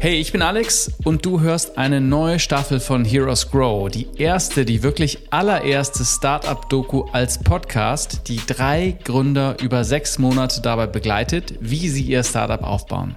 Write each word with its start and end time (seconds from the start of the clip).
Hey, 0.00 0.20
ich 0.20 0.30
bin 0.30 0.42
Alex 0.42 0.92
und 1.02 1.26
du 1.26 1.40
hörst 1.40 1.76
eine 1.76 2.00
neue 2.00 2.38
Staffel 2.38 2.78
von 2.78 3.04
Heroes 3.04 3.50
Grow. 3.50 3.90
Die 3.90 4.06
erste, 4.16 4.64
die 4.64 4.84
wirklich 4.84 5.18
allererste 5.30 6.04
Startup-Doku 6.04 7.06
als 7.12 7.38
Podcast, 7.38 8.28
die 8.28 8.40
drei 8.46 8.96
Gründer 9.02 9.56
über 9.60 9.82
sechs 9.82 10.20
Monate 10.20 10.60
dabei 10.60 10.86
begleitet, 10.86 11.54
wie 11.60 11.88
sie 11.88 12.02
ihr 12.02 12.22
Startup 12.22 12.62
aufbauen. 12.62 13.16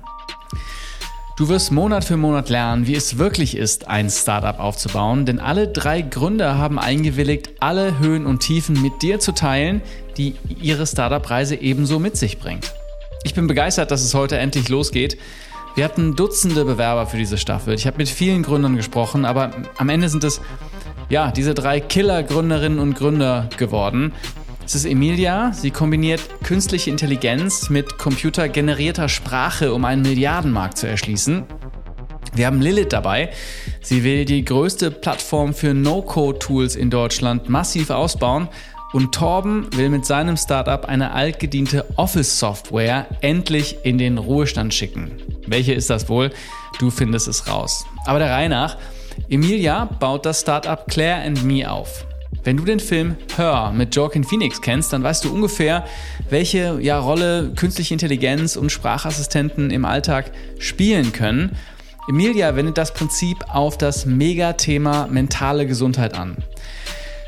Du 1.38 1.50
wirst 1.50 1.72
Monat 1.72 2.04
für 2.04 2.18
Monat 2.18 2.50
lernen, 2.50 2.88
wie 2.88 2.96
es 2.96 3.20
wirklich 3.20 3.56
ist, 3.56 3.88
ein 3.88 4.10
Startup 4.10 4.60
aufzubauen, 4.60 5.28
denn 5.28 5.40
alle 5.40 5.68
drei 5.68 6.02
Gründer 6.02 6.58
haben 6.58 6.80
eingewilligt, 6.80 7.52
alle 7.60 8.00
Höhen 8.00 8.26
und 8.26 8.40
Tiefen 8.40 8.82
mit 8.82 9.04
dir 9.04 9.20
zu 9.20 9.34
teilen, 9.34 9.84
die 10.18 10.34
ihre 10.60 10.88
Startup-Reise 10.88 11.58
ebenso 11.58 12.00
mit 12.00 12.18
sich 12.18 12.40
bringt. 12.40 12.74
Ich 13.24 13.36
bin 13.36 13.46
begeistert, 13.46 13.92
dass 13.92 14.04
es 14.04 14.16
heute 14.16 14.40
endlich 14.40 14.68
losgeht. 14.68 15.20
Wir 15.74 15.86
hatten 15.86 16.18
Dutzende 16.18 16.66
Bewerber 16.66 17.08
für 17.08 17.18
diese 17.18 17.38
Staffel. 17.38 17.74
Ich 17.74 17.88
habe 17.88 17.98
mit 17.98 18.10
vielen 18.10 18.44
Gründern 18.44 18.76
gesprochen, 18.76 19.24
aber 19.24 19.52
am 19.78 19.88
Ende 19.88 20.10
sind 20.10 20.24
es 20.24 20.42
ja 21.10 21.32
diese 21.32 21.54
drei 21.54 21.80
Killer-Gründerinnen 21.80 22.80
und 22.80 22.94
Gründer 22.94 23.50
geworden. 23.58 24.14
Es 24.66 24.76
ist 24.76 24.86
Emilia. 24.86 25.54
Sie 25.54 25.72
kombiniert 25.72 26.22
künstliche 26.44 26.90
Intelligenz 26.90 27.70
mit 27.70 27.98
computergenerierter 27.98 29.08
Sprache, 29.08 29.74
um 29.74 29.86
einen 29.86 30.02
Milliardenmarkt 30.02 30.78
zu 30.78 30.88
erschließen. 30.88 31.44
Wir 32.34 32.48
haben 32.48 32.62
Lilith 32.62 32.92
dabei. 32.92 33.30
Sie 33.82 34.04
will 34.04 34.26
die 34.26 34.44
größte 34.44 34.92
Plattform 34.92 35.54
für 35.54 35.74
No-Code-Tools 35.74 36.76
in 36.76 36.90
Deutschland 36.90 37.50
massiv 37.50 37.90
ausbauen 37.90 38.50
und 38.92 39.14
Torben 39.14 39.68
will 39.76 39.90
mit 39.90 40.06
seinem 40.06 40.36
Startup 40.36 40.86
eine 40.86 41.14
altgediente 41.14 41.86
Office-Software 41.96 43.08
endlich 43.22 43.78
in 43.84 43.98
den 43.98 44.18
Ruhestand 44.18 44.74
schicken. 44.74 45.12
Welche 45.48 45.74
ist 45.74 45.90
das 45.90 46.10
wohl? 46.10 46.32
Du 46.80 46.90
findest 46.90 47.28
es 47.28 47.48
raus. 47.48 47.86
Aber 48.06 48.20
der 48.20 48.30
Reihe 48.30 48.50
nach. 48.50 48.78
Emilia 49.30 49.86
baut 49.86 50.26
das 50.26 50.42
Startup 50.42 50.88
Claire 50.88 51.26
and 51.26 51.44
Me 51.44 51.70
auf. 51.70 52.06
Wenn 52.44 52.58
du 52.58 52.64
den 52.64 52.80
Film 52.80 53.18
Her 53.36 53.72
mit 53.76 53.96
Joaquin 53.96 54.24
Phoenix 54.24 54.62
kennst, 54.62 54.94
dann 54.94 55.04
weißt 55.04 55.26
du 55.26 55.34
ungefähr, 55.34 55.86
welche 56.30 56.80
ja, 56.82 56.98
Rolle 56.98 57.52
künstliche 57.56 57.94
Intelligenz 57.94 58.56
und 58.56 58.72
Sprachassistenten 58.72 59.70
im 59.70 59.86
Alltag 59.86 60.32
spielen 60.58 61.12
können. 61.12 61.56
Emilia 62.10 62.56
wendet 62.56 62.78
das 62.78 62.94
Prinzip 62.94 63.38
auf 63.48 63.78
das 63.78 64.06
Megathema 64.06 65.08
mentale 65.08 65.68
Gesundheit 65.68 66.16
an. 66.16 66.38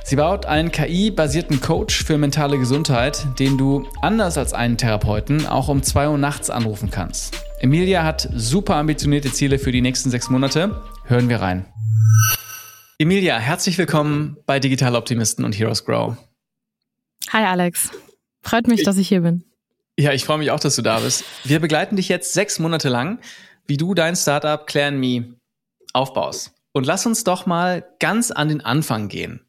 Sie 0.04 0.16
baut 0.16 0.46
einen 0.46 0.72
KI-basierten 0.72 1.62
Coach 1.62 2.04
für 2.04 2.18
mentale 2.18 2.58
Gesundheit, 2.58 3.26
den 3.40 3.58
du 3.58 3.86
anders 4.02 4.38
als 4.38 4.54
einen 4.54 4.78
Therapeuten 4.78 5.46
auch 5.46 5.70
um 5.70 5.84
2 5.84 6.10
Uhr 6.10 6.18
nachts 6.18 6.50
anrufen 6.50 6.90
kannst. 6.92 7.38
Emilia 7.64 8.04
hat 8.04 8.28
super 8.36 8.76
ambitionierte 8.76 9.32
Ziele 9.32 9.58
für 9.58 9.72
die 9.72 9.80
nächsten 9.80 10.10
sechs 10.10 10.30
Monate. 10.30 10.84
Hören 11.06 11.30
wir 11.30 11.40
rein. 11.40 11.66
Emilia, 13.00 13.40
herzlich 13.40 13.78
willkommen 13.78 14.36
bei 14.46 14.60
Digital 14.60 14.98
Optimisten 14.98 15.46
und 15.46 15.58
Heroes 15.58 15.86
Grow. 15.86 16.18
Hi 17.30 17.46
Alex. 17.46 17.92
Freut 18.42 18.68
mich, 18.68 18.84
dass 18.84 18.98
ich 18.98 19.08
hier 19.08 19.22
bin. 19.22 19.46
Ja, 19.98 20.12
ich 20.12 20.26
freue 20.26 20.40
mich 20.40 20.52
auch, 20.52 20.60
dass 20.60 20.76
du 20.76 20.82
da 20.82 21.00
bist. 21.00 21.24
Wir 21.46 21.62
begleiten 21.62 21.96
dich 21.96 22.10
jetzt 22.10 22.34
sechs 22.34 22.60
Monate 22.60 22.90
lang, 22.90 23.20
wie 23.66 23.78
du 23.78 23.94
dein 23.94 24.18
Startup 24.18 24.68
Claire 24.68 24.92
Me 24.92 25.38
aufbaust. 25.94 26.52
Und 26.74 26.86
lass 26.86 27.06
uns 27.06 27.24
doch 27.24 27.46
mal 27.46 27.86
ganz 28.00 28.32
an 28.32 28.50
den 28.50 28.60
Anfang 28.60 29.08
gehen. 29.08 29.40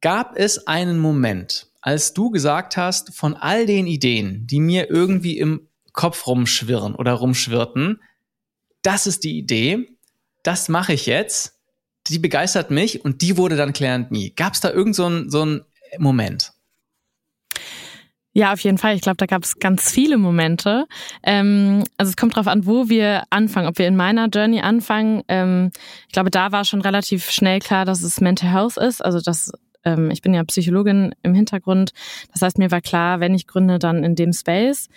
Gab 0.00 0.38
es 0.38 0.66
einen 0.66 0.98
Moment, 0.98 1.66
als 1.82 2.14
du 2.14 2.30
gesagt 2.30 2.78
hast, 2.78 3.14
von 3.14 3.34
all 3.34 3.66
den 3.66 3.86
Ideen, 3.86 4.46
die 4.46 4.60
mir 4.60 4.88
irgendwie 4.88 5.36
im 5.38 5.68
Kopf 5.96 6.28
rumschwirren 6.28 6.94
oder 6.94 7.14
rumschwirrten, 7.14 8.00
das 8.82 9.08
ist 9.08 9.24
die 9.24 9.36
Idee, 9.36 9.88
das 10.44 10.68
mache 10.68 10.92
ich 10.92 11.06
jetzt, 11.06 11.58
die 12.06 12.20
begeistert 12.20 12.70
mich 12.70 13.04
und 13.04 13.20
die 13.22 13.36
wurde 13.36 13.56
dann 13.56 13.72
Claire 13.72 14.06
Me. 14.10 14.30
Gab 14.30 14.54
es 14.54 14.60
da 14.60 14.70
irgend 14.70 14.94
so 14.94 15.28
so 15.28 15.42
einen 15.42 15.64
Moment? 15.98 16.52
Ja, 18.32 18.52
auf 18.52 18.60
jeden 18.60 18.76
Fall. 18.76 18.94
Ich 18.94 19.00
glaube, 19.00 19.16
da 19.16 19.24
gab 19.24 19.44
es 19.44 19.58
ganz 19.58 19.90
viele 19.90 20.18
Momente. 20.18 20.84
Ähm, 21.22 21.84
also 21.96 22.10
es 22.10 22.18
kommt 22.18 22.34
darauf 22.34 22.48
an, 22.48 22.66
wo 22.66 22.90
wir 22.90 23.22
anfangen. 23.30 23.66
Ob 23.66 23.78
wir 23.78 23.88
in 23.88 23.96
meiner 23.96 24.28
Journey 24.28 24.60
anfangen. 24.60 25.22
Ähm, 25.26 25.70
ich 26.06 26.12
glaube, 26.12 26.30
da 26.30 26.52
war 26.52 26.66
schon 26.66 26.82
relativ 26.82 27.30
schnell 27.30 27.60
klar, 27.60 27.86
dass 27.86 28.02
es 28.02 28.20
Mental 28.20 28.52
Health 28.52 28.76
ist. 28.76 29.02
Also 29.02 29.22
dass 29.22 29.52
ähm, 29.84 30.10
ich 30.10 30.20
bin 30.20 30.34
ja 30.34 30.44
Psychologin 30.44 31.14
im 31.22 31.34
Hintergrund. 31.34 31.92
Das 32.30 32.42
heißt, 32.42 32.58
mir 32.58 32.70
war 32.70 32.82
klar, 32.82 33.20
wenn 33.20 33.34
ich 33.34 33.46
gründe, 33.46 33.78
dann 33.78 34.04
in 34.04 34.16
dem 34.16 34.34
Space. 34.34 34.90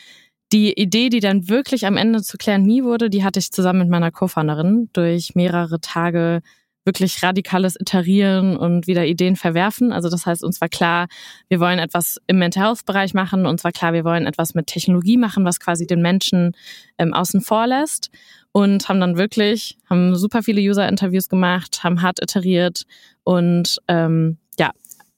Die 0.51 0.73
Idee, 0.73 1.09
die 1.09 1.19
dann 1.19 1.47
wirklich 1.47 1.85
am 1.85 1.95
Ende 1.95 2.23
zu 2.23 2.37
Claire 2.37 2.59
Me 2.59 2.83
wurde, 2.83 3.09
die 3.09 3.23
hatte 3.23 3.39
ich 3.39 3.51
zusammen 3.51 3.81
mit 3.81 3.89
meiner 3.89 4.11
Co-Founderin 4.11 4.89
durch 4.93 5.35
mehrere 5.35 5.79
Tage 5.79 6.41
wirklich 6.85 7.21
radikales 7.21 7.79
Iterieren 7.79 8.57
und 8.57 8.87
wieder 8.87 9.05
Ideen 9.05 9.35
verwerfen. 9.35 9.91
Also 9.91 10.09
das 10.09 10.25
heißt, 10.25 10.43
uns 10.43 10.59
war 10.59 10.69
klar, 10.69 11.07
wir 11.47 11.59
wollen 11.59 11.77
etwas 11.77 12.17
im 12.25 12.39
Mental 12.39 12.65
Health 12.65 12.83
Bereich 12.85 13.13
machen. 13.13 13.45
Uns 13.45 13.63
war 13.63 13.71
klar, 13.71 13.93
wir 13.93 14.03
wollen 14.03 14.25
etwas 14.25 14.55
mit 14.55 14.65
Technologie 14.65 15.17
machen, 15.17 15.45
was 15.45 15.59
quasi 15.59 15.85
den 15.85 16.01
Menschen 16.01 16.53
ähm, 16.97 17.13
außen 17.13 17.41
vor 17.41 17.67
lässt. 17.67 18.09
Und 18.51 18.89
haben 18.89 18.99
dann 18.99 19.17
wirklich, 19.17 19.77
haben 19.87 20.15
super 20.15 20.41
viele 20.41 20.61
User-Interviews 20.61 21.29
gemacht, 21.29 21.83
haben 21.83 22.01
hart 22.01 22.19
iteriert 22.23 22.85
und 23.23 23.77
ähm, 23.87 24.38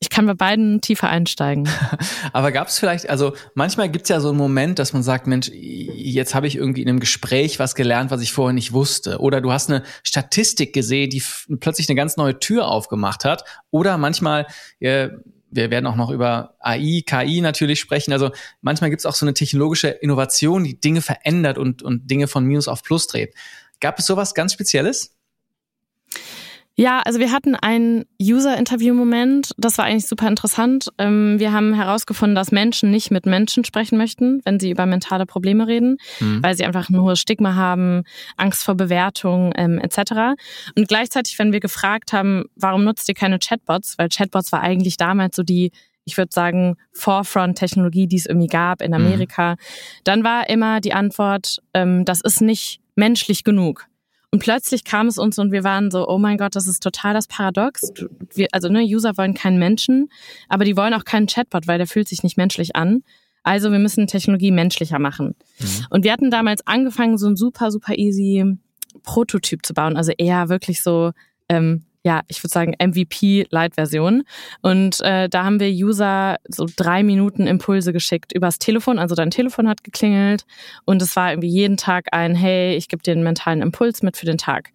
ich 0.02 0.10
kann 0.10 0.26
bei 0.26 0.34
beiden 0.34 0.82
tiefer 0.82 1.10
einsteigen. 1.10 1.70
Aber 2.34 2.52
gab 2.52 2.68
es 2.68 2.80
vielleicht, 2.80 3.08
also 3.08 3.34
manchmal 3.54 3.88
gibt 3.88 4.04
es 4.04 4.10
ja 4.10 4.20
so 4.20 4.30
einen 4.30 4.38
Moment, 4.38 4.80
dass 4.80 4.94
man 4.94 5.04
sagt, 5.04 5.28
Mensch, 5.28 5.50
jetzt 5.54 6.34
habe 6.34 6.48
ich 6.48 6.56
irgendwie 6.56 6.82
in 6.82 6.90
einem 6.90 7.00
Gespräch 7.00 7.60
was 7.60 7.76
gelernt, 7.76 8.10
was 8.10 8.22
ich 8.22 8.34
vorher 8.34 8.54
nicht 8.54 8.74
wusste. 8.74 9.20
Oder 9.20 9.42
du 9.42 9.52
hast 9.52 9.70
eine 9.70 9.84
Statistik 10.02 10.74
gesehen, 10.74 11.12
die 11.12 11.22
plötzlich 11.60 11.88
eine 11.88 11.96
ganz 11.96 12.18
neue 12.18 12.40
Tür 12.40 12.68
aufgemacht 12.68 13.26
hat. 13.26 13.44
Oder 13.70 14.00
manchmal, 14.00 14.48
äh, 14.80 15.10
wir 15.52 15.70
werden 15.70 15.86
auch 15.86 15.96
noch 15.96 16.10
über 16.10 16.56
AI, 16.60 17.04
KI 17.06 17.42
natürlich 17.42 17.80
sprechen. 17.80 18.12
Also 18.12 18.32
manchmal 18.62 18.90
gibt 18.90 19.02
es 19.02 19.06
auch 19.06 19.14
so 19.14 19.26
eine 19.26 19.36
technologische 19.36 19.90
Innovation, 19.90 20.64
die 20.64 20.82
Dinge 20.82 21.02
verändert 21.02 21.60
und, 21.60 21.84
und 21.84 22.10
Dinge 22.10 22.28
von 22.28 22.44
Minus 22.44 22.68
auf 22.68 22.82
Plus 22.82 23.06
dreht. 23.06 23.36
Gab 23.80 24.00
es 24.00 24.08
sowas 24.08 24.34
ganz 24.34 24.54
Spezielles? 24.54 25.16
Ja, 26.78 27.02
also 27.06 27.20
wir 27.20 27.32
hatten 27.32 27.56
einen 27.56 28.06
User-Interview-Moment. 28.22 29.52
Das 29.58 29.78
war 29.78 29.86
eigentlich 29.86 30.08
super 30.08 30.28
interessant. 30.28 30.88
Ähm, 30.98 31.38
wir 31.38 31.52
haben 31.52 31.74
herausgefunden, 31.74 32.34
dass 32.34 32.52
Menschen 32.52 32.92
nicht 32.92 33.12
mit 33.12 33.26
Menschen 33.26 33.66
sprechen 33.66 33.98
möchten, 33.98 34.42
wenn 34.46 34.60
sie 34.60 34.72
über 34.72 34.86
mentale 34.86 35.26
Probleme 35.26 35.68
reden, 35.68 35.98
mhm. 36.20 36.42
weil 36.42 36.56
sie 36.56 36.64
einfach 36.64 36.90
ein 36.90 37.00
hohes 37.00 37.20
Stigma 37.20 37.56
haben, 37.56 38.04
Angst 38.38 38.64
vor 38.64 38.76
Bewertung 38.76 39.52
ähm, 39.56 39.80
etc. 39.80 40.40
Und 40.78 40.88
gleichzeitig, 40.88 41.38
wenn 41.40 41.52
wir 41.52 41.60
gefragt 41.60 42.14
haben, 42.14 42.46
warum 42.56 42.86
nutzt 42.86 43.08
ihr 43.10 43.16
keine 43.16 43.38
Chatbots, 43.38 43.98
weil 43.98 44.08
Chatbots 44.10 44.52
war 44.52 44.62
eigentlich 44.62 44.98
damals 44.98 45.36
so 45.36 45.44
die 45.44 45.72
ich 46.04 46.18
würde 46.18 46.34
sagen, 46.34 46.78
Forefront-Technologie, 46.94 48.08
die 48.08 48.16
es 48.16 48.26
irgendwie 48.26 48.48
gab 48.48 48.82
in 48.82 48.90
mhm. 48.90 48.96
Amerika, 48.96 49.52
mhm. 49.52 49.58
dann 50.04 50.24
war 50.24 50.50
immer 50.50 50.82
die 50.82 50.94
Antwort, 50.94 51.62
ähm, 51.76 52.06
das 52.06 52.22
ist 52.22 52.42
nicht 52.42 52.82
menschlich 52.96 53.44
genug. 53.44 53.88
Und 54.34 54.40
plötzlich 54.40 54.86
kam 54.86 55.08
es 55.08 55.18
uns 55.18 55.38
und 55.40 55.52
wir 55.52 55.66
waren 55.66 55.92
so, 55.92 56.08
oh 56.08 56.18
mein 56.18 56.38
Gott, 56.38 56.56
das 56.56 56.66
ist 56.66 56.82
total 56.82 57.14
das 57.14 57.28
Paradox. 57.28 57.92
Wir, 58.34 58.48
also 58.54 58.70
ne, 58.70 58.82
User 58.82 59.18
wollen 59.18 59.34
keinen 59.34 59.60
Menschen, 59.60 60.10
aber 60.48 60.64
die 60.64 60.78
wollen 60.78 60.94
auch 60.94 61.04
keinen 61.04 61.28
Chatbot, 61.28 61.68
weil 61.68 61.78
der 61.78 61.88
fühlt 61.88 62.08
sich 62.08 62.24
nicht 62.24 62.38
menschlich 62.38 62.76
an. 62.76 63.04
Also 63.44 63.72
wir 63.72 63.80
müssen 63.80 64.08
Technologie 64.08 64.52
menschlicher 64.52 65.00
machen. 65.00 65.36
Mhm. 65.60 65.86
Und 65.90 66.04
wir 66.06 66.14
hatten 66.14 66.32
damals 66.32 66.66
angefangen, 66.66 67.18
so 67.18 67.28
ein 67.28 67.36
super, 67.36 67.72
super 67.72 67.98
easy 67.98 68.58
Prototyp 69.04 69.66
zu 69.66 69.74
bauen. 69.74 69.98
Also 69.98 70.14
eher 70.18 70.48
wirklich 70.48 70.82
so 70.82 71.12
ähm, 71.50 71.84
ja, 72.04 72.22
ich 72.28 72.44
würde 72.44 72.52
sagen, 72.52 72.74
MVP-Light-Version. 72.80 74.24
Und 74.62 75.02
äh, 75.02 75.30
da 75.30 75.44
haben 75.44 75.60
wir 75.60 75.70
User 75.70 76.38
so 76.48 76.66
drei 76.76 77.04
Minuten 77.04 77.46
Impulse 77.46 77.94
geschickt 77.94 78.34
übers 78.34 78.58
Telefon. 78.58 78.98
Also 78.98 79.14
dein 79.14 79.30
Telefon 79.30 79.68
hat 79.68 79.84
geklingelt 79.84 80.46
und 80.86 81.02
es 81.02 81.16
war 81.16 81.32
irgendwie 81.32 81.50
jeden 81.50 81.78
Tag 81.78 82.08
ein, 82.12 82.34
hey, 82.34 82.76
ich 82.76 82.88
gebe 82.88 83.04
dir 83.04 83.12
einen 83.12 83.24
mentalen 83.24 83.62
Impuls 83.62 84.02
mit 84.02 84.18
für 84.18 84.26
den 84.26 84.38
Tag. 84.38 84.72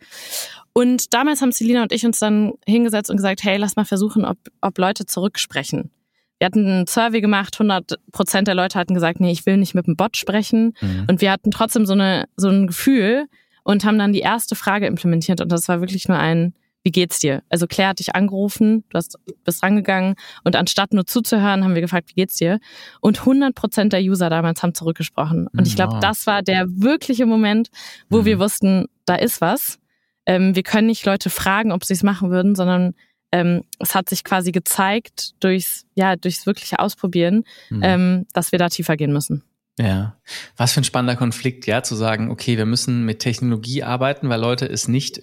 Und 0.72 1.14
damals 1.14 1.40
haben 1.40 1.52
Selina 1.52 1.82
und 1.82 1.92
ich 1.92 2.04
uns 2.04 2.18
dann 2.18 2.52
hingesetzt 2.66 3.10
und 3.10 3.16
gesagt, 3.16 3.42
hey, 3.42 3.56
lass 3.56 3.76
mal 3.76 3.84
versuchen, 3.84 4.24
ob, 4.24 4.36
ob 4.60 4.78
Leute 4.78 5.06
zurücksprechen. 5.06 5.90
Wir 6.38 6.44
hatten 6.44 6.66
einen 6.66 6.86
Survey 6.86 7.22
gemacht, 7.22 7.54
100 7.54 7.98
Prozent 8.12 8.46
der 8.46 8.54
Leute 8.54 8.78
hatten 8.78 8.92
gesagt, 8.92 9.20
nee, 9.20 9.32
ich 9.32 9.46
will 9.46 9.56
nicht 9.56 9.74
mit 9.74 9.86
dem 9.86 9.96
Bot 9.96 10.16
sprechen. 10.18 10.74
Mhm. 10.80 11.06
Und 11.08 11.22
wir 11.22 11.32
hatten 11.32 11.50
trotzdem 11.50 11.86
so, 11.86 11.94
eine, 11.94 12.28
so 12.36 12.48
ein 12.50 12.66
Gefühl 12.66 13.26
und 13.64 13.84
haben 13.84 13.98
dann 13.98 14.12
die 14.12 14.20
erste 14.20 14.54
Frage 14.54 14.86
implementiert. 14.86 15.40
Und 15.40 15.50
das 15.50 15.66
war 15.66 15.80
wirklich 15.80 16.08
nur 16.08 16.18
ein, 16.18 16.52
wie 16.86 16.92
geht's 16.92 17.18
dir? 17.18 17.42
Also 17.48 17.66
Claire 17.66 17.88
hat 17.88 17.98
dich 17.98 18.14
angerufen, 18.14 18.84
du 18.90 18.96
hast, 18.96 19.18
bist 19.44 19.60
rangegangen 19.64 20.14
und 20.44 20.54
anstatt 20.54 20.92
nur 20.92 21.04
zuzuhören, 21.04 21.64
haben 21.64 21.74
wir 21.74 21.80
gefragt, 21.80 22.10
wie 22.10 22.14
geht's 22.14 22.36
dir? 22.36 22.60
Und 23.00 23.18
100 23.18 23.56
Prozent 23.56 23.92
der 23.92 24.02
User 24.02 24.30
damals 24.30 24.62
haben 24.62 24.72
zurückgesprochen. 24.72 25.48
Und 25.48 25.66
ich 25.66 25.74
glaube, 25.74 25.98
das 26.00 26.28
war 26.28 26.42
der 26.42 26.66
wirkliche 26.68 27.26
Moment, 27.26 27.70
wo 28.08 28.18
mhm. 28.18 28.24
wir 28.26 28.38
wussten, 28.38 28.86
da 29.04 29.16
ist 29.16 29.40
was. 29.40 29.80
Ähm, 30.26 30.54
wir 30.54 30.62
können 30.62 30.86
nicht 30.86 31.04
Leute 31.04 31.28
fragen, 31.28 31.72
ob 31.72 31.84
sie 31.84 31.94
es 31.94 32.04
machen 32.04 32.30
würden, 32.30 32.54
sondern 32.54 32.94
ähm, 33.32 33.64
es 33.80 33.96
hat 33.96 34.08
sich 34.08 34.22
quasi 34.22 34.52
gezeigt 34.52 35.32
durchs, 35.40 35.86
ja, 35.96 36.14
durchs 36.14 36.46
wirkliche 36.46 36.78
Ausprobieren, 36.78 37.42
mhm. 37.68 37.80
ähm, 37.82 38.26
dass 38.32 38.52
wir 38.52 38.60
da 38.60 38.68
tiefer 38.68 38.96
gehen 38.96 39.12
müssen. 39.12 39.42
Ja, 39.78 40.17
was 40.56 40.73
für 40.73 40.81
ein 40.81 40.84
spannender 40.84 41.17
Konflikt, 41.17 41.67
ja, 41.67 41.82
zu 41.82 41.96
sagen, 41.96 42.31
okay, 42.31 42.56
wir 42.56 42.64
müssen 42.64 43.05
mit 43.05 43.19
Technologie 43.19 43.82
arbeiten, 43.82 44.31
weil 44.31 44.40
Leute 44.40 44.64
es 44.64 44.88
nicht, 44.88 45.20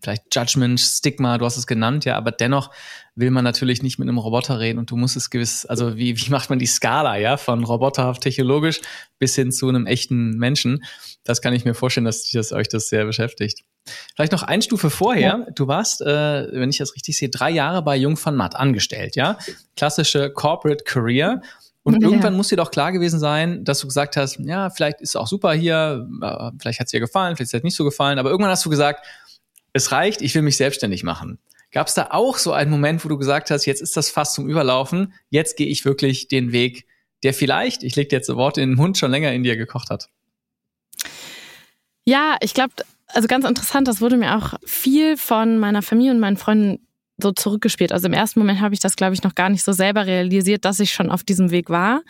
vielleicht 0.00 0.34
Judgment, 0.34 0.80
Stigma, 0.80 1.36
du 1.36 1.44
hast 1.44 1.58
es 1.58 1.66
genannt, 1.66 2.06
ja, 2.06 2.16
aber 2.16 2.30
dennoch 2.30 2.70
will 3.14 3.30
man 3.30 3.44
natürlich 3.44 3.82
nicht 3.82 3.98
mit 3.98 4.08
einem 4.08 4.16
Roboter 4.16 4.58
reden 4.58 4.78
und 4.78 4.90
du 4.90 4.96
musst 4.96 5.16
es 5.16 5.28
gewiss, 5.28 5.66
also 5.66 5.98
wie, 5.98 6.16
wie 6.16 6.30
macht 6.30 6.48
man 6.48 6.58
die 6.58 6.66
Skala, 6.66 7.18
ja, 7.18 7.36
von 7.36 7.62
roboterhaft 7.62 8.22
technologisch 8.22 8.80
bis 9.18 9.34
hin 9.34 9.52
zu 9.52 9.68
einem 9.68 9.84
echten 9.84 10.38
Menschen? 10.38 10.82
Das 11.24 11.42
kann 11.42 11.52
ich 11.52 11.66
mir 11.66 11.74
vorstellen, 11.74 12.06
dass, 12.06 12.30
dass 12.30 12.52
euch 12.52 12.68
das 12.68 12.88
sehr 12.88 13.04
beschäftigt. 13.04 13.64
Vielleicht 14.14 14.32
noch 14.32 14.42
eine 14.42 14.62
Stufe 14.62 14.88
vorher. 14.90 15.44
Ja. 15.46 15.46
Du 15.54 15.66
warst, 15.66 16.00
äh, 16.00 16.06
wenn 16.52 16.70
ich 16.70 16.78
das 16.78 16.94
richtig 16.94 17.16
sehe, 17.16 17.28
drei 17.28 17.50
Jahre 17.50 17.82
bei 17.82 17.96
Jung 17.96 18.16
von 18.16 18.36
Matt 18.36 18.56
angestellt, 18.56 19.16
ja? 19.16 19.38
Klassische 19.76 20.30
Corporate 20.30 20.84
Career. 20.84 21.42
Und 21.82 21.94
ja. 22.02 22.08
irgendwann 22.08 22.36
muss 22.36 22.48
dir 22.48 22.56
doch 22.56 22.70
klar 22.70 22.92
gewesen 22.92 23.18
sein, 23.18 23.64
dass 23.64 23.80
du 23.80 23.86
gesagt 23.86 24.16
hast, 24.16 24.38
ja, 24.40 24.70
vielleicht 24.70 25.00
ist 25.00 25.10
es 25.10 25.16
auch 25.16 25.26
super 25.26 25.52
hier, 25.52 26.06
äh, 26.22 26.50
vielleicht 26.58 26.80
hat 26.80 26.86
es 26.86 26.90
dir 26.90 27.00
gefallen, 27.00 27.36
vielleicht 27.36 27.52
hat 27.52 27.60
es 27.60 27.64
nicht 27.64 27.76
so 27.76 27.84
gefallen, 27.84 28.18
aber 28.18 28.30
irgendwann 28.30 28.50
hast 28.50 28.64
du 28.64 28.70
gesagt, 28.70 29.06
es 29.72 29.92
reicht, 29.92 30.22
ich 30.22 30.34
will 30.34 30.42
mich 30.42 30.56
selbstständig 30.56 31.04
machen. 31.04 31.38
Gab 31.72 31.86
es 31.86 31.94
da 31.94 32.08
auch 32.10 32.36
so 32.36 32.52
einen 32.52 32.70
Moment, 32.70 33.04
wo 33.04 33.08
du 33.08 33.16
gesagt 33.16 33.50
hast, 33.50 33.64
jetzt 33.64 33.80
ist 33.80 33.96
das 33.96 34.10
fast 34.10 34.34
zum 34.34 34.48
Überlaufen, 34.48 35.14
jetzt 35.30 35.56
gehe 35.56 35.68
ich 35.68 35.84
wirklich 35.84 36.26
den 36.26 36.50
Weg, 36.52 36.86
der 37.22 37.32
vielleicht, 37.32 37.82
ich 37.84 37.94
lege 37.96 38.14
jetzt 38.14 38.28
Worte 38.34 38.60
in 38.60 38.70
den 38.70 38.76
Mund, 38.76 38.98
schon 38.98 39.10
länger 39.10 39.32
in 39.32 39.44
dir 39.44 39.56
gekocht 39.56 39.90
hat? 39.90 40.08
Ja, 42.04 42.36
ich 42.40 42.54
glaube, 42.54 42.74
also 43.06 43.28
ganz 43.28 43.44
interessant, 43.44 43.86
das 43.86 44.00
wurde 44.00 44.16
mir 44.16 44.36
auch 44.36 44.54
viel 44.64 45.16
von 45.16 45.58
meiner 45.58 45.82
Familie 45.82 46.12
und 46.12 46.20
meinen 46.20 46.36
Freunden 46.36 46.86
so 47.22 47.32
zurückgespielt. 47.32 47.92
Also 47.92 48.06
im 48.06 48.12
ersten 48.12 48.40
Moment 48.40 48.60
habe 48.60 48.74
ich 48.74 48.80
das, 48.80 48.96
glaube 48.96 49.14
ich, 49.14 49.22
noch 49.22 49.34
gar 49.34 49.48
nicht 49.48 49.64
so 49.64 49.72
selber 49.72 50.06
realisiert, 50.06 50.64
dass 50.64 50.80
ich 50.80 50.92
schon 50.92 51.10
auf 51.10 51.22
diesem 51.22 51.50
Weg 51.50 51.70
war. 51.70 52.02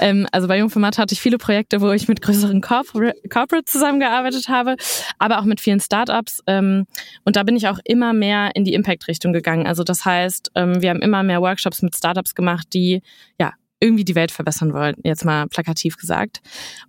Ähm, 0.00 0.26
also 0.32 0.48
bei 0.48 0.58
Jungformat 0.58 0.98
hatte 0.98 1.14
ich 1.14 1.20
viele 1.20 1.38
Projekte, 1.38 1.80
wo 1.80 1.90
ich 1.92 2.08
mit 2.08 2.22
größeren 2.22 2.60
Corpor 2.60 3.12
Corporates 3.28 3.72
zusammengearbeitet 3.72 4.48
habe, 4.48 4.76
aber 5.18 5.38
auch 5.40 5.44
mit 5.44 5.60
vielen 5.60 5.80
Startups. 5.80 6.42
Ähm, 6.46 6.86
und 7.24 7.36
da 7.36 7.42
bin 7.42 7.56
ich 7.56 7.68
auch 7.68 7.78
immer 7.84 8.12
mehr 8.12 8.50
in 8.54 8.64
die 8.64 8.74
Impact-Richtung 8.74 9.32
gegangen. 9.32 9.66
Also 9.66 9.84
das 9.84 10.04
heißt, 10.04 10.52
ähm, 10.54 10.82
wir 10.82 10.90
haben 10.90 11.02
immer 11.02 11.22
mehr 11.22 11.40
Workshops 11.40 11.82
mit 11.82 11.96
Startups 11.96 12.34
gemacht, 12.34 12.68
die 12.72 13.02
ja 13.38 13.52
irgendwie 13.80 14.04
die 14.04 14.14
Welt 14.14 14.30
verbessern 14.30 14.74
wollen, 14.74 14.94
jetzt 15.02 15.24
mal 15.24 15.48
plakativ 15.48 15.96
gesagt. 15.96 16.40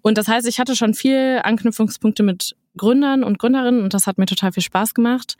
Und 0.01 0.17
das 0.17 0.27
heißt, 0.27 0.47
ich 0.47 0.59
hatte 0.59 0.75
schon 0.75 0.93
viel 0.93 1.39
Anknüpfungspunkte 1.43 2.21
mit 2.21 2.55
Gründern 2.77 3.23
und 3.23 3.39
Gründerinnen 3.39 3.81
und 3.81 3.93
das 3.93 4.07
hat 4.07 4.17
mir 4.17 4.25
total 4.25 4.51
viel 4.51 4.63
Spaß 4.63 4.93
gemacht. 4.93 5.35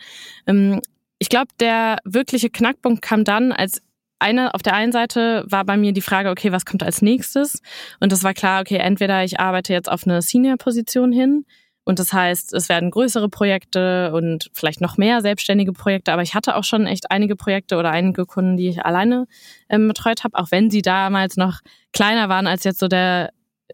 Ich 1.22 1.30
glaube, 1.30 1.50
der 1.60 1.98
wirkliche 2.04 2.50
Knackpunkt 2.50 3.04
kam 3.04 3.24
dann, 3.24 3.52
als 3.52 3.80
eine, 4.18 4.56
auf 4.56 4.64
der 4.64 4.74
einen 4.74 4.92
Seite 4.92 5.44
war 5.48 5.64
bei 5.66 5.78
mir 5.78 5.94
die 5.94 6.02
Frage, 6.02 6.32
okay, 6.32 6.52
was 6.52 6.66
kommt 6.66 6.82
als 6.82 7.04
nächstes? 7.04 7.62
Und 8.00 8.12
das 8.12 8.24
war 8.24 8.34
klar, 8.34 8.62
okay, 8.62 8.78
entweder 8.78 9.24
ich 9.24 9.40
arbeite 9.40 9.72
jetzt 9.72 9.88
auf 9.88 10.08
eine 10.08 10.24
Senior-Position 10.24 11.12
hin 11.12 11.46
und 11.84 12.00
das 12.00 12.12
heißt, 12.12 12.56
es 12.56 12.70
werden 12.70 12.90
größere 12.90 13.30
Projekte 13.30 14.12
und 14.14 14.50
vielleicht 14.54 14.82
noch 14.82 14.98
mehr 14.98 15.22
selbstständige 15.22 15.74
Projekte, 15.74 16.12
aber 16.12 16.24
ich 16.24 16.34
hatte 16.34 16.56
auch 16.56 16.64
schon 16.64 16.88
echt 16.88 17.12
einige 17.12 17.36
Projekte 17.36 17.78
oder 17.78 17.92
einige 17.92 18.26
Kunden, 18.26 18.58
die 18.58 18.70
ich 18.70 18.84
alleine 18.84 19.28
ähm, 19.70 19.88
betreut 19.88 20.24
habe, 20.24 20.40
auch 20.40 20.50
wenn 20.50 20.72
sie 20.72 20.82
damals 20.82 21.38
noch 21.38 21.60
kleiner 21.94 22.30
waren 22.30 22.48
als 22.48 22.64
jetzt 22.64 22.80
so 22.80 22.88
der 22.88 23.30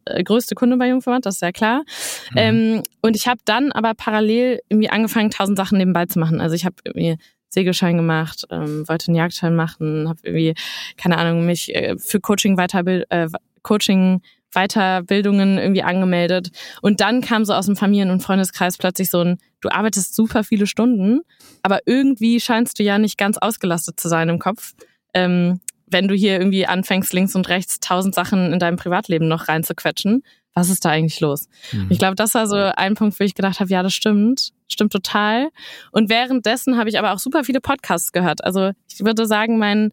äh, 0.06 0.22
größte 0.22 0.56
Kunde 0.56 0.76
bei 0.76 0.90
Jungformat, 0.90 1.26
das 1.26 1.36
ist 1.36 1.42
ja 1.42 1.54
klar. 1.54 1.84
Mhm. 2.32 2.38
Ähm, 2.38 2.84
und 3.02 3.16
ich 3.16 3.28
habe 3.28 3.40
dann 3.46 3.72
aber 3.72 3.94
parallel 3.94 4.60
irgendwie 4.70 4.90
angefangen, 4.90 5.30
tausend 5.32 5.58
Sachen 5.58 5.78
nebenbei 5.78 6.06
zu 6.06 6.20
machen. 6.20 6.42
Also 6.42 6.56
ich 6.56 6.66
habe 6.66 6.76
irgendwie 6.84 7.18
Segelschein 7.50 7.98
gemacht, 7.98 8.46
ähm, 8.50 8.88
wollte 8.88 9.08
einen 9.08 9.16
Jagdschein 9.16 9.56
machen, 9.56 10.08
habe 10.10 10.20
irgendwie, 10.24 10.54
keine 10.98 11.18
Ahnung, 11.18 11.46
mich 11.46 11.74
äh, 11.76 11.98
für 11.98 12.20
Coaching 12.20 12.58
weiterbild, 12.58 13.06
äh, 13.10 13.28
Coaching 13.64 14.22
Weiterbildungen 14.54 15.58
irgendwie 15.58 15.84
angemeldet. 15.84 16.50
Und 16.82 17.02
dann 17.02 17.22
kam 17.22 17.46
so 17.46 17.54
aus 17.54 17.66
dem 17.66 17.76
Familien- 17.76 18.12
und 18.12 18.22
Freundeskreis 18.22 18.78
plötzlich 18.78 19.10
so 19.10 19.22
ein, 19.22 19.38
du 19.62 19.70
arbeitest 19.70 20.16
super 20.16 20.44
viele 20.44 20.68
Stunden, 20.68 21.22
aber 21.64 21.82
irgendwie 21.86 22.40
scheinst 22.40 22.80
du 22.80 22.84
ja 22.84 22.98
nicht 22.98 23.18
ganz 23.18 23.38
ausgelastet 23.38 24.00
zu 24.00 24.08
sein 24.08 24.30
im 24.30 24.40
Kopf. 24.40 24.74
Ähm, 25.14 25.60
wenn 25.90 26.08
du 26.08 26.16
hier 26.16 26.34
irgendwie 26.34 26.66
anfängst, 26.66 27.14
links 27.14 27.36
und 27.36 27.48
rechts 27.50 27.80
tausend 27.80 28.14
Sachen 28.14 28.52
in 28.52 28.60
deinem 28.60 28.78
Privatleben 28.78 29.28
noch 29.28 29.48
reinzuquetschen 29.48 30.24
was 30.58 30.70
ist 30.70 30.84
da 30.86 30.90
eigentlich 30.90 31.20
los? 31.20 31.48
Mhm. 31.72 31.86
Ich 31.90 32.00
glaube, 32.00 32.16
das 32.16 32.34
war 32.34 32.48
so 32.48 32.56
ein 32.56 32.96
Punkt, 32.96 33.20
wo 33.20 33.24
ich 33.24 33.36
gedacht 33.36 33.60
habe, 33.60 33.70
ja, 33.70 33.84
das 33.84 33.94
stimmt, 33.94 34.54
stimmt 34.68 34.92
total. 34.92 35.50
Und 35.92 36.10
währenddessen 36.10 36.78
habe 36.78 36.90
ich 36.90 36.98
aber 36.98 37.14
auch 37.14 37.20
super 37.20 37.44
viele 37.44 37.62
Podcasts 37.62 38.12
gehört. 38.12 38.44
Also 38.44 38.72
ich 38.92 39.06
würde 39.06 39.28
sagen, 39.28 39.60
mein 39.60 39.92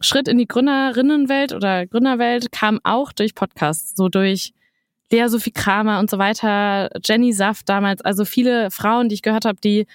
Schritt 0.00 0.28
in 0.28 0.36
die 0.36 0.46
Gründerinnenwelt 0.46 1.54
oder 1.54 1.86
Gründerwelt 1.86 2.52
kam 2.52 2.78
auch 2.84 3.12
durch 3.12 3.34
Podcasts, 3.34 3.94
so 3.96 4.10
durch 4.10 4.52
Lea 5.10 5.28
Sophie 5.28 5.52
Kramer 5.52 5.98
und 5.98 6.10
so 6.10 6.18
weiter, 6.18 6.90
Jenny 7.02 7.32
Saft 7.32 7.68
damals, 7.70 8.02
also 8.02 8.26
viele 8.26 8.70
Frauen, 8.70 9.08
die 9.08 9.14
ich 9.14 9.22
gehört 9.22 9.46
habe, 9.46 9.60
die 9.62 9.86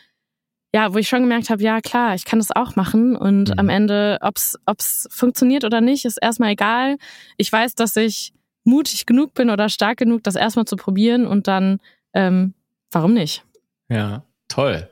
ja, 0.74 0.94
wo 0.94 0.98
ich 0.98 1.08
schon 1.08 1.22
gemerkt 1.22 1.50
habe, 1.50 1.62
ja 1.62 1.80
klar, 1.80 2.16
ich 2.16 2.26
kann 2.26 2.40
das 2.40 2.52
auch 2.56 2.76
machen 2.76 3.16
und 3.16 3.50
mhm. 3.50 3.56
am 3.60 3.70
Ende, 3.70 4.18
ob's 4.22 4.58
ob's 4.66 5.08
funktioniert 5.12 5.64
oder 5.64 5.80
nicht, 5.80 6.06
ist 6.06 6.18
erstmal 6.22 6.52
egal. 6.52 6.98
Ich 7.38 7.52
weiß, 7.52 7.76
dass 7.76 7.96
ich 7.96 8.34
mutig 8.68 9.06
genug 9.06 9.34
bin 9.34 9.50
oder 9.50 9.70
stark 9.70 9.98
genug, 9.98 10.24
das 10.24 10.36
erstmal 10.36 10.66
zu 10.66 10.76
probieren 10.76 11.26
und 11.26 11.48
dann, 11.48 11.80
ähm, 12.14 12.54
warum 12.92 13.14
nicht? 13.14 13.44
Ja, 13.90 14.24
toll. 14.48 14.90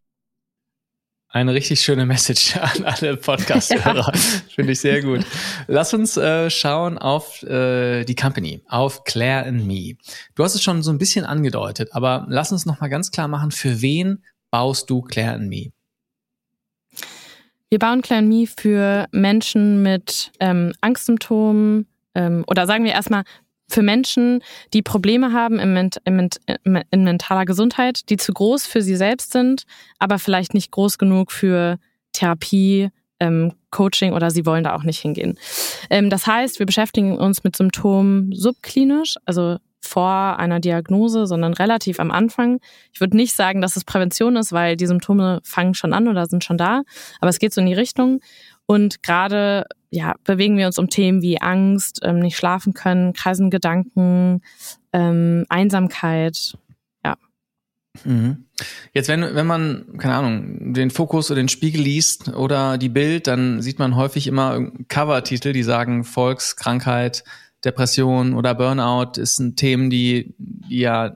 Eine 1.27 1.54
richtig 1.54 1.81
schöne 1.81 2.06
Message 2.06 2.56
an 2.56 2.86
alle 2.86 3.18
Podcast-Hörer. 3.18 4.13
Ja. 4.13 4.19
Finde 4.56 4.72
ich 4.72 4.80
sehr 4.80 5.01
gut. 5.01 5.25
Lass 5.68 5.94
uns 5.94 6.16
äh, 6.16 6.50
schauen 6.50 6.98
auf 6.98 7.44
äh, 7.44 8.06
die 8.06 8.16
Company, 8.16 8.62
auf 8.68 9.04
Claire 9.04 9.45
and 9.45 9.68
Me. 9.68 9.98
Du 10.36 10.44
hast 10.44 10.56
es 10.56 10.63
schon 10.63 10.81
so 10.81 10.92
ein 10.92 10.98
bisschen 10.98 11.25
angedeutet, 11.25 11.89
aber 11.92 12.25
lass 12.30 12.54
uns 12.54 12.66
nochmal 12.66 12.89
ganz 12.89 13.12
klar 13.12 13.28
machen, 13.28 13.51
für 13.51 13.81
wen 13.81 14.24
baust 14.50 14.89
du 14.89 15.01
Claire 15.01 15.33
and 15.33 15.50
Me? 15.50 15.74
Wir 17.69 17.80
bauen 17.80 18.01
Claire 18.01 18.19
and 18.19 18.30
Me 18.30 18.48
für 18.48 19.07
Menschen 19.12 19.83
mit 19.83 20.31
ähm, 20.39 20.71
Angstsymptomen, 20.80 21.88
ähm, 22.16 22.45
oder 22.48 22.66
sagen 22.66 22.86
wir 22.86 22.94
erstmal 22.94 23.24
für 23.67 23.81
Menschen, 23.81 24.41
die 24.73 24.81
Probleme 24.81 25.33
haben 25.33 25.59
im, 25.59 25.89
im, 26.06 26.81
in 26.91 27.03
mentaler 27.03 27.45
Gesundheit, 27.45 28.09
die 28.09 28.17
zu 28.17 28.33
groß 28.33 28.65
für 28.65 28.81
sie 28.81 28.95
selbst 28.95 29.31
sind, 29.31 29.63
aber 30.00 30.19
vielleicht 30.19 30.53
nicht 30.53 30.71
groß 30.71 30.97
genug 30.97 31.31
für 31.31 31.77
Therapie, 32.13 32.89
ähm, 33.19 33.53
Coaching 33.71 34.13
oder 34.13 34.29
sie 34.29 34.45
wollen 34.45 34.63
da 34.63 34.75
auch 34.75 34.83
nicht 34.83 35.00
hingehen. 35.00 35.38
Ähm, 35.89 36.09
das 36.09 36.27
heißt, 36.27 36.59
wir 36.59 36.65
beschäftigen 36.65 37.17
uns 37.17 37.44
mit 37.44 37.56
Symptomen 37.56 38.31
subklinisch, 38.33 39.15
also 39.25 39.57
vor 39.85 40.39
einer 40.39 40.59
Diagnose, 40.59 41.27
sondern 41.27 41.53
relativ 41.53 42.00
am 42.00 42.11
Anfang. 42.11 42.59
Ich 42.91 43.00
würde 43.00 43.15
nicht 43.15 43.35
sagen, 43.35 43.61
dass 43.61 43.75
es 43.75 43.83
Prävention 43.83 44.35
ist, 44.35 44.51
weil 44.51 44.75
die 44.75 44.87
Symptome 44.87 45.42
fangen 45.44 45.75
schon 45.75 45.94
an 45.94 46.07
oder 46.07 46.25
sind 46.25 46.44
schon 46.44 46.57
da, 46.57 46.81
aber 47.21 47.30
es 47.30 47.40
geht 47.40 47.54
so 47.54 47.61
in 47.61 47.68
die 47.68 47.73
Richtung. 47.73 48.19
Und 48.68 49.04
gerade 49.04 49.66
ja, 49.95 50.16
bewegen 50.24 50.57
wir 50.57 50.68
uns 50.68 50.78
um 50.78 50.90
Themen 50.90 51.22
wie 51.22 51.42
Angst, 51.42 52.02
ähm, 52.04 52.19
nicht 52.19 52.38
schlafen 52.38 52.74
können, 52.74 53.14
kreisen 53.14 53.50
Gedanken, 53.50 54.42
ähm, 54.92 55.45
Einsamkeit. 55.50 56.57
Ja. 57.04 57.16
Mhm. 58.04 58.45
Jetzt, 58.94 59.07
wenn, 59.07 59.22
wenn 59.22 59.48
man, 59.48 59.98
keine 59.98 60.16
Ahnung, 60.16 60.74
den 60.74 60.92
Fokus 60.92 61.31
oder 61.31 61.42
den 61.42 61.50
Spiegel 61.50 61.81
liest 61.81 62.30
oder 62.30 62.78
die 62.78 62.90
Bild, 62.90 63.28
dann 63.28 63.62
sieht 63.62 63.80
man 63.80 63.95
häufig 63.95 64.28
immer 64.28 64.69
Cover-Titel, 64.88 65.54
die 65.54 65.64
sagen 65.64 66.04
Volkskrankheit, 66.04 67.24
Depression 67.64 68.34
oder 68.34 68.54
Burnout 68.54 69.19
ist 69.19 69.40
ein 69.40 69.56
Themen, 69.56 69.90
die, 69.90 70.36
die 70.38 70.80
ja 70.80 71.14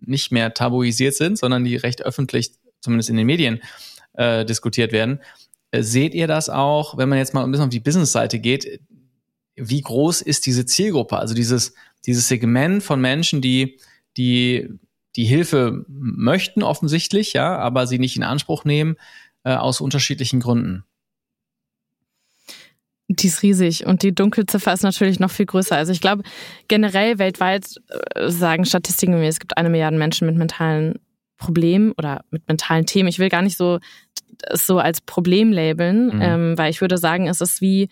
nicht 0.00 0.32
mehr 0.32 0.54
tabuisiert 0.54 1.14
sind, 1.14 1.38
sondern 1.38 1.64
die 1.64 1.76
recht 1.76 2.02
öffentlich, 2.02 2.52
zumindest 2.80 3.10
in 3.10 3.16
den 3.16 3.26
Medien, 3.26 3.60
äh, 4.14 4.44
diskutiert 4.44 4.92
werden. 4.92 5.20
Äh, 5.70 5.82
seht 5.82 6.14
ihr 6.14 6.26
das 6.26 6.48
auch, 6.48 6.96
wenn 6.96 7.08
man 7.08 7.18
jetzt 7.18 7.34
mal 7.34 7.44
ein 7.44 7.50
bisschen 7.50 7.66
auf 7.66 7.70
die 7.70 7.80
Business-Seite 7.80 8.38
geht? 8.38 8.80
Wie 9.56 9.80
groß 9.80 10.22
ist 10.22 10.46
diese 10.46 10.66
Zielgruppe? 10.66 11.18
Also 11.18 11.34
dieses, 11.34 11.74
dieses 12.06 12.28
Segment 12.28 12.82
von 12.82 13.00
Menschen, 13.00 13.40
die, 13.40 13.78
die, 14.16 14.68
die 15.16 15.24
Hilfe 15.24 15.84
möchten 15.88 16.62
offensichtlich, 16.62 17.32
ja, 17.32 17.56
aber 17.56 17.86
sie 17.86 17.98
nicht 17.98 18.16
in 18.16 18.22
Anspruch 18.22 18.64
nehmen, 18.64 18.96
äh, 19.44 19.54
aus 19.54 19.80
unterschiedlichen 19.80 20.40
Gründen. 20.40 20.84
Die 23.10 23.26
ist 23.26 23.42
riesig 23.42 23.86
und 23.86 24.02
die 24.02 24.14
Dunkelziffer 24.14 24.72
ist 24.72 24.82
natürlich 24.82 25.18
noch 25.18 25.30
viel 25.30 25.46
größer. 25.46 25.74
Also 25.74 25.92
ich 25.92 26.02
glaube, 26.02 26.22
generell 26.68 27.18
weltweit 27.18 27.66
äh, 28.14 28.30
sagen 28.30 28.66
Statistiken, 28.66 29.14
es 29.14 29.40
gibt 29.40 29.56
eine 29.56 29.70
Milliarde 29.70 29.96
Menschen 29.96 30.26
mit 30.26 30.36
mentalen 30.36 31.00
Problemen 31.38 31.92
oder 31.92 32.24
mit 32.30 32.46
mentalen 32.48 32.84
Themen. 32.84 33.08
Ich 33.08 33.18
will 33.18 33.30
gar 33.30 33.42
nicht 33.42 33.56
so 33.56 33.78
es 34.46 34.66
so 34.66 34.78
als 34.78 35.00
Problem 35.00 35.52
labeln, 35.52 36.06
mhm. 36.06 36.22
ähm, 36.22 36.58
weil 36.58 36.70
ich 36.70 36.80
würde 36.80 36.98
sagen, 36.98 37.28
es 37.28 37.40
ist 37.40 37.60
wie, 37.60 37.88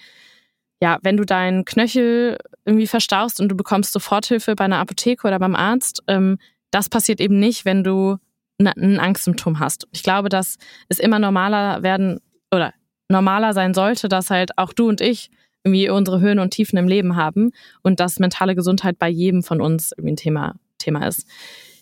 ja, 0.81 0.99
wenn 1.03 1.17
du 1.17 1.25
deinen 1.25 1.65
Knöchel 1.65 2.39
irgendwie 2.65 2.87
verstaust 2.87 3.41
und 3.41 3.49
du 3.49 3.57
bekommst 3.57 3.93
Soforthilfe 3.93 4.55
bei 4.55 4.65
einer 4.65 4.79
Apotheke 4.79 5.27
oder 5.27 5.39
beim 5.39 5.55
Arzt, 5.55 6.03
ähm, 6.09 6.39
das 6.71 6.89
passiert 6.89 7.21
eben 7.21 7.39
nicht, 7.39 7.65
wenn 7.65 7.85
du 7.85 8.17
ein 8.59 8.99
Angstsymptom 8.99 9.61
hast. 9.61 9.87
Ich 9.93 10.03
glaube, 10.03 10.29
dass 10.29 10.57
es 10.89 10.99
immer 10.99 11.19
normaler 11.19 11.83
werden 11.83 12.21
oder 12.51 12.73
normaler 13.09 13.53
sein 13.53 13.75
sollte, 13.75 14.09
dass 14.09 14.31
halt 14.31 14.57
auch 14.59 14.73
du 14.73 14.89
und 14.89 15.01
ich 15.01 15.31
irgendwie 15.65 15.91
unsere 15.91 16.21
Höhen 16.21 16.39
und 16.39 16.51
Tiefen 16.51 16.79
im 16.79 16.89
Leben 16.89 17.17
haben 17.17 17.51
und 17.83 18.01
dass 18.01 18.19
mentale 18.19 18.55
Gesundheit 18.55 18.99
bei 18.99 19.09
jedem 19.09 19.43
von 19.43 19.61
uns 19.61 19.93
irgendwie 19.93 20.13
ein 20.13 20.17
Thema, 20.17 20.55
Thema 20.79 21.07
ist. 21.07 21.27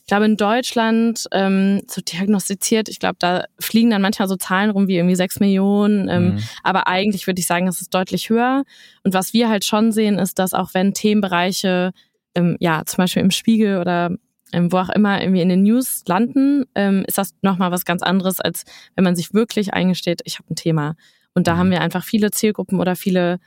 Ich 0.05 0.09
glaube, 0.09 0.27
in 0.27 0.37
Deutschland 0.37 1.25
ähm, 1.33 1.81
so 1.89 2.03
diagnostiziert, 2.03 2.91
ich 2.91 2.99
glaube, 2.99 3.17
da 3.19 3.45
fliegen 3.59 3.89
dann 3.89 4.03
manchmal 4.03 4.29
so 4.29 4.37
Zahlen 4.37 4.69
rum 4.69 4.87
wie 4.87 4.97
irgendwie 4.97 5.15
sechs 5.15 5.41
Millionen. 5.41 6.11
Ähm, 6.11 6.25
mhm. 6.35 6.39
Aber 6.63 6.89
eigentlich 6.89 7.27
würde 7.27 7.41
ich 7.41 7.47
sagen, 7.47 7.67
es 7.69 7.81
ist 7.81 7.95
deutlich 7.95 8.29
höher. 8.29 8.65
Und 9.03 9.15
was 9.15 9.33
wir 9.33 9.49
halt 9.49 9.65
schon 9.65 9.93
sehen, 9.93 10.19
ist, 10.19 10.39
dass 10.39 10.53
auch 10.53 10.75
wenn 10.75 10.93
Themenbereiche, 10.93 11.93
ähm, 12.35 12.59
ja, 12.61 12.83
zum 12.85 12.99
Beispiel 12.99 13.23
im 13.23 13.31
Spiegel 13.31 13.79
oder 13.81 14.11
ähm, 14.53 14.71
wo 14.71 14.77
auch 14.77 14.91
immer 14.91 15.23
irgendwie 15.23 15.41
in 15.41 15.49
den 15.49 15.63
News 15.63 16.03
landen, 16.07 16.67
ähm, 16.75 17.07
ist 17.07 17.17
das 17.17 17.31
nochmal 17.41 17.71
was 17.71 17.87
ganz 17.87 18.03
anderes, 18.03 18.41
als 18.41 18.65
wenn 18.97 19.05
man 19.05 19.17
sich 19.17 19.33
wirklich 19.33 19.73
eingesteht, 19.73 20.21
ich 20.25 20.39
habe 20.39 20.53
ein 20.53 20.57
Thema. 20.57 20.97
Und 21.33 21.47
da 21.47 21.55
mhm. 21.55 21.59
haben 21.59 21.71
wir 21.71 21.81
einfach 21.81 22.05
viele 22.05 22.31
Zielgruppen 22.31 22.79
oder 22.79 22.95
viele, 22.95 23.41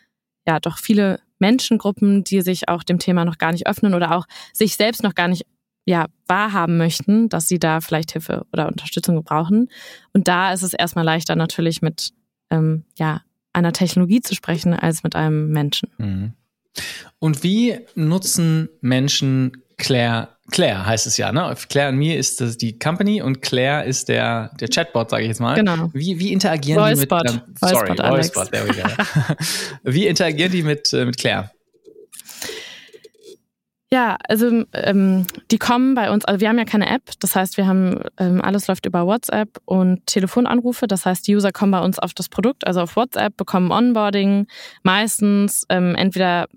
ja, 0.47 0.59
doch 0.59 0.79
viele 0.79 1.19
Menschengruppen, 1.37 2.23
die 2.23 2.41
sich 2.41 2.67
auch 2.67 2.81
dem 2.81 2.97
Thema 2.97 3.25
noch 3.25 3.37
gar 3.37 3.51
nicht 3.51 3.67
öffnen 3.67 3.93
oder 3.93 4.15
auch 4.15 4.25
sich 4.53 4.75
selbst 4.75 5.03
noch 5.03 5.13
gar 5.13 5.27
nicht 5.27 5.45
ja, 5.87 6.07
wahrhaben 6.27 6.77
möchten, 6.77 7.29
dass 7.29 7.47
sie 7.47 7.59
da 7.59 7.79
vielleicht 7.79 8.11
Hilfe 8.11 8.45
oder 8.51 8.67
Unterstützung 8.67 9.23
brauchen. 9.23 9.69
Und 10.13 10.27
da 10.27 10.51
ist 10.51 10.61
es 10.61 10.73
erstmal 10.73 11.05
leichter 11.05 11.35
natürlich 11.37 11.81
mit 11.81 12.11
ähm, 12.49 12.83
ja, 12.97 13.21
einer 13.53 13.71
Technologie 13.71 14.19
zu 14.19 14.35
sprechen 14.35 14.73
als 14.73 15.03
mit 15.03 15.15
einem 15.15 15.49
Menschen. 15.49 15.89
Mhm. 15.97 16.33
Und 17.19 17.41
wie 17.41 17.79
nutzen 17.95 18.69
Menschen 18.81 19.63
Claire? 19.77 20.29
Claire 20.51 20.85
heißt 20.85 21.07
es 21.07 21.17
ja, 21.17 21.31
ne? 21.31 21.55
Claire 21.69 21.89
and 21.89 21.97
Me 21.97 22.15
ist 22.15 22.41
das 22.41 22.57
die 22.57 22.77
Company 22.77 23.21
und 23.21 23.41
Claire 23.41 23.85
ist 23.85 24.09
der, 24.09 24.51
der 24.59 24.67
Chatbot, 24.67 25.09
sage 25.09 25.23
ich 25.23 25.29
jetzt 25.29 25.39
mal. 25.39 25.55
Genau. 25.55 25.89
Wie, 25.93 26.19
wie 26.19 26.31
interagieren 26.33 26.81
Voicebot. 26.81 27.29
die 27.29 27.33
mit 27.33 27.43
ähm, 27.47 27.55
Sorry, 27.61 27.89
Voicebot 27.97 28.51
there 28.51 28.67
we 28.67 28.73
go. 28.73 29.35
wie 29.83 30.07
interagieren 30.07 30.51
die 30.51 30.63
mit, 30.63 30.91
äh, 30.93 31.05
mit 31.05 31.17
Claire? 31.17 31.51
Ja, 33.89 34.17
also 34.27 34.65
ähm, 34.73 35.25
die 35.49 35.57
kommen 35.57 35.95
bei 35.95 36.11
uns, 36.11 36.25
also 36.25 36.41
wir 36.41 36.49
haben 36.49 36.57
ja 36.57 36.65
keine 36.65 36.89
App, 36.89 37.03
das 37.21 37.37
heißt, 37.37 37.55
wir 37.55 37.67
haben, 37.67 38.01
ähm, 38.17 38.41
alles 38.41 38.67
läuft 38.67 38.85
über 38.85 39.05
WhatsApp 39.05 39.61
und 39.63 40.05
Telefonanrufe, 40.07 40.87
das 40.87 41.05
heißt, 41.05 41.25
die 41.25 41.37
User 41.37 41.53
kommen 41.53 41.71
bei 41.71 41.79
uns 41.79 41.97
auf 41.97 42.13
das 42.13 42.27
Produkt, 42.27 42.67
also 42.67 42.81
auf 42.81 42.97
WhatsApp, 42.97 43.37
bekommen 43.37 43.71
Onboarding, 43.71 44.47
meistens 44.83 45.63
ähm, 45.69 45.95
entweder, 45.95 46.49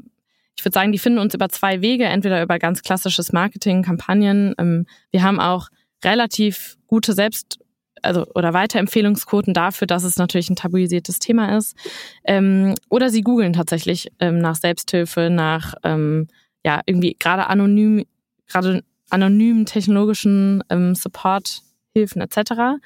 ich 0.57 0.65
würde 0.65 0.75
sagen, 0.75 0.91
die 0.91 0.99
finden 0.99 1.21
uns 1.21 1.33
über 1.33 1.49
zwei 1.49 1.81
Wege, 1.83 2.05
entweder 2.05 2.43
über 2.43 2.59
ganz 2.59 2.83
klassisches 2.83 3.33
Marketing, 3.33 3.83
Kampagnen, 3.85 4.57
ähm, 4.59 4.87
wir 5.13 5.23
haben 5.23 5.39
auch 5.39 5.69
relativ 6.05 6.79
gute 6.89 7.13
Selbst- 7.13 7.61
also 8.03 8.27
oder 8.35 8.55
Weiterempfehlungsquoten 8.55 9.55
dafür, 9.55 9.87
dass 9.87 10.05
es 10.05 10.17
natürlich 10.17 10.49
ein 10.51 10.57
tabuisiertes 10.57 11.19
Thema 11.19 11.57
ist. 11.57 11.77
Ähm, 12.25 12.75
oder 12.89 13.11
sie 13.11 13.21
googeln 13.21 13.53
tatsächlich 13.53 14.09
ähm, 14.21 14.39
nach 14.39 14.57
Selbsthilfe, 14.57 15.29
nach 15.31 15.75
ähm, 15.85 16.27
ja, 16.65 16.81
irgendwie 16.87 17.17
gerade 17.19 17.47
anonym, 17.47 18.05
gerade 18.47 18.83
anonymen 19.11 19.67
technologischen 19.67 20.63
ähm, 20.71 20.95
Support-Hilfen 20.95 22.23
etc. 22.23 22.81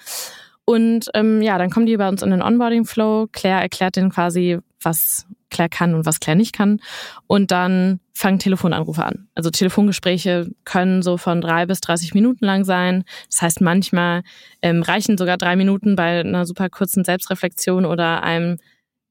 Und 0.64 1.10
ähm, 1.14 1.42
ja, 1.42 1.58
dann 1.58 1.70
kommen 1.70 1.86
die 1.86 1.96
bei 1.96 2.08
uns 2.08 2.22
in 2.22 2.30
den 2.30 2.42
Onboarding-Flow. 2.42 3.28
Claire 3.32 3.60
erklärt 3.60 3.96
denen 3.96 4.10
quasi, 4.10 4.58
was 4.80 5.26
Claire 5.50 5.68
kann 5.68 5.94
und 5.94 6.06
was 6.06 6.20
Claire 6.20 6.36
nicht 6.36 6.54
kann. 6.54 6.80
Und 7.26 7.50
dann 7.50 8.00
fangen 8.12 8.38
Telefonanrufe 8.38 9.04
an. 9.04 9.28
Also 9.34 9.50
Telefongespräche 9.50 10.50
können 10.64 11.02
so 11.02 11.16
von 11.16 11.40
drei 11.40 11.66
bis 11.66 11.80
30 11.80 12.14
Minuten 12.14 12.44
lang 12.44 12.64
sein. 12.64 13.04
Das 13.30 13.42
heißt, 13.42 13.60
manchmal 13.60 14.22
ähm, 14.62 14.82
reichen 14.82 15.18
sogar 15.18 15.36
drei 15.36 15.56
Minuten 15.56 15.96
bei 15.96 16.20
einer 16.20 16.46
super 16.46 16.68
kurzen 16.70 17.04
Selbstreflexion 17.04 17.84
oder 17.84 18.22
einem, 18.22 18.58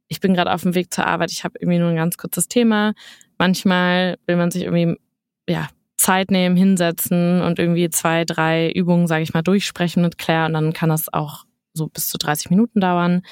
ich 0.07 0.19
bin 0.19 0.33
gerade 0.33 0.51
auf 0.51 0.63
dem 0.63 0.75
Weg 0.75 0.93
zur 0.93 1.05
Arbeit, 1.05 1.31
ich 1.31 1.43
habe 1.43 1.59
irgendwie 1.59 1.79
nur 1.79 1.89
ein 1.89 1.95
ganz 1.95 2.17
kurzes 2.17 2.47
Thema. 2.47 2.93
Manchmal 3.37 4.17
will 4.25 4.35
man 4.35 4.51
sich 4.51 4.63
irgendwie 4.63 4.97
ja, 5.47 5.67
Zeit 5.97 6.31
nehmen, 6.31 6.55
hinsetzen 6.55 7.41
und 7.41 7.59
irgendwie 7.59 7.89
zwei, 7.89 8.25
drei 8.25 8.71
Übungen, 8.71 9.07
sage 9.07 9.23
ich 9.23 9.33
mal, 9.33 9.41
durchsprechen 9.41 10.03
mit 10.03 10.17
Claire 10.17 10.45
und 10.47 10.53
dann 10.53 10.73
kann 10.73 10.89
das 10.89 11.11
auch 11.11 11.45
so 11.73 11.87
bis 11.87 12.09
zu 12.09 12.17
30 12.17 12.49
Minuten 12.49 12.79
dauern. 12.79 13.23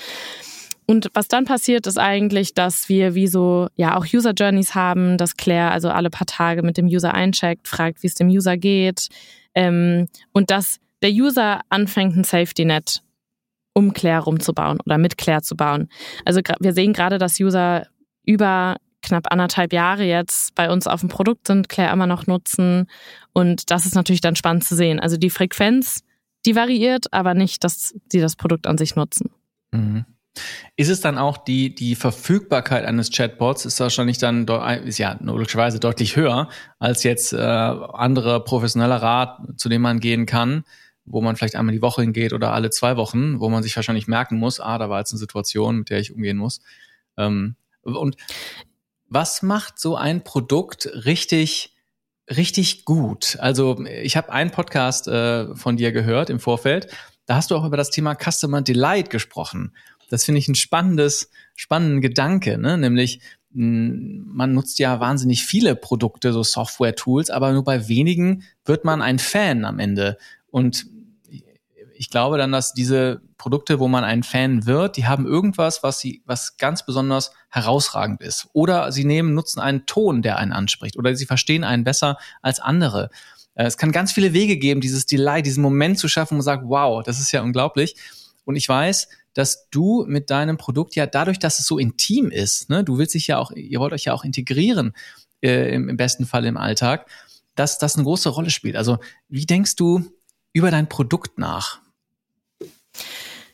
Und 0.88 1.10
was 1.14 1.28
dann 1.28 1.46
passiert, 1.46 1.88
ist 1.88 2.00
eigentlich, 2.00 2.54
dass 2.54 2.90
wir 2.90 3.16
wie 3.16 3.28
so, 3.28 3.68
ja, 3.76 3.96
auch 3.96 4.06
User 4.12 4.32
Journeys 4.32 4.76
haben, 4.76 5.18
dass 5.18 5.38
Claire 5.38 5.72
also 5.72 5.90
alle 5.90 6.10
paar 6.10 6.28
Tage 6.28 6.64
mit 6.64 6.78
dem 6.78 6.88
User 6.88 7.14
eincheckt, 7.14 7.68
fragt, 7.68 8.04
wie 8.04 8.08
es 8.08 8.16
dem 8.16 8.28
User 8.28 8.58
geht. 8.58 9.08
Ähm, 9.54 10.08
und 10.34 10.52
dass 10.52 10.80
der 11.02 11.12
User 11.12 11.62
anfängt, 11.70 12.16
ein 12.18 12.24
Safety 12.24 12.66
Net 12.66 13.02
um 13.74 13.94
Claire 13.94 14.24
rumzubauen 14.24 14.80
oder 14.86 14.98
mit 14.98 15.18
Claire 15.18 15.42
zu 15.42 15.56
bauen. 15.56 15.88
Also 16.26 16.42
wir 16.60 16.74
sehen 16.74 16.94
gerade, 16.94 17.18
dass 17.18 17.40
User 17.40 17.88
über 18.26 18.76
knapp 19.12 19.32
anderthalb 19.32 19.74
Jahre 19.74 20.04
jetzt 20.04 20.56
bei 20.56 20.72
uns 20.72 20.88
auf 20.88 21.02
dem 21.02 21.10
Produkt 21.10 21.48
sind, 21.48 21.68
Claire 21.68 21.92
immer 21.92 22.08
noch 22.08 22.28
nutzen. 22.28 22.88
Und 23.34 23.70
das 23.70 23.86
ist 23.86 23.94
natürlich 23.94 24.22
dann 24.22 24.38
spannend 24.38 24.64
zu 24.64 24.76
sehen. 24.76 25.00
Also 25.00 25.18
die 25.18 25.30
Frequenz, 25.30 26.04
die 26.46 26.56
variiert, 26.56 27.12
aber 27.12 27.34
nicht, 27.34 27.64
dass 27.64 27.94
sie 28.10 28.22
das 28.22 28.38
Produkt 28.38 28.68
an 28.68 28.78
sich 28.78 28.96
nutzen. 28.96 29.30
Mhm. 29.72 30.06
Ist 30.78 30.88
es 30.88 31.02
dann 31.02 31.18
auch 31.18 31.38
die, 31.38 31.76
die 31.76 31.96
Verfügbarkeit 31.96 32.86
eines 32.86 33.12
Chatbots 33.12 33.66
ist 33.66 33.82
wahrscheinlich 33.82 34.18
dann 34.18 34.48
ist 34.86 34.98
ja 34.98 35.18
logischerweise 35.20 35.82
deutlich 35.82 36.16
höher 36.16 36.48
als 36.80 37.04
jetzt 37.04 37.34
äh, 37.34 37.38
andere 37.38 38.42
professioneller 38.42 39.02
Rat, 39.02 39.40
zu 39.58 39.68
dem 39.68 39.82
man 39.82 40.00
gehen 40.00 40.26
kann, 40.26 40.64
wo 41.04 41.20
man 41.20 41.36
vielleicht 41.36 41.58
einmal 41.58 41.76
die 41.76 41.82
Woche 41.82 42.02
hingeht 42.02 42.32
oder 42.32 42.54
alle 42.54 42.70
zwei 42.70 42.96
Wochen, 42.96 43.42
wo 43.42 43.50
man 43.50 43.62
sich 43.62 43.76
wahrscheinlich 43.76 44.08
merken 44.08 44.38
muss, 44.38 44.62
ah, 44.62 44.78
da 44.78 44.90
war 44.90 45.00
jetzt 45.00 45.12
eine 45.12 45.20
Situation, 45.20 45.80
mit 45.80 45.90
der 45.90 46.00
ich 46.00 46.14
umgehen 46.14 46.38
muss. 46.38 46.62
Ähm, 47.18 47.56
und 47.84 48.16
was 49.12 49.42
macht 49.42 49.78
so 49.78 49.98
ein 49.98 50.24
Produkt 50.24 50.90
richtig, 51.06 51.76
richtig 52.30 52.86
gut? 52.86 53.38
Also 53.40 53.84
ich 53.86 54.16
habe 54.16 54.32
einen 54.32 54.52
Podcast 54.52 55.08
äh, 55.10 55.54
von 55.54 55.76
dir 55.76 55.92
gehört 55.92 56.30
im 56.30 56.40
Vorfeld. 56.40 56.88
Da 57.26 57.36
hast 57.36 57.52
du 57.52 57.58
auch 57.58 57.66
über 57.66 57.76
das 57.76 57.90
Thema 57.90 58.16
Customer 58.16 58.62
Delight 58.62 59.10
gesprochen. 59.10 59.76
Das 60.10 60.24
finde 60.24 60.40
ich 60.40 60.48
ein 60.48 60.56
spannendes, 60.56 61.30
spannenden 61.56 62.00
Gedanke, 62.00 62.58
ne? 62.58 62.78
nämlich 62.78 63.20
hm, 63.54 64.28
man 64.28 64.54
nutzt 64.54 64.80
ja 64.80 65.02
wahnsinnig 65.02 65.44
viele 65.44 65.76
Produkte, 65.76 66.32
so 66.32 66.42
Software-Tools, 66.42 67.32
aber 67.32 67.52
nur 67.52 67.66
bei 67.66 67.90
wenigen 67.90 68.44
wird 68.64 68.86
man 68.86 69.02
ein 69.02 69.20
Fan 69.20 69.66
am 69.66 69.80
Ende. 69.80 70.18
Und 70.52 70.86
ich 72.02 72.10
glaube 72.10 72.40
dann, 72.40 72.52
dass 72.52 72.74
diese 72.74 73.22
Produkte, 73.38 73.78
wo 73.78 73.88
man 73.88 74.04
ein 74.04 74.24
Fan 74.24 74.66
wird, 74.66 74.98
die 74.98 75.06
haben 75.06 75.28
irgendwas, 75.28 75.84
was 75.84 76.00
sie, 76.00 76.24
was 76.26 76.58
ganz 76.58 76.84
besonders 76.84 77.32
herausragend 77.52 78.24
ist. 78.24 78.48
Oder 78.54 78.92
sie 78.92 79.06
nehmen, 79.06 79.36
nutzen 79.36 79.60
einen 79.60 79.86
Ton, 79.86 80.24
der 80.24 80.40
einen 80.40 80.52
anspricht. 80.52 80.98
Oder 80.98 81.16
sie 81.16 81.28
verstehen 81.28 81.64
einen 81.64 81.84
besser 81.84 82.18
als 82.42 82.60
andere. 82.60 83.12
Äh, 83.54 83.66
es 83.66 83.78
kann 83.78 83.92
ganz 83.92 84.12
viele 84.12 84.34
Wege 84.34 84.58
geben, 84.58 84.82
dieses 84.82 85.06
Delay, 85.06 85.44
diesen 85.44 85.62
Moment 85.62 86.00
zu 86.00 86.08
schaffen, 86.08 86.32
wo 86.32 86.38
man 86.38 86.42
sagt, 86.42 86.64
wow, 86.66 87.04
das 87.04 87.20
ist 87.20 87.32
ja 87.34 87.44
unglaublich. 87.44 87.96
Und 88.46 88.56
ich 88.56 88.68
weiß, 88.68 89.08
dass 89.36 89.70
du 89.70 90.04
mit 90.08 90.32
deinem 90.32 90.58
Produkt 90.58 90.96
ja 90.96 91.06
dadurch, 91.06 91.38
dass 91.38 91.60
es 91.60 91.68
so 91.68 91.78
intim 91.78 92.32
ist, 92.32 92.72
ne, 92.72 92.84
du 92.84 92.98
willst 92.98 93.14
dich 93.14 93.28
ja 93.28 93.38
auch, 93.38 93.52
ihr 93.52 93.80
wollt 93.80 93.94
euch 93.94 94.06
ja 94.06 94.14
auch 94.14 94.24
integrieren, 94.24 94.94
äh, 95.44 95.72
im, 95.76 95.88
im 95.88 95.98
besten 95.98 96.26
Fall 96.26 96.48
im 96.48 96.58
Alltag, 96.58 97.06
dass 97.54 97.78
das 97.78 97.94
eine 97.94 98.06
große 98.06 98.30
Rolle 98.30 98.50
spielt. 98.50 98.76
Also, 98.76 98.98
wie 99.30 99.46
denkst 99.46 99.76
du 99.76 100.04
über 100.52 100.72
dein 100.72 100.90
Produkt 100.90 101.38
nach? 101.38 101.81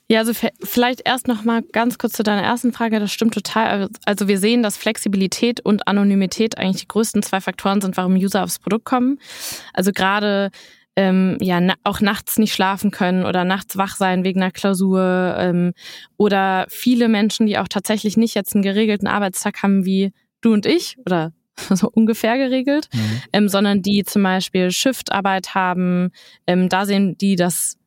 Ja, 0.10 0.20
also 0.20 0.32
vielleicht 0.64 1.02
erst 1.04 1.28
noch 1.28 1.44
mal 1.44 1.64
ganz 1.64 1.98
kurz 1.98 2.14
zu 2.14 2.24
deiner 2.24 2.42
ersten 2.42 2.72
Frage. 2.72 3.00
Das 3.00 3.12
stimmt 3.12 3.34
total. 3.34 3.90
Also 4.06 4.30
wir 4.30 4.40
sehen, 4.40 4.64
dass 4.64 4.78
Flexibilität 4.78 5.60
und 5.60 5.86
Anonymität 5.86 6.58
eigentlich 6.58 6.84
die 6.84 6.88
größten 6.88 7.24
zwei 7.24 7.42
Faktoren 7.42 7.82
sind, 7.82 7.98
warum 7.98 8.16
User 8.16 8.44
aufs 8.44 8.60
Produkt 8.60 8.86
kommen. 8.86 9.20
Also 9.74 9.92
gerade 9.92 10.50
ähm, 10.96 11.38
ja 11.42 11.60
na 11.60 11.76
auch 11.84 12.00
nachts 12.00 12.38
nicht 12.40 12.54
schlafen 12.54 12.90
können 12.90 13.26
oder 13.26 13.44
nachts 13.44 13.78
wach 13.78 13.98
sein 13.98 14.24
wegen 14.24 14.42
einer 14.42 14.52
Klausur 14.52 15.36
ähm, 15.38 15.74
oder 16.16 16.66
viele 16.70 17.10
Menschen, 17.10 17.46
die 17.46 17.58
auch 17.60 17.68
tatsächlich 17.68 18.16
nicht 18.16 18.34
jetzt 18.34 18.56
einen 18.56 18.64
geregelten 18.64 19.08
Arbeitstag 19.08 19.62
haben 19.62 19.86
wie 19.86 20.14
du 20.42 20.54
und 20.54 20.66
ich 20.66 20.98
oder 21.06 21.34
so 21.70 21.90
ungefähr 21.92 22.38
geregelt, 22.38 22.88
mhm. 22.94 23.22
ähm, 23.34 23.50
sondern 23.50 23.82
die 23.82 24.04
zum 24.06 24.24
Beispiel 24.24 24.72
Shiftarbeit 24.72 25.54
haben. 25.54 26.12
Ähm, 26.48 26.70
da 26.70 26.86
sehen 26.86 27.18
die, 27.18 27.36
dass 27.36 27.78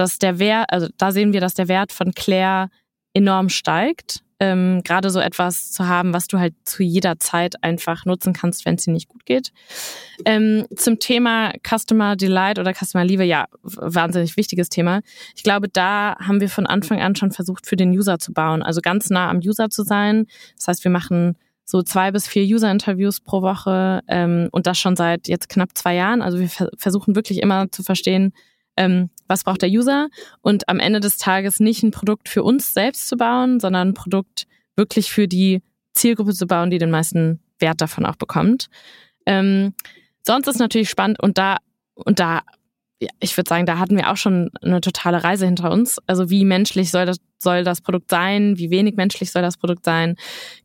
dass 0.00 0.18
der 0.18 0.38
Wert, 0.38 0.66
also 0.70 0.88
da 0.96 1.12
sehen 1.12 1.32
wir, 1.32 1.40
dass 1.40 1.54
der 1.54 1.68
Wert 1.68 1.92
von 1.92 2.12
Claire 2.12 2.70
enorm 3.12 3.50
steigt. 3.50 4.20
Ähm, 4.42 4.80
Gerade 4.82 5.10
so 5.10 5.20
etwas 5.20 5.70
zu 5.70 5.86
haben, 5.86 6.14
was 6.14 6.26
du 6.26 6.38
halt 6.38 6.54
zu 6.64 6.82
jeder 6.82 7.18
Zeit 7.18 7.62
einfach 7.62 8.06
nutzen 8.06 8.32
kannst, 8.32 8.64
wenn 8.64 8.76
es 8.76 8.84
dir 8.84 8.92
nicht 8.92 9.08
gut 9.08 9.26
geht. 9.26 9.52
Ähm, 10.24 10.64
zum 10.74 10.98
Thema 10.98 11.52
Customer 11.62 12.16
Delight 12.16 12.58
oder 12.58 12.72
Customer 12.72 13.04
Liebe, 13.04 13.24
ja, 13.24 13.48
wahnsinnig 13.62 14.38
wichtiges 14.38 14.70
Thema. 14.70 15.02
Ich 15.36 15.42
glaube, 15.42 15.68
da 15.68 16.16
haben 16.18 16.40
wir 16.40 16.48
von 16.48 16.66
Anfang 16.66 17.02
an 17.02 17.14
schon 17.14 17.32
versucht, 17.32 17.66
für 17.66 17.76
den 17.76 17.90
User 17.90 18.18
zu 18.18 18.32
bauen, 18.32 18.62
also 18.62 18.80
ganz 18.80 19.10
nah 19.10 19.28
am 19.28 19.40
User 19.40 19.68
zu 19.68 19.82
sein. 19.82 20.26
Das 20.56 20.68
heißt, 20.68 20.84
wir 20.84 20.90
machen 20.90 21.36
so 21.66 21.82
zwei 21.82 22.10
bis 22.10 22.26
vier 22.26 22.44
User-Interviews 22.44 23.20
pro 23.20 23.42
Woche 23.42 24.00
ähm, 24.08 24.48
und 24.52 24.66
das 24.66 24.78
schon 24.78 24.96
seit 24.96 25.28
jetzt 25.28 25.50
knapp 25.50 25.76
zwei 25.76 25.94
Jahren. 25.94 26.22
Also 26.22 26.40
wir 26.40 26.48
versuchen 26.48 27.14
wirklich 27.14 27.42
immer 27.42 27.70
zu 27.70 27.82
verstehen, 27.82 28.32
ähm, 28.80 29.10
was 29.28 29.44
braucht 29.44 29.60
der 29.60 29.68
User 29.68 30.08
und 30.40 30.68
am 30.70 30.80
Ende 30.80 31.00
des 31.00 31.18
Tages 31.18 31.60
nicht 31.60 31.82
ein 31.82 31.90
Produkt 31.90 32.30
für 32.30 32.42
uns 32.42 32.72
selbst 32.72 33.08
zu 33.08 33.16
bauen, 33.18 33.60
sondern 33.60 33.88
ein 33.88 33.94
Produkt 33.94 34.46
wirklich 34.74 35.12
für 35.12 35.28
die 35.28 35.62
Zielgruppe 35.92 36.32
zu 36.32 36.46
bauen, 36.46 36.70
die 36.70 36.78
den 36.78 36.90
meisten 36.90 37.40
Wert 37.58 37.82
davon 37.82 38.06
auch 38.06 38.16
bekommt. 38.16 38.70
Ähm, 39.26 39.74
sonst 40.26 40.48
ist 40.48 40.58
natürlich 40.58 40.88
spannend 40.88 41.20
und 41.20 41.36
da 41.36 41.58
und 41.94 42.20
da 42.20 42.40
ich 43.18 43.36
würde 43.36 43.48
sagen, 43.48 43.66
da 43.66 43.78
hatten 43.78 43.96
wir 43.96 44.10
auch 44.10 44.16
schon 44.16 44.50
eine 44.62 44.80
totale 44.80 45.24
Reise 45.24 45.46
hinter 45.46 45.70
uns. 45.70 45.98
Also 46.06 46.28
wie 46.28 46.44
menschlich 46.44 46.90
soll 46.90 47.06
das, 47.06 47.16
soll 47.38 47.64
das 47.64 47.80
Produkt 47.80 48.10
sein? 48.10 48.58
Wie 48.58 48.70
wenig 48.70 48.96
menschlich 48.96 49.32
soll 49.32 49.42
das 49.42 49.56
Produkt 49.56 49.84
sein? 49.84 50.16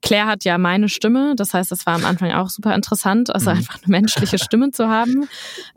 Claire 0.01 0.27
hat 0.27 0.43
ja 0.43 0.57
meine 0.57 0.89
Stimme. 0.89 1.33
Das 1.37 1.53
heißt, 1.53 1.71
es 1.71 1.85
war 1.85 1.95
am 1.95 2.03
Anfang 2.03 2.31
auch 2.33 2.49
super 2.49 2.75
interessant, 2.75 3.33
also 3.33 3.51
mhm. 3.51 3.57
einfach 3.57 3.79
eine 3.81 3.91
menschliche 3.91 4.37
Stimme 4.37 4.71
zu 4.71 4.89
haben. 4.89 5.29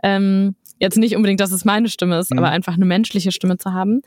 Ähm, 0.03 0.57
jetzt 0.81 0.97
nicht 0.97 1.17
unbedingt, 1.17 1.41
dass 1.41 1.53
es 1.53 1.65
meine 1.65 1.89
Stimme 1.89 2.19
ist, 2.19 2.33
mhm. 2.33 2.39
aber 2.39 2.49
einfach 2.49 2.75
eine 2.75 2.87
menschliche 2.87 3.31
Stimme 3.31 3.59
zu 3.59 3.73
haben. 3.73 4.01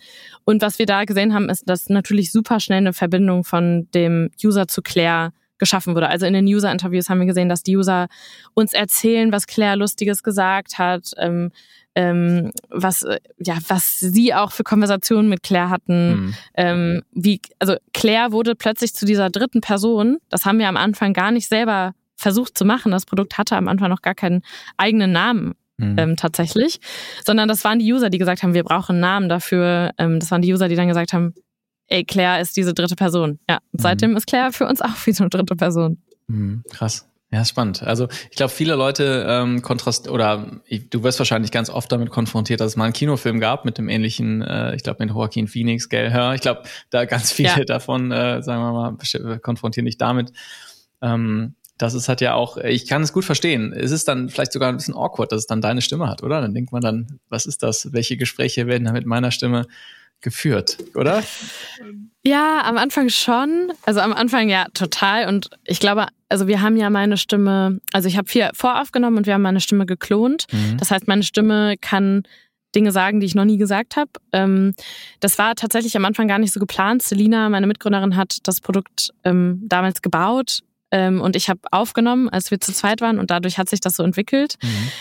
Und 0.44 0.62
was 0.62 0.78
wir 0.78 0.86
da 0.86 1.06
gesehen 1.06 1.34
haben, 1.34 1.50
ist, 1.50 1.70
dass 1.70 1.90
natürlich 1.90 2.32
super 2.32 2.60
schnell 2.60 2.80
eine 2.80 2.94
Verbindung 2.94 3.46
von 3.46 3.88
dem 3.94 4.30
User 4.44 4.68
zu 4.68 4.82
Claire 4.82 5.32
geschaffen 5.58 5.96
wurde. 5.96 6.10
Also 6.10 6.26
in 6.26 6.34
den 6.34 6.46
User-Interviews 6.46 7.08
haben 7.08 7.20
wir 7.20 7.28
gesehen, 7.28 7.48
dass 7.48 7.62
die 7.62 7.78
User 7.78 8.08
uns 8.56 8.74
erzählen, 8.74 9.32
was 9.32 9.46
Claire 9.46 9.78
Lustiges 9.78 10.24
gesagt 10.24 10.80
hat, 10.80 11.12
ähm, 11.18 11.52
ähm, 11.96 12.52
was, 12.70 13.04
äh, 13.04 13.20
ja, 13.38 13.58
was 13.68 14.00
sie 14.00 14.34
auch 14.34 14.52
für 14.52 14.64
Konversationen 14.64 15.30
mit 15.30 15.44
Claire 15.44 15.70
hatten. 15.70 16.10
Mhm. 16.10 16.34
Ähm, 16.56 17.02
wie, 17.12 17.42
also 17.60 17.76
Claire 17.94 18.32
wurde 18.32 18.56
plötzlich 18.56 18.94
zu 18.94 19.06
dieser 19.06 19.30
dritten 19.30 19.62
Person. 19.62 20.20
Das 20.30 20.46
haben 20.46 20.60
wir 20.60 20.70
am 20.70 20.78
Anfang 20.78 21.14
gar 21.14 21.32
nicht 21.32 21.50
selber 21.50 21.94
versucht 22.16 22.58
zu 22.58 22.66
machen. 22.66 22.92
Das 22.92 23.06
Produkt 23.06 23.38
hatte 23.38 23.58
am 23.58 23.68
Anfang 23.68 23.90
noch 23.90 24.02
gar 24.02 24.16
keinen 24.16 24.42
eigenen 24.78 25.12
Namen. 25.12 25.54
Mhm. 25.78 25.98
Ähm, 25.98 26.16
tatsächlich, 26.16 26.80
sondern 27.26 27.48
das 27.48 27.64
waren 27.64 27.80
die 27.80 27.92
User, 27.92 28.12
die 28.12 28.20
gesagt 28.20 28.44
haben, 28.44 28.54
wir 28.54 28.64
brauchen 28.64 28.94
einen 28.94 29.02
Namen 29.02 29.30
dafür. 29.30 29.92
Ähm, 29.98 30.20
das 30.20 30.30
waren 30.30 30.44
die 30.44 30.54
User, 30.54 30.68
die 30.68 30.76
dann 30.76 30.88
gesagt 30.88 31.12
haben, 31.12 31.34
ey, 31.88 32.04
Claire 32.04 32.40
ist 32.40 32.56
diese 32.56 32.76
dritte 32.76 32.96
Person. 32.96 33.40
Ja, 33.50 33.60
mhm. 33.72 33.80
seitdem 33.80 34.16
ist 34.16 34.28
Claire 34.28 34.52
für 34.52 34.68
uns 34.68 34.82
auch 34.82 34.96
wie 35.06 35.12
so 35.12 35.24
eine 35.24 35.30
dritte 35.30 35.56
Person. 35.56 36.02
Mhm, 36.28 36.64
krass. 36.70 37.08
Ja, 37.34 37.46
spannend. 37.46 37.82
Also 37.84 38.10
ich 38.30 38.36
glaube, 38.36 38.52
viele 38.52 38.76
Leute 38.76 39.26
ähm, 39.26 39.62
kontrast 39.62 40.10
oder 40.10 40.62
ich, 40.66 40.90
du 40.90 41.02
wirst 41.04 41.18
wahrscheinlich 41.18 41.52
ganz 41.52 41.70
oft 41.70 41.90
damit 41.90 42.10
konfrontiert, 42.10 42.60
dass 42.60 42.72
es 42.72 42.76
mal 42.76 42.84
einen 42.84 42.94
Kinofilm 42.94 43.40
gab 43.40 43.64
mit 43.64 43.78
dem 43.78 43.88
ähnlichen, 43.88 44.42
äh, 44.42 44.76
ich 44.76 44.84
glaube 44.84 45.06
mit 45.06 45.14
Joaquin 45.14 45.48
Phoenix, 45.48 45.88
gell? 45.88 46.12
Ja, 46.12 46.34
ich 46.34 46.42
glaube, 46.42 46.64
da 46.90 47.06
ganz 47.06 47.32
viele 47.32 47.60
ja. 47.60 47.64
davon, 47.64 48.12
äh, 48.12 48.44
sagen 48.44 48.62
wir 48.62 48.74
mal, 48.74 49.40
konfrontieren 49.40 49.86
dich 49.86 49.98
damit. 49.98 50.34
Ähm, 51.02 51.56
das 51.78 51.94
ist 51.94 52.10
halt 52.10 52.20
ja 52.20 52.34
auch, 52.34 52.58
ich 52.58 52.86
kann 52.86 53.02
es 53.02 53.14
gut 53.14 53.24
verstehen. 53.24 53.72
Es 53.74 53.92
ist 53.92 54.10
dann 54.10 54.30
vielleicht 54.30 54.52
sogar 54.52 54.68
ein 54.68 54.76
bisschen 54.76 54.94
awkward, 54.94 55.32
dass 55.32 55.40
es 55.40 55.48
dann 55.48 55.62
deine 55.62 55.82
Stimme 55.82 56.10
hat, 56.10 56.24
oder? 56.24 56.42
Dann 56.42 56.54
denkt 56.54 56.74
man 56.74 56.82
dann, 56.82 57.20
was 57.30 57.46
ist 57.46 57.64
das? 57.64 57.94
Welche 57.94 58.18
Gespräche 58.18 58.68
werden 58.68 58.84
da 58.84 58.92
mit 58.92 59.06
meiner 59.06 59.32
Stimme 59.32 59.66
geführt, 60.22 60.78
oder? 60.96 61.24
Ja, 62.24 62.64
am 62.64 62.78
Anfang 62.78 63.10
schon. 63.10 63.72
Also 63.84 64.00
am 64.00 64.14
Anfang 64.14 64.50
ja 64.50 64.66
total. 64.74 65.28
Und 65.28 65.50
ich 65.66 65.80
glaube, 65.80 66.08
also 66.30 66.48
wir 66.48 66.62
haben 66.62 66.78
ja 66.78 66.90
meine 66.90 67.18
Stimme, 67.18 67.80
also 67.94 68.08
ich 68.08 68.18
habe 68.18 68.30
viel 68.30 68.50
voraufgenommen 68.54 69.18
und 69.18 69.26
wir 69.26 69.34
haben 69.34 69.42
meine 69.42 69.60
Stimme 69.60 69.86
geklont. 69.86 70.46
Mhm. 70.52 70.78
Das 70.78 70.92
heißt, 70.92 71.08
meine 71.08 71.24
Stimme 71.24 71.76
kann 71.82 72.24
Dinge 72.76 72.92
sagen, 72.92 73.20
die 73.20 73.26
ich 73.26 73.36
noch 73.36 73.46
nie 73.46 73.58
gesagt 73.58 73.96
habe. 73.96 74.12
Ähm, 74.32 74.74
das 75.20 75.38
war 75.38 75.56
tatsächlich 75.56 75.98
am 75.98 76.06
Anfang 76.06 76.28
gar 76.28 76.40
nicht 76.40 76.54
so 76.54 76.60
geplant. 76.60 77.02
Selina, 77.02 77.50
meine 77.50 77.68
Mitgründerin, 77.68 78.16
hat 78.16 78.38
das 78.44 78.62
Produkt 78.62 79.12
ähm, 79.24 79.62
damals 79.66 80.02
gebaut 80.02 80.60
ähm, 80.92 81.20
und 81.20 81.36
ich 81.36 81.50
habe 81.50 81.60
aufgenommen, 81.72 82.30
als 82.30 82.52
wir 82.52 82.62
zu 82.62 82.72
zweit 82.72 83.02
waren 83.02 83.20
und 83.20 83.32
dadurch 83.32 83.58
hat 83.58 83.70
sich 83.70 83.82
das 83.82 83.96
so 83.96 84.04
entwickelt. 84.04 84.58
Mhm 84.62 84.92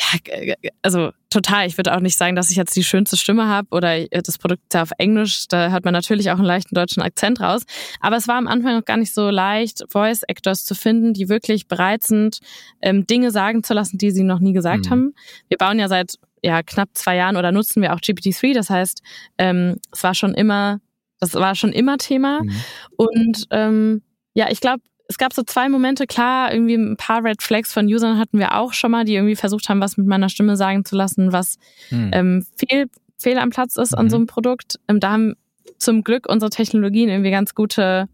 ja, 0.00 0.54
also 0.82 1.12
total. 1.30 1.66
Ich 1.66 1.76
würde 1.76 1.94
auch 1.94 2.00
nicht 2.00 2.18
sagen, 2.18 2.34
dass 2.34 2.50
ich 2.50 2.56
jetzt 2.56 2.74
die 2.74 2.82
schönste 2.82 3.16
Stimme 3.16 3.46
habe 3.46 3.68
oder 3.70 4.06
das 4.08 4.38
Produkt 4.38 4.62
ist 4.64 4.74
ja 4.74 4.82
auf 4.82 4.90
Englisch. 4.98 5.46
Da 5.48 5.70
hört 5.70 5.84
man 5.84 5.92
natürlich 5.92 6.30
auch 6.30 6.36
einen 6.36 6.44
leichten 6.44 6.74
deutschen 6.74 7.02
Akzent 7.02 7.40
raus. 7.40 7.62
Aber 8.00 8.16
es 8.16 8.26
war 8.26 8.36
am 8.36 8.48
Anfang 8.48 8.74
noch 8.74 8.84
gar 8.84 8.96
nicht 8.96 9.14
so 9.14 9.30
leicht, 9.30 9.84
Voice 9.88 10.22
Actors 10.24 10.64
zu 10.64 10.74
finden, 10.74 11.14
die 11.14 11.28
wirklich 11.28 11.68
bereit 11.68 12.02
sind, 12.02 12.38
ähm, 12.82 13.06
Dinge 13.06 13.30
sagen 13.30 13.62
zu 13.62 13.72
lassen, 13.74 13.98
die 13.98 14.10
sie 14.10 14.24
noch 14.24 14.40
nie 14.40 14.52
gesagt 14.52 14.86
mhm. 14.86 14.90
haben. 14.90 15.14
Wir 15.48 15.58
bauen 15.58 15.78
ja 15.78 15.88
seit 15.88 16.18
ja, 16.42 16.62
knapp 16.62 16.90
zwei 16.94 17.16
Jahren 17.16 17.36
oder 17.36 17.52
nutzen 17.52 17.80
wir 17.80 17.94
auch 17.94 18.00
GPT-3. 18.00 18.52
Das 18.52 18.70
heißt, 18.70 19.02
ähm, 19.38 19.76
es 19.92 20.02
war 20.02 20.14
schon 20.14 20.34
immer, 20.34 20.80
das 21.20 21.34
war 21.34 21.54
schon 21.54 21.72
immer 21.72 21.98
Thema. 21.98 22.42
Mhm. 22.42 22.60
Und 22.96 23.46
ähm, 23.50 24.02
ja, 24.34 24.50
ich 24.50 24.60
glaube, 24.60 24.82
es 25.08 25.18
gab 25.18 25.32
so 25.32 25.42
zwei 25.42 25.68
Momente, 25.68 26.06
klar, 26.06 26.52
irgendwie 26.52 26.74
ein 26.74 26.96
paar 26.96 27.22
Red 27.22 27.42
Flags 27.42 27.72
von 27.72 27.86
Usern 27.86 28.18
hatten 28.18 28.38
wir 28.38 28.56
auch 28.56 28.72
schon 28.72 28.90
mal, 28.90 29.04
die 29.04 29.14
irgendwie 29.14 29.36
versucht 29.36 29.68
haben, 29.68 29.80
was 29.80 29.96
mit 29.96 30.06
meiner 30.06 30.28
Stimme 30.28 30.56
sagen 30.56 30.84
zu 30.84 30.96
lassen, 30.96 31.32
was 31.32 31.58
hm. 31.88 32.10
ähm, 32.12 32.46
fehl, 32.56 32.86
fehl 33.18 33.38
am 33.38 33.50
Platz 33.50 33.76
ist 33.76 33.92
mhm. 33.92 33.98
an 33.98 34.10
so 34.10 34.16
einem 34.16 34.26
Produkt. 34.26 34.78
Ähm, 34.88 35.00
da 35.00 35.12
haben 35.12 35.34
zum 35.78 36.02
Glück 36.02 36.26
unsere 36.28 36.50
Technologien 36.50 37.08
irgendwie 37.08 37.30
ganz 37.30 37.54
gute 37.54 38.08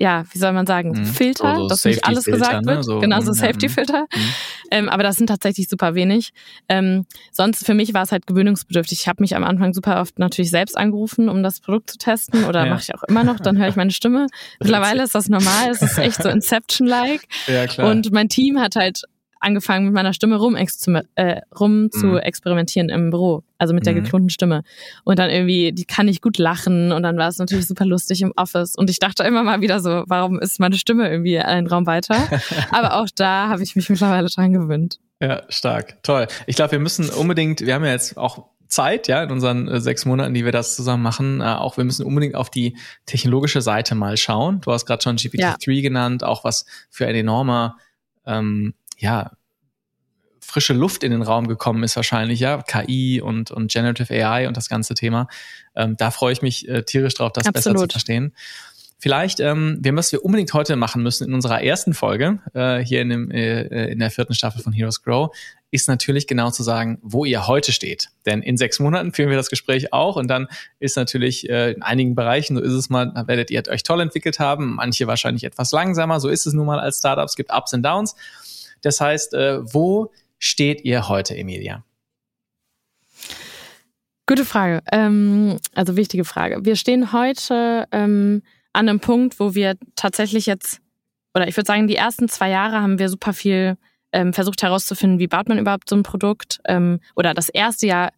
ja, 0.00 0.24
wie 0.32 0.38
soll 0.38 0.52
man 0.52 0.66
sagen, 0.66 0.92
mhm. 0.92 1.04
Filter, 1.04 1.56
so, 1.56 1.62
so 1.62 1.68
dass 1.68 1.84
nicht 1.84 2.04
alles 2.06 2.24
gesagt 2.24 2.64
ne? 2.64 2.76
wird. 2.76 2.84
So, 2.84 3.00
genau, 3.00 3.20
so 3.20 3.34
Safety-Filter. 3.34 4.06
Mhm. 4.12 4.34
Ähm, 4.70 4.88
aber 4.88 5.02
das 5.02 5.16
sind 5.16 5.26
tatsächlich 5.26 5.68
super 5.68 5.94
wenig. 5.94 6.30
Ähm, 6.70 7.04
sonst 7.32 7.66
für 7.66 7.74
mich 7.74 7.92
war 7.92 8.04
es 8.04 8.10
halt 8.10 8.26
gewöhnungsbedürftig. 8.26 9.00
Ich 9.00 9.08
habe 9.08 9.22
mich 9.22 9.36
am 9.36 9.44
Anfang 9.44 9.74
super 9.74 10.00
oft 10.00 10.18
natürlich 10.18 10.50
selbst 10.50 10.74
angerufen, 10.78 11.28
um 11.28 11.42
das 11.42 11.60
Produkt 11.60 11.90
zu 11.90 11.98
testen 11.98 12.44
oder 12.46 12.64
ja. 12.64 12.70
mache 12.70 12.82
ich 12.82 12.94
auch 12.94 13.02
immer 13.02 13.24
noch. 13.24 13.40
Dann 13.40 13.58
höre 13.58 13.68
ich 13.68 13.76
meine 13.76 13.90
Stimme. 13.90 14.28
Mittlerweile 14.58 15.02
ist 15.02 15.14
das 15.14 15.28
normal. 15.28 15.68
Es 15.70 15.82
ist 15.82 15.98
echt 15.98 16.22
so 16.22 16.28
Inception-like. 16.30 17.28
Ja, 17.46 17.66
klar. 17.66 17.90
Und 17.90 18.10
mein 18.10 18.30
Team 18.30 18.58
hat 18.58 18.76
halt 18.76 19.02
angefangen 19.40 19.86
mit 19.86 19.94
meiner 19.94 20.12
Stimme 20.12 20.36
rum, 20.36 20.56
äh, 20.56 21.40
rum 21.58 21.82
mhm. 21.82 21.90
zu 21.90 22.18
experimentieren 22.18 22.88
im 22.88 23.10
Büro, 23.10 23.42
also 23.58 23.74
mit 23.74 23.86
der 23.86 23.94
mhm. 23.94 24.04
geklonten 24.04 24.30
Stimme. 24.30 24.62
Und 25.04 25.18
dann 25.18 25.30
irgendwie, 25.30 25.72
die 25.72 25.84
kann 25.84 26.08
ich 26.08 26.20
gut 26.20 26.38
lachen 26.38 26.92
und 26.92 27.02
dann 27.02 27.16
war 27.16 27.28
es 27.28 27.38
natürlich 27.38 27.66
super 27.66 27.84
lustig 27.86 28.22
im 28.22 28.32
Office. 28.36 28.76
Und 28.76 28.90
ich 28.90 28.98
dachte 28.98 29.22
immer 29.24 29.42
mal 29.42 29.60
wieder 29.60 29.80
so, 29.80 30.04
warum 30.06 30.38
ist 30.38 30.60
meine 30.60 30.76
Stimme 30.76 31.10
irgendwie 31.10 31.38
einen 31.38 31.66
Raum 31.66 31.86
weiter? 31.86 32.16
Aber 32.70 33.00
auch 33.00 33.08
da 33.14 33.48
habe 33.48 33.62
ich 33.62 33.74
mich 33.74 33.88
mittlerweile 33.88 34.28
dran 34.28 34.52
gewöhnt. 34.52 35.00
Ja, 35.20 35.42
stark. 35.48 36.02
Toll. 36.02 36.28
Ich 36.46 36.56
glaube, 36.56 36.72
wir 36.72 36.78
müssen 36.78 37.10
unbedingt, 37.10 37.60
wir 37.60 37.74
haben 37.74 37.84
ja 37.84 37.90
jetzt 37.90 38.16
auch 38.16 38.46
Zeit, 38.70 39.08
ja, 39.08 39.22
in 39.22 39.30
unseren 39.30 39.68
äh, 39.68 39.80
sechs 39.80 40.04
Monaten, 40.06 40.32
die 40.32 40.44
wir 40.44 40.52
das 40.52 40.76
zusammen 40.76 41.02
machen. 41.02 41.40
Äh, 41.40 41.44
auch 41.44 41.76
wir 41.76 41.84
müssen 41.84 42.06
unbedingt 42.06 42.36
auf 42.36 42.50
die 42.50 42.76
technologische 43.04 43.60
Seite 43.60 43.94
mal 43.94 44.16
schauen. 44.16 44.60
Du 44.60 44.72
hast 44.72 44.86
gerade 44.86 45.02
schon 45.02 45.16
GPT-3 45.16 45.72
ja. 45.72 45.82
genannt, 45.82 46.24
auch 46.24 46.44
was 46.44 46.66
für 46.88 47.06
ein 47.06 47.16
enormer 47.16 47.76
ähm, 48.24 48.74
ja, 49.00 49.32
frische 50.40 50.72
Luft 50.72 51.04
in 51.04 51.12
den 51.12 51.22
Raum 51.22 51.46
gekommen 51.48 51.82
ist 51.82 51.96
wahrscheinlich, 51.96 52.40
ja, 52.40 52.62
KI 52.62 53.20
und, 53.20 53.50
und 53.50 53.70
Generative 53.70 54.12
AI 54.12 54.48
und 54.48 54.56
das 54.56 54.68
ganze 54.68 54.94
Thema. 54.94 55.28
Ähm, 55.76 55.96
da 55.96 56.10
freue 56.10 56.32
ich 56.32 56.42
mich 56.42 56.68
äh, 56.68 56.82
tierisch 56.82 57.14
drauf, 57.14 57.32
das 57.32 57.46
Absolut. 57.46 57.76
besser 57.76 57.88
zu 57.88 57.92
verstehen. 57.92 58.34
Vielleicht, 58.98 59.40
ähm, 59.40 59.78
wir 59.80 59.96
was 59.96 60.12
wir 60.12 60.22
unbedingt 60.24 60.52
heute 60.52 60.76
machen 60.76 61.02
müssen 61.02 61.26
in 61.26 61.32
unserer 61.32 61.62
ersten 61.62 61.94
Folge, 61.94 62.40
äh, 62.52 62.80
hier 62.80 63.00
in, 63.00 63.08
dem, 63.08 63.30
äh, 63.30 63.86
in 63.86 63.98
der 63.98 64.10
vierten 64.10 64.34
Staffel 64.34 64.62
von 64.62 64.74
Heroes 64.74 65.02
Grow, 65.02 65.34
ist 65.70 65.88
natürlich 65.88 66.26
genau 66.26 66.50
zu 66.50 66.62
sagen, 66.62 66.98
wo 67.00 67.24
ihr 67.24 67.46
heute 67.46 67.72
steht. 67.72 68.08
Denn 68.26 68.42
in 68.42 68.58
sechs 68.58 68.78
Monaten 68.78 69.14
führen 69.14 69.30
wir 69.30 69.38
das 69.38 69.48
Gespräch 69.48 69.94
auch 69.94 70.16
und 70.16 70.28
dann 70.28 70.48
ist 70.80 70.96
natürlich 70.96 71.48
äh, 71.48 71.72
in 71.72 71.82
einigen 71.82 72.14
Bereichen, 72.14 72.56
so 72.56 72.62
ist 72.62 72.74
es 72.74 72.90
mal, 72.90 73.10
da 73.14 73.26
werdet 73.26 73.50
ihr 73.50 73.62
euch 73.70 73.84
toll 73.84 74.00
entwickelt 74.00 74.38
haben, 74.38 74.74
manche 74.74 75.06
wahrscheinlich 75.06 75.44
etwas 75.44 75.72
langsamer, 75.72 76.20
so 76.20 76.28
ist 76.28 76.46
es 76.46 76.52
nun 76.52 76.66
mal 76.66 76.80
als 76.80 76.98
Startup, 76.98 77.24
es 77.24 77.36
gibt 77.36 77.54
Ups 77.54 77.72
und 77.72 77.82
Downs. 77.82 78.16
Das 78.82 79.00
heißt, 79.00 79.34
äh, 79.34 79.60
wo 79.72 80.12
steht 80.38 80.84
ihr 80.84 81.08
heute, 81.08 81.36
Emilia? 81.36 81.84
Gute 84.26 84.44
Frage. 84.44 84.80
Ähm, 84.92 85.58
also 85.74 85.96
wichtige 85.96 86.24
Frage. 86.24 86.64
Wir 86.64 86.76
stehen 86.76 87.12
heute 87.12 87.86
ähm, 87.90 88.42
an 88.72 88.88
einem 88.88 89.00
Punkt, 89.00 89.40
wo 89.40 89.54
wir 89.54 89.76
tatsächlich 89.96 90.46
jetzt, 90.46 90.80
oder 91.34 91.48
ich 91.48 91.56
würde 91.56 91.66
sagen, 91.66 91.88
die 91.88 91.96
ersten 91.96 92.28
zwei 92.28 92.48
Jahre 92.48 92.80
haben 92.80 92.98
wir 92.98 93.08
super 93.08 93.32
viel 93.32 93.76
ähm, 94.12 94.32
versucht 94.32 94.62
herauszufinden, 94.62 95.18
wie 95.18 95.26
baut 95.26 95.48
man 95.48 95.58
überhaupt 95.58 95.88
so 95.88 95.96
ein 95.96 96.02
Produkt. 96.02 96.60
Ähm, 96.64 97.00
oder 97.16 97.34
das 97.34 97.48
erste 97.48 97.86
Jahr 97.86 98.10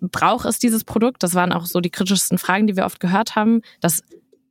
braucht 0.00 0.46
es 0.46 0.58
dieses 0.58 0.84
Produkt. 0.84 1.22
Das 1.22 1.34
waren 1.34 1.52
auch 1.52 1.66
so 1.66 1.80
die 1.80 1.90
kritischsten 1.90 2.38
Fragen, 2.38 2.66
die 2.66 2.76
wir 2.76 2.84
oft 2.84 3.00
gehört 3.00 3.36
haben. 3.36 3.62
Das 3.80 4.02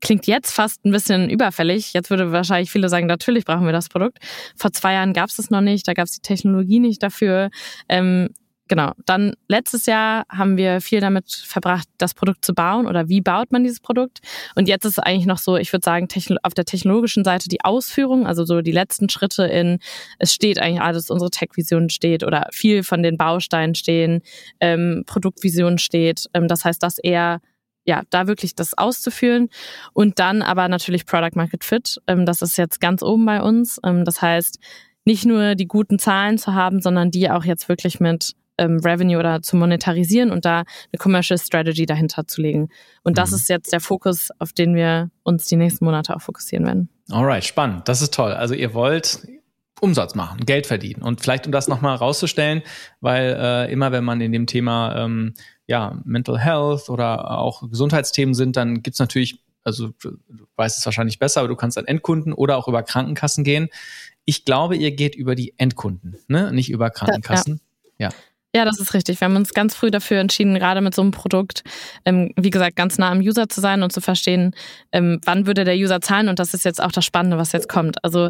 klingt 0.06 0.28
jetzt 0.28 0.52
fast 0.52 0.86
ein 0.86 0.92
bisschen 0.92 1.32
überfällig. 1.32 1.94
Jetzt 1.94 2.12
würde 2.12 2.32
wahrscheinlich 2.32 2.70
viele 2.70 2.90
sagen, 2.90 3.08
natürlich 3.08 3.44
brauchen 3.44 3.66
wir 3.66 3.74
das 3.74 3.90
Produkt. 3.90 4.20
Vor 4.56 4.72
zwei 4.72 4.94
Jahren 4.94 5.14
gab 5.14 5.30
es 5.30 5.40
es 5.40 5.50
noch 5.50 5.62
nicht, 5.62 5.88
da 5.88 5.94
gab 5.94 6.06
es 6.06 6.12
die 6.12 6.22
Technologie 6.22 6.80
nicht 6.80 7.02
dafür. 7.02 7.50
Ähm, 7.90 8.30
genau. 8.68 8.92
Dann 9.08 9.34
letztes 9.48 9.88
Jahr 9.88 10.26
haben 10.30 10.58
wir 10.58 10.80
viel 10.80 11.00
damit 11.00 11.32
verbracht, 11.32 11.88
das 11.98 12.14
Produkt 12.14 12.46
zu 12.46 12.54
bauen 12.54 12.86
oder 12.86 13.10
wie 13.10 13.20
baut 13.20 13.52
man 13.52 13.64
dieses 13.64 13.80
Produkt. 13.80 14.20
Und 14.54 14.68
jetzt 14.68 14.86
ist 14.86 14.92
es 14.92 15.00
eigentlich 15.00 15.26
noch 15.26 15.40
so, 15.40 15.58
ich 15.58 15.74
würde 15.74 15.84
sagen, 15.84 16.08
auf 16.44 16.54
der 16.54 16.66
technologischen 16.66 17.24
Seite 17.24 17.50
die 17.50 17.64
Ausführung, 17.64 18.28
also 18.28 18.46
so 18.46 18.62
die 18.62 18.72
letzten 18.72 19.10
Schritte 19.10 19.46
in, 19.46 19.80
es 20.20 20.36
steht 20.36 20.62
eigentlich 20.62 20.82
alles, 20.82 21.10
unsere 21.10 21.32
Tech-Vision 21.32 21.90
steht 21.90 22.24
oder 22.24 22.48
viel 22.52 22.84
von 22.84 23.02
den 23.02 23.18
Bausteinen 23.18 23.74
stehen, 23.74 24.22
ähm, 24.60 25.02
Produktvision 25.08 25.80
steht. 25.80 26.26
Ähm, 26.36 26.48
das 26.48 26.64
heißt, 26.64 26.84
dass 26.84 27.00
eher 27.00 27.42
ja, 27.86 28.02
da 28.10 28.28
wirklich 28.28 28.56
das 28.56 28.78
auszuführen 28.78 29.50
und 29.94 30.20
dann 30.20 30.42
aber 30.42 30.68
natürlich 30.68 31.06
Product 31.06 31.36
Market 31.36 31.64
Fit. 31.64 32.02
Ähm, 32.08 32.26
das 32.26 32.42
ist 32.42 32.58
jetzt 32.58 32.82
ganz 32.82 33.04
oben 33.04 33.26
bei 33.26 33.42
uns. 33.42 33.80
Ähm, 33.84 34.06
das 34.06 34.22
heißt, 34.22 34.60
nicht 35.06 35.26
nur 35.26 35.56
die 35.56 35.68
guten 35.68 36.00
Zahlen 36.00 36.38
zu 36.38 36.54
haben, 36.54 36.82
sondern 36.82 37.12
die 37.12 37.30
auch 37.30 37.46
jetzt 37.46 37.70
wirklich 37.70 38.00
mit 38.00 38.34
ähm, 38.58 38.80
Revenue 38.84 39.20
oder 39.20 39.42
zu 39.42 39.56
monetarisieren 39.56 40.32
und 40.32 40.46
da 40.46 40.60
eine 40.60 40.98
Commercial 40.98 41.38
Strategy 41.38 41.86
dahinter 41.86 42.28
zu 42.28 42.42
legen. 42.42 42.70
Und 43.04 43.18
das 43.18 43.32
mhm. 43.32 43.36
ist 43.38 43.50
jetzt 43.50 43.72
der 43.72 43.82
Fokus, 43.82 44.30
auf 44.40 44.54
den 44.54 44.76
wir 44.76 45.10
uns 45.24 45.46
die 45.46 45.58
nächsten 45.58 45.86
Monate 45.86 46.16
auch 46.16 46.22
fokussieren 46.22 46.66
werden. 46.66 46.90
Alright, 47.12 47.46
spannend. 47.46 47.88
Das 47.88 48.02
ist 48.02 48.14
toll. 48.14 48.32
Also 48.32 48.54
ihr 48.54 48.74
wollt 48.74 49.28
Umsatz 49.82 50.16
machen, 50.16 50.40
Geld 50.46 50.68
verdienen. 50.68 51.02
Und 51.02 51.22
vielleicht, 51.22 51.46
um 51.46 51.52
das 51.52 51.68
nochmal 51.68 51.98
rauszustellen, 51.98 52.64
weil 53.02 53.36
äh, 53.40 53.72
immer 53.72 53.92
wenn 53.92 54.04
man 54.04 54.22
in 54.22 54.32
dem 54.32 54.48
Thema 54.48 54.96
ähm, 55.04 55.34
ja, 55.68 56.00
Mental 56.04 56.40
Health 56.40 56.90
oder 56.90 57.40
auch 57.40 57.68
Gesundheitsthemen 57.70 58.36
sind, 58.36 58.56
dann 58.56 58.84
gibt's 58.84 59.00
natürlich, 59.00 59.40
also 59.64 59.90
du 60.00 60.18
weißt 60.56 60.78
es 60.78 60.86
wahrscheinlich 60.86 61.20
besser, 61.20 61.42
aber 61.42 61.48
du 61.48 61.56
kannst 61.56 61.78
an 61.78 61.86
Endkunden 61.86 62.34
oder 62.34 62.58
auch 62.58 62.68
über 62.68 62.84
Krankenkassen 62.84 63.44
gehen. 63.44 63.70
Ich 64.26 64.46
glaube, 64.46 64.76
ihr 64.76 64.92
geht 64.92 65.16
über 65.16 65.36
die 65.36 65.54
Endkunden, 65.58 66.18
ne? 66.28 66.52
nicht 66.52 66.70
über 66.70 66.90
Krankenkassen. 66.90 67.62
ja. 67.98 68.10
ja. 68.10 68.16
Ja, 68.56 68.64
das 68.64 68.80
ist 68.80 68.94
richtig. 68.94 69.20
Wir 69.20 69.26
haben 69.26 69.36
uns 69.36 69.54
ganz 69.54 69.76
früh 69.76 69.92
dafür 69.92 70.22
entschieden, 70.22 70.56
gerade 70.56 70.80
mit 70.80 70.96
so 70.96 71.02
einem 71.02 71.12
Produkt, 71.12 71.62
ähm, 72.06 72.32
wie 72.38 72.52
gesagt, 72.52 72.78
ganz 72.78 72.98
nah 72.98 73.12
am 73.12 73.20
User 73.20 73.50
zu 73.50 73.60
sein 73.60 73.84
und 73.84 73.92
zu 73.92 74.00
verstehen, 74.00 74.56
ähm, 74.94 75.20
wann 75.26 75.46
würde 75.46 75.66
der 75.66 75.76
User 75.76 76.00
zahlen. 76.00 76.30
Und 76.30 76.40
das 76.40 76.54
ist 76.54 76.64
jetzt 76.64 76.82
auch 76.82 76.94
das 76.94 77.04
Spannende, 77.04 77.38
was 77.38 77.52
jetzt 77.52 77.68
kommt. 77.68 78.02
Also 78.02 78.30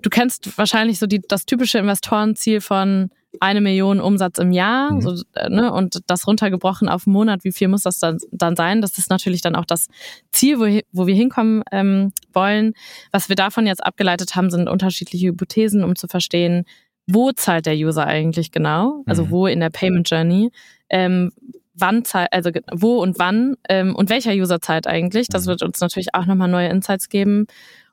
du 0.00 0.10
kennst 0.10 0.56
wahrscheinlich 0.56 1.00
so 1.00 1.08
die, 1.08 1.22
das 1.26 1.44
typische 1.44 1.78
Investorenziel 1.78 2.60
von 2.60 3.10
eine 3.40 3.60
Million 3.60 4.00
Umsatz 4.00 4.38
im 4.38 4.52
Jahr 4.52 4.92
mhm. 4.92 5.00
so, 5.00 5.22
äh, 5.34 5.48
ne, 5.48 5.72
und 5.72 6.00
das 6.06 6.26
runtergebrochen 6.26 6.88
auf 6.88 7.06
einen 7.06 7.14
Monat, 7.14 7.44
wie 7.44 7.52
viel 7.52 7.68
muss 7.68 7.82
das 7.82 7.98
dann, 7.98 8.18
dann 8.30 8.56
sein? 8.56 8.80
Das 8.80 8.98
ist 8.98 9.10
natürlich 9.10 9.40
dann 9.40 9.56
auch 9.56 9.64
das 9.64 9.88
Ziel, 10.32 10.58
wo, 10.58 10.80
wo 10.92 11.06
wir 11.06 11.14
hinkommen 11.14 11.62
ähm, 11.72 12.12
wollen. 12.32 12.74
Was 13.12 13.28
wir 13.28 13.36
davon 13.36 13.66
jetzt 13.66 13.84
abgeleitet 13.84 14.36
haben, 14.36 14.50
sind 14.50 14.68
unterschiedliche 14.68 15.28
Hypothesen, 15.28 15.84
um 15.84 15.96
zu 15.96 16.08
verstehen, 16.08 16.64
wo 17.06 17.32
zahlt 17.32 17.66
der 17.66 17.74
User 17.74 18.06
eigentlich 18.06 18.50
genau, 18.50 19.02
also 19.06 19.26
mhm. 19.26 19.30
wo 19.30 19.46
in 19.46 19.60
der 19.60 19.70
Payment 19.70 20.08
Journey, 20.08 20.50
ähm, 20.88 21.32
wann 21.74 22.04
zahlt, 22.04 22.32
also 22.32 22.50
wo 22.72 23.02
und 23.02 23.18
wann 23.18 23.56
ähm, 23.68 23.94
und 23.94 24.10
welcher 24.10 24.32
User 24.32 24.60
zahlt 24.60 24.86
eigentlich. 24.86 25.28
Das 25.28 25.44
mhm. 25.44 25.50
wird 25.50 25.62
uns 25.62 25.80
natürlich 25.80 26.14
auch 26.14 26.26
nochmal 26.26 26.48
neue 26.48 26.68
Insights 26.68 27.08
geben. 27.08 27.46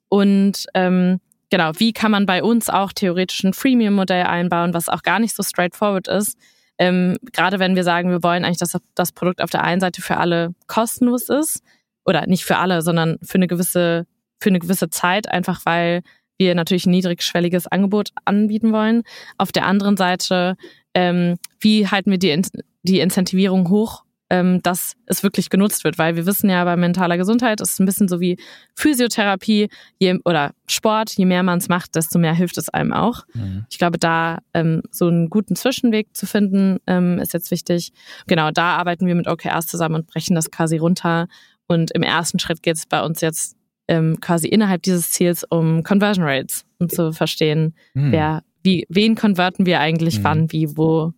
Und 0.07 0.65
ähm, 0.73 1.19
genau, 1.51 1.71
wie 1.77 1.93
kann 1.93 2.09
man 2.09 2.25
bei 2.25 2.41
uns 2.41 2.69
auch 2.69 2.91
theoretisch 2.91 3.43
ein 3.43 3.53
Freemium-Modell 3.53 4.23
einbauen, 4.23 4.73
was 4.73 4.89
auch 4.89 5.03
gar 5.03 5.19
nicht 5.19 5.35
so 5.35 5.43
straightforward 5.43 6.07
ist. 6.07 6.35
Ähm, 6.79 7.17
gerade 7.31 7.59
wenn 7.59 7.75
wir 7.75 7.83
sagen, 7.83 8.09
wir 8.09 8.23
wollen 8.23 8.43
eigentlich, 8.43 8.57
dass 8.57 8.75
das 8.95 9.11
Produkt 9.11 9.43
auf 9.43 9.51
der 9.51 9.63
einen 9.63 9.79
Seite 9.81 10.01
für 10.01 10.17
alle 10.17 10.55
kostenlos 10.65 11.29
ist, 11.29 11.61
oder 12.05 12.27
nicht 12.27 12.43
für 12.43 12.57
alle, 12.57 12.81
sondern 12.81 13.17
für 13.21 13.35
eine 13.35 13.47
gewisse, 13.47 14.05
für 14.39 14.49
eine 14.49 14.59
gewisse 14.59 14.89
Zeit, 14.89 15.29
einfach 15.29 15.65
weil 15.65 16.01
wir 16.37 16.55
natürlich 16.55 16.85
ein 16.85 16.91
niedrigschwelliges 16.91 17.67
Angebot 17.67 18.09
anbieten 18.25 18.73
wollen. 18.73 19.03
Auf 19.37 19.51
der 19.51 19.65
anderen 19.65 19.97
Seite, 19.97 20.55
ähm, 20.93 21.37
wie 21.59 21.87
halten 21.87 22.09
wir 22.09 22.17
die, 22.17 22.41
die 22.83 22.99
Incentivierung 22.99 23.69
hoch, 23.69 24.03
ähm, 24.31 24.61
dass 24.63 24.93
es 25.05 25.23
wirklich 25.23 25.49
genutzt 25.49 25.83
wird? 25.83 25.97
Weil 25.97 26.15
wir 26.15 26.25
wissen 26.25 26.49
ja, 26.49 26.63
bei 26.63 26.77
mentaler 26.77 27.17
Gesundheit 27.17 27.59
ist 27.59 27.73
es 27.73 27.79
ein 27.79 27.85
bisschen 27.85 28.07
so 28.07 28.21
wie 28.21 28.37
Physiotherapie 28.75 29.67
je, 29.99 30.19
oder 30.23 30.53
Sport. 30.67 31.11
Je 31.17 31.25
mehr 31.25 31.43
man 31.43 31.59
es 31.59 31.67
macht, 31.67 31.95
desto 31.95 32.17
mehr 32.17 32.33
hilft 32.33 32.57
es 32.57 32.69
einem 32.69 32.93
auch. 32.93 33.25
Mhm. 33.33 33.65
Ich 33.69 33.77
glaube, 33.77 33.99
da 33.99 34.39
ähm, 34.53 34.81
so 34.89 35.07
einen 35.07 35.29
guten 35.29 35.57
Zwischenweg 35.57 36.15
zu 36.15 36.25
finden, 36.25 36.77
ähm, 36.87 37.19
ist 37.19 37.33
jetzt 37.33 37.51
wichtig. 37.51 37.91
Genau, 38.25 38.51
da 38.51 38.77
arbeiten 38.77 39.05
wir 39.05 39.15
mit 39.15 39.27
OKRs 39.27 39.67
zusammen 39.67 39.95
und 39.95 40.07
brechen 40.07 40.33
das 40.33 40.49
quasi 40.49 40.77
runter. 40.77 41.27
Und 41.67 41.91
im 41.91 42.01
ersten 42.01 42.39
Schritt 42.39 42.63
geht 42.63 42.77
es 42.77 42.85
bei 42.85 43.03
uns 43.03 43.19
jetzt 43.19 43.57
ähm, 43.89 44.21
quasi 44.21 44.47
innerhalb 44.47 44.81
dieses 44.83 45.11
Ziels 45.11 45.43
um 45.49 45.83
Conversion 45.83 46.25
Rates, 46.25 46.65
um 46.79 46.87
zu 46.87 47.11
verstehen, 47.11 47.75
hm. 47.93 48.13
wer, 48.13 48.43
wie, 48.63 48.85
wen 48.87 49.15
konverten 49.15 49.65
wir 49.65 49.81
eigentlich 49.81 50.17
hm. 50.17 50.23
wann, 50.23 50.51
wie, 50.53 50.77
wo. 50.77 51.11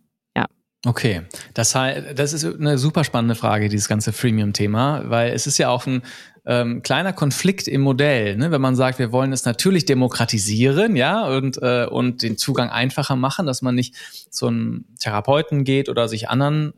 Okay, 0.86 1.22
das 1.54 1.72
das 1.72 2.32
ist 2.34 2.44
eine 2.44 2.76
super 2.76 3.04
spannende 3.04 3.34
Frage, 3.34 3.68
dieses 3.68 3.88
ganze 3.88 4.12
Freemium-Thema, 4.12 5.04
weil 5.06 5.32
es 5.32 5.46
ist 5.46 5.56
ja 5.56 5.70
auch 5.70 5.86
ein 5.86 6.02
ähm, 6.46 6.82
kleiner 6.82 7.14
Konflikt 7.14 7.68
im 7.68 7.80
Modell, 7.80 8.36
ne? 8.36 8.50
wenn 8.50 8.60
man 8.60 8.76
sagt, 8.76 8.98
wir 8.98 9.10
wollen 9.10 9.32
es 9.32 9.46
natürlich 9.46 9.86
demokratisieren, 9.86 10.94
ja, 10.94 11.26
und, 11.26 11.56
äh, 11.62 11.86
und 11.86 12.22
den 12.22 12.36
Zugang 12.36 12.68
einfacher 12.68 13.16
machen, 13.16 13.46
dass 13.46 13.62
man 13.62 13.74
nicht 13.74 13.94
zu 14.28 14.48
einem 14.48 14.84
Therapeuten 14.98 15.64
geht 15.64 15.88
oder 15.88 16.06
sich 16.06 16.28
anderen 16.28 16.74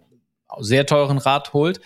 sehr 0.61 0.87
teuren 0.87 1.19
Rat 1.19 1.53
holt, 1.53 1.81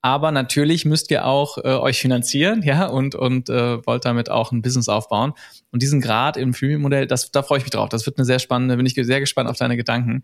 aber 0.00 0.30
natürlich 0.30 0.84
müsst 0.84 1.10
ihr 1.10 1.26
auch 1.26 1.58
äh, 1.58 1.62
euch 1.62 1.98
finanzieren, 1.98 2.62
ja, 2.62 2.86
und, 2.86 3.14
und 3.14 3.50
äh, 3.50 3.84
wollt 3.84 4.04
damit 4.04 4.30
auch 4.30 4.52
ein 4.52 4.62
Business 4.62 4.88
aufbauen. 4.88 5.32
Und 5.72 5.82
diesen 5.82 6.00
Grad 6.00 6.36
im 6.36 6.54
Freemium-Modell, 6.54 7.06
da 7.06 7.42
freue 7.42 7.58
ich 7.58 7.64
mich 7.64 7.72
drauf. 7.72 7.88
Das 7.88 8.06
wird 8.06 8.16
eine 8.16 8.24
sehr 8.24 8.38
spannende, 8.38 8.76
bin 8.76 8.86
ich 8.86 8.94
sehr 8.94 9.20
gespannt 9.20 9.50
auf 9.50 9.56
deine 9.56 9.76
Gedanken. 9.76 10.22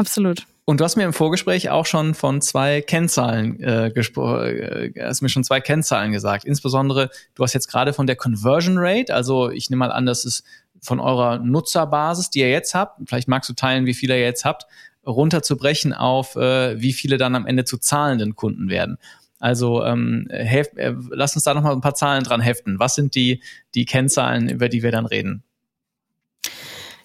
Absolut. 0.00 0.46
Und 0.64 0.80
du 0.80 0.84
hast 0.84 0.96
mir 0.96 1.04
im 1.04 1.12
Vorgespräch 1.12 1.68
auch 1.68 1.84
schon 1.84 2.14
von 2.14 2.40
zwei 2.40 2.80
Kennzahlen 2.80 3.62
äh, 3.62 3.90
gesprochen, 3.94 4.46
äh, 4.46 4.92
hast 4.98 5.20
mir 5.20 5.28
schon 5.28 5.44
zwei 5.44 5.60
Kennzahlen 5.60 6.10
gesagt. 6.10 6.44
Insbesondere, 6.44 7.10
du 7.34 7.42
hast 7.42 7.52
jetzt 7.52 7.68
gerade 7.68 7.92
von 7.92 8.06
der 8.06 8.16
Conversion 8.16 8.76
Rate, 8.78 9.14
also 9.14 9.50
ich 9.50 9.68
nehme 9.68 9.80
mal 9.80 9.92
an, 9.92 10.06
das 10.06 10.24
ist 10.24 10.44
von 10.80 11.00
eurer 11.00 11.38
Nutzerbasis, 11.38 12.30
die 12.30 12.40
ihr 12.40 12.50
jetzt 12.50 12.74
habt. 12.74 12.98
Vielleicht 13.06 13.28
magst 13.28 13.50
du 13.50 13.52
teilen, 13.52 13.84
wie 13.84 13.92
viel 13.92 14.08
ihr 14.08 14.20
jetzt 14.20 14.46
habt 14.46 14.66
runterzubrechen 15.06 15.92
auf, 15.92 16.36
äh, 16.36 16.80
wie 16.80 16.92
viele 16.92 17.16
dann 17.16 17.34
am 17.34 17.46
Ende 17.46 17.64
zu 17.64 17.78
zahlenden 17.78 18.36
Kunden 18.36 18.68
werden. 18.68 18.98
Also 19.38 19.84
ähm, 19.84 20.28
heft, 20.30 20.76
äh, 20.76 20.94
lass 21.10 21.34
uns 21.34 21.44
da 21.44 21.54
noch 21.54 21.62
mal 21.62 21.72
ein 21.72 21.80
paar 21.80 21.94
Zahlen 21.94 22.24
dran 22.24 22.40
heften. 22.40 22.78
Was 22.78 22.94
sind 22.94 23.14
die, 23.14 23.42
die 23.74 23.86
Kennzahlen, 23.86 24.48
über 24.48 24.68
die 24.68 24.82
wir 24.82 24.92
dann 24.92 25.06
reden? 25.06 25.42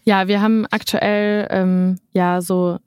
Ja, 0.03 0.27
wir 0.27 0.41
haben 0.41 0.67
aktuell 0.69 1.47
ähm, 1.49 1.99
ja 2.13 2.41
so 2.41 2.77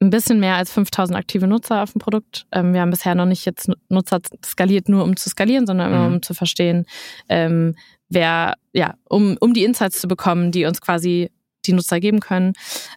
ein 0.00 0.10
bisschen 0.10 0.38
mehr 0.40 0.54
als 0.54 0.72
5000 0.72 1.18
aktive 1.18 1.46
Nutzer 1.46 1.82
auf 1.82 1.92
dem 1.92 2.00
Produkt. 2.00 2.46
Ähm, 2.52 2.72
wir 2.72 2.80
haben 2.80 2.90
bisher 2.90 3.14
noch 3.14 3.26
nicht 3.26 3.44
jetzt 3.44 3.70
Nutzer 3.88 4.20
skaliert, 4.44 4.88
nur 4.88 5.02
um 5.02 5.16
zu 5.16 5.28
skalieren, 5.28 5.66
sondern 5.66 5.88
immer 5.88 6.08
mhm. 6.08 6.14
um 6.14 6.22
zu 6.22 6.34
verstehen, 6.34 6.86
ähm, 7.28 7.74
wer, 8.08 8.54
ja, 8.72 8.94
um, 9.08 9.36
um 9.40 9.54
die 9.54 9.64
Insights 9.64 10.00
zu 10.00 10.08
bekommen, 10.08 10.52
die 10.52 10.64
uns 10.66 10.80
quasi 10.80 11.30
die 11.66 11.72
Nutzer 11.72 12.00
geben 12.00 12.20
können. 12.20 12.52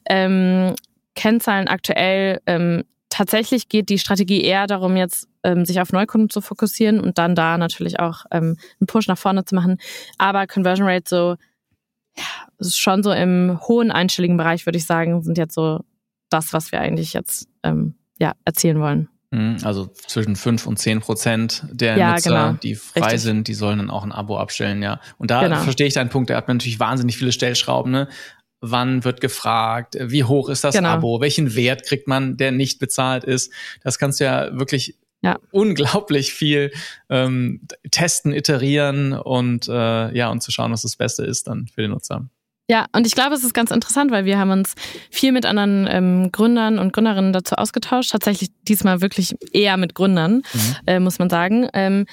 Ähm, 0.07 0.75
Kennzahlen 1.15 1.67
aktuell. 1.67 2.39
Ähm, 2.45 2.83
tatsächlich 3.09 3.67
geht 3.67 3.89
die 3.89 3.99
Strategie 3.99 4.41
eher 4.41 4.67
darum, 4.67 4.95
jetzt 4.95 5.27
ähm, 5.43 5.65
sich 5.65 5.81
auf 5.81 5.91
Neukunden 5.91 6.29
zu 6.29 6.39
fokussieren 6.39 6.99
und 6.99 7.17
dann 7.17 7.35
da 7.35 7.57
natürlich 7.57 7.99
auch 7.99 8.25
ähm, 8.31 8.57
einen 8.79 8.87
Push 8.87 9.07
nach 9.07 9.17
vorne 9.17 9.43
zu 9.43 9.55
machen. 9.55 9.77
Aber 10.17 10.47
Conversion 10.47 10.87
Rate 10.87 11.05
so, 11.07 11.35
ja, 12.15 12.23
ist 12.59 12.79
schon 12.79 13.03
so 13.03 13.11
im 13.11 13.59
hohen 13.67 13.91
einstelligen 13.91 14.37
Bereich, 14.37 14.65
würde 14.65 14.77
ich 14.77 14.85
sagen, 14.85 15.21
sind 15.23 15.37
jetzt 15.37 15.55
so 15.55 15.81
das, 16.33 16.53
was 16.53 16.71
wir 16.71 16.79
eigentlich 16.81 17.13
jetzt 17.13 17.47
ähm, 17.63 17.95
ja, 18.19 18.33
erzielen 18.45 18.79
wollen. 18.79 19.09
Mhm, 19.31 19.57
also 19.63 19.87
zwischen 20.07 20.35
fünf 20.35 20.67
und 20.67 20.77
zehn 20.77 20.99
Prozent 20.99 21.65
der 21.71 21.97
ja, 21.97 22.13
Nutzer, 22.13 22.29
genau. 22.29 22.53
die 22.61 22.75
frei 22.75 23.01
Richtig. 23.01 23.21
sind, 23.21 23.47
die 23.47 23.53
sollen 23.53 23.77
dann 23.77 23.89
auch 23.89 24.03
ein 24.03 24.11
Abo 24.11 24.37
abstellen, 24.37 24.81
ja. 24.83 24.99
Und 25.17 25.31
da 25.31 25.41
genau. 25.41 25.61
verstehe 25.61 25.87
ich 25.87 25.93
deinen 25.93 26.09
Punkt, 26.09 26.29
da 26.29 26.35
hat 26.35 26.47
man 26.47 26.57
natürlich 26.57 26.79
wahnsinnig 26.79 27.17
viele 27.17 27.31
Stellschrauben, 27.31 27.91
ne? 27.91 28.07
wann 28.61 29.03
wird 29.03 29.21
gefragt, 29.21 29.97
wie 29.99 30.23
hoch 30.23 30.47
ist 30.47 30.63
das 30.63 30.75
genau. 30.75 30.89
Abo, 30.89 31.19
welchen 31.19 31.55
Wert 31.55 31.83
kriegt 31.83 32.07
man, 32.07 32.37
der 32.37 32.51
nicht 32.51 32.79
bezahlt 32.79 33.23
ist. 33.23 33.51
Das 33.83 33.97
kannst 33.97 34.19
du 34.19 34.25
ja 34.25 34.57
wirklich 34.57 34.97
ja. 35.21 35.39
unglaublich 35.51 36.33
viel 36.33 36.71
ähm, 37.09 37.61
testen, 37.89 38.33
iterieren 38.33 39.13
und 39.13 39.67
äh, 39.67 40.15
ja, 40.15 40.29
und 40.29 40.41
zu 40.41 40.51
schauen, 40.51 40.71
was 40.71 40.83
das 40.83 40.95
Beste 40.95 41.23
ist 41.23 41.47
dann 41.47 41.67
für 41.67 41.81
den 41.81 41.91
Nutzer. 41.91 42.29
Ja, 42.69 42.85
und 42.93 43.05
ich 43.05 43.15
glaube, 43.15 43.35
es 43.35 43.43
ist 43.43 43.53
ganz 43.53 43.71
interessant, 43.71 44.11
weil 44.11 44.25
wir 44.25 44.37
haben 44.37 44.51
uns 44.51 44.75
viel 45.09 45.31
mit 45.31 45.45
anderen 45.45 45.87
ähm, 45.89 46.31
Gründern 46.31 46.79
und 46.79 46.93
Gründerinnen 46.93 47.33
dazu 47.33 47.55
ausgetauscht. 47.55 48.11
Tatsächlich 48.11 48.49
diesmal 48.67 49.01
wirklich 49.01 49.35
eher 49.51 49.75
mit 49.77 49.93
Gründern, 49.93 50.43
mhm. 50.53 50.75
äh, 50.87 50.99
muss 50.99 51.19
man 51.19 51.29
sagen. 51.29 51.67
Ähm, 51.73 52.05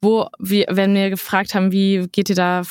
wo 0.00 0.28
wir, 0.38 0.66
wenn 0.68 0.94
wir 0.94 1.10
gefragt 1.10 1.54
haben, 1.54 1.72
wie 1.72 2.06
geht 2.12 2.28
ihr 2.28 2.34
da 2.36 2.62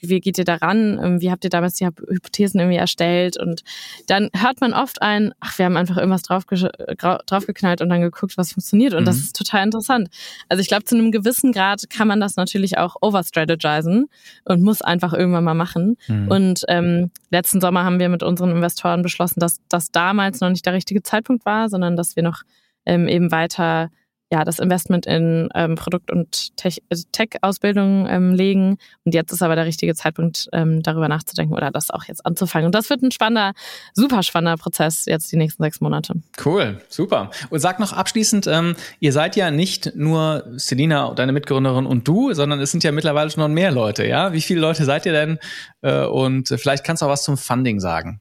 wie 0.00 0.20
geht 0.20 0.38
ihr 0.38 0.44
daran? 0.44 0.98
Ähm, 1.02 1.20
wie 1.20 1.30
habt 1.30 1.44
ihr 1.44 1.50
damals 1.50 1.74
die 1.74 1.86
Hypothesen 1.86 2.60
irgendwie 2.60 2.78
erstellt? 2.78 3.38
Und 3.38 3.62
dann 4.06 4.30
hört 4.34 4.60
man 4.60 4.72
oft 4.72 5.02
ein, 5.02 5.32
ach, 5.40 5.58
wir 5.58 5.66
haben 5.66 5.76
einfach 5.76 5.96
irgendwas 5.96 6.22
draufgeknallt 6.22 7.80
und 7.80 7.88
dann 7.88 8.00
geguckt, 8.00 8.36
was 8.36 8.52
funktioniert. 8.52 8.94
Und 8.94 9.02
mhm. 9.02 9.06
das 9.06 9.18
ist 9.18 9.36
total 9.36 9.64
interessant. 9.64 10.08
Also 10.48 10.60
ich 10.60 10.68
glaube, 10.68 10.84
zu 10.84 10.94
einem 10.94 11.12
gewissen 11.12 11.52
Grad 11.52 11.88
kann 11.90 12.08
man 12.08 12.20
das 12.20 12.36
natürlich 12.36 12.78
auch 12.78 12.96
overstrategisen 13.00 14.06
und 14.44 14.62
muss 14.62 14.82
einfach 14.82 15.12
irgendwann 15.12 15.44
mal 15.44 15.54
machen. 15.54 15.96
Mhm. 16.08 16.28
Und 16.28 16.64
ähm, 16.68 17.10
letzten 17.30 17.60
Sommer 17.60 17.84
haben 17.84 17.98
wir 17.98 18.08
mit 18.08 18.22
unseren 18.22 18.50
Investoren 18.50 19.02
beschlossen, 19.02 19.40
dass 19.40 19.60
das 19.68 19.90
damals 19.90 20.40
noch 20.40 20.50
nicht 20.50 20.66
der 20.66 20.72
richtige 20.72 21.02
Zeitpunkt 21.02 21.44
war, 21.44 21.68
sondern 21.68 21.96
dass 21.96 22.16
wir 22.16 22.22
noch 22.22 22.42
ähm, 22.84 23.08
eben 23.08 23.30
weiter 23.30 23.90
ja, 24.32 24.44
das 24.44 24.58
Investment 24.58 25.06
in 25.06 25.48
ähm, 25.54 25.76
Produkt- 25.76 26.10
und 26.10 26.48
äh, 26.64 26.96
Tech-Ausbildung 27.12 28.06
ähm, 28.08 28.32
legen. 28.32 28.76
Und 29.04 29.14
jetzt 29.14 29.32
ist 29.32 29.42
aber 29.42 29.54
der 29.54 29.66
richtige 29.66 29.94
Zeitpunkt, 29.94 30.48
ähm, 30.52 30.82
darüber 30.82 31.08
nachzudenken 31.08 31.54
oder 31.54 31.70
das 31.70 31.90
auch 31.90 32.04
jetzt 32.04 32.26
anzufangen. 32.26 32.66
Und 32.66 32.74
das 32.74 32.90
wird 32.90 33.02
ein 33.02 33.12
spannender, 33.12 33.52
super 33.94 34.24
spannender 34.24 34.56
Prozess 34.56 35.04
jetzt 35.06 35.30
die 35.30 35.36
nächsten 35.36 35.62
sechs 35.62 35.80
Monate. 35.80 36.14
Cool, 36.44 36.80
super. 36.88 37.30
Und 37.50 37.60
sag 37.60 37.78
noch 37.78 37.92
abschließend, 37.92 38.48
ähm, 38.48 38.74
ihr 38.98 39.12
seid 39.12 39.36
ja 39.36 39.52
nicht 39.52 39.94
nur 39.94 40.44
Selina, 40.56 41.14
deine 41.14 41.32
Mitgründerin 41.32 41.86
und 41.86 42.08
du, 42.08 42.34
sondern 42.34 42.58
es 42.60 42.72
sind 42.72 42.82
ja 42.82 42.90
mittlerweile 42.90 43.30
schon 43.30 43.54
mehr 43.54 43.70
Leute, 43.70 44.06
ja? 44.06 44.32
Wie 44.32 44.40
viele 44.40 44.60
Leute 44.60 44.84
seid 44.84 45.06
ihr 45.06 45.12
denn? 45.12 45.38
Äh, 45.82 46.04
und 46.04 46.48
vielleicht 46.48 46.82
kannst 46.82 47.02
du 47.02 47.06
auch 47.06 47.10
was 47.10 47.22
zum 47.22 47.36
Funding 47.36 47.78
sagen. 47.78 48.20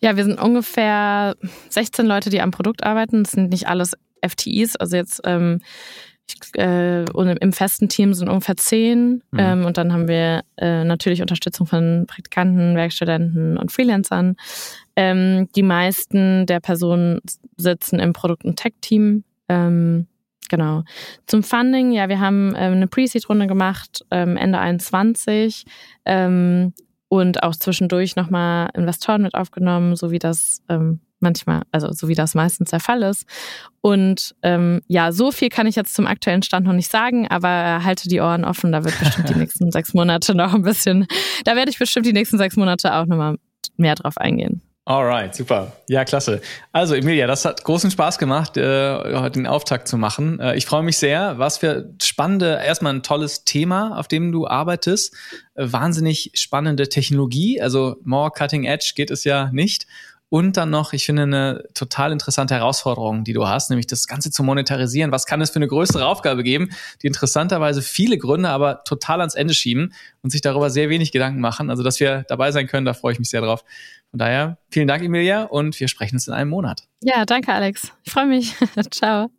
Ja, 0.00 0.16
wir 0.16 0.24
sind 0.24 0.40
ungefähr 0.40 1.36
16 1.70 2.06
Leute, 2.06 2.30
die 2.30 2.40
am 2.40 2.50
Produkt 2.50 2.84
arbeiten. 2.84 3.24
Das 3.24 3.32
sind 3.32 3.50
nicht 3.50 3.68
alles 3.68 3.94
FTEs, 4.22 4.76
also 4.76 4.96
jetzt 4.96 5.20
ähm, 5.24 5.60
ich, 6.28 6.58
äh, 6.58 7.04
im 7.04 7.52
festen 7.52 7.88
Team 7.88 8.12
sind 8.14 8.28
ungefähr 8.28 8.56
zehn. 8.56 9.22
Mhm. 9.30 9.38
Ähm, 9.38 9.64
und 9.64 9.76
dann 9.76 9.92
haben 9.92 10.08
wir 10.08 10.42
äh, 10.56 10.84
natürlich 10.84 11.20
Unterstützung 11.20 11.66
von 11.66 12.04
Praktikanten, 12.06 12.74
Werkstudenten 12.74 13.56
und 13.56 13.70
Freelancern. 13.70 14.36
Ähm, 14.96 15.48
die 15.54 15.62
meisten 15.62 16.46
der 16.46 16.60
Personen 16.60 17.20
sitzen 17.56 18.00
im 18.00 18.12
Produkt- 18.12 18.44
und 18.44 18.56
Tech-Team. 18.56 19.24
Ähm, 19.48 20.06
genau. 20.48 20.82
Zum 21.26 21.42
Funding, 21.42 21.92
ja, 21.92 22.08
wir 22.08 22.20
haben 22.20 22.54
ähm, 22.56 22.74
eine 22.74 22.86
Pre-Seed-Runde 22.88 23.46
gemacht, 23.46 24.04
ähm, 24.10 24.36
Ende 24.36 24.58
21. 24.58 25.64
Ähm, 26.04 26.72
und 27.08 27.44
auch 27.44 27.54
zwischendurch 27.54 28.16
nochmal 28.16 28.70
Investoren 28.74 29.22
mit 29.22 29.34
aufgenommen, 29.34 29.94
so 29.94 30.10
wie 30.10 30.18
das 30.18 30.62
manchmal, 31.20 31.62
also 31.72 31.92
so 31.92 32.08
wie 32.08 32.14
das 32.14 32.34
meistens 32.34 32.70
der 32.70 32.80
Fall 32.80 33.02
ist. 33.02 33.24
Und 33.80 34.34
ähm, 34.42 34.80
ja, 34.86 35.12
so 35.12 35.32
viel 35.32 35.48
kann 35.48 35.66
ich 35.66 35.76
jetzt 35.76 35.94
zum 35.94 36.06
aktuellen 36.06 36.42
Stand 36.42 36.66
noch 36.66 36.72
nicht 36.72 36.90
sagen, 36.90 37.28
aber 37.28 37.84
halte 37.84 38.08
die 38.08 38.20
Ohren 38.20 38.44
offen, 38.44 38.72
da 38.72 38.84
wird 38.84 38.98
bestimmt 38.98 39.28
die 39.28 39.34
nächsten 39.38 39.70
sechs 39.70 39.94
Monate 39.94 40.34
noch 40.34 40.54
ein 40.54 40.62
bisschen, 40.62 41.06
da 41.44 41.56
werde 41.56 41.70
ich 41.70 41.78
bestimmt 41.78 42.06
die 42.06 42.12
nächsten 42.12 42.38
sechs 42.38 42.56
Monate 42.56 42.94
auch 42.94 43.06
nochmal 43.06 43.36
mehr 43.76 43.94
drauf 43.94 44.18
eingehen. 44.18 44.62
Alright, 44.88 45.34
super. 45.34 45.72
Ja, 45.88 46.04
klasse. 46.04 46.40
Also 46.70 46.94
Emilia, 46.94 47.26
das 47.26 47.44
hat 47.44 47.64
großen 47.64 47.90
Spaß 47.90 48.18
gemacht, 48.18 48.56
äh, 48.56 49.18
heute 49.18 49.32
den 49.32 49.48
Auftakt 49.48 49.88
zu 49.88 49.96
machen. 49.96 50.38
Äh, 50.38 50.56
ich 50.56 50.64
freue 50.64 50.84
mich 50.84 50.96
sehr. 50.96 51.40
Was 51.40 51.58
für 51.58 51.92
spannende, 52.00 52.60
erstmal 52.64 52.94
ein 52.94 53.02
tolles 53.02 53.42
Thema, 53.42 53.98
auf 53.98 54.06
dem 54.06 54.30
du 54.30 54.46
arbeitest. 54.46 55.12
Äh, 55.56 55.72
wahnsinnig 55.72 56.30
spannende 56.34 56.88
Technologie. 56.88 57.60
Also 57.60 57.96
more 58.04 58.30
cutting 58.30 58.62
edge 58.62 58.92
geht 58.94 59.10
es 59.10 59.24
ja 59.24 59.50
nicht. 59.52 59.88
Und 60.28 60.56
dann 60.56 60.70
noch, 60.70 60.92
ich 60.92 61.06
finde, 61.06 61.22
eine 61.22 61.64
total 61.74 62.10
interessante 62.10 62.54
Herausforderung, 62.54 63.22
die 63.22 63.32
du 63.32 63.46
hast, 63.46 63.70
nämlich 63.70 63.86
das 63.86 64.08
Ganze 64.08 64.30
zu 64.30 64.42
monetarisieren. 64.42 65.12
Was 65.12 65.26
kann 65.26 65.40
es 65.40 65.50
für 65.50 65.56
eine 65.56 65.68
größere 65.68 66.04
Aufgabe 66.04 66.42
geben, 66.42 66.70
die 67.02 67.06
interessanterweise 67.06 67.80
viele 67.80 68.18
Gründe 68.18 68.48
aber 68.48 68.82
total 68.82 69.20
ans 69.20 69.36
Ende 69.36 69.54
schieben 69.54 69.94
und 70.22 70.30
sich 70.30 70.40
darüber 70.40 70.68
sehr 70.68 70.88
wenig 70.88 71.12
Gedanken 71.12 71.40
machen. 71.40 71.70
Also, 71.70 71.84
dass 71.84 72.00
wir 72.00 72.24
dabei 72.28 72.50
sein 72.50 72.66
können, 72.66 72.84
da 72.86 72.92
freue 72.92 73.12
ich 73.12 73.18
mich 73.20 73.30
sehr 73.30 73.40
drauf. 73.40 73.64
Von 74.10 74.18
daher, 74.18 74.58
vielen 74.70 74.88
Dank, 74.88 75.04
Emilia, 75.04 75.44
und 75.44 75.78
wir 75.78 75.88
sprechen 75.88 76.16
uns 76.16 76.26
in 76.26 76.34
einem 76.34 76.50
Monat. 76.50 76.82
Ja, 77.02 77.24
danke, 77.24 77.52
Alex. 77.52 77.92
Ich 78.02 78.12
freue 78.12 78.26
mich. 78.26 78.54
Ciao. 78.90 79.30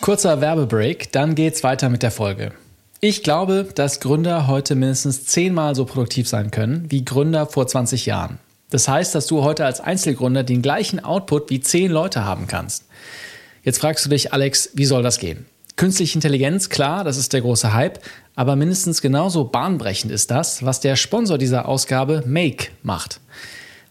Kurzer 0.00 0.40
Werbebreak, 0.40 1.12
dann 1.12 1.34
geht's 1.34 1.62
weiter 1.62 1.88
mit 1.88 2.02
der 2.02 2.10
Folge. 2.10 2.52
Ich 3.00 3.22
glaube, 3.22 3.68
dass 3.74 4.00
Gründer 4.00 4.46
heute 4.46 4.74
mindestens 4.74 5.26
zehnmal 5.26 5.74
so 5.74 5.84
produktiv 5.84 6.28
sein 6.28 6.50
können 6.50 6.90
wie 6.90 7.04
Gründer 7.04 7.46
vor 7.46 7.66
20 7.66 8.06
Jahren. 8.06 8.38
Das 8.70 8.88
heißt, 8.88 9.14
dass 9.14 9.26
du 9.26 9.42
heute 9.42 9.64
als 9.64 9.80
Einzelgründer 9.80 10.42
den 10.42 10.62
gleichen 10.62 11.02
Output 11.02 11.50
wie 11.50 11.60
zehn 11.60 11.90
Leute 11.90 12.24
haben 12.24 12.46
kannst. 12.46 12.84
Jetzt 13.62 13.78
fragst 13.78 14.04
du 14.04 14.10
dich, 14.10 14.32
Alex, 14.32 14.70
wie 14.74 14.84
soll 14.84 15.02
das 15.02 15.18
gehen? 15.18 15.46
Künstliche 15.76 16.14
Intelligenz, 16.14 16.68
klar, 16.68 17.04
das 17.04 17.18
ist 17.18 17.32
der 17.32 17.42
große 17.42 17.74
Hype, 17.74 18.00
aber 18.34 18.56
mindestens 18.56 19.02
genauso 19.02 19.44
bahnbrechend 19.44 20.10
ist 20.10 20.30
das, 20.30 20.64
was 20.64 20.80
der 20.80 20.96
Sponsor 20.96 21.36
dieser 21.36 21.68
Ausgabe 21.68 22.22
Make 22.26 22.68
macht. 22.82 23.20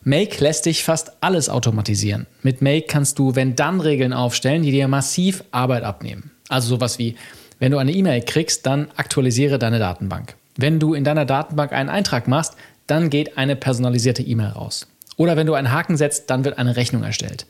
Make 0.03 0.43
lässt 0.43 0.65
dich 0.65 0.83
fast 0.83 1.11
alles 1.21 1.49
automatisieren. 1.49 2.27
Mit 2.41 2.61
Make 2.61 2.88
kannst 2.88 3.19
du 3.19 3.35
Wenn-Dann-Regeln 3.35 4.13
aufstellen, 4.13 4.63
die 4.63 4.71
dir 4.71 4.88
massiv 4.88 5.43
Arbeit 5.51 5.83
abnehmen. 5.83 6.31
Also 6.47 6.69
sowas 6.69 6.99
wie, 6.99 7.15
wenn 7.59 7.71
du 7.71 7.77
eine 7.77 7.91
E-Mail 7.91 8.21
kriegst, 8.21 8.65
dann 8.65 8.88
aktualisiere 8.95 9.57
deine 9.57 9.79
Datenbank. 9.79 10.35
Wenn 10.57 10.79
du 10.79 10.93
in 10.93 11.03
deiner 11.03 11.25
Datenbank 11.25 11.73
einen 11.73 11.89
Eintrag 11.89 12.27
machst, 12.27 12.55
dann 12.88 13.10
geht 13.10 13.38
eine 13.38 13.56
personalisierte 13.56 14.21
E-Mail 14.24 14.50
raus. 14.50 14.88
Oder 15.17 15.38
wenn 15.38 15.48
du 15.48 15.54
einen 15.54 15.71
Haken 15.71 15.98
setzt, 15.98 16.30
dann 16.30 16.43
wird 16.45 16.58
eine 16.58 16.76
Rechnung 16.76 17.04
erstellt. 17.04 17.45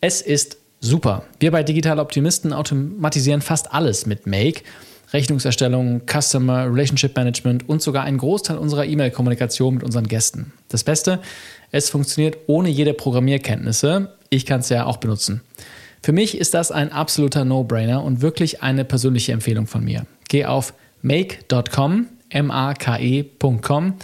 Es 0.00 0.22
ist 0.22 0.58
super. 0.80 1.24
Wir 1.40 1.50
bei 1.50 1.62
Digital 1.62 1.98
Optimisten 1.98 2.52
automatisieren 2.52 3.40
fast 3.40 3.72
alles 3.72 4.06
mit 4.06 4.26
Make. 4.26 4.62
Rechnungserstellung, 5.12 6.02
Customer 6.10 6.66
Relationship 6.66 7.16
Management 7.16 7.68
und 7.68 7.80
sogar 7.80 8.02
einen 8.04 8.18
Großteil 8.18 8.58
unserer 8.58 8.84
E-Mail-Kommunikation 8.84 9.74
mit 9.74 9.84
unseren 9.84 10.08
Gästen. 10.08 10.52
Das 10.68 10.82
Beste, 10.82 11.20
es 11.70 11.88
funktioniert 11.88 12.36
ohne 12.48 12.68
jede 12.68 12.94
Programmierkenntnisse. 12.94 14.12
Ich 14.28 14.44
kann 14.44 14.60
es 14.60 14.70
ja 14.70 14.86
auch 14.86 14.96
benutzen. 14.96 15.42
Für 16.02 16.12
mich 16.12 16.36
ist 16.36 16.52
das 16.54 16.72
ein 16.72 16.90
absoluter 16.90 17.44
No-Brainer 17.44 18.02
und 18.02 18.22
wirklich 18.22 18.62
eine 18.62 18.84
persönliche 18.84 19.32
Empfehlung 19.32 19.66
von 19.66 19.84
mir. 19.84 20.04
Geh 20.28 20.46
auf 20.46 20.74
make.com, 21.02 22.08
m-a-k-e.com 22.30 23.94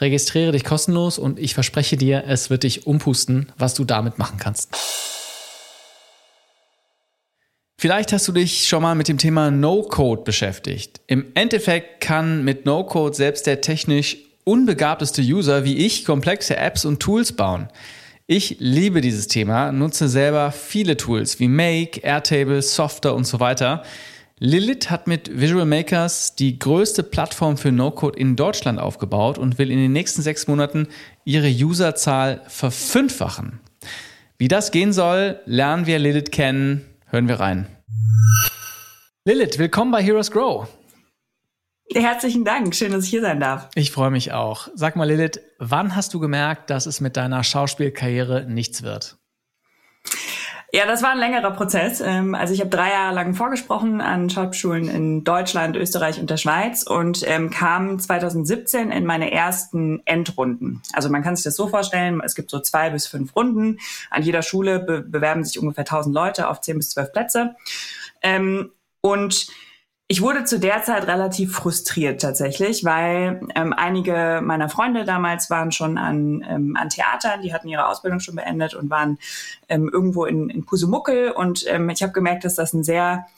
Registriere 0.00 0.52
dich 0.52 0.64
kostenlos 0.64 1.18
und 1.18 1.38
ich 1.38 1.54
verspreche 1.54 1.96
dir, 1.96 2.24
es 2.26 2.48
wird 2.48 2.62
dich 2.62 2.86
umpusten, 2.86 3.52
was 3.58 3.74
du 3.74 3.84
damit 3.84 4.18
machen 4.18 4.38
kannst. 4.38 4.70
Vielleicht 7.76 8.12
hast 8.12 8.28
du 8.28 8.32
dich 8.32 8.68
schon 8.68 8.82
mal 8.82 8.94
mit 8.94 9.08
dem 9.08 9.18
Thema 9.18 9.50
No-Code 9.50 10.22
beschäftigt. 10.22 11.00
Im 11.06 11.26
Endeffekt 11.34 12.00
kann 12.02 12.44
mit 12.44 12.66
No-Code 12.66 13.16
selbst 13.16 13.46
der 13.46 13.62
technisch 13.62 14.18
unbegabteste 14.44 15.22
User 15.22 15.64
wie 15.64 15.78
ich 15.78 16.04
komplexe 16.04 16.56
Apps 16.56 16.84
und 16.84 17.00
Tools 17.00 17.32
bauen. 17.32 17.68
Ich 18.26 18.56
liebe 18.58 19.00
dieses 19.00 19.28
Thema, 19.28 19.72
nutze 19.72 20.08
selber 20.08 20.52
viele 20.52 20.96
Tools 20.96 21.40
wie 21.40 21.48
Make, 21.48 22.00
Airtable, 22.02 22.62
Software 22.62 23.14
und 23.14 23.24
so 23.24 23.40
weiter. 23.40 23.82
Lilith 24.42 24.88
hat 24.88 25.06
mit 25.06 25.38
Visual 25.38 25.66
Makers 25.66 26.34
die 26.34 26.58
größte 26.58 27.02
Plattform 27.02 27.58
für 27.58 27.72
No-Code 27.72 28.18
in 28.18 28.36
Deutschland 28.36 28.78
aufgebaut 28.78 29.36
und 29.36 29.58
will 29.58 29.70
in 29.70 29.76
den 29.76 29.92
nächsten 29.92 30.22
sechs 30.22 30.46
Monaten 30.46 30.88
ihre 31.26 31.50
Userzahl 31.50 32.40
verfünffachen. 32.48 33.60
Wie 34.38 34.48
das 34.48 34.70
gehen 34.70 34.94
soll, 34.94 35.40
lernen 35.44 35.84
wir 35.84 35.98
Lilith 35.98 36.30
kennen. 36.30 36.86
Hören 37.04 37.28
wir 37.28 37.38
rein. 37.38 37.66
Lilith, 39.26 39.58
willkommen 39.58 39.90
bei 39.90 40.02
Heroes 40.02 40.30
Grow. 40.30 40.66
Herzlichen 41.92 42.46
Dank, 42.46 42.74
schön, 42.74 42.92
dass 42.92 43.04
ich 43.04 43.10
hier 43.10 43.20
sein 43.20 43.40
darf. 43.40 43.68
Ich 43.74 43.90
freue 43.90 44.10
mich 44.10 44.32
auch. 44.32 44.68
Sag 44.74 44.96
mal, 44.96 45.04
Lilith, 45.04 45.42
wann 45.58 45.94
hast 45.94 46.14
du 46.14 46.18
gemerkt, 46.18 46.70
dass 46.70 46.86
es 46.86 47.02
mit 47.02 47.18
deiner 47.18 47.44
Schauspielkarriere 47.44 48.46
nichts 48.48 48.82
wird? 48.82 49.18
Ja, 50.72 50.86
das 50.86 51.02
war 51.02 51.10
ein 51.10 51.18
längerer 51.18 51.50
Prozess. 51.50 52.00
Ähm, 52.00 52.36
also 52.36 52.54
ich 52.54 52.60
habe 52.60 52.70
drei 52.70 52.90
Jahre 52.90 53.12
lang 53.12 53.34
vorgesprochen 53.34 54.00
an 54.00 54.30
Schauspielschulen 54.30 54.88
in 54.88 55.24
Deutschland, 55.24 55.76
Österreich 55.76 56.20
und 56.20 56.30
der 56.30 56.36
Schweiz 56.36 56.84
und 56.84 57.24
ähm, 57.26 57.50
kam 57.50 57.98
2017 57.98 58.92
in 58.92 59.04
meine 59.04 59.32
ersten 59.32 60.00
Endrunden. 60.04 60.80
Also 60.92 61.08
man 61.08 61.22
kann 61.22 61.34
sich 61.34 61.42
das 61.44 61.56
so 61.56 61.66
vorstellen, 61.66 62.22
es 62.24 62.36
gibt 62.36 62.50
so 62.50 62.60
zwei 62.60 62.90
bis 62.90 63.08
fünf 63.08 63.34
Runden. 63.34 63.78
An 64.10 64.22
jeder 64.22 64.42
Schule 64.42 64.78
be 64.78 65.02
bewerben 65.02 65.44
sich 65.44 65.58
ungefähr 65.58 65.82
1000 65.82 66.14
Leute 66.14 66.48
auf 66.48 66.60
zehn 66.60 66.76
bis 66.76 66.90
zwölf 66.90 67.12
Plätze. 67.12 67.56
Ähm, 68.22 68.70
und 69.00 69.48
ich 70.10 70.22
wurde 70.22 70.42
zu 70.42 70.58
der 70.58 70.82
Zeit 70.82 71.06
relativ 71.06 71.54
frustriert 71.54 72.20
tatsächlich, 72.20 72.84
weil 72.84 73.46
ähm, 73.54 73.72
einige 73.72 74.40
meiner 74.42 74.68
Freunde 74.68 75.04
damals 75.04 75.50
waren 75.50 75.70
schon 75.70 75.98
an, 75.98 76.44
ähm, 76.50 76.76
an 76.76 76.88
Theatern, 76.88 77.42
die 77.42 77.54
hatten 77.54 77.68
ihre 77.68 77.86
Ausbildung 77.86 78.18
schon 78.18 78.34
beendet 78.34 78.74
und 78.74 78.90
waren 78.90 79.18
ähm, 79.68 79.88
irgendwo 79.88 80.24
in, 80.24 80.50
in 80.50 80.66
Pusumuckel 80.66 81.30
und 81.30 81.64
ähm, 81.68 81.88
ich 81.90 82.02
habe 82.02 82.12
gemerkt, 82.12 82.44
dass 82.44 82.56
das 82.56 82.72
ein 82.72 82.82
sehr 82.82 83.28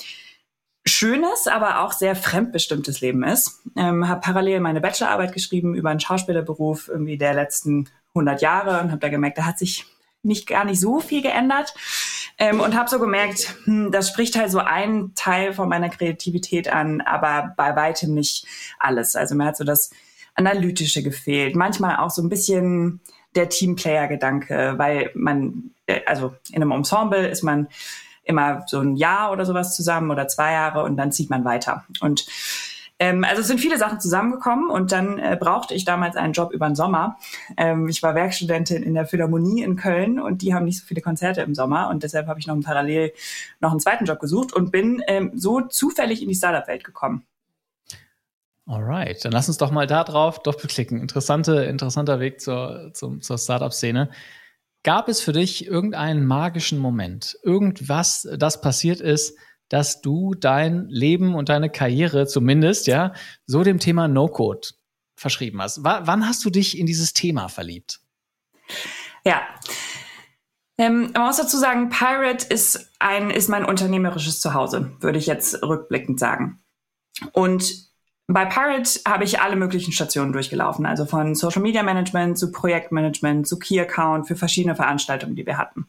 schönes, 0.86 1.46
aber 1.46 1.82
auch 1.82 1.92
sehr 1.92 2.16
fremdbestimmtes 2.16 3.02
Leben 3.02 3.22
ist. 3.22 3.60
Ähm, 3.76 4.08
habe 4.08 4.22
parallel 4.22 4.60
meine 4.60 4.80
Bachelorarbeit 4.80 5.34
geschrieben 5.34 5.74
über 5.74 5.90
einen 5.90 6.00
Schauspielerberuf 6.00 6.88
irgendwie 6.88 7.18
der 7.18 7.34
letzten 7.34 7.90
100 8.14 8.40
Jahre 8.40 8.80
und 8.80 8.92
habe 8.92 9.00
da 9.00 9.10
gemerkt, 9.10 9.36
da 9.36 9.44
hat 9.44 9.58
sich 9.58 9.84
nicht 10.22 10.46
gar 10.46 10.64
nicht 10.64 10.80
so 10.80 11.00
viel 11.00 11.20
geändert. 11.20 11.74
Ähm, 12.42 12.58
und 12.58 12.74
habe 12.76 12.90
so 12.90 12.98
gemerkt, 12.98 13.54
hm, 13.66 13.92
das 13.92 14.08
spricht 14.08 14.36
halt 14.36 14.50
so 14.50 14.58
einen 14.58 15.14
Teil 15.14 15.52
von 15.52 15.68
meiner 15.68 15.88
Kreativität 15.88 16.66
an, 16.66 17.00
aber 17.00 17.54
bei 17.56 17.76
weitem 17.76 18.14
nicht 18.14 18.44
alles. 18.80 19.14
Also 19.14 19.36
mir 19.36 19.44
hat 19.44 19.56
so 19.56 19.62
das 19.62 19.90
Analytische 20.34 21.04
gefehlt, 21.04 21.54
manchmal 21.54 21.98
auch 21.98 22.10
so 22.10 22.20
ein 22.20 22.28
bisschen 22.28 23.00
der 23.36 23.48
Teamplayer-Gedanke, 23.48 24.74
weil 24.76 25.12
man, 25.14 25.70
äh, 25.86 26.00
also 26.04 26.34
in 26.50 26.62
einem 26.62 26.72
Ensemble 26.72 27.28
ist 27.28 27.44
man 27.44 27.68
immer 28.24 28.64
so 28.66 28.80
ein 28.80 28.96
Jahr 28.96 29.30
oder 29.30 29.46
sowas 29.46 29.76
zusammen 29.76 30.10
oder 30.10 30.26
zwei 30.26 30.50
Jahre 30.50 30.82
und 30.82 30.96
dann 30.96 31.12
zieht 31.12 31.30
man 31.30 31.44
weiter. 31.44 31.84
Und 32.00 32.26
ähm, 33.02 33.24
also 33.24 33.40
es 33.40 33.48
sind 33.48 33.58
viele 33.58 33.78
Sachen 33.78 33.98
zusammengekommen 33.98 34.70
und 34.70 34.92
dann 34.92 35.18
äh, 35.18 35.36
brauchte 35.38 35.74
ich 35.74 35.84
damals 35.84 36.14
einen 36.14 36.34
Job 36.34 36.52
über 36.52 36.68
den 36.68 36.76
Sommer. 36.76 37.18
Ähm, 37.56 37.88
ich 37.88 38.00
war 38.00 38.14
Werkstudentin 38.14 38.84
in 38.84 38.94
der 38.94 39.06
Philharmonie 39.06 39.64
in 39.64 39.74
Köln 39.74 40.20
und 40.20 40.40
die 40.40 40.54
haben 40.54 40.66
nicht 40.66 40.78
so 40.78 40.86
viele 40.86 41.00
Konzerte 41.00 41.40
im 41.40 41.52
Sommer 41.56 41.88
und 41.90 42.04
deshalb 42.04 42.28
habe 42.28 42.38
ich 42.38 42.46
noch 42.46 42.60
parallel 42.60 43.12
noch 43.58 43.72
einen 43.72 43.80
zweiten 43.80 44.04
Job 44.04 44.20
gesucht 44.20 44.52
und 44.52 44.70
bin 44.70 45.02
ähm, 45.08 45.32
so 45.34 45.62
zufällig 45.62 46.22
in 46.22 46.28
die 46.28 46.36
Startup-Welt 46.36 46.84
gekommen. 46.84 47.26
Alright, 48.66 49.24
dann 49.24 49.32
lass 49.32 49.48
uns 49.48 49.58
doch 49.58 49.72
mal 49.72 49.88
da 49.88 50.04
drauf 50.04 50.40
doppelklicken. 50.40 51.00
Interessante, 51.00 51.64
interessanter 51.64 52.20
Weg 52.20 52.40
zur, 52.40 52.92
zur, 52.94 53.20
zur 53.20 53.36
Startup-Szene. 53.36 54.10
Gab 54.84 55.08
es 55.08 55.20
für 55.20 55.32
dich 55.32 55.66
irgendeinen 55.66 56.24
magischen 56.24 56.78
Moment, 56.78 57.36
irgendwas, 57.42 58.28
das 58.38 58.60
passiert 58.60 59.00
ist, 59.00 59.36
dass 59.72 60.02
du 60.02 60.34
dein 60.34 60.86
Leben 60.90 61.34
und 61.34 61.48
deine 61.48 61.70
Karriere 61.70 62.26
zumindest, 62.26 62.86
ja, 62.86 63.14
so 63.46 63.64
dem 63.64 63.78
Thema 63.78 64.06
No-Code 64.06 64.68
verschrieben 65.16 65.62
hast. 65.62 65.82
W 65.82 65.88
wann 66.02 66.28
hast 66.28 66.44
du 66.44 66.50
dich 66.50 66.78
in 66.78 66.84
dieses 66.84 67.14
Thema 67.14 67.48
verliebt? 67.48 68.00
Ja. 69.24 69.40
Ähm, 70.76 71.10
man 71.14 71.26
muss 71.26 71.38
dazu 71.38 71.56
sagen, 71.56 71.88
Pirate 71.88 72.46
ist 72.48 72.92
ein, 72.98 73.30
ist 73.30 73.48
mein 73.48 73.64
unternehmerisches 73.64 74.40
Zuhause, 74.40 74.92
würde 75.00 75.18
ich 75.18 75.26
jetzt 75.26 75.62
rückblickend 75.62 76.20
sagen. 76.20 76.62
Und 77.32 77.90
bei 78.26 78.44
Pirate 78.44 79.00
habe 79.08 79.24
ich 79.24 79.40
alle 79.40 79.56
möglichen 79.56 79.92
Stationen 79.92 80.34
durchgelaufen, 80.34 80.84
also 80.84 81.06
von 81.06 81.34
Social 81.34 81.62
Media 81.62 81.82
Management 81.82 82.36
zu 82.36 82.52
Projektmanagement 82.52 83.48
zu 83.48 83.58
Key 83.58 83.80
Account 83.80 84.28
für 84.28 84.36
verschiedene 84.36 84.76
Veranstaltungen, 84.76 85.34
die 85.34 85.46
wir 85.46 85.56
hatten. 85.56 85.86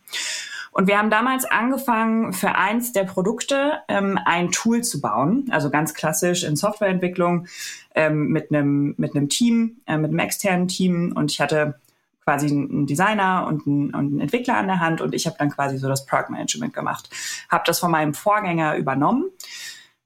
Und 0.73 0.87
wir 0.87 0.97
haben 0.97 1.11
damals 1.11 1.45
angefangen, 1.45 2.33
für 2.33 2.55
eins 2.55 2.91
der 2.93 3.03
Produkte 3.03 3.73
ähm, 3.87 4.19
ein 4.25 4.51
Tool 4.51 4.83
zu 4.83 5.01
bauen, 5.01 5.47
also 5.51 5.69
ganz 5.69 5.93
klassisch 5.93 6.43
in 6.43 6.55
Softwareentwicklung 6.55 7.47
ähm, 7.95 8.29
mit 8.29 8.51
einem 8.51 8.95
mit 8.97 9.15
einem 9.15 9.29
Team, 9.29 9.77
äh, 9.85 9.97
mit 9.97 10.09
einem 10.09 10.19
externen 10.19 10.67
Team. 10.67 11.13
Und 11.15 11.31
ich 11.31 11.39
hatte 11.39 11.79
quasi 12.23 12.47
einen 12.47 12.87
Designer 12.87 13.45
und 13.47 13.67
einen, 13.67 13.87
und 13.93 13.95
einen 13.95 14.19
Entwickler 14.19 14.57
an 14.57 14.67
der 14.67 14.79
Hand 14.79 15.01
und 15.01 15.13
ich 15.13 15.27
habe 15.27 15.35
dann 15.37 15.51
quasi 15.51 15.77
so 15.77 15.87
das 15.87 16.05
Product 16.05 16.29
Management 16.29 16.73
gemacht. 16.73 17.09
Habe 17.49 17.63
das 17.67 17.79
von 17.79 17.91
meinem 17.91 18.13
Vorgänger 18.13 18.77
übernommen 18.77 19.25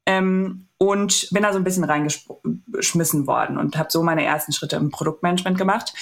ähm, 0.06 0.68
und 0.78 1.30
bin 1.32 1.44
da 1.44 1.54
so 1.54 1.60
ein 1.60 1.64
bisschen 1.64 1.84
reingeschmissen 1.84 3.28
worden 3.28 3.58
und 3.58 3.78
habe 3.78 3.90
so 3.92 4.04
meine 4.04 4.26
ersten 4.26 4.52
Schritte 4.52 4.76
im 4.76 4.90
Produktmanagement 4.90 5.58
gemacht. 5.58 5.94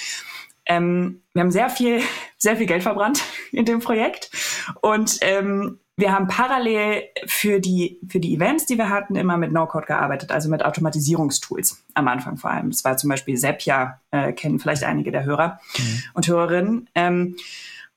Ähm, 0.66 1.22
wir 1.34 1.42
haben 1.42 1.52
sehr 1.52 1.70
viel, 1.70 2.02
sehr 2.38 2.58
viel 2.58 2.66
Geld 2.66 2.84
verbrannt 2.84 3.24
in 3.52 3.66
dem 3.66 3.80
Projekt 3.80 4.32
und 4.82 5.20
ähm, 5.22 5.80
wir 5.98 6.12
haben 6.12 6.28
parallel 6.28 7.04
für 7.26 7.62
die, 7.62 8.02
für 8.10 8.20
die 8.20 8.36
Events, 8.36 8.66
die 8.66 8.78
wir 8.78 8.90
hatten, 8.90 9.16
immer 9.16 9.38
mit 9.38 9.54
No-Code 9.54 9.86
gearbeitet, 9.86 10.30
also 10.30 10.50
mit 10.50 10.64
Automatisierungstools 10.64 11.86
am 11.94 12.10
Anfang 12.10 12.36
vor 12.36 12.52
allem. 12.52 12.70
Das 12.70 12.84
war 12.84 12.98
zum 12.98 13.10
Beispiel 13.10 13.38
Zapier, 13.38 14.00
äh, 14.12 14.34
kennen 14.34 14.60
vielleicht 14.60 14.84
einige 14.84 15.12
der 15.12 15.24
Hörer 15.24 15.60
mhm. 15.78 16.04
und 16.14 16.28
Hörerinnen. 16.28 16.90
Ähm, 16.96 17.38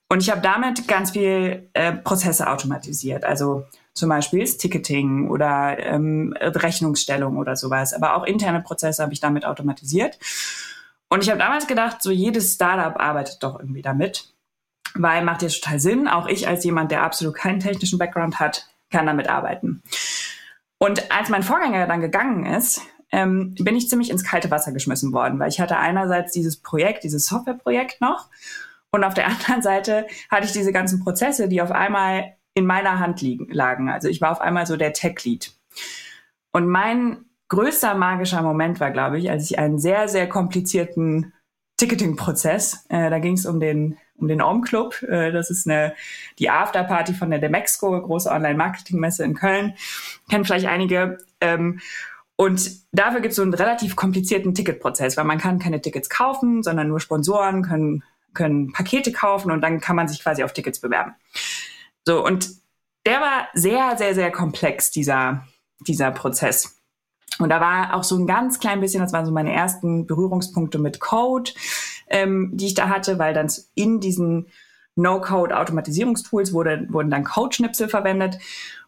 und 0.07 0.23
ich 0.23 0.31
habe 0.31 0.41
damit 0.41 0.87
ganz 0.87 1.11
viel 1.11 1.69
äh, 1.73 1.91
Prozesse 1.91 2.49
automatisiert. 2.49 3.25
Also 3.25 3.65
zum 3.93 4.09
Beispiel 4.09 4.39
das 4.39 4.57
Ticketing 4.57 5.29
oder 5.29 5.77
ähm, 5.77 6.33
Rechnungsstellung 6.39 7.37
oder 7.37 7.55
sowas. 7.55 7.93
Aber 7.93 8.15
auch 8.15 8.23
interne 8.23 8.61
Prozesse 8.61 9.03
habe 9.03 9.13
ich 9.13 9.19
damit 9.19 9.45
automatisiert. 9.45 10.17
Und 11.09 11.23
ich 11.23 11.29
habe 11.29 11.39
damals 11.39 11.67
gedacht, 11.67 12.01
so 12.01 12.11
jedes 12.11 12.53
Startup 12.53 12.99
arbeitet 12.99 13.41
doch 13.41 13.59
irgendwie 13.59 13.81
damit, 13.81 14.33
weil 14.93 15.23
macht 15.23 15.41
ja 15.41 15.49
total 15.49 15.79
Sinn. 15.79 16.07
Auch 16.07 16.27
ich 16.27 16.47
als 16.47 16.63
jemand, 16.63 16.91
der 16.91 17.03
absolut 17.03 17.35
keinen 17.35 17.59
technischen 17.59 17.99
Background 17.99 18.39
hat, 18.39 18.67
kann 18.91 19.05
damit 19.05 19.27
arbeiten. 19.27 19.81
Und 20.77 21.11
als 21.11 21.29
mein 21.29 21.43
Vorgänger 21.43 21.87
dann 21.87 22.01
gegangen 22.01 22.45
ist, 22.45 22.81
ähm, 23.11 23.55
bin 23.59 23.75
ich 23.75 23.89
ziemlich 23.89 24.09
ins 24.11 24.23
kalte 24.23 24.51
Wasser 24.51 24.71
geschmissen 24.71 25.11
worden, 25.13 25.39
weil 25.39 25.49
ich 25.49 25.59
hatte 25.59 25.77
einerseits 25.77 26.31
dieses 26.31 26.57
Projekt, 26.57 27.03
dieses 27.03 27.25
Softwareprojekt 27.25 28.01
noch 28.01 28.29
und 28.91 29.03
auf 29.03 29.13
der 29.13 29.27
anderen 29.27 29.61
Seite 29.61 30.07
hatte 30.29 30.45
ich 30.45 30.51
diese 30.51 30.71
ganzen 30.71 31.03
Prozesse, 31.03 31.47
die 31.47 31.61
auf 31.61 31.71
einmal 31.71 32.35
in 32.53 32.65
meiner 32.65 32.99
Hand 32.99 33.21
liegen, 33.21 33.51
lagen. 33.51 33.89
Also 33.89 34.07
ich 34.07 34.21
war 34.21 34.31
auf 34.31 34.41
einmal 34.41 34.65
so 34.65 34.75
der 34.75 34.93
Tech-Lead. 34.93 35.53
Und 36.51 36.67
mein 36.67 37.25
größter 37.49 37.95
magischer 37.95 38.41
Moment 38.41 38.79
war, 38.79 38.91
glaube 38.91 39.19
ich, 39.19 39.29
als 39.29 39.49
ich 39.49 39.59
einen 39.59 39.79
sehr, 39.79 40.07
sehr 40.07 40.29
komplizierten 40.29 41.33
Ticketing-Prozess, 41.77 42.85
äh, 42.89 43.09
da 43.09 43.19
ging 43.19 43.33
es 43.33 43.45
um 43.45 43.59
den 43.59 43.97
um 44.15 44.27
den 44.27 44.41
Om 44.41 44.61
Club. 44.61 45.01
Äh, 45.03 45.31
das 45.31 45.49
ist 45.49 45.67
eine 45.67 45.93
die 46.39 46.49
Afterparty 46.49 47.13
von 47.13 47.29
der 47.29 47.39
Demexco, 47.39 48.01
große 48.01 48.29
Online-Marketing-Messe 48.29 49.23
in 49.23 49.33
Köln. 49.33 49.75
Kennen 50.29 50.43
vielleicht 50.43 50.67
einige. 50.67 51.19
Ähm, 51.39 51.79
und 52.35 52.71
dafür 52.91 53.21
gibt 53.21 53.31
es 53.31 53.37
so 53.37 53.41
einen 53.41 53.53
relativ 53.53 53.95
komplizierten 53.95 54.53
Ticketprozess, 54.53 55.17
weil 55.17 55.25
man 55.25 55.37
kann 55.37 55.59
keine 55.59 55.81
Tickets 55.81 56.09
kaufen, 56.09 56.63
sondern 56.63 56.87
nur 56.87 56.99
Sponsoren 56.99 57.63
können 57.63 58.03
können 58.33 58.71
Pakete 58.71 59.11
kaufen 59.11 59.51
und 59.51 59.61
dann 59.61 59.79
kann 59.79 59.95
man 59.95 60.07
sich 60.07 60.21
quasi 60.21 60.43
auf 60.43 60.53
Tickets 60.53 60.79
bewerben. 60.79 61.15
So, 62.05 62.23
und 62.23 62.49
der 63.05 63.21
war 63.21 63.47
sehr, 63.53 63.97
sehr, 63.97 64.13
sehr 64.13 64.31
komplex, 64.31 64.91
dieser, 64.91 65.47
dieser 65.79 66.11
Prozess. 66.11 66.78
Und 67.39 67.49
da 67.49 67.61
war 67.61 67.95
auch 67.95 68.03
so 68.03 68.17
ein 68.17 68.27
ganz 68.27 68.59
klein 68.59 68.81
bisschen, 68.81 69.01
das 69.01 69.13
waren 69.13 69.25
so 69.25 69.31
meine 69.31 69.53
ersten 69.53 70.05
Berührungspunkte 70.05 70.77
mit 70.77 70.99
Code, 70.99 71.51
ähm, 72.09 72.51
die 72.53 72.67
ich 72.67 72.73
da 72.73 72.89
hatte, 72.89 73.17
weil 73.17 73.33
dann 73.33 73.51
in 73.75 73.99
diesen 73.99 74.47
No-Code-Automatisierungstools 74.95 76.53
wurde, 76.53 76.85
wurden 76.89 77.09
dann 77.09 77.23
Code-Schnipsel 77.23 77.87
verwendet. 77.87 78.37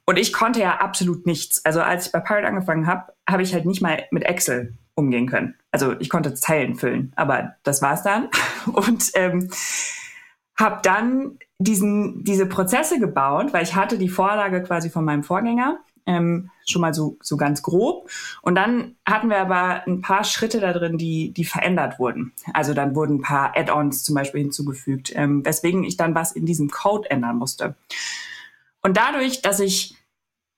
Und 0.05 0.19
ich 0.19 0.33
konnte 0.33 0.59
ja 0.59 0.77
absolut 0.77 1.25
nichts. 1.25 1.63
Also 1.65 1.81
als 1.81 2.07
ich 2.07 2.11
bei 2.11 2.19
Pirate 2.19 2.47
angefangen 2.47 2.87
habe, 2.87 3.13
habe 3.29 3.43
ich 3.43 3.53
halt 3.53 3.65
nicht 3.65 3.81
mal 3.81 4.03
mit 4.11 4.23
Excel 4.23 4.75
umgehen 4.95 5.27
können. 5.27 5.55
Also 5.71 5.95
ich 5.99 6.09
konnte 6.09 6.33
Zeilen 6.33 6.75
füllen, 6.75 7.13
aber 7.15 7.55
das 7.63 7.81
war's 7.81 8.03
dann. 8.03 8.29
Und 8.73 9.11
ähm, 9.13 9.49
habe 10.59 10.79
dann 10.83 11.39
diesen, 11.59 12.23
diese 12.23 12.45
Prozesse 12.45 12.99
gebaut, 12.99 13.53
weil 13.53 13.63
ich 13.63 13.75
hatte 13.75 13.97
die 13.97 14.09
Vorlage 14.09 14.61
quasi 14.63 14.89
von 14.89 15.05
meinem 15.05 15.23
Vorgänger, 15.23 15.79
ähm, 16.05 16.50
schon 16.71 16.81
mal 16.81 16.93
so, 16.93 17.17
so 17.21 17.37
ganz 17.37 17.61
grob. 17.61 18.09
Und 18.41 18.55
dann 18.55 18.95
hatten 19.05 19.29
wir 19.29 19.39
aber 19.39 19.85
ein 19.87 20.01
paar 20.01 20.23
Schritte 20.23 20.59
da 20.59 20.73
drin, 20.73 20.97
die, 20.97 21.31
die 21.31 21.45
verändert 21.45 21.99
wurden. 21.99 22.33
Also 22.53 22.73
dann 22.73 22.95
wurden 22.95 23.17
ein 23.17 23.21
paar 23.21 23.55
Add-ons 23.55 24.03
zum 24.03 24.15
Beispiel 24.15 24.41
hinzugefügt, 24.41 25.11
ähm, 25.15 25.45
weswegen 25.45 25.83
ich 25.83 25.97
dann 25.97 26.15
was 26.15 26.31
in 26.31 26.45
diesem 26.45 26.69
Code 26.69 27.09
ändern 27.11 27.37
musste. 27.37 27.75
Und 28.81 28.97
dadurch, 28.97 29.41
dass 29.41 29.59
ich 29.59 29.95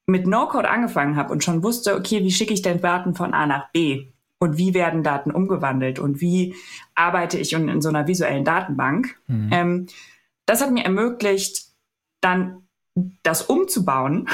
mit 0.06 0.28
No-Code 0.28 0.70
angefangen 0.70 1.16
habe 1.16 1.32
und 1.32 1.44
schon 1.44 1.64
wusste, 1.64 1.96
okay, 1.96 2.24
wie 2.24 2.32
schicke 2.32 2.54
ich 2.54 2.62
denn 2.62 2.82
Daten 2.82 3.16
von 3.16 3.34
A 3.34 3.46
nach 3.46 3.72
B? 3.72 4.08
Und 4.40 4.58
wie 4.58 4.74
werden 4.74 5.04
Daten 5.04 5.32
umgewandelt? 5.32 6.00
Und 6.00 6.20
wie 6.20 6.56
arbeite 6.96 7.38
ich 7.38 7.54
in, 7.54 7.70
in 7.70 7.82
so 7.82 7.88
einer 7.88 8.08
visuellen 8.08 8.44
Datenbank? 8.44 9.18
Mhm. 9.28 9.50
Ähm, 9.52 9.88
das 10.46 10.62
hat 10.62 10.72
mir 10.72 10.84
ermöglicht, 10.84 11.68
dann 12.20 12.68
das 13.24 13.44
umzubauen. 13.44 14.28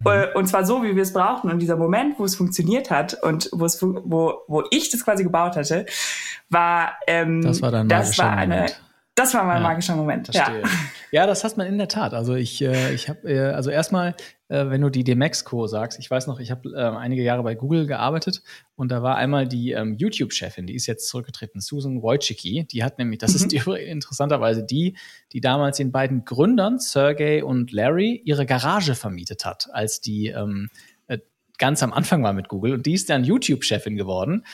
Mhm. 0.00 0.10
Äh, 0.10 0.26
und 0.34 0.46
zwar 0.46 0.64
so, 0.64 0.82
wie 0.82 0.94
wir 0.94 1.02
es 1.02 1.12
brauchten. 1.12 1.50
Und 1.50 1.58
dieser 1.60 1.76
Moment, 1.76 2.18
wo 2.18 2.24
es 2.24 2.36
funktioniert 2.36 2.90
hat 2.90 3.14
und 3.22 3.48
wo, 3.52 3.64
es, 3.64 3.82
wo, 3.82 4.42
wo 4.46 4.64
ich 4.70 4.90
das 4.90 5.04
quasi 5.04 5.24
gebaut 5.24 5.56
hatte, 5.56 5.86
war, 6.50 6.92
ähm, 7.06 7.42
das 7.42 7.62
war, 7.62 7.70
dann 7.70 7.88
das 7.88 8.18
war 8.18 8.30
eine, 8.30 8.54
Moment. 8.54 8.82
Das 9.16 9.32
war 9.32 9.44
mein 9.44 9.62
ja, 9.62 9.68
magischer 9.68 9.96
Moment. 9.96 10.32
Ja. 10.34 10.52
ja, 11.10 11.26
das 11.26 11.42
hat 11.42 11.56
man 11.56 11.66
in 11.66 11.78
der 11.78 11.88
Tat. 11.88 12.12
Also 12.12 12.34
ich, 12.34 12.60
äh, 12.60 12.92
ich 12.92 13.08
habe, 13.08 13.26
äh, 13.26 13.48
also 13.48 13.70
erstmal, 13.70 14.14
äh, 14.48 14.66
wenn 14.68 14.82
du 14.82 14.90
die 14.90 15.04
Demexco 15.04 15.66
sagst, 15.66 15.98
ich 15.98 16.10
weiß 16.10 16.26
noch, 16.26 16.38
ich 16.38 16.50
habe 16.50 16.68
äh, 16.68 16.82
einige 16.82 17.22
Jahre 17.22 17.42
bei 17.42 17.54
Google 17.54 17.86
gearbeitet 17.86 18.42
und 18.74 18.92
da 18.92 19.02
war 19.02 19.16
einmal 19.16 19.48
die 19.48 19.72
ähm, 19.72 19.94
YouTube-Chefin, 19.96 20.66
die 20.66 20.74
ist 20.74 20.84
jetzt 20.84 21.08
zurückgetreten, 21.08 21.62
Susan 21.62 22.02
Wojcicki, 22.02 22.66
die 22.70 22.84
hat 22.84 22.98
nämlich, 22.98 23.18
das 23.18 23.34
ist 23.34 23.50
die, 23.52 23.56
interessanterweise 23.56 24.62
die, 24.62 24.98
die 25.32 25.40
damals 25.40 25.78
den 25.78 25.92
beiden 25.92 26.26
Gründern, 26.26 26.78
Sergey 26.78 27.40
und 27.40 27.72
Larry, 27.72 28.20
ihre 28.22 28.44
Garage 28.44 28.94
vermietet 28.94 29.46
hat, 29.46 29.68
als 29.72 30.02
die 30.02 30.26
ähm, 30.26 30.68
äh, 31.06 31.20
ganz 31.56 31.82
am 31.82 31.94
Anfang 31.94 32.22
war 32.22 32.34
mit 32.34 32.48
Google 32.48 32.74
und 32.74 32.84
die 32.84 32.92
ist 32.92 33.08
dann 33.08 33.24
YouTube-Chefin 33.24 33.96
geworden. 33.96 34.44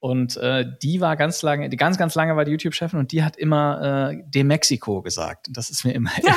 Und 0.00 0.38
äh, 0.38 0.64
die 0.82 1.02
war 1.02 1.14
ganz 1.14 1.42
lange, 1.42 1.68
die 1.68 1.76
ganz, 1.76 1.98
ganz 1.98 2.14
lange 2.14 2.34
war 2.34 2.46
die 2.46 2.52
YouTube-Chefin 2.52 2.98
und 2.98 3.12
die 3.12 3.22
hat 3.22 3.36
immer 3.36 4.12
äh, 4.12 4.22
de 4.26 4.44
Mexico 4.44 5.02
gesagt. 5.02 5.48
Das 5.50 5.68
ist 5.68 5.84
mir 5.84 5.92
immer, 5.92 6.10
ja. 6.22 6.34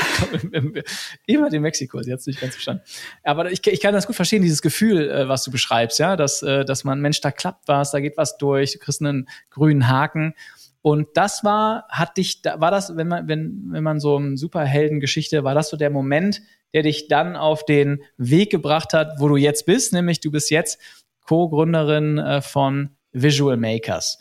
immer 1.27 1.49
de 1.49 1.61
Mexico. 1.61 2.03
Sie 2.03 2.11
hat 2.11 2.19
es 2.19 2.27
nicht 2.27 2.41
ganz 2.41 2.55
verstanden. 2.55 2.83
Aber 3.23 3.49
ich, 3.49 3.65
ich 3.65 3.79
kann 3.79 3.93
das 3.93 4.05
gut 4.05 4.17
verstehen, 4.17 4.41
dieses 4.41 4.61
Gefühl, 4.61 5.09
äh, 5.09 5.29
was 5.29 5.45
du 5.45 5.51
beschreibst, 5.51 5.97
ja, 5.97 6.17
dass, 6.17 6.43
äh, 6.43 6.65
dass 6.65 6.83
man, 6.83 6.99
Mensch, 6.99 7.21
da 7.21 7.31
klappt 7.31 7.69
was, 7.69 7.91
da 7.91 8.01
geht 8.01 8.17
was 8.17 8.37
durch, 8.37 8.73
du 8.73 8.79
kriegst 8.79 9.01
einen 9.01 9.29
grünen 9.49 9.87
Haken. 9.87 10.33
Und 10.81 11.07
das 11.13 11.45
war, 11.45 11.85
hat 11.87 12.17
dich, 12.17 12.41
da 12.41 12.59
war 12.59 12.69
das, 12.69 12.97
wenn 12.97 13.07
man, 13.07 13.29
wenn, 13.29 13.63
wenn 13.67 13.83
man 13.83 14.01
so 14.01 14.17
eine 14.17 14.35
Superheldengeschichte, 14.35 15.45
war 15.45 15.55
das 15.55 15.69
so 15.69 15.77
der 15.77 15.89
Moment, 15.89 16.41
der 16.73 16.83
dich 16.83 17.07
dann 17.07 17.37
auf 17.37 17.63
den 17.63 18.03
Weg 18.17 18.51
gebracht 18.51 18.91
hat, 18.91 19.13
wo 19.19 19.29
du 19.29 19.37
jetzt 19.37 19.65
bist, 19.65 19.93
nämlich 19.93 20.19
du 20.19 20.31
bist 20.31 20.51
jetzt 20.51 20.81
Co-Gründerin 21.25 22.17
äh, 22.17 22.41
von 22.41 22.89
Visual 23.13 23.57
Makers. 23.57 24.17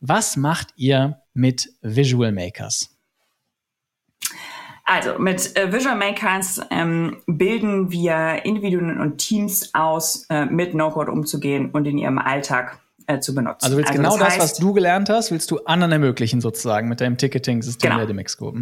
Was 0.00 0.36
macht 0.36 0.68
ihr 0.76 1.20
mit 1.34 1.70
Visual 1.82 2.32
Makers? 2.32 2.90
Also 4.84 5.18
mit 5.18 5.54
äh, 5.56 5.70
Visual 5.70 5.96
Makers 5.96 6.62
ähm, 6.70 7.18
bilden 7.26 7.90
wir 7.90 8.44
Individuen 8.44 8.98
und 8.98 9.18
Teams 9.18 9.74
aus, 9.74 10.24
äh, 10.30 10.46
mit 10.46 10.72
No-Code 10.72 11.12
umzugehen 11.12 11.70
und 11.72 11.86
in 11.86 11.98
ihrem 11.98 12.18
Alltag 12.18 12.80
äh, 13.06 13.20
zu 13.20 13.34
benutzen. 13.34 13.64
Also 13.64 13.76
willst 13.76 13.90
also 13.90 14.02
genau 14.02 14.16
das, 14.16 14.28
heißt, 14.28 14.38
das, 14.38 14.52
was 14.52 14.58
du 14.58 14.72
gelernt 14.72 15.10
hast, 15.10 15.30
willst 15.30 15.50
du 15.50 15.58
anderen 15.64 15.92
ermöglichen 15.92 16.40
sozusagen 16.40 16.88
mit 16.88 17.02
deinem 17.02 17.18
Ticketing-System 17.18 17.90
genau. 17.90 17.98
der 17.98 18.06
Demexco. 18.06 18.54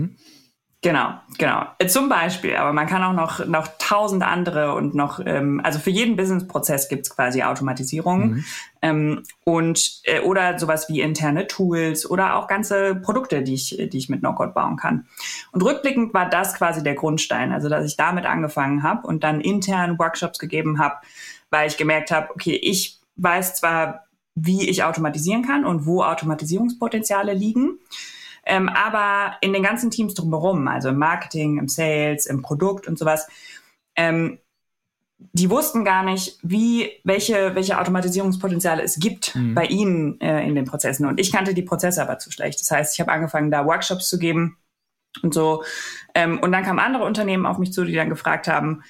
Genau, 0.83 1.15
genau. 1.39 1.67
Zum 1.89 2.09
Beispiel, 2.09 2.55
aber 2.55 2.73
man 2.73 2.87
kann 2.87 3.03
auch 3.03 3.15
noch, 3.15 3.45
noch 3.47 3.67
tausend 3.79 4.23
andere 4.23 4.75
und 4.75 4.95
noch, 4.95 5.21
ähm, 5.25 5.61
also 5.65 5.79
für 5.79 5.91
jeden 5.91 6.17
Businessprozess 6.17 6.89
gibt's 6.89 7.11
quasi 7.11 7.43
Automatisierung 7.43 8.29
mhm. 8.29 8.45
ähm, 8.83 9.23
und 9.45 10.01
äh, 10.05 10.21
oder 10.21 10.59
sowas 10.59 10.89
wie 10.89 11.01
interne 11.01 11.47
Tools 11.47 12.09
oder 12.09 12.37
auch 12.37 12.47
ganze 12.47 12.95
Produkte, 12.95 13.43
die 13.43 13.55
ich, 13.55 13.77
die 13.91 13.99
ich 13.99 14.09
mit 14.09 14.21
Knockout 14.21 14.55
bauen 14.55 14.77
kann. 14.77 15.07
Und 15.51 15.65
rückblickend 15.65 16.13
war 16.15 16.29
das 16.29 16.55
quasi 16.55 16.83
der 16.83 16.95
Grundstein, 16.95 17.53
also 17.53 17.69
dass 17.69 17.85
ich 17.85 17.97
damit 17.97 18.27
angefangen 18.27 18.83
habe 18.83 19.07
und 19.09 19.25
dann 19.25 19.41
intern 19.41 19.99
Workshops 19.99 20.39
gegeben 20.39 20.79
habe, 20.79 20.97
weil 21.51 21.69
ich 21.69 21.79
gemerkt 21.79 22.11
habe, 22.11 22.31
okay, 22.31 22.55
ich 22.55 23.01
weiß 23.17 23.57
zwar, 23.57 24.05
wie 24.35 24.69
ich 24.69 24.85
automatisieren 24.85 25.43
kann 25.43 25.65
und 25.65 25.87
wo 25.87 26.05
Automatisierungspotenziale 26.05 27.33
liegen 27.33 27.79
Ähm, 28.47 28.69
aber 28.69 29.37
in 29.41 29.53
den 29.53 29.63
ganzen 29.63 29.91
Teams 29.91 30.15
drumherum, 30.15 30.69
also 30.69 30.89
im 30.91 30.99
Marketing, 30.99 31.59
im 31.59 31.69
Sales, 31.69 32.27
im 32.27 32.43
Produkt 32.43 32.87
und 32.87 32.99
sowas, 32.99 33.27
ähm, 33.97 34.39
die 35.19 35.51
wussten 35.51 35.85
gar 35.85 36.03
nicht, 36.03 36.39
wie, 36.43 36.93
welche, 37.05 37.55
welche 37.55 37.81
Automatisierungspotenziale 37.81 38.83
es 38.83 38.99
gibt 38.99 39.35
mhm. 39.35 39.55
bei 39.55 39.65
ihnen 39.65 40.21
äh, 40.21 40.47
in 40.47 40.55
den 40.55 40.67
Prozessen. 40.67 41.07
Und 41.07 41.19
ich 41.19 41.33
kannte 41.33 41.55
die 41.55 41.63
Prozesse 41.63 42.03
aber 42.03 42.19
zu 42.19 42.31
schlecht. 42.31 42.61
Das 42.61 42.71
heißt, 42.71 42.95
ich 42.95 43.01
habe 43.01 43.13
angefangen, 43.13 43.51
da 43.51 43.67
Workshops 43.67 44.09
zu 44.09 44.19
geben 44.19 44.59
und 45.23 45.35
so. 45.35 45.65
Ähm, 46.15 46.39
und 46.41 46.53
dann 46.53 46.65
kamen 46.65 46.79
andere 46.79 47.05
Unternehmen 47.05 47.47
auf 47.47 47.59
mich 47.59 47.73
zu, 47.73 47.85
die 47.85 47.95
dann 47.95 48.11
gefragt 48.11 48.47
haben, 48.47 48.83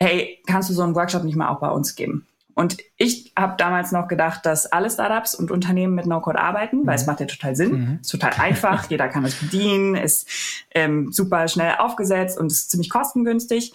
hey, 0.00 0.42
kannst 0.46 0.70
du 0.70 0.74
so 0.74 0.82
einen 0.82 0.94
Workshop 0.94 1.24
nicht 1.24 1.36
mal 1.36 1.48
auch 1.48 1.60
bei 1.60 1.70
uns 1.70 1.94
geben? 1.94 2.26
Und 2.56 2.78
ich 2.96 3.34
habe 3.38 3.54
damals 3.58 3.92
noch 3.92 4.08
gedacht, 4.08 4.46
dass 4.46 4.64
alle 4.64 4.90
Startups 4.90 5.34
und 5.34 5.50
Unternehmen 5.50 5.94
mit 5.94 6.06
No-Code 6.06 6.40
arbeiten, 6.40 6.80
mhm. 6.80 6.86
weil 6.86 6.94
es 6.94 7.02
mhm. 7.02 7.12
macht 7.12 7.20
ja 7.20 7.26
total 7.26 7.54
Sinn, 7.54 7.72
mhm. 7.72 7.98
ist 8.00 8.08
total 8.08 8.32
einfach, 8.32 8.86
jeder 8.90 9.08
kann 9.08 9.26
es 9.26 9.34
bedienen, 9.34 9.94
ist 9.94 10.26
ähm, 10.74 11.12
super 11.12 11.48
schnell 11.48 11.74
aufgesetzt 11.76 12.38
und 12.38 12.46
ist 12.46 12.70
ziemlich 12.70 12.88
kostengünstig. 12.88 13.74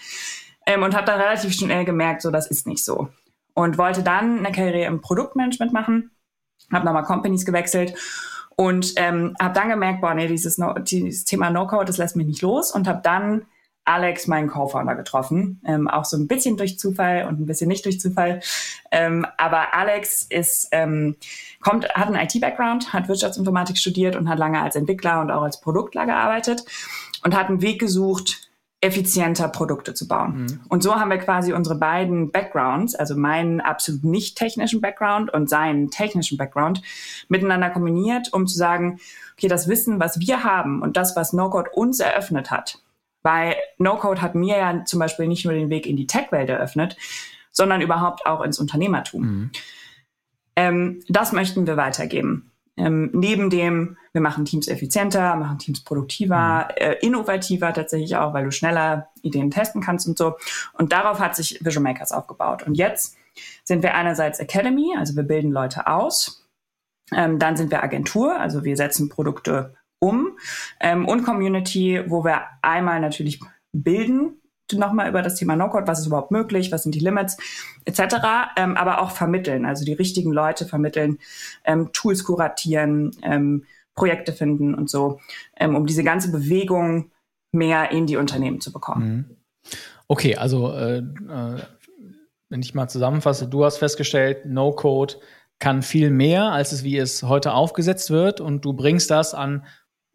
Ähm, 0.66 0.82
und 0.82 0.96
habe 0.96 1.06
dann 1.06 1.22
relativ 1.22 1.54
schnell 1.54 1.86
gemerkt, 1.86 2.24
so 2.24 2.32
das 2.32 2.48
ist 2.48 2.66
nicht 2.66 2.84
so. 2.84 3.10
Und 3.54 3.78
wollte 3.78 4.02
dann 4.02 4.40
eine 4.40 4.52
Karriere 4.52 4.86
im 4.86 5.00
Produktmanagement 5.00 5.74
machen, 5.74 6.10
habe 6.72 6.84
nochmal 6.84 7.04
Companies 7.04 7.46
gewechselt 7.46 7.94
und 8.56 8.94
ähm, 8.96 9.36
habe 9.40 9.54
dann 9.54 9.70
gemerkt, 9.70 10.02
boah, 10.02 10.16
nee, 10.16 10.28
dieses, 10.28 10.58
no 10.58 10.74
dieses 10.80 11.26
Thema 11.26 11.52
No-Code, 11.52 11.86
das 11.86 11.98
lässt 11.98 12.16
mich 12.16 12.26
nicht 12.26 12.42
los 12.42 12.72
und 12.72 12.88
habe 12.88 13.02
dann 13.04 13.46
Alex, 13.86 14.28
meinen 14.28 14.48
Co-Founder, 14.48 14.96
getroffen. 14.96 15.62
Ähm, 15.66 15.88
auch 15.88 16.06
so 16.06 16.18
ein 16.18 16.28
bisschen 16.28 16.58
durch 16.58 16.78
Zufall 16.78 17.26
und 17.28 17.40
ein 17.40 17.46
bisschen 17.46 17.68
nicht 17.68 17.86
durch 17.86 18.00
Zufall. 18.00 18.42
Ähm, 18.92 19.26
aber 19.38 19.74
Alex 19.74 20.24
ist, 20.24 20.68
ähm, 20.72 21.16
kommt, 21.62 21.90
hat 21.90 22.08
einen 22.08 22.16
IT-Background, 22.16 22.94
hat 22.94 23.08
Wirtschaftsinformatik 23.08 23.78
studiert 23.78 24.16
und 24.16 24.30
hat 24.30 24.40
lange 24.40 24.62
als 24.62 24.76
Entwickler 24.76 25.22
und 25.22 25.32
auch 25.32 25.42
als 25.42 25.62
Produktler 25.62 26.06
gearbeitet 26.06 26.64
und 27.24 27.36
hat 27.36 27.50
einen 27.50 27.62
Weg 27.62 27.80
gesucht, 27.80 28.52
effizienter 28.82 29.48
Produkte 29.48 29.94
zu 29.94 30.08
bauen. 30.08 30.42
Mhm. 30.42 30.60
Und 30.68 30.82
so 30.82 30.96
haben 30.96 31.12
wir 31.12 31.20
quasi 31.20 31.54
unsere 31.54 31.76
beiden 31.76 32.32
Backgrounds, 32.32 32.96
also 32.96 33.16
meinen 33.16 33.62
absolut 33.62 34.04
nicht 34.04 34.38
technischen 34.38 34.82
Background 34.82 35.32
und 35.32 35.50
seinen 35.50 35.92
technischen 35.92 36.38
Background, 36.38 36.82
miteinander 37.30 37.70
kombiniert, 37.70 38.34
um 38.34 38.48
zu 38.48 38.58
sagen, 38.58 39.00
okay, 39.38 39.48
das 39.48 39.68
Wissen, 39.68 40.00
was 40.00 40.20
wir 40.20 40.44
haben 40.44 40.82
und 40.82 40.98
das, 40.98 41.16
was 41.16 41.32
NoCode 41.32 41.70
uns 41.74 42.00
eröffnet 42.00 42.50
hat, 42.50 42.80
weil 43.24 43.56
NoCode 43.78 44.22
hat 44.22 44.36
mir 44.36 44.58
ja 44.58 44.86
zum 44.86 45.00
Beispiel 45.00 45.28
nicht 45.28 45.46
nur 45.46 45.54
den 45.54 45.70
Weg 45.70 45.86
in 45.86 45.98
die 45.98 46.08
Tech-Welt 46.08 46.50
eröffnet, 46.50 46.98
sondern 47.52 47.82
überhaupt 47.82 48.26
auch 48.26 48.42
ins 48.42 48.60
Unternehmertum. 48.60 49.22
Mhm. 49.22 49.52
Ähm, 50.56 51.04
das 51.08 51.32
möchten 51.32 51.68
wir 51.68 51.78
weitergeben. 51.78 52.52
Ähm, 52.78 53.10
neben 53.14 53.50
dem, 53.50 53.98
wir 54.14 54.22
machen 54.22 54.46
Teams 54.46 54.68
effizienter, 54.68 55.36
machen 55.36 55.60
Teams 55.60 55.84
produktiver, 55.84 56.70
mhm. 56.70 56.76
äh, 56.78 56.94
innovativer 57.02 57.74
tatsächlich 57.74 58.16
auch, 58.16 58.34
weil 58.34 58.46
du 58.46 58.52
schneller 58.52 59.10
Ideen 59.22 59.52
testen 59.52 59.82
kannst 59.82 60.08
und 60.08 60.18
so. 60.18 60.38
Und 60.74 60.92
darauf 60.92 61.20
hat 61.20 61.36
sich 61.36 61.64
Visual 61.64 61.84
Makers 61.84 62.12
aufgebaut. 62.12 62.64
Und 62.64 62.76
jetzt 62.76 63.18
sind 63.64 63.84
wir 63.84 63.94
einerseits 63.94 64.40
Academy, 64.40 64.96
also 64.98 65.16
wir 65.16 65.24
bilden 65.24 65.52
Leute 65.52 65.88
aus. 65.88 66.48
Ähm, 67.14 67.40
dann 67.40 67.58
sind 67.58 67.72
wir 67.72 67.84
Agentur, 67.84 68.40
also 68.40 68.64
wir 68.64 68.78
setzen 68.78 69.10
Produkte 69.10 69.76
um. 70.02 70.38
Ähm, 70.80 71.08
und 71.08 71.24
Community, 71.24 72.04
wo 72.08 72.26
wir 72.26 72.42
einmal 72.62 73.00
natürlich 73.00 73.40
bilden, 73.72 74.42
nochmal 74.74 75.10
über 75.10 75.22
das 75.22 75.36
Thema 75.36 75.56
No-Code, 75.56 75.88
was 75.88 76.00
ist 76.00 76.08
überhaupt 76.08 76.32
möglich, 76.32 76.72
was 76.72 76.84
sind 76.84 76.96
die 76.96 77.00
Limits 77.00 77.38
etc., 77.86 78.16
ähm, 78.56 78.78
aber 78.78 79.02
auch 79.02 79.12
vermitteln, 79.12 79.66
also 79.66 79.84
die 79.86 79.94
richtigen 79.94 80.32
Leute 80.32 80.66
vermitteln, 80.66 81.18
ähm, 81.66 81.92
Tools 81.92 82.24
kuratieren, 82.24 83.12
ähm, 83.22 83.66
Projekte 83.96 84.32
finden 84.34 84.74
und 84.74 84.90
so, 84.90 85.20
ähm, 85.58 85.76
um 85.76 85.86
diese 85.86 86.04
ganze 86.04 86.32
Bewegung 86.32 87.12
mehr 87.52 87.92
in 87.92 88.06
die 88.06 88.18
Unternehmen 88.18 88.62
zu 88.62 88.72
bekommen. 88.72 89.06
Mhm. 89.06 89.38
Okay, 90.08 90.36
also 90.36 90.72
äh, 90.74 91.00
äh, 91.00 91.62
wenn 92.50 92.62
ich 92.62 92.74
mal 92.74 92.88
zusammenfasse, 92.88 93.48
du 93.48 93.66
hast 93.66 93.78
festgestellt, 93.78 94.46
No-Code 94.46 95.16
kann 95.60 95.84
viel 95.84 96.10
mehr, 96.10 96.52
als 96.52 96.72
es 96.72 96.84
wie 96.84 96.98
es 96.98 97.24
heute 97.24 97.54
aufgesetzt 97.54 98.10
wird 98.10 98.42
und 98.42 98.66
du 98.66 98.74
bringst 98.74 99.12
das 99.12 99.34
an 99.34 99.64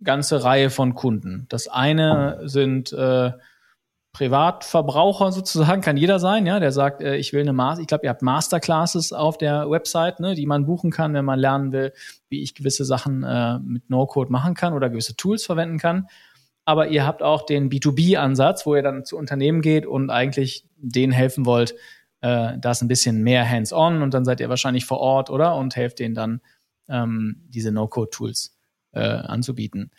ganze 0.03 0.45
Reihe 0.45 0.71
von 0.71 0.95
Kunden. 0.95 1.47
Das 1.49 1.69
eine 1.69 2.41
sind 2.45 2.93
äh, 2.93 3.33
Privatverbraucher 4.17 5.31
sozusagen, 5.31 5.83
kann 5.83 5.99
jeder 5.99 6.19
sein, 6.19 6.47
ja, 6.47 6.59
der 6.59 6.73
sagt, 6.73 7.03
äh, 7.03 7.17
ich 7.17 7.35
will 7.35 7.43
eine 7.43 7.53
Master, 7.53 7.83
ich 7.83 7.87
glaube, 7.87 8.05
ihr 8.07 8.09
habt 8.11 8.23
Masterclasses 8.23 9.13
auf 9.13 9.37
der 9.37 9.71
Website, 9.71 10.21
ne, 10.21 10.35
die 10.35 10.47
man 10.47 10.65
buchen 10.65 10.91
kann, 10.91 11.13
wenn 11.13 11.27
man 11.27 11.39
lernen 11.39 11.71
will, 11.71 11.93
wie 12.31 12.43
ich 12.43 12.55
gewisse 12.55 12.87
Sachen 12.87 13.25
äh, 13.25 13.59
mit 13.59 13.91
No-Code 13.91 14.33
machen 14.33 14.55
kann 14.55 14.73
oder 14.73 14.89
gewisse 14.89 15.17
Tools 15.17 15.45
verwenden 15.45 15.79
kann. 15.79 16.07
Aber 16.65 16.89
ihr 16.89 17.07
habt 17.07 17.23
auch 17.23 17.45
den 17.45 17.69
B2B-Ansatz, 17.69 18.65
wo 18.65 18.75
ihr 18.75 18.83
dann 18.83 19.05
zu 19.05 19.19
Unternehmen 19.19 19.61
geht 19.61 19.85
und 19.85 20.09
eigentlich 20.09 20.65
denen 20.77 21.13
helfen 21.13 21.45
wollt, 21.45 21.75
äh, 22.23 22.57
da 22.59 22.71
ist 22.71 22.81
ein 22.81 22.89
bisschen 22.89 23.23
mehr 23.23 23.49
hands-on 23.49 24.01
und 24.01 24.15
dann 24.15 24.25
seid 24.25 24.41
ihr 24.41 24.49
wahrscheinlich 24.49 24.87
vor 24.87 24.99
Ort, 24.99 25.29
oder? 25.29 25.57
Und 25.57 25.77
helft 25.77 25.99
denen 25.99 26.15
dann, 26.15 26.41
ähm, 26.89 27.43
diese 27.49 27.71
No-Code-Tools 27.71 28.56
äh, 28.97 29.01
anzubieten. 29.01 29.91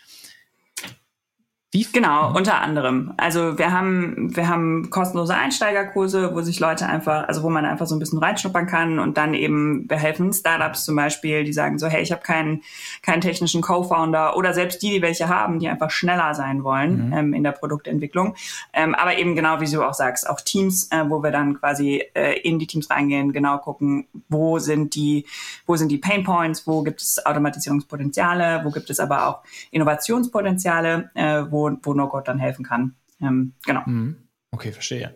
Wie? 1.77 1.87
Genau, 1.93 2.35
unter 2.35 2.61
anderem. 2.61 3.13
Also 3.17 3.57
wir 3.57 3.71
haben, 3.71 4.35
wir 4.35 4.47
haben 4.47 4.89
kostenlose 4.89 5.35
Einsteigerkurse, 5.35 6.33
wo 6.33 6.41
sich 6.41 6.59
Leute 6.59 6.87
einfach, 6.87 7.27
also 7.27 7.43
wo 7.43 7.49
man 7.49 7.65
einfach 7.65 7.85
so 7.85 7.95
ein 7.95 7.99
bisschen 7.99 8.17
reinschnuppern 8.17 8.65
kann 8.65 8.99
und 8.99 9.17
dann 9.17 9.33
eben, 9.33 9.87
wir 9.87 9.97
helfen 9.97 10.33
Startups 10.33 10.85
zum 10.85 10.95
Beispiel, 10.95 11.43
die 11.43 11.53
sagen 11.53 11.77
so, 11.77 11.87
hey, 11.87 12.01
ich 12.01 12.11
habe 12.11 12.21
keinen, 12.21 12.61
keinen 13.03 13.21
technischen 13.21 13.61
Co-Founder 13.61 14.35
oder 14.37 14.53
selbst 14.53 14.81
die, 14.81 14.89
die 14.89 15.01
welche 15.01 15.29
haben, 15.29 15.59
die 15.59 15.67
einfach 15.67 15.91
schneller 15.91 16.33
sein 16.33 16.63
wollen 16.63 17.07
mhm. 17.07 17.13
ähm, 17.13 17.33
in 17.33 17.43
der 17.43 17.51
Produktentwicklung. 17.51 18.35
Ähm, 18.73 18.95
aber 18.95 19.17
eben 19.17 19.35
genau, 19.35 19.61
wie 19.61 19.69
du 19.69 19.83
auch 19.83 19.93
sagst, 19.93 20.27
auch 20.27 20.41
Teams, 20.41 20.89
äh, 20.91 21.03
wo 21.07 21.21
wir 21.21 21.31
dann 21.31 21.59
quasi 21.59 22.03
äh, 22.15 22.39
in 22.39 22.57
die 22.57 22.67
Teams 22.67 22.89
reingehen, 22.89 23.33
genau 23.33 23.59
gucken, 23.59 24.07
wo 24.29 24.57
sind 24.57 24.95
die, 24.95 25.25
wo 25.67 25.75
sind 25.75 25.89
die 25.89 25.99
Pain 25.99 26.23
Points, 26.23 26.65
wo 26.65 26.81
gibt 26.81 27.01
es 27.01 27.23
Automatisierungspotenziale, 27.23 28.61
wo 28.63 28.71
gibt 28.71 28.89
es 28.89 28.99
aber 28.99 29.27
auch 29.27 29.39
Innovationspotenziale, 29.69 31.11
äh, 31.13 31.43
wo 31.49 31.66
wo, 31.67 31.77
wo 31.83 31.93
No-Code 31.93 32.23
dann 32.25 32.39
helfen 32.39 32.65
kann. 32.65 32.95
Ähm, 33.21 33.53
genau. 33.65 33.81
Mhm. 33.85 34.27
Okay, 34.51 34.71
verstehe. 34.71 35.13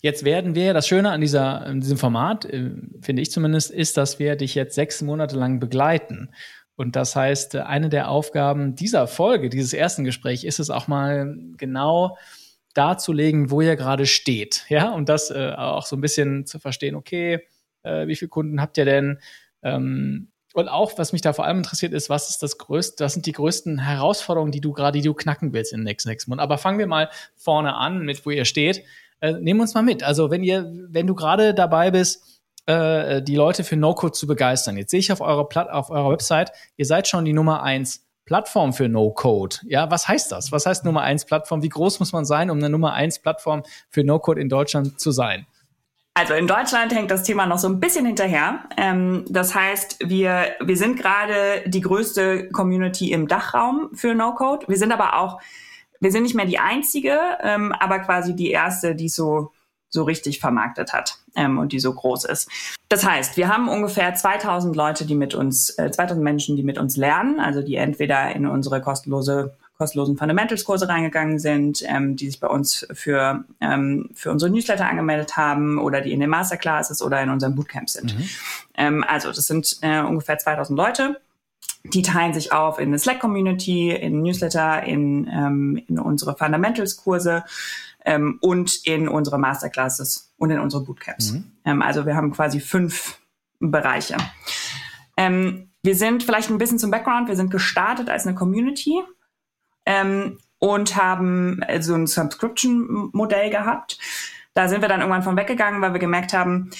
Jetzt 0.00 0.24
werden 0.24 0.54
wir, 0.54 0.72
das 0.72 0.88
Schöne 0.88 1.10
an, 1.10 1.20
dieser, 1.20 1.72
diesem 1.74 1.98
Format, 1.98 2.46
äh, 2.46 2.70
finde 3.02 3.22
ich 3.22 3.30
zumindest, 3.30 3.70
ist, 3.70 3.96
dass 3.96 4.18
wir 4.18 4.36
dich 4.36 4.54
jetzt 4.54 4.74
sechs 4.74 5.02
Monate 5.02 5.36
lang 5.36 5.60
begleiten. 5.60 6.30
Und 6.76 6.96
das 6.96 7.14
heißt, 7.14 7.56
eine 7.56 7.90
der 7.90 8.08
Aufgaben 8.08 8.74
dieser 8.74 9.06
Folge, 9.06 9.50
dieses 9.50 9.74
ersten 9.74 10.04
Gesprächs, 10.04 10.44
ist 10.44 10.60
es 10.60 10.70
auch 10.70 10.88
mal 10.88 11.36
genau 11.58 12.16
darzulegen, 12.72 13.50
wo 13.50 13.60
ihr 13.60 13.76
gerade 13.76 14.06
steht. 14.06 14.64
Ja, 14.68 14.90
und 14.90 15.08
das 15.08 15.30
äh, 15.30 15.52
auch 15.56 15.84
so 15.84 15.96
ein 15.96 16.00
bisschen 16.00 16.46
zu 16.46 16.58
verstehen, 16.58 16.94
okay, 16.94 17.46
äh, 17.82 18.06
wie 18.06 18.16
viele 18.16 18.30
Kunden 18.30 18.60
habt 18.62 18.78
ihr 18.78 18.86
denn? 18.86 19.18
Ähm, 19.62 20.28
und 20.52 20.68
auch, 20.68 20.98
was 20.98 21.12
mich 21.12 21.22
da 21.22 21.32
vor 21.32 21.44
allem 21.44 21.58
interessiert, 21.58 21.92
ist, 21.92 22.10
was 22.10 22.28
ist 22.28 22.42
das 22.42 22.58
größte, 22.58 23.04
was 23.04 23.12
sind 23.12 23.26
die 23.26 23.32
größten 23.32 23.78
Herausforderungen, 23.78 24.52
die 24.52 24.60
du 24.60 24.72
gerade, 24.72 24.98
die 24.98 25.06
du 25.06 25.14
knacken 25.14 25.52
willst 25.52 25.72
in 25.72 25.80
den 25.80 25.84
nächsten 25.84 26.08
sechs 26.08 26.26
Monaten. 26.26 26.44
Aber 26.44 26.58
fangen 26.58 26.78
wir 26.78 26.86
mal 26.86 27.08
vorne 27.36 27.74
an, 27.76 28.04
mit 28.04 28.24
wo 28.26 28.30
ihr 28.30 28.44
steht. 28.44 28.82
Äh, 29.20 29.34
nehmen 29.34 29.60
uns 29.60 29.74
mal 29.74 29.82
mit. 29.82 30.02
Also 30.02 30.30
wenn 30.30 30.42
ihr, 30.42 30.70
wenn 30.88 31.06
du 31.06 31.14
gerade 31.14 31.54
dabei 31.54 31.90
bist, 31.90 32.40
äh, 32.66 33.22
die 33.22 33.36
Leute 33.36 33.64
für 33.64 33.76
No-Code 33.76 34.12
zu 34.12 34.26
begeistern. 34.26 34.76
Jetzt 34.76 34.90
sehe 34.90 35.00
ich 35.00 35.12
auf 35.12 35.20
eurer, 35.20 35.48
Platt, 35.48 35.70
auf 35.70 35.90
eurer 35.90 36.10
Website, 36.10 36.52
ihr 36.76 36.86
seid 36.86 37.08
schon 37.08 37.24
die 37.24 37.32
Nummer 37.32 37.62
eins 37.62 38.06
Plattform 38.24 38.72
für 38.72 38.88
No-Code. 38.88 39.56
Ja, 39.66 39.90
was 39.90 40.06
heißt 40.06 40.30
das? 40.30 40.52
Was 40.52 40.66
heißt 40.66 40.84
Nummer 40.84 41.02
eins 41.02 41.24
Plattform? 41.24 41.62
Wie 41.62 41.68
groß 41.68 42.00
muss 42.00 42.12
man 42.12 42.24
sein, 42.24 42.50
um 42.50 42.58
eine 42.58 42.70
Nummer 42.70 42.92
eins 42.92 43.18
Plattform 43.18 43.62
für 43.88 44.04
No-Code 44.04 44.40
in 44.40 44.48
Deutschland 44.48 45.00
zu 45.00 45.10
sein? 45.10 45.46
Also 46.20 46.34
in 46.34 46.46
Deutschland 46.46 46.94
hängt 46.94 47.10
das 47.10 47.22
Thema 47.22 47.46
noch 47.46 47.56
so 47.56 47.66
ein 47.66 47.80
bisschen 47.80 48.04
hinterher. 48.04 48.64
Ähm, 48.76 49.24
das 49.30 49.54
heißt, 49.54 50.00
wir, 50.04 50.48
wir 50.60 50.76
sind 50.76 50.98
gerade 50.98 51.62
die 51.64 51.80
größte 51.80 52.50
Community 52.50 53.10
im 53.10 53.26
Dachraum 53.26 53.88
für 53.94 54.14
No-Code. 54.14 54.66
Wir 54.68 54.76
sind 54.76 54.92
aber 54.92 55.18
auch, 55.18 55.40
wir 55.98 56.12
sind 56.12 56.24
nicht 56.24 56.34
mehr 56.34 56.44
die 56.44 56.58
einzige, 56.58 57.18
ähm, 57.42 57.72
aber 57.72 58.00
quasi 58.00 58.36
die 58.36 58.50
erste, 58.50 58.94
die 58.94 59.08
so 59.08 59.50
so 59.88 60.04
richtig 60.04 60.40
vermarktet 60.40 60.92
hat 60.92 61.16
ähm, 61.34 61.58
und 61.58 61.72
die 61.72 61.80
so 61.80 61.92
groß 61.92 62.26
ist. 62.26 62.48
Das 62.90 63.04
heißt, 63.04 63.36
wir 63.36 63.48
haben 63.48 63.68
ungefähr 63.68 64.14
2000 64.14 64.76
Leute, 64.76 65.04
die 65.04 65.16
mit 65.16 65.34
uns, 65.34 65.70
äh, 65.78 65.90
2000 65.90 66.22
Menschen, 66.22 66.54
die 66.54 66.62
mit 66.62 66.78
uns 66.78 66.96
lernen, 66.96 67.40
also 67.40 67.60
die 67.60 67.74
entweder 67.74 68.30
in 68.36 68.46
unsere 68.46 68.80
kostenlose 68.82 69.56
kostenlosen 69.80 70.18
Fundamentals-Kurse 70.18 70.90
reingegangen 70.90 71.38
sind, 71.38 71.82
ähm, 71.86 72.14
die 72.14 72.26
sich 72.26 72.38
bei 72.38 72.48
uns 72.48 72.86
für, 72.92 73.44
ähm, 73.62 74.10
für 74.14 74.30
unsere 74.30 74.50
Newsletter 74.50 74.86
angemeldet 74.86 75.38
haben 75.38 75.78
oder 75.78 76.02
die 76.02 76.12
in 76.12 76.20
den 76.20 76.28
Masterclasses 76.28 77.00
oder 77.00 77.22
in 77.22 77.30
unserem 77.30 77.54
Bootcamp 77.54 77.88
sind. 77.88 78.16
Mhm. 78.16 78.28
Ähm, 78.74 79.04
also 79.08 79.32
das 79.32 79.46
sind 79.46 79.78
äh, 79.80 80.00
ungefähr 80.00 80.36
2000 80.36 80.76
Leute. 80.76 81.18
Die 81.84 82.02
teilen 82.02 82.34
sich 82.34 82.52
auf 82.52 82.78
in 82.78 82.88
eine 82.88 82.98
Slack-Community, 82.98 83.90
in 83.90 84.20
Newsletter, 84.20 84.82
in, 84.82 85.26
ähm, 85.32 85.82
in 85.88 85.98
unsere 85.98 86.36
Fundamentals-Kurse 86.36 87.44
ähm, 88.04 88.36
und 88.42 88.84
in 88.84 89.08
unsere 89.08 89.38
Masterclasses 89.38 90.34
und 90.36 90.50
in 90.50 90.58
unsere 90.58 90.84
Bootcamps. 90.84 91.32
Mhm. 91.32 91.52
Ähm, 91.64 91.80
also 91.80 92.04
wir 92.04 92.16
haben 92.16 92.32
quasi 92.32 92.60
fünf 92.60 93.18
Bereiche. 93.60 94.18
Ähm, 95.16 95.70
wir 95.82 95.94
sind 95.94 96.22
vielleicht 96.22 96.50
ein 96.50 96.58
bisschen 96.58 96.78
zum 96.78 96.90
Background. 96.90 97.28
Wir 97.28 97.36
sind 97.36 97.50
gestartet 97.50 98.10
als 98.10 98.26
eine 98.26 98.36
Community 98.36 99.02
ähm, 99.86 100.38
und 100.58 100.96
haben 100.96 101.60
so 101.80 101.94
ein 101.94 102.06
Subscription-Modell 102.06 103.50
gehabt. 103.50 103.98
Da 104.54 104.68
sind 104.68 104.82
wir 104.82 104.88
dann 104.88 105.00
irgendwann 105.00 105.22
von 105.22 105.36
weggegangen, 105.36 105.80
weil 105.80 105.92
wir 105.92 106.00
gemerkt 106.00 106.32
haben, 106.32 106.70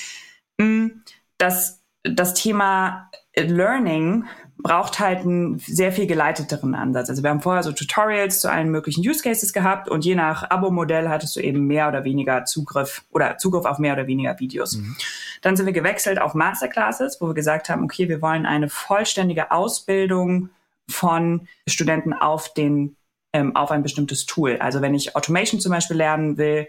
mh, 0.59 0.67
hm, 0.67 1.03
dass 1.39 1.83
das 2.03 2.35
Thema 2.35 3.11
Learning 3.37 4.25
braucht 4.63 5.01
halt 5.01 5.21
einen 5.21 5.59
sehr 5.59 5.93
viel 5.93 6.07
geleiteteren 6.07 6.75
Ansatz. 6.75 7.09
Also 7.09 7.23
wir 7.23 7.31
haben 7.31 7.41
vorher 7.41 7.63
so 7.63 7.73
Tutorials 7.73 8.41
zu 8.41 8.51
allen 8.51 8.71
möglichen 8.71 9.07
Use 9.09 9.23
Cases 9.23 9.53
gehabt 9.53 9.89
und 9.89 10.05
je 10.05 10.15
nach 10.15 10.51
Abo-Modell 10.51 11.09
hattest 11.09 11.37
du 11.37 11.41
eben 11.41 11.67
mehr 11.67 11.89
oder 11.89 12.05
weniger 12.05 12.45
Zugriff 12.45 13.05
oder 13.11 13.39
Zugriff 13.39 13.65
auf 13.65 13.79
mehr 13.79 13.95
oder 13.95 14.07
weniger 14.07 14.39
Videos. 14.39 14.77
Mhm. 14.77 14.97
Dann 15.43 15.57
sind 15.57 15.67
wir 15.67 15.73
gewechselt 15.73 16.21
auf 16.21 16.35
Masterclasses, 16.35 17.21
wo 17.21 17.29
wir 17.29 17.35
gesagt 17.35 17.69
haben, 17.69 17.85
okay, 17.85 18.09
wir 18.09 18.21
wollen 18.21 18.47
eine 18.47 18.69
vollständige 18.69 19.51
Ausbildung 19.51 20.51
von 20.91 21.49
Studenten 21.67 22.13
auf 22.13 22.53
den 22.55 22.97
ähm, 23.33 23.55
auf 23.55 23.71
ein 23.71 23.83
bestimmtes 23.83 24.27
Tool. 24.27 24.57
Also 24.59 24.83
wenn 24.83 24.95
ich 24.95 25.17
Automation 25.17 25.61
zum 25.61 25.73
Beispiel 25.73 25.97
lernen 25.97 26.37
will, 26.37 26.69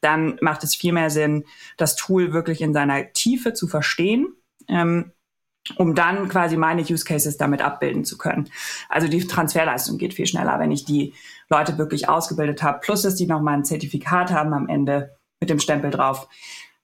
dann 0.00 0.36
macht 0.40 0.64
es 0.64 0.74
viel 0.74 0.92
mehr 0.92 1.10
Sinn, 1.10 1.44
das 1.76 1.94
Tool 1.94 2.32
wirklich 2.32 2.60
in 2.60 2.72
seiner 2.72 3.12
Tiefe 3.12 3.54
zu 3.54 3.68
verstehen. 3.68 4.34
Ähm, 4.68 5.12
um 5.76 5.94
dann 5.94 6.28
quasi 6.28 6.56
meine 6.56 6.82
Use 6.82 7.04
Cases 7.04 7.36
damit 7.36 7.62
abbilden 7.62 8.04
zu 8.04 8.18
können. 8.18 8.50
Also 8.88 9.06
die 9.06 9.26
Transferleistung 9.26 9.96
geht 9.96 10.14
viel 10.14 10.26
schneller, 10.26 10.58
wenn 10.58 10.72
ich 10.72 10.84
die 10.84 11.14
Leute 11.48 11.78
wirklich 11.78 12.08
ausgebildet 12.08 12.62
habe, 12.62 12.80
plus 12.80 13.02
dass 13.02 13.14
die 13.14 13.26
nochmal 13.26 13.58
ein 13.58 13.64
Zertifikat 13.64 14.32
haben 14.32 14.52
am 14.54 14.68
Ende 14.68 15.16
mit 15.40 15.50
dem 15.50 15.60
Stempel 15.60 15.90
drauf. 15.90 16.28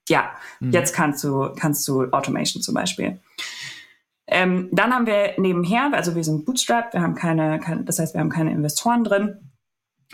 Ja, 0.08 0.30
mhm. 0.60 0.70
jetzt 0.70 0.94
kannst 0.94 1.24
du, 1.24 1.52
kannst 1.58 1.86
du 1.88 2.04
Automation 2.12 2.62
zum 2.62 2.74
Beispiel. 2.74 3.20
Ähm, 4.30 4.68
dann 4.72 4.94
haben 4.94 5.06
wir 5.06 5.32
nebenher, 5.38 5.90
also 5.92 6.14
wir 6.14 6.22
sind 6.22 6.44
Bootstrap, 6.44 6.92
wir 6.92 7.00
haben 7.00 7.14
keine, 7.14 7.58
keine 7.58 7.84
das 7.84 7.98
heißt, 7.98 8.14
wir 8.14 8.20
haben 8.20 8.28
keine 8.28 8.52
Investoren 8.52 9.02
drin 9.02 9.50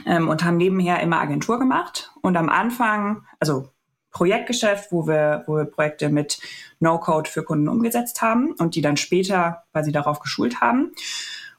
ähm, 0.06 0.28
und 0.28 0.44
haben 0.44 0.56
nebenher 0.56 1.00
immer 1.00 1.20
Agentur 1.20 1.58
gemacht. 1.58 2.12
Und 2.22 2.36
am 2.36 2.48
Anfang, 2.48 3.22
also 3.40 3.70
Projektgeschäft, 4.12 4.92
wo 4.92 5.08
wir, 5.08 5.42
wo 5.46 5.56
wir 5.56 5.64
Projekte 5.64 6.08
mit 6.08 6.40
No-Code 6.78 7.28
für 7.28 7.42
Kunden 7.42 7.68
umgesetzt 7.68 8.22
haben 8.22 8.52
und 8.52 8.76
die 8.76 8.80
dann 8.80 8.96
später 8.96 9.64
quasi 9.72 9.90
darauf 9.90 10.20
geschult 10.20 10.60
haben. 10.60 10.92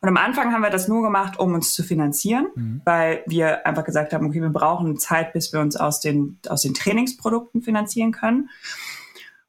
Und 0.01 0.09
am 0.09 0.17
Anfang 0.17 0.53
haben 0.53 0.61
wir 0.61 0.69
das 0.69 0.87
nur 0.87 1.01
gemacht, 1.01 1.39
um 1.39 1.53
uns 1.53 1.73
zu 1.73 1.83
finanzieren, 1.83 2.47
mhm. 2.55 2.81
weil 2.85 3.23
wir 3.25 3.65
einfach 3.65 3.83
gesagt 3.83 4.13
haben, 4.13 4.27
okay, 4.27 4.41
wir 4.41 4.49
brauchen 4.49 4.97
Zeit, 4.97 5.33
bis 5.33 5.51
wir 5.51 5.59
uns 5.59 5.75
aus 5.75 5.99
den, 5.99 6.39
aus 6.47 6.61
den 6.61 6.73
Trainingsprodukten 6.73 7.61
finanzieren 7.61 8.11
können. 8.11 8.49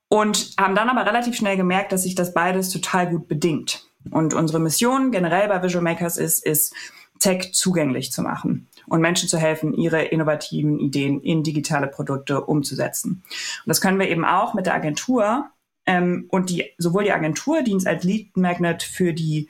Und 0.08 0.54
haben 0.58 0.76
dann 0.76 0.88
aber 0.88 1.04
relativ 1.04 1.36
schnell 1.36 1.56
gemerkt, 1.56 1.92
dass 1.92 2.04
sich 2.04 2.14
das 2.14 2.32
beides 2.32 2.70
total 2.70 3.08
gut 3.10 3.26
bedingt. 3.26 3.86
Und 4.10 4.34
unsere 4.34 4.60
Mission 4.60 5.10
generell 5.10 5.48
bei 5.48 5.62
Visual 5.62 5.82
Makers 5.82 6.16
ist, 6.16 6.44
ist 6.44 6.74
Tech 7.18 7.52
zugänglich 7.52 8.12
zu 8.12 8.22
machen 8.22 8.68
und 8.86 9.00
Menschen 9.00 9.28
zu 9.28 9.38
helfen, 9.38 9.74
ihre 9.74 10.02
innovativen 10.02 10.78
Ideen 10.78 11.20
in 11.20 11.42
digitale 11.42 11.86
Produkte 11.86 12.42
umzusetzen. 12.42 13.22
Und 13.24 13.68
das 13.68 13.80
können 13.80 13.98
wir 13.98 14.08
eben 14.08 14.24
auch 14.24 14.54
mit 14.54 14.66
der 14.66 14.74
Agentur 14.74 15.46
ähm, 15.86 16.26
und 16.28 16.50
die 16.50 16.72
sowohl 16.78 17.04
die 17.04 17.12
Agentur 17.12 17.62
dient 17.62 17.86
als 17.86 18.04
Lead 18.04 18.36
Magnet 18.36 18.82
für 18.82 19.12
die 19.12 19.48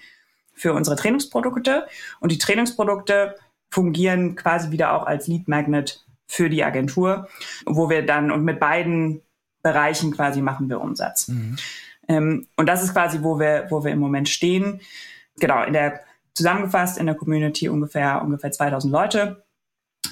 für 0.55 0.73
unsere 0.73 0.97
Trainingsprodukte 0.97 1.87
und 2.21 2.33
die 2.33 2.39
Trainingsprodukte 2.39 3.35
fungieren 3.69 4.37
quasi 4.37 4.71
wieder 4.71 4.95
auch 4.95 5.07
als 5.07 5.27
Lead 5.27 5.49
Magnet 5.49 6.05
für 6.27 6.49
die 6.49 6.65
Agentur, 6.65 7.29
wo 7.67 7.91
wir 7.91 8.07
dann 8.07 8.31
und 8.31 8.45
mit 8.45 8.59
beiden 8.59 9.23
Bereichen 9.67 10.13
quasi 10.13 10.43
machen 10.43 10.69
wir 10.69 10.81
Umsatz. 10.81 11.27
Mhm. 11.27 11.57
Ähm, 12.07 12.47
und 12.57 12.69
das 12.69 12.85
ist 12.85 12.93
quasi, 12.93 13.23
wo 13.23 13.41
wir, 13.41 13.67
wo 13.69 13.83
wir 13.83 13.91
im 13.91 13.99
Moment 13.99 14.29
stehen. 14.29 14.81
Genau, 15.41 15.65
in 15.65 15.73
der 15.73 16.01
zusammengefasst 16.35 16.99
in 16.99 17.07
der 17.07 17.17
Community 17.17 17.69
ungefähr, 17.69 18.23
ungefähr 18.23 18.53
2000 18.53 18.93
Leute. 18.93 19.45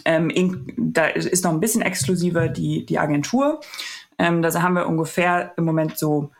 Ähm, 0.05 0.29
in, 0.29 0.75
da 0.77 1.07
ist 1.07 1.45
noch 1.45 1.53
ein 1.53 1.61
bisschen 1.61 1.83
exklusiver 1.83 2.49
die, 2.49 2.85
die 2.85 2.99
Agentur. 2.99 3.61
Ähm, 4.19 4.43
da 4.43 4.51
haben 4.61 4.75
wir 4.75 4.89
ungefähr 4.89 5.53
im 5.57 5.65
Moment 5.65 5.97
so 5.97 6.33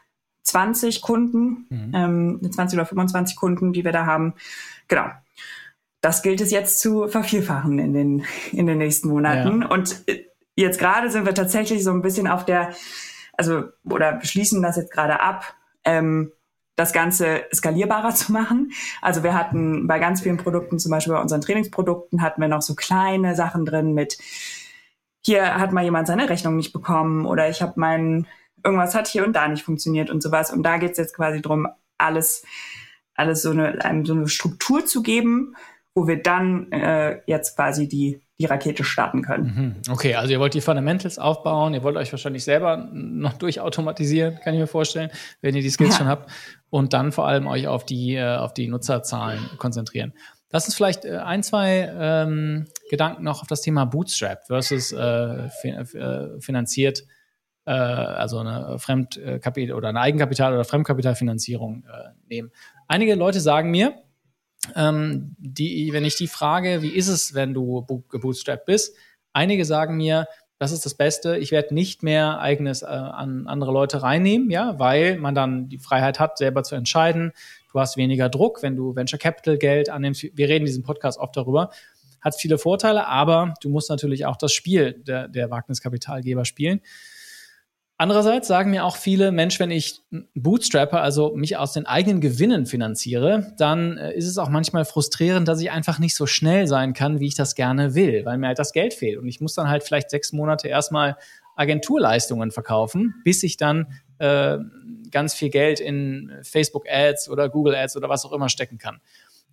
20 0.43 1.03
Kunden, 1.03 1.67
mhm. 1.71 1.93
ähm, 1.95 2.51
20 2.51 2.79
oder 2.79 2.87
25 2.87 3.37
Kunden, 3.37 3.73
die 3.73 3.85
wir 3.85 3.93
da 3.93 4.07
haben. 4.07 4.35
Genau. 4.89 5.07
Das 6.01 6.23
gilt 6.23 6.41
es 6.41 6.51
jetzt 6.51 6.81
zu 6.81 7.07
vervielfachen 7.07 7.79
in 7.79 7.95
den, 7.95 8.25
in 8.53 8.67
den 8.67 8.79
nächsten 8.79 9.09
Monaten. 9.09 9.63
Ja. 9.63 9.69
Und 9.69 10.03
äh, 10.09 10.25
jetzt 10.57 10.79
gerade 10.79 11.11
sind 11.11 11.27
wir 11.27 11.35
tatsächlich 11.35 11.83
so 11.85 11.91
ein 11.91 12.03
bisschen 12.03 12.29
auf 12.29 12.45
der, 12.45 12.75
also, 13.35 13.65
oder 13.85 14.21
schließen 14.23 14.63
das 14.63 14.77
jetzt 14.77 14.93
gerade 14.93 15.21
ab, 15.21 15.55
ähm, 15.85 16.33
das 16.77 16.93
Ganze 16.93 17.45
skalierbarer 17.55 18.15
zu 18.15 18.33
machen. 18.33 18.73
Also 19.01 19.23
wir 19.23 19.35
hatten 19.35 19.87
bei 19.87 19.99
ganz 19.99 20.23
vielen 20.23 20.39
Produkten, 20.39 20.79
zum 20.79 20.91
Beispiel 20.91 21.15
bei 21.15 21.21
unseren 21.21 21.41
Trainingsprodukten, 21.41 22.23
hatten 22.23 22.41
wir 22.41 22.49
noch 22.49 22.63
so 22.63 22.75
kleine 22.75 23.35
Sachen 23.35 23.65
drin 23.65 23.95
mit, 23.95 24.19
hier 25.25 25.55
hat 25.55 25.73
mal 25.73 25.85
jemand 25.85 26.07
seine 26.07 26.29
Rechnung 26.29 26.57
nicht 26.57 26.73
bekommen 26.73 27.27
oder 27.27 27.49
ich 27.49 27.63
habe 27.63 27.75
mein, 27.77 28.27
irgendwas 28.65 28.95
hat 28.95 29.09
hier 29.09 29.25
und 29.25 29.35
da 29.35 29.49
nicht 29.49 29.63
funktioniert 29.63 30.11
und 30.11 30.23
sowas. 30.23 30.53
Und 30.53 30.63
da 30.65 30.79
geht 30.79 30.93
es 30.93 30.99
jetzt 30.99 31.15
quasi 31.15 31.41
drum, 31.41 31.69
alles, 31.97 32.45
alles 33.15 33.43
so 33.43 33.51
eine, 33.51 33.79
so 34.05 34.15
eine 34.15 34.29
Struktur 34.29 34.85
zu 34.85 35.03
geben, 35.03 35.55
wo 35.95 36.09
wir 36.09 36.21
dann 36.21 36.73
äh, 36.73 37.21
jetzt 37.27 37.57
quasi 37.57 37.89
die 37.89 38.21
die 38.39 38.47
Rakete 38.47 38.83
starten 38.83 39.23
können. 39.23 39.77
Mhm. 39.87 39.93
Okay, 39.93 40.17
also 40.17 40.33
ihr 40.33 40.41
wollt 40.41 40.55
die 40.55 40.61
Fundamentals 40.61 41.19
aufbauen, 41.19 41.73
ihr 41.73 41.83
wollt 41.85 41.97
euch 41.97 42.11
wahrscheinlich 42.11 42.43
selber 42.43 42.89
noch 42.93 43.35
durchautomatisieren, 43.35 44.41
kann 44.43 44.55
ich 44.55 44.61
mir 44.61 44.67
vorstellen, 44.67 45.11
wenn 45.41 45.55
ihr 45.55 45.63
die 45.63 45.71
Skills 45.71 45.91
ja. 45.91 45.99
schon 45.99 46.09
habt 46.09 46.31
und 46.71 46.93
dann 46.93 47.13
vor 47.13 47.29
allem 47.29 47.47
euch 47.47 47.69
auf 47.69 47.85
die, 47.87 48.15
äh, 48.17 48.37
auf 48.37 48.53
die 48.53 48.67
Nutzerzahlen 48.67 49.39
konzentrieren. 49.59 50.15
Lass 50.51 50.67
uns 50.67 50.75
vielleicht 50.75 51.05
äh, 51.05 51.17
ein, 51.19 51.43
zwei 51.43 51.93
ähm, 51.97 52.67
Gedanken 52.91 53.23
noch 53.23 53.43
auf 53.43 53.49
das 53.49 53.61
Thema 53.61 53.87
Bootstrap 53.87 54.47
versus 54.47 54.93
äh, 54.93 54.99
äh 54.99 56.41
finanziert, 56.41 57.05
äh, 57.67 57.73
also 57.73 58.39
eine 58.39 58.79
Fremdkapital 58.79 59.77
oder 59.77 59.89
eine 59.89 60.01
Eigenkapital- 60.01 60.53
oder 60.53 60.65
Fremdkapitalfinanzierung 60.65 61.85
äh, 61.85 62.11
nehmen. 62.29 62.51
Einige 62.89 63.15
Leute 63.15 63.41
sagen 63.41 63.71
mir, 63.71 63.95
ähm, 64.75 65.35
die, 65.39 65.93
wenn 65.93 66.05
ich 66.05 66.17
die 66.17 66.29
frage, 66.29 66.83
wie 66.83 66.89
ist 66.89 67.09
es, 67.09 67.35
wenn 67.35 67.55
du 67.55 67.85
gebootstrapped 68.09 68.67
bist? 68.67 68.97
Einige 69.33 69.65
sagen 69.65 69.97
mir, 69.97 70.27
das 70.59 70.73
ist 70.73 70.87
das 70.87 70.95
Beste. 70.95 71.37
Ich 71.37 71.51
werde 71.51 71.75
nicht 71.75 72.03
mehr 72.03 72.39
eigenes 72.39 72.83
äh, 72.83 72.87
an 72.87 73.47
andere 73.47 73.73
Leute 73.73 74.03
reinnehmen, 74.03 74.51
ja, 74.51 74.79
weil 74.79 75.19
man 75.19 75.35
dann 75.35 75.69
die 75.69 75.79
Freiheit 75.79 76.21
hat, 76.21 76.39
selber 76.39 76.63
zu 76.63 76.75
entscheiden. 76.75 77.33
Du 77.73 77.81
hast 77.81 77.97
weniger 77.97 78.29
Druck, 78.29 78.63
wenn 78.63 78.77
du 78.77 78.95
Venture 78.95 79.19
Capital 79.19 79.59
Geld 79.59 79.91
annimmst. 79.91 80.23
Wir 80.23 80.49
reden 80.49 80.63
in 80.63 80.67
diesem 80.67 80.85
Podcast 80.85 81.19
oft 81.19 81.37
darüber. 81.37 81.71
Hat 82.21 82.37
viele 82.37 82.57
Vorteile, 82.57 83.07
aber 83.07 83.55
du 83.61 83.69
musst 83.69 83.91
natürlich 83.91 84.27
auch 84.27 84.37
das 84.37 84.53
Spiel 84.53 84.95
der, 84.95 85.29
der 85.29 85.51
Wagniskapitalgeber 85.51 86.45
spielen. 86.45 86.81
Andererseits 87.97 88.49
sagen 88.49 88.73
mir 88.73 88.85
auch 88.85 88.97
viele, 88.97 89.31
Mensch, 89.31 89.61
wenn 89.61 89.71
ich 89.71 90.03
Bootstrapper, 90.35 91.01
also 91.01 91.37
mich 91.37 91.57
aus 91.57 91.75
den 91.75 91.87
eigenen 91.87 92.21
Gewinnen 92.21 92.67
finanziere, 92.67 93.55
dann 93.57 93.99
äh, 93.99 94.13
ist 94.15 94.27
es 94.27 94.37
auch 94.37 94.49
manchmal 94.49 94.85
frustrierend, 94.85 95.47
dass 95.47 95.61
ich 95.61 95.71
einfach 95.71 96.01
nicht 96.01 96.17
so 96.17 96.27
schnell 96.27 96.67
sein 96.67 96.93
kann, 96.93 97.21
wie 97.21 97.29
ich 97.29 97.37
das 97.37 97.55
gerne 97.55 97.95
will, 97.95 98.25
weil 98.25 98.37
mir 98.39 98.49
halt 98.49 98.59
das 98.59 98.73
Geld 98.73 98.95
fehlt. 98.95 99.19
Und 99.19 99.29
ich 99.29 99.41
muss 99.41 99.55
dann 99.55 99.69
halt 99.69 99.85
vielleicht 99.85 100.11
sechs 100.11 100.33
Monate 100.33 100.67
erstmal 100.67 101.17
Agenturleistungen 101.55 102.51
verkaufen, 102.51 103.15
bis 103.23 103.45
ich 103.45 103.57
dann 103.57 103.87
äh, 104.19 104.59
ganz 105.13 105.35
viel 105.35 105.51
Geld 105.51 105.79
in 105.79 106.33
Facebook 106.43 106.87
Ads 106.91 107.29
oder 107.29 107.49
Google 107.49 107.77
Ads 107.77 107.97
oder 107.97 108.09
was 108.09 108.25
auch 108.25 108.33
immer 108.33 108.49
stecken 108.49 108.79
kann. 108.79 109.01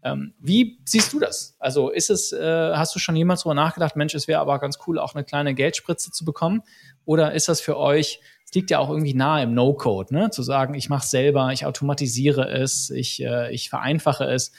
Ähm, 0.03 0.33
wie 0.39 0.79
siehst 0.85 1.13
du 1.13 1.19
das? 1.19 1.55
Also 1.59 1.89
ist 1.89 2.09
es, 2.09 2.31
äh, 2.31 2.71
hast 2.73 2.95
du 2.95 2.99
schon 2.99 3.15
jemals 3.15 3.41
darüber 3.41 3.53
nachgedacht, 3.53 3.95
Mensch, 3.95 4.15
es 4.15 4.27
wäre 4.27 4.39
aber 4.39 4.57
ganz 4.59 4.79
cool, 4.87 4.97
auch 4.97 5.13
eine 5.13 5.23
kleine 5.23 5.53
Geldspritze 5.53 6.11
zu 6.11 6.25
bekommen? 6.25 6.63
Oder 7.05 7.33
ist 7.33 7.49
das 7.49 7.61
für 7.61 7.77
euch, 7.77 8.19
es 8.45 8.53
liegt 8.53 8.69
ja 8.69 8.79
auch 8.79 8.89
irgendwie 8.89 9.13
nahe 9.13 9.43
im 9.43 9.53
No-Code, 9.53 10.13
ne? 10.13 10.29
zu 10.29 10.43
sagen, 10.43 10.73
ich 10.73 10.89
mache 10.89 11.03
es 11.03 11.11
selber, 11.11 11.51
ich 11.51 11.65
automatisiere 11.65 12.49
es, 12.49 12.89
ich, 12.89 13.23
äh, 13.23 13.51
ich 13.53 13.69
vereinfache 13.69 14.25
es, 14.25 14.51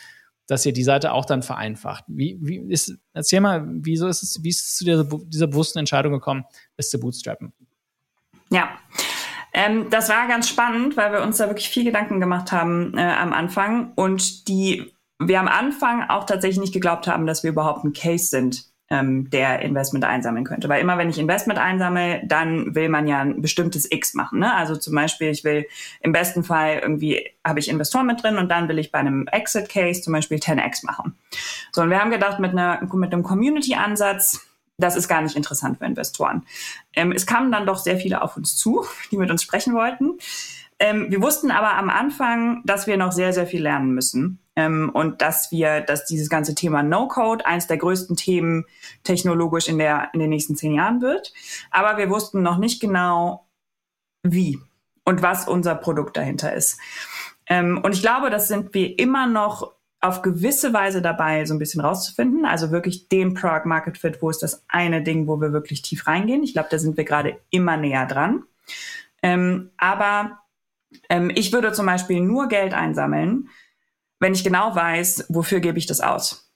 dass 0.47 0.67
ihr 0.67 0.73
die 0.73 0.83
Seite 0.83 1.13
auch 1.13 1.25
dann 1.25 1.43
vereinfacht. 1.43 2.05
Wie, 2.09 2.39
wie 2.41 2.59
ist, 2.73 2.97
erzähl 3.13 3.41
mal, 3.41 3.65
wieso 3.67 4.09
ist 4.09 4.23
es, 4.23 4.43
wie 4.43 4.49
ist 4.49 4.67
es 4.67 4.77
zu 4.77 4.85
dieser, 4.85 5.05
dieser 5.05 5.47
bewussten 5.47 5.79
Entscheidung 5.79 6.13
gekommen, 6.13 6.45
es 6.77 6.91
zu 6.91 6.99
bootstrappen? 6.99 7.53
Ja, 8.51 8.69
ähm, 9.55 9.89
das 9.91 10.09
war 10.09 10.27
ganz 10.29 10.49
spannend, 10.49 10.97
weil 10.97 11.13
wir 11.13 11.23
uns 11.23 11.39
da 11.39 11.47
wirklich 11.47 11.69
viel 11.69 11.85
Gedanken 11.85 12.21
gemacht 12.21 12.53
haben 12.53 12.97
äh, 12.97 13.03
am 13.03 13.33
Anfang 13.33 13.93
und 13.95 14.49
die 14.49 14.93
wir 15.19 15.41
am 15.41 15.49
Anfang 15.49 16.09
auch 16.09 16.25
tatsächlich 16.25 16.61
nicht 16.61 16.73
geglaubt 16.73 17.07
haben, 17.07 17.27
dass 17.27 17.43
wir 17.43 17.51
überhaupt 17.51 17.85
ein 17.85 17.93
Case 17.93 18.27
sind, 18.27 18.72
ähm, 18.93 19.31
der 19.31 19.61
Investment 19.63 20.05
einsammeln 20.05 20.45
könnte. 20.45 20.69
Weil 20.69 20.83
immer 20.83 20.99
wenn 20.99 21.09
ich 21.09 21.19
Investment 21.19 21.59
einsammle, 21.59 22.21
dann 22.27 22.75
will 22.75 22.91
man 22.91 23.09
ja 23.09 23.21
ein 23.21 23.41
bestimmtes 23.41 23.91
X 23.91 24.13
machen. 24.13 24.39
Ne? 24.41 24.55
Also 24.55 24.77
zum 24.77 24.95
Beispiel, 24.95 25.31
ich 25.31 25.45
will 25.45 25.67
im 26.01 26.13
besten 26.13 26.45
Fall 26.45 26.81
irgendwie, 26.83 27.31
habe 27.43 27.59
ich 27.59 27.71
Investoren 27.71 28.07
mit 28.07 28.23
drin 28.23 28.37
und 28.37 28.51
dann 28.51 28.69
will 28.69 28.79
ich 28.79 28.93
bei 28.93 28.99
einem 28.99 29.27
Exit 29.29 29.71
Case 29.71 30.03
zum 30.03 30.13
Beispiel 30.13 30.37
10x 30.37 30.85
machen. 30.85 31.15
So, 31.73 31.81
und 31.81 31.89
wir 31.89 31.99
haben 31.99 32.11
gedacht, 32.11 32.39
mit, 32.39 32.51
einer, 32.51 32.87
mit 32.93 33.15
einem 33.15 33.23
Community-Ansatz, 33.23 34.47
das 34.77 34.95
ist 34.97 35.09
gar 35.09 35.23
nicht 35.23 35.37
interessant 35.37 35.79
für 35.79 35.87
Investoren. 35.87 36.45
Ähm, 36.93 37.13
es 37.13 37.25
kamen 37.25 37.51
dann 37.51 37.65
doch 37.65 37.79
sehr 37.79 37.97
viele 37.97 38.21
auf 38.21 38.37
uns 38.37 38.57
zu, 38.57 38.85
die 39.11 39.17
mit 39.17 39.31
uns 39.31 39.43
sprechen 39.43 39.73
wollten. 39.73 40.19
Ähm, 40.79 41.07
wir 41.09 41.23
wussten 41.23 41.51
aber 41.51 41.77
am 41.77 41.89
Anfang, 41.89 42.61
dass 42.67 42.87
wir 42.87 42.99
noch 42.99 43.13
sehr, 43.13 43.33
sehr 43.33 43.47
viel 43.47 43.63
lernen 43.63 43.95
müssen 43.95 44.42
ähm, 44.57 44.91
und 44.93 45.23
dass 45.23 45.51
wir, 45.51 45.81
dass 45.81 46.05
dieses 46.05 46.29
ganze 46.29 46.55
Thema 46.55 46.83
No-Code 46.83 47.47
eins 47.47 47.67
der 47.67 47.79
größten 47.79 48.17
Themen 48.17 48.65
technologisch 49.03 49.69
in 49.69 49.79
der 49.79 50.11
in 50.13 50.21
den 50.21 50.31
nächsten 50.31 50.57
zehn 50.57 50.75
Jahren 50.75 51.01
wird. 51.01 51.33
Aber 51.71 51.97
wir 51.97 52.11
wussten 52.11 52.43
noch 52.43 52.59
nicht 52.59 52.81
genau, 52.81 53.47
wie 54.23 54.59
und 55.05 55.23
was 55.23 55.49
unser 55.49 55.75
Produkt 55.75 56.17
dahinter 56.17 56.53
ist. 56.53 56.79
Ähm, 57.47 57.81
und 57.83 57.95
ich 57.95 58.03
glaube, 58.03 58.31
das 58.31 58.49
sind 58.49 58.75
wir 58.75 58.99
immer 58.99 59.27
noch 59.27 59.73
auf 60.01 60.21
gewisse 60.21 60.73
Weise 60.73 61.01
dabei, 61.01 61.45
so 61.45 61.55
ein 61.55 61.59
bisschen 61.59 61.81
rauszufinden. 61.81 62.45
Also 62.45 62.73
wirklich 62.73 63.09
den 63.09 63.35
Product 63.35 63.67
Market 63.67 63.99
Fit, 63.99 64.21
wo 64.21 64.31
ist 64.31 64.43
das 64.43 64.65
eine 64.69 65.03
Ding, 65.03 65.29
wo 65.29 65.41
wir 65.41 65.53
wirklich 65.53 65.81
tief 65.83 66.07
reingehen. 66.07 66.43
Ich 66.43 66.55
glaube, 66.55 66.69
da 66.71 66.79
sind 66.79 66.97
wir 66.97 67.05
gerade 67.05 67.39
immer 67.51 67.77
näher 67.77 68.07
dran. 68.07 68.43
Ähm, 69.23 69.71
aber 69.77 70.41
ähm, 71.09 71.31
ich 71.35 71.53
würde 71.53 71.73
zum 71.73 71.87
Beispiel 71.87 72.21
nur 72.21 72.49
Geld 72.49 72.75
einsammeln, 72.75 73.49
wenn 74.23 74.35
ich 74.35 74.45
genau 74.45 74.75
weiß, 74.75 75.27
wofür 75.29 75.61
gebe 75.61 75.79
ich 75.79 75.87
das 75.87 76.01
aus. 76.01 76.53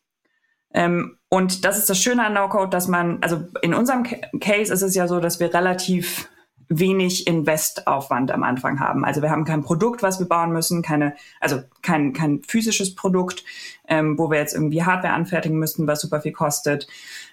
Ähm, 0.73 1.19
und 1.29 1.65
das 1.65 1.79
ist 1.79 1.91
das 1.91 1.99
Schöne 2.01 2.25
an 2.25 2.33
No-Code, 2.35 2.71
dass 2.71 2.87
man, 2.87 3.19
also 3.23 3.43
in 3.61 3.75
unserem 3.75 4.05
Case 4.41 4.73
ist 4.73 4.83
es 4.83 4.95
ja 4.95 5.09
so, 5.09 5.19
dass 5.19 5.41
wir 5.41 5.53
relativ 5.53 6.29
wenig 6.69 7.27
Investaufwand 7.27 8.31
am 8.31 8.43
Anfang 8.45 8.79
haben. 8.79 9.05
Also 9.05 9.21
wir 9.21 9.31
haben 9.31 9.45
kein 9.45 9.63
Produkt, 9.63 10.03
was 10.03 10.19
wir 10.19 10.29
bauen 10.29 10.53
müssen, 10.53 10.83
keine, 10.83 11.15
also 11.41 11.63
kein, 11.83 12.13
kein 12.13 12.43
physisches 12.43 12.95
Produkt, 12.95 13.45
ähm, 13.89 14.17
wo 14.19 14.31
wir 14.31 14.39
jetzt 14.39 14.55
irgendwie 14.55 14.85
Hardware 14.85 15.15
anfertigen 15.15 15.59
müssten, 15.59 15.87
was 15.87 16.01
super 16.01 16.21
viel 16.21 16.33
kostet. 16.33 16.87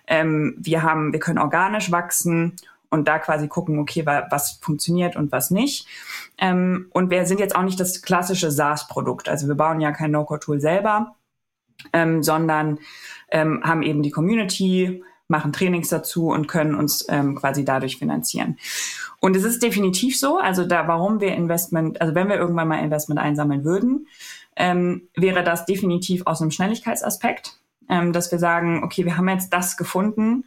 Ähm, 0.07 0.55
wir 0.59 0.81
haben, 0.81 1.13
wir 1.13 1.19
können 1.19 1.39
organisch 1.39 1.91
wachsen 1.91 2.55
und 2.93 3.07
da 3.07 3.19
quasi 3.19 3.47
gucken, 3.47 3.79
okay, 3.79 4.05
was 4.05 4.59
funktioniert 4.61 5.15
und 5.15 5.31
was 5.31 5.51
nicht. 5.51 5.87
Ähm, 6.37 6.87
und 6.91 7.09
wir 7.09 7.25
sind 7.25 7.39
jetzt 7.39 7.55
auch 7.55 7.63
nicht 7.63 7.79
das 7.79 8.01
klassische 8.03 8.51
SaaS-Produkt. 8.51 9.27
Also 9.27 9.47
wir 9.47 9.55
bauen 9.55 9.81
ja 9.81 9.91
kein 9.91 10.11
No-Code-Tool 10.11 10.61
selber, 10.61 11.15
ähm, 11.91 12.21
sondern 12.21 12.79
ähm, 13.31 13.61
haben 13.63 13.81
eben 13.81 14.03
die 14.03 14.11
Community, 14.11 15.03
machen 15.27 15.53
Trainings 15.53 15.89
dazu 15.89 16.27
und 16.27 16.47
können 16.47 16.75
uns 16.75 17.05
ähm, 17.09 17.35
quasi 17.35 17.65
dadurch 17.65 17.97
finanzieren. 17.97 18.57
Und 19.19 19.35
es 19.35 19.43
ist 19.43 19.63
definitiv 19.63 20.19
so, 20.19 20.37
also 20.37 20.65
da, 20.65 20.87
warum 20.87 21.19
wir 21.19 21.33
Investment, 21.33 21.99
also 21.99 22.13
wenn 22.13 22.29
wir 22.29 22.35
irgendwann 22.35 22.67
mal 22.67 22.83
Investment 22.83 23.19
einsammeln 23.19 23.63
würden, 23.63 24.07
ähm, 24.55 25.09
wäre 25.15 25.43
das 25.43 25.65
definitiv 25.65 26.27
aus 26.27 26.41
einem 26.41 26.51
Schnelligkeitsaspekt, 26.51 27.57
ähm, 27.89 28.13
dass 28.13 28.31
wir 28.31 28.37
sagen, 28.37 28.83
okay, 28.83 29.05
wir 29.05 29.17
haben 29.17 29.27
jetzt 29.29 29.51
das 29.51 29.77
gefunden, 29.77 30.45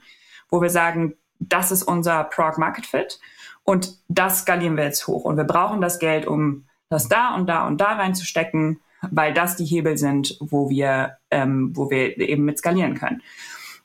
wo 0.49 0.62
wir 0.62 0.70
sagen, 0.70 1.14
das 1.39 1.70
ist 1.70 1.82
unser 1.82 2.24
Product 2.24 2.59
Market 2.59 2.87
Fit 2.87 3.20
und 3.62 3.99
das 4.09 4.41
skalieren 4.41 4.76
wir 4.76 4.84
jetzt 4.84 5.07
hoch. 5.07 5.24
Und 5.24 5.37
wir 5.37 5.45
brauchen 5.45 5.80
das 5.80 5.99
Geld, 5.99 6.26
um 6.26 6.66
das 6.89 7.09
da 7.09 7.34
und 7.34 7.47
da 7.49 7.66
und 7.66 7.80
da 7.80 7.95
reinzustecken, 7.95 8.80
weil 9.11 9.34
das 9.34 9.57
die 9.57 9.64
Hebel 9.64 9.99
sind, 9.99 10.37
wo 10.41 10.70
wir, 10.70 11.18
ähm, 11.30 11.76
wo 11.76 11.91
wir 11.91 12.18
eben 12.18 12.45
mit 12.45 12.59
skalieren 12.59 12.95
können. 12.95 13.22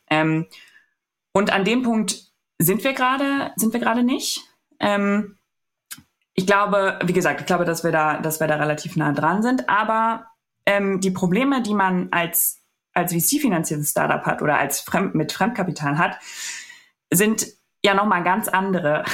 Ähm, 0.10 0.47
und 1.34 1.52
an 1.52 1.66
dem 1.66 1.84
Punkt 1.84 2.32
sind 2.60 2.84
wir 2.84 2.93
gerade, 2.93 3.52
sind 3.56 3.74
wir 3.74 3.80
gerade 3.80 4.04
nicht. 4.04 4.41
Ähm, 4.80 5.38
ich 6.34 6.45
glaube, 6.45 6.99
wie 7.04 7.14
gesagt, 7.14 7.41
ich 7.41 7.47
glaube, 7.47 7.66
dass 7.66 7.84
wir 7.84 7.91
da, 7.91 8.18
dass 8.18 8.39
wir 8.39 8.47
da 8.47 8.56
relativ 8.56 8.95
nah 8.95 9.12
dran 9.12 9.41
sind. 9.41 9.70
Aber 9.70 10.28
ähm, 10.66 11.02
die 11.02 11.12
Probleme, 11.12 11.62
die 11.62 11.74
man 11.74 12.10
als 12.12 12.62
als 12.93 13.14
VC-finanziertes 13.14 13.91
Startup 13.91 14.26
hat 14.26 14.41
oder 14.41 14.58
als 14.58 14.82
Fremd, 14.82 15.16
mit 15.16 15.32
Fremdkapital 15.32 15.97
hat, 15.97 16.18
sind 17.12 17.47
ja 17.84 17.93
nochmal 17.93 18.24
ganz 18.24 18.47
andere 18.47 19.03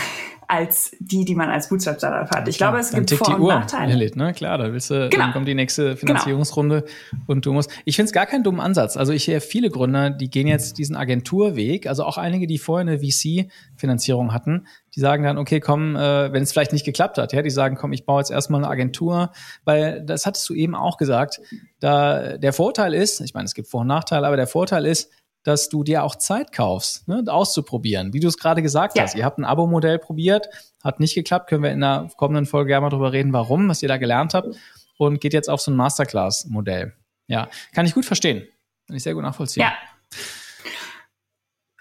als 0.50 0.92
die, 1.00 1.26
die 1.26 1.36
man 1.36 1.50
als 1.50 1.68
Bootstrap-Startup 1.68 2.34
hat. 2.34 2.48
Ich 2.48 2.58
glaube, 2.58 2.78
es 2.78 2.92
dann 2.92 3.06
gibt 3.06 3.20
Vor- 3.20 3.36
und 3.36 3.42
Uhr, 3.42 3.54
Nachteile. 3.54 3.94
Lilith, 3.94 4.16
ne? 4.16 4.34
Klar, 4.34 4.58
da 4.58 4.72
willst 4.72 4.90
du, 4.90 5.10
genau. 5.10 5.26
dann 5.26 5.34
kommt 5.34 5.46
die 5.46 5.56
nächste 5.56 5.98
Finanzierungsrunde 5.98 6.84
genau. 6.84 7.24
und 7.28 7.46
du 7.46 7.52
musst. 7.52 7.70
Ich 7.84 7.98
finde 7.98 8.08
es 8.08 8.14
gar 8.14 8.26
keinen 8.26 8.44
dummen 8.44 8.62
Ansatz. 8.62 8.96
Also 8.96 9.12
ich 9.12 9.26
sehe 9.26 9.42
viele 9.42 9.70
Gründer, 9.70 10.10
die 10.10 10.30
gehen 10.30 10.48
jetzt 10.48 10.78
diesen 10.78 10.96
Agenturweg, 10.96 11.86
also 11.88 12.06
auch 12.06 12.18
einige, 12.18 12.48
die 12.48 12.60
vorher 12.60 12.88
eine 12.88 13.00
VC-Finanzierung 13.00 14.34
hatten, 14.34 14.68
die 14.96 15.02
sagen 15.02 15.24
dann, 15.24 15.38
okay, 15.38 15.60
komm, 15.60 15.98
äh, 15.98 16.32
wenn 16.32 16.44
es 16.44 16.54
vielleicht 16.54 16.72
nicht 16.72 16.86
geklappt 16.86 17.18
hat, 17.18 17.34
ja, 17.34 17.42
die 17.42 17.50
sagen, 17.50 17.76
komm, 17.76 17.92
ich 17.92 18.06
baue 18.06 18.22
jetzt 18.22 18.32
erstmal 18.32 18.64
eine 18.64 18.72
Agentur, 18.72 19.32
weil 19.66 20.02
das 20.06 20.26
hattest 20.26 20.48
du 20.48 20.54
eben 20.54 20.76
auch 20.76 20.96
gesagt, 20.96 21.42
da 21.82 22.38
der 22.38 22.54
Vorteil 22.54 22.94
ist, 22.94 23.20
ich 23.20 23.34
meine, 23.34 23.46
es 23.46 23.54
gibt 23.54 23.68
Vor- 23.68 23.82
und 23.82 23.88
Nachteile, 23.88 24.26
aber 24.26 24.38
der 24.38 24.48
Vorteil 24.48 24.86
ist, 24.86 25.12
dass 25.48 25.70
du 25.70 25.86
dir 25.86 26.04
auch 26.04 26.18
Zeit 26.18 26.52
kaufst, 26.52 27.08
ne, 27.08 27.24
auszuprobieren. 27.26 28.12
Wie 28.12 28.20
du 28.20 28.28
es 28.28 28.38
gerade 28.38 28.62
gesagt 28.62 28.98
ja. 28.98 29.04
hast, 29.04 29.16
ihr 29.16 29.24
habt 29.24 29.38
ein 29.38 29.46
Abo-Modell 29.46 29.98
probiert, 29.98 30.50
hat 30.84 31.00
nicht 31.00 31.16
geklappt, 31.16 31.50
können 31.50 31.64
wir 31.64 31.72
in 31.72 31.80
der 31.80 32.10
kommenden 32.18 32.46
Folge 32.46 32.68
gerne 32.68 32.82
mal 32.82 32.90
drüber 32.90 33.14
reden, 33.14 33.32
warum, 33.32 33.70
was 33.70 33.82
ihr 33.82 33.88
da 33.88 33.96
gelernt 33.96 34.34
habt 34.34 34.50
und 34.98 35.22
geht 35.22 35.32
jetzt 35.32 35.50
auf 35.50 35.62
so 35.62 35.72
ein 35.72 35.78
Masterclass-Modell. 35.78 36.94
Ja, 37.28 37.48
kann 37.74 37.86
ich 37.86 37.94
gut 37.94 38.04
verstehen. 38.04 38.46
Kann 38.88 38.98
ich 38.98 39.04
sehr 39.04 39.14
gut 39.14 39.24
nachvollziehen. 39.24 39.64
Ja. 39.64 39.74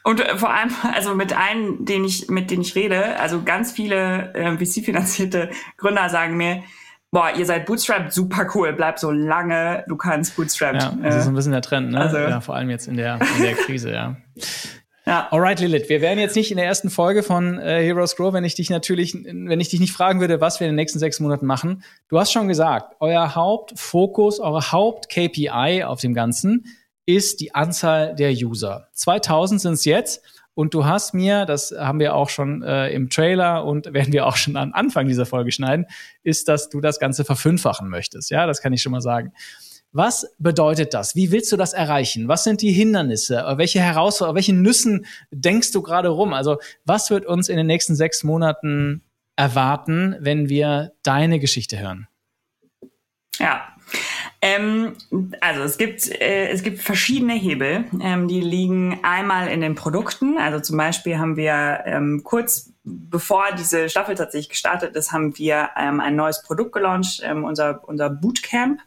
Und 0.04 0.20
äh, 0.20 0.38
vor 0.38 0.54
allem, 0.54 0.70
also 0.94 1.16
mit 1.16 1.36
allen, 1.36 1.84
denen 1.84 2.04
ich, 2.04 2.28
mit 2.28 2.52
denen 2.52 2.62
ich 2.62 2.76
rede, 2.76 3.18
also 3.18 3.42
ganz 3.42 3.72
viele 3.72 4.32
äh, 4.34 4.56
VC-finanzierte 4.56 5.50
Gründer 5.76 6.08
sagen 6.08 6.36
mir, 6.36 6.62
boah, 7.10 7.30
ihr 7.36 7.46
seid 7.46 7.66
Bootstrap, 7.66 8.12
super 8.12 8.48
cool, 8.54 8.72
bleib 8.72 8.98
so 8.98 9.10
lange, 9.10 9.84
du 9.88 9.96
kannst 9.96 10.36
Bootstrap. 10.36 10.74
Ja, 10.74 10.94
das 11.02 11.16
ist 11.16 11.24
so 11.24 11.30
ein 11.30 11.34
bisschen 11.34 11.52
der 11.52 11.62
Trend, 11.62 11.90
ne? 11.90 12.00
Also, 12.00 12.18
ja, 12.18 12.40
vor 12.40 12.54
allem 12.54 12.70
jetzt 12.70 12.88
in 12.88 12.96
der, 12.96 13.18
in 13.36 13.42
der 13.42 13.54
Krise, 13.54 13.92
ja. 13.92 14.16
Ja. 15.06 15.28
Alright, 15.30 15.60
Lilith, 15.60 15.88
wir 15.88 16.00
wären 16.00 16.18
jetzt 16.18 16.34
nicht 16.34 16.50
in 16.50 16.56
der 16.56 16.66
ersten 16.66 16.90
Folge 16.90 17.22
von 17.22 17.60
äh, 17.60 17.80
Heroes 17.84 18.16
Grow, 18.16 18.32
wenn 18.32 18.42
ich 18.42 18.56
dich 18.56 18.70
natürlich, 18.70 19.14
wenn 19.14 19.60
ich 19.60 19.68
dich 19.68 19.78
nicht 19.78 19.92
fragen 19.92 20.18
würde, 20.18 20.40
was 20.40 20.58
wir 20.58 20.66
in 20.66 20.72
den 20.72 20.76
nächsten 20.76 20.98
sechs 20.98 21.20
Monaten 21.20 21.46
machen. 21.46 21.84
Du 22.08 22.18
hast 22.18 22.32
schon 22.32 22.48
gesagt, 22.48 22.96
euer 22.98 23.36
Hauptfokus, 23.36 24.40
eure 24.40 24.72
Haupt-KPI 24.72 25.84
auf 25.84 26.00
dem 26.00 26.12
Ganzen 26.12 26.64
ist 27.06 27.40
die 27.40 27.54
Anzahl 27.54 28.16
der 28.16 28.32
User. 28.32 28.88
2000 28.94 29.60
sind 29.60 29.72
es 29.74 29.84
jetzt. 29.84 30.24
Und 30.56 30.72
du 30.72 30.86
hast 30.86 31.12
mir, 31.12 31.44
das 31.44 31.74
haben 31.76 32.00
wir 32.00 32.14
auch 32.14 32.30
schon 32.30 32.62
äh, 32.62 32.88
im 32.88 33.10
Trailer 33.10 33.66
und 33.66 33.86
werden 33.92 34.12
wir 34.14 34.26
auch 34.26 34.36
schon 34.36 34.56
am 34.56 34.72
Anfang 34.72 35.06
dieser 35.06 35.26
Folge 35.26 35.52
schneiden, 35.52 35.84
ist, 36.22 36.48
dass 36.48 36.70
du 36.70 36.80
das 36.80 36.98
Ganze 36.98 37.26
verfünffachen 37.26 37.90
möchtest. 37.90 38.30
Ja, 38.30 38.46
das 38.46 38.62
kann 38.62 38.72
ich 38.72 38.80
schon 38.80 38.92
mal 38.92 39.02
sagen. 39.02 39.32
Was 39.92 40.34
bedeutet 40.38 40.94
das? 40.94 41.14
Wie 41.14 41.30
willst 41.30 41.52
du 41.52 41.58
das 41.58 41.74
erreichen? 41.74 42.28
Was 42.28 42.42
sind 42.42 42.62
die 42.62 42.72
Hindernisse? 42.72 43.44
Welche 43.56 43.80
Herausforderungen, 43.80 44.36
welche 44.36 44.54
Nüssen 44.54 45.04
denkst 45.30 45.72
du 45.72 45.82
gerade 45.82 46.08
rum? 46.08 46.32
Also, 46.32 46.56
was 46.86 47.10
wird 47.10 47.26
uns 47.26 47.50
in 47.50 47.58
den 47.58 47.66
nächsten 47.66 47.94
sechs 47.94 48.24
Monaten 48.24 49.02
erwarten, 49.36 50.16
wenn 50.20 50.48
wir 50.48 50.92
deine 51.02 51.38
Geschichte 51.38 51.78
hören? 51.78 52.08
Ja, 53.38 53.76
ähm, 54.46 54.92
also 55.40 55.62
es 55.62 55.76
gibt, 55.76 56.08
äh, 56.08 56.48
es 56.48 56.62
gibt 56.62 56.80
verschiedene 56.80 57.34
Hebel, 57.34 57.84
ähm, 58.00 58.28
die 58.28 58.40
liegen 58.40 59.00
einmal 59.02 59.48
in 59.48 59.60
den 59.60 59.74
Produkten. 59.74 60.38
Also 60.38 60.60
zum 60.60 60.76
Beispiel 60.76 61.18
haben 61.18 61.36
wir 61.36 61.82
ähm, 61.84 62.20
kurz 62.22 62.72
bevor 62.86 63.46
diese 63.58 63.88
Staffel 63.88 64.14
tatsächlich 64.14 64.48
gestartet 64.48 64.94
ist, 64.94 65.10
haben 65.10 65.36
wir 65.36 65.70
ähm, 65.76 65.98
ein 65.98 66.14
neues 66.14 66.42
Produkt 66.42 66.72
gelauncht, 66.72 67.20
ähm, 67.24 67.44
unser, 67.44 67.86
unser 67.88 68.08
Bootcamp, 68.08 68.80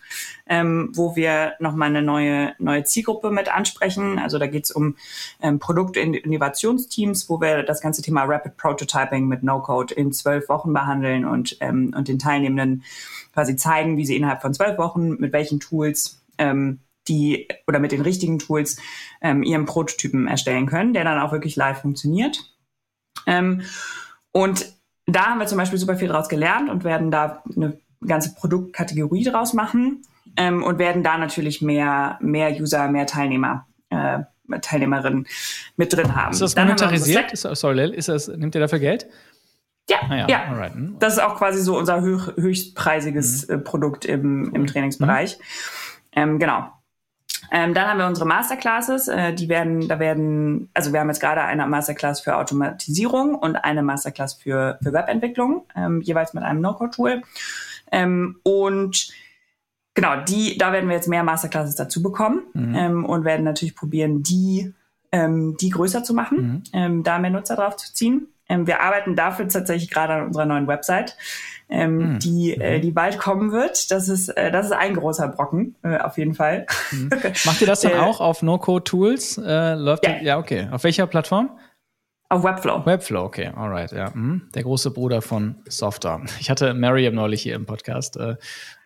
ähm, 0.48 0.92
wo 0.96 1.18
wir 1.18 1.54
nochmal 1.60 1.90
eine 1.90 2.02
neue, 2.02 2.54
neue 2.60 2.86
Zielgruppe 2.86 3.30
mit 3.30 3.54
ansprechen. 3.54 4.18
Also 4.18 4.40
da 4.40 4.48
geht 4.48 4.64
es 4.64 4.72
um 4.72 4.96
ähm, 5.42 5.60
Produktinnovationsteams, 5.60 7.30
wo 7.30 7.42
wir 7.42 7.64
das 7.64 7.82
ganze 7.82 8.02
Thema 8.02 8.24
Rapid 8.24 8.56
Prototyping 8.56 9.28
mit 9.28 9.44
No-Code 9.44 9.94
in 9.94 10.14
zwölf 10.14 10.48
Wochen 10.48 10.72
behandeln 10.72 11.26
und, 11.26 11.58
ähm, 11.60 11.94
und 11.96 12.08
den 12.08 12.20
Teilnehmenden 12.20 12.84
quasi 13.34 13.58
zeigen, 13.58 13.98
wie 13.98 14.06
sie 14.06 14.16
innerhalb 14.16 14.42
von 14.42 14.54
zwölf 14.54 14.78
Wochen 14.78 15.16
mit 15.20 15.34
welchen 15.34 15.60
Tools 15.60 16.22
ähm, 16.38 16.80
die 17.10 17.50
oder 17.68 17.80
mit 17.80 17.92
den 17.92 18.02
richtigen 18.02 18.40
Tools 18.40 18.78
ähm, 19.22 19.44
ihren 19.44 19.66
Prototypen 19.66 20.28
erstellen 20.28 20.68
können, 20.68 20.94
der 20.94 21.04
dann 21.04 21.20
auch 21.20 21.34
wirklich 21.34 21.58
live 21.58 21.82
funktioniert. 21.82 22.54
Ähm, 23.26 23.62
und 24.32 24.66
da 25.06 25.28
haben 25.28 25.40
wir 25.40 25.48
zum 25.48 25.58
Beispiel 25.58 25.80
super 25.80 25.96
viel 25.96 26.08
draus 26.08 26.30
gelernt 26.30 26.70
und 26.70 26.84
werden 26.84 27.12
da 27.12 27.44
eine 27.56 27.80
ganze 28.06 28.34
Produktkategorie 28.36 29.24
draus 29.24 29.54
machen 29.54 30.04
ähm, 30.38 30.64
und 30.64 30.80
werden 30.80 31.04
da 31.04 31.18
natürlich 31.18 31.62
mehr, 31.62 32.18
mehr 32.22 32.52
User, 32.60 32.88
mehr 32.90 33.08
Teilnehmer, 33.08 33.66
äh, 33.90 34.20
Teilnehmerinnen 34.62 35.28
mit 35.78 35.94
drin 35.94 36.16
haben. 36.16 36.32
Ist 36.32 36.42
das 36.42 36.56
monetarisiert? 36.56 37.32
Ist, 37.34 37.42
sorry, 37.42 37.94
ist 37.94 38.10
das, 38.10 38.28
nimmt 38.28 38.56
ihr 38.56 38.62
dafür 38.62 38.80
Geld? 38.80 39.08
Ja, 39.90 39.98
ah, 40.08 40.16
ja. 40.16 40.28
ja. 40.30 40.74
Hm. 40.74 40.98
Das 41.00 41.14
ist 41.14 41.20
auch 41.20 41.36
quasi 41.36 41.62
so 41.62 41.78
unser 41.78 42.02
höch, 42.02 42.32
höchstpreisiges 42.36 43.48
mhm. 43.48 43.56
äh, 43.56 43.58
Produkt 43.58 44.06
im, 44.06 44.54
im 44.54 44.68
Trainingsbereich. 44.68 45.38
Mhm. 45.38 45.44
Ähm, 46.14 46.40
genau. 46.40 46.72
Ähm, 47.52 47.74
dann 47.74 47.88
haben 47.88 47.98
wir 47.98 48.08
unsere 48.08 48.28
Masterclasses, 48.28 49.08
äh, 49.08 49.34
die 49.34 49.50
werden, 49.50 49.88
da 49.88 50.00
werden, 50.00 50.70
also 50.74 50.94
wir 50.94 51.00
haben 51.00 51.08
jetzt 51.08 51.20
gerade 51.20 51.42
eine 51.42 51.66
Masterclass 51.68 52.22
für 52.22 52.38
Automatisierung 52.38 53.36
und 53.36 53.56
eine 53.56 53.82
Masterclass 53.82 54.36
für, 54.36 54.78
für 54.82 54.94
Webentwicklung, 54.94 55.66
ähm, 55.76 56.02
jeweils 56.02 56.34
mit 56.34 56.44
einem 56.44 56.62
No-Code-Tool. 56.62 57.22
Ähm, 57.92 58.40
und 58.44 59.12
genau, 59.94 60.22
die, 60.24 60.58
da 60.58 60.72
werden 60.72 60.90
wir 60.90 60.96
jetzt 60.96 61.08
mehr 61.08 61.24
Masterclasses 61.24 61.76
dazu 61.76 62.04
bekommen 62.04 62.44
mhm. 62.54 62.76
ähm, 62.76 63.06
und 63.06 63.26
werden 63.26 63.44
natürlich 63.44 63.76
probieren, 63.76 64.22
die, 64.22 64.74
ähm, 65.12 65.58
die 65.60 65.70
größer 65.70 66.04
zu 66.04 66.14
machen, 66.14 66.38
mhm. 66.38 66.64
ähm, 66.74 67.04
da 67.04 67.20
mehr 67.20 67.32
Nutzer 67.32 67.56
drauf 67.56 67.78
zu 67.78 67.94
ziehen. 67.94 68.28
Ähm, 68.50 68.68
wir 68.68 68.82
arbeiten 68.82 69.16
dafür 69.16 69.48
tatsächlich 69.48 69.90
gerade 69.90 70.14
an 70.14 70.28
unserer 70.28 70.46
neuen 70.46 70.68
Website, 70.68 71.16
ähm, 71.70 72.14
mhm. 72.14 72.20
die, 72.20 72.54
äh, 72.56 72.80
die 72.80 72.92
bald 72.92 73.20
kommen 73.20 73.52
wird. 73.52 73.92
Das 73.92 74.10
ist, 74.10 74.30
äh, 74.30 74.52
das 74.52 74.66
ist 74.66 74.72
ein 74.74 74.96
großer 74.96 75.28
Brocken, 75.30 75.76
äh, 75.84 75.98
auf 76.00 76.18
jeden 76.18 76.34
Fall. 76.34 76.66
Mhm. 76.92 77.10
Macht 77.46 77.62
ihr 77.62 77.68
das 77.68 77.82
dann 77.82 77.94
äh, 77.94 78.00
auch 78.00 78.20
auf 78.20 78.42
No-Code-Tools? 78.42 79.38
Äh, 79.38 79.76
läuft 79.76 80.06
ja. 80.06 80.18
ja, 80.22 80.38
okay. 80.40 80.68
Auf 80.72 80.84
welcher 80.84 81.08
Plattform? 81.08 81.52
Auf 82.32 82.44
Webflow. 82.44 82.86
Webflow, 82.86 83.24
okay, 83.24 83.52
alright, 83.56 83.92
ja. 83.92 84.12
Mhm. 84.14 84.50
Der 84.54 84.64
große 84.64 84.92
Bruder 84.92 85.22
von 85.22 85.56
Softer. 85.68 86.22
Ich 86.40 86.50
hatte 86.52 86.76
Mariam 86.76 87.16
neulich 87.16 87.42
hier 87.42 87.56
im 87.56 87.66
Podcast. 87.66 88.20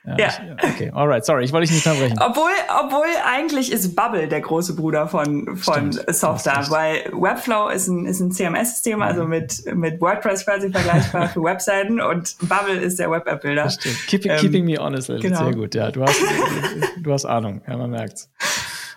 Ja. 0.05 0.17
ja. 0.17 0.27
Ich, 0.27 0.63
okay, 0.63 0.91
alright, 0.93 1.25
sorry, 1.25 1.45
ich 1.45 1.53
wollte 1.53 1.67
dich 1.67 1.75
nicht 1.75 1.85
unterbrechen. 1.85 2.19
Obwohl, 2.19 2.51
obwohl 2.83 3.05
eigentlich 3.25 3.71
ist 3.71 3.95
Bubble 3.95 4.27
der 4.27 4.41
große 4.41 4.75
Bruder 4.75 5.07
von, 5.07 5.55
von 5.55 5.91
Softer, 6.07 6.65
weil 6.69 7.09
Webflow 7.13 7.69
ist 7.69 7.87
ein, 7.87 8.05
ist 8.05 8.19
ein 8.19 8.31
CMS-System, 8.31 9.01
also 9.01 9.25
mhm. 9.25 9.33
also 9.33 9.65
mit, 9.65 9.75
mit 9.75 10.01
WordPress 10.01 10.45
quasi 10.45 10.69
vergleichbar 10.69 11.29
für 11.29 11.43
Webseiten 11.43 12.01
und 12.01 12.35
Bubble 12.41 12.75
ist 12.75 12.99
der 12.99 13.09
Web-App-Builder. 13.11 13.71
Keep, 14.07 14.25
ähm, 14.25 14.37
keeping 14.39 14.65
me 14.65 14.75
honest, 14.77 15.07
genau. 15.07 15.45
sehr 15.45 15.53
gut, 15.53 15.73
ja. 15.73 15.89
Du 15.89 16.03
hast, 16.03 16.19
du 17.01 17.13
hast 17.13 17.25
Ahnung, 17.25 17.61
ja, 17.65 17.77
man 17.77 17.91
merkt's. 17.91 18.29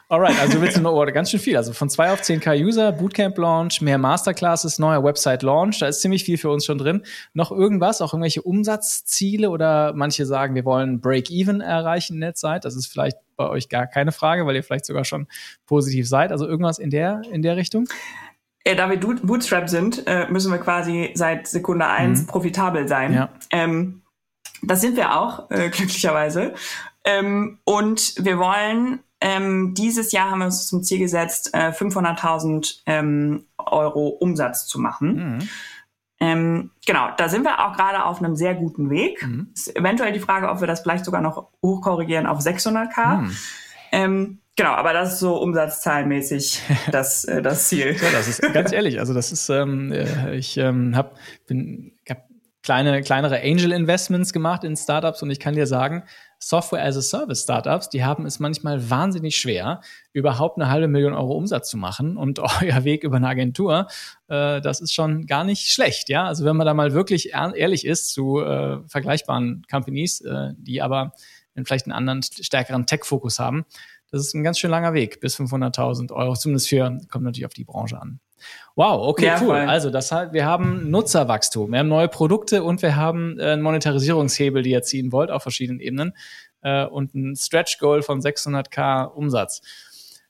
Alright, 0.09 0.38
also 0.38 0.54
du 0.54 0.61
willst 0.62 0.80
nur 0.80 0.92
oh, 0.92 1.04
ganz 1.07 1.32
schön 1.32 1.40
viel. 1.40 1.57
Also 1.57 1.72
von 1.72 1.90
2 1.90 2.12
auf 2.12 2.20
10k 2.20 2.64
User, 2.64 2.92
Bootcamp 2.92 3.36
Launch, 3.38 3.80
mehr 3.80 3.98
Masterclasses, 3.98 4.78
neuer 4.78 5.02
Website 5.02 5.42
Launch, 5.42 5.80
da 5.80 5.88
ist 5.88 6.00
ziemlich 6.00 6.22
viel 6.22 6.38
für 6.38 6.48
uns 6.48 6.64
schon 6.64 6.78
drin. 6.78 7.02
Noch 7.34 7.50
irgendwas, 7.50 8.00
auch 8.00 8.12
irgendwelche 8.12 8.42
Umsatzziele 8.42 9.50
oder 9.50 9.94
manche 9.94 10.24
sagen, 10.24 10.54
wir 10.54 10.64
wollen 10.64 11.00
Break-Even 11.00 11.61
erreichen 11.61 12.14
in 12.14 12.20
der 12.20 12.34
Zeit. 12.34 12.64
Das 12.64 12.76
ist 12.76 12.86
vielleicht 12.86 13.16
bei 13.36 13.48
euch 13.48 13.68
gar 13.68 13.88
keine 13.88 14.12
Frage, 14.12 14.46
weil 14.46 14.54
ihr 14.54 14.62
vielleicht 14.62 14.86
sogar 14.86 15.04
schon 15.04 15.26
positiv 15.66 16.09
seid. 16.09 16.30
Also 16.30 16.46
irgendwas 16.46 16.78
in 16.78 16.90
der, 16.90 17.22
in 17.32 17.42
der 17.42 17.57
Richtung? 17.57 17.88
Ja, 18.64 18.76
da 18.76 18.88
wir 18.88 19.00
Bootstrap 19.00 19.68
sind, 19.68 20.07
äh, 20.07 20.28
müssen 20.28 20.52
wir 20.52 20.59
quasi 20.59 21.11
seit 21.14 21.48
Sekunde 21.48 21.86
eins 21.86 22.22
mhm. 22.22 22.26
profitabel 22.26 22.86
sein. 22.86 23.12
Ja. 23.12 23.28
Ähm, 23.50 24.02
das 24.62 24.80
sind 24.82 24.96
wir 24.96 25.18
auch, 25.18 25.50
äh, 25.50 25.68
glücklicherweise. 25.70 26.54
Ähm, 27.04 27.59
und 27.64 28.14
wir 28.24 28.38
wollen 28.38 29.00
ähm, 29.27 29.74
dieses 29.74 30.12
Jahr 30.12 30.31
haben 30.31 30.39
wir 30.39 30.45
uns 30.45 30.68
zum 30.68 30.85
Ziel 30.85 31.01
gesetzt, 31.01 31.51
äh, 31.53 31.70
500.000 31.70 32.83
ähm, 32.87 33.45
Euro 33.59 34.07
Umsatz 34.07 34.68
zu 34.68 34.79
machen. 34.79 35.16
Mhm. 35.16 35.49
Ähm, 36.20 36.70
genau, 36.87 37.09
da 37.16 37.29
sind 37.29 37.43
wir 37.43 37.66
auch 37.66 37.77
gerade 37.77 38.05
auf 38.05 38.20
einem 38.20 38.37
sehr 38.37 38.55
guten 38.55 38.89
Weg. 38.89 39.27
Mhm. 39.27 39.49
Ist 39.53 39.77
eventuell 39.77 40.12
die 40.12 40.20
Frage, 40.20 40.49
ob 40.49 40.61
wir 40.61 40.68
das 40.68 40.81
vielleicht 40.83 41.05
sogar 41.05 41.22
noch 41.22 41.49
hochkorrigieren 41.61 42.27
auf 42.27 42.39
600k. 42.39 43.16
Mhm. 43.16 43.37
Ähm, 43.91 44.39
genau, 44.55 44.74
aber 44.74 44.93
das 44.93 45.14
ist 45.14 45.18
so 45.18 45.37
umsatzzahlenmäßig 45.43 46.62
das, 46.93 47.24
äh, 47.24 47.43
das 47.43 47.68
Ziel. 47.68 47.97
Ja, 48.01 48.11
das 48.12 48.29
ist 48.29 48.41
ganz 48.53 48.70
ehrlich. 48.70 49.01
Also 49.01 49.12
das 49.12 49.33
ist, 49.33 49.49
ähm, 49.49 49.91
äh, 49.91 50.37
ich 50.37 50.57
ähm, 50.57 50.95
hab, 50.95 51.16
bin, 51.49 51.95
kleine, 52.67 53.01
kleinere 53.03 53.41
Angel 53.43 53.71
Investments 53.71 54.33
gemacht 54.33 54.64
in 54.64 54.77
Startups 54.77 55.23
und 55.23 55.31
ich 55.31 55.39
kann 55.39 55.55
dir 55.55 55.69
sagen, 55.69 56.03
Software 56.41 56.85
as 56.85 56.97
a 56.97 57.01
Service 57.01 57.45
Startups, 57.45 57.89
die 57.91 58.05
haben 58.05 58.27
es 58.27 58.41
manchmal 58.41 58.91
wahnsinnig 58.91 59.37
schwer, 59.37 59.81
überhaupt 60.12 60.59
eine 60.59 60.69
halbe 60.69 60.89
Million 60.89 61.14
Euro 61.14 61.35
Umsatz 61.35 61.71
zu 61.71 61.77
machen 61.77 62.17
und 62.17 62.41
euer 62.61 62.83
Weg 62.83 63.05
über 63.05 63.19
eine 63.19 63.29
Agentur, 63.29 63.87
äh, 64.27 64.61
das 64.61 64.81
ist 64.81 64.93
schon 64.93 65.27
gar 65.27 65.45
nicht 65.45 65.71
schlecht, 65.71 66.09
ja. 66.09 66.25
Also 66.27 66.45
wenn 66.45 66.57
man 66.57 66.67
da 66.67 66.75
mal 66.75 66.93
wirklich 66.93 67.31
ehrlich 67.33 67.87
ist 67.87 68.12
zu 68.12 68.41
äh, 68.41 68.81
vergleichbaren 68.89 69.64
Companies, 69.71 70.21
äh, 70.23 70.53
die 70.59 70.83
aber 70.83 71.12
vielleicht 71.64 71.87
einen 71.87 71.93
anderen 71.93 72.23
stärkeren 72.25 72.85
Tech-Fokus 72.85 73.39
haben, 73.39 73.64
das 74.11 74.23
ist 74.23 74.35
ein 74.35 74.43
ganz 74.43 74.59
schön 74.59 74.73
langer 74.73 74.93
Weg 74.93 75.21
bis 75.21 75.39
500.000 75.39 76.12
Euro, 76.12 76.35
zumindest 76.35 76.69
für, 76.69 76.99
kommt 77.09 77.25
natürlich 77.25 77.47
auf 77.47 77.55
die 77.55 77.64
Branche 77.64 78.01
an. 78.01 78.19
Wow, 78.74 79.09
okay, 79.09 79.26
ja, 79.26 79.39
cool. 79.41 79.47
Voll. 79.47 79.61
Also 79.61 79.91
das 79.91 80.12
heißt, 80.12 80.32
wir 80.32 80.45
haben 80.45 80.91
Nutzerwachstum, 80.91 81.72
wir 81.72 81.78
haben 81.78 81.89
neue 81.89 82.09
Produkte 82.09 82.62
und 82.62 82.82
wir 82.82 82.97
haben 82.97 83.39
äh, 83.39 83.53
einen 83.53 83.62
Monetarisierungshebel, 83.62 84.62
die 84.62 84.70
ihr 84.70 84.82
ziehen 84.82 85.12
wollt 85.12 85.30
auf 85.30 85.43
verschiedenen 85.43 85.80
Ebenen 85.80 86.12
äh, 86.62 86.84
und 86.84 87.14
ein 87.14 87.37
Stretch 87.37 87.78
Goal 87.78 88.03
von 88.03 88.20
600k 88.20 89.07
Umsatz. 89.07 89.62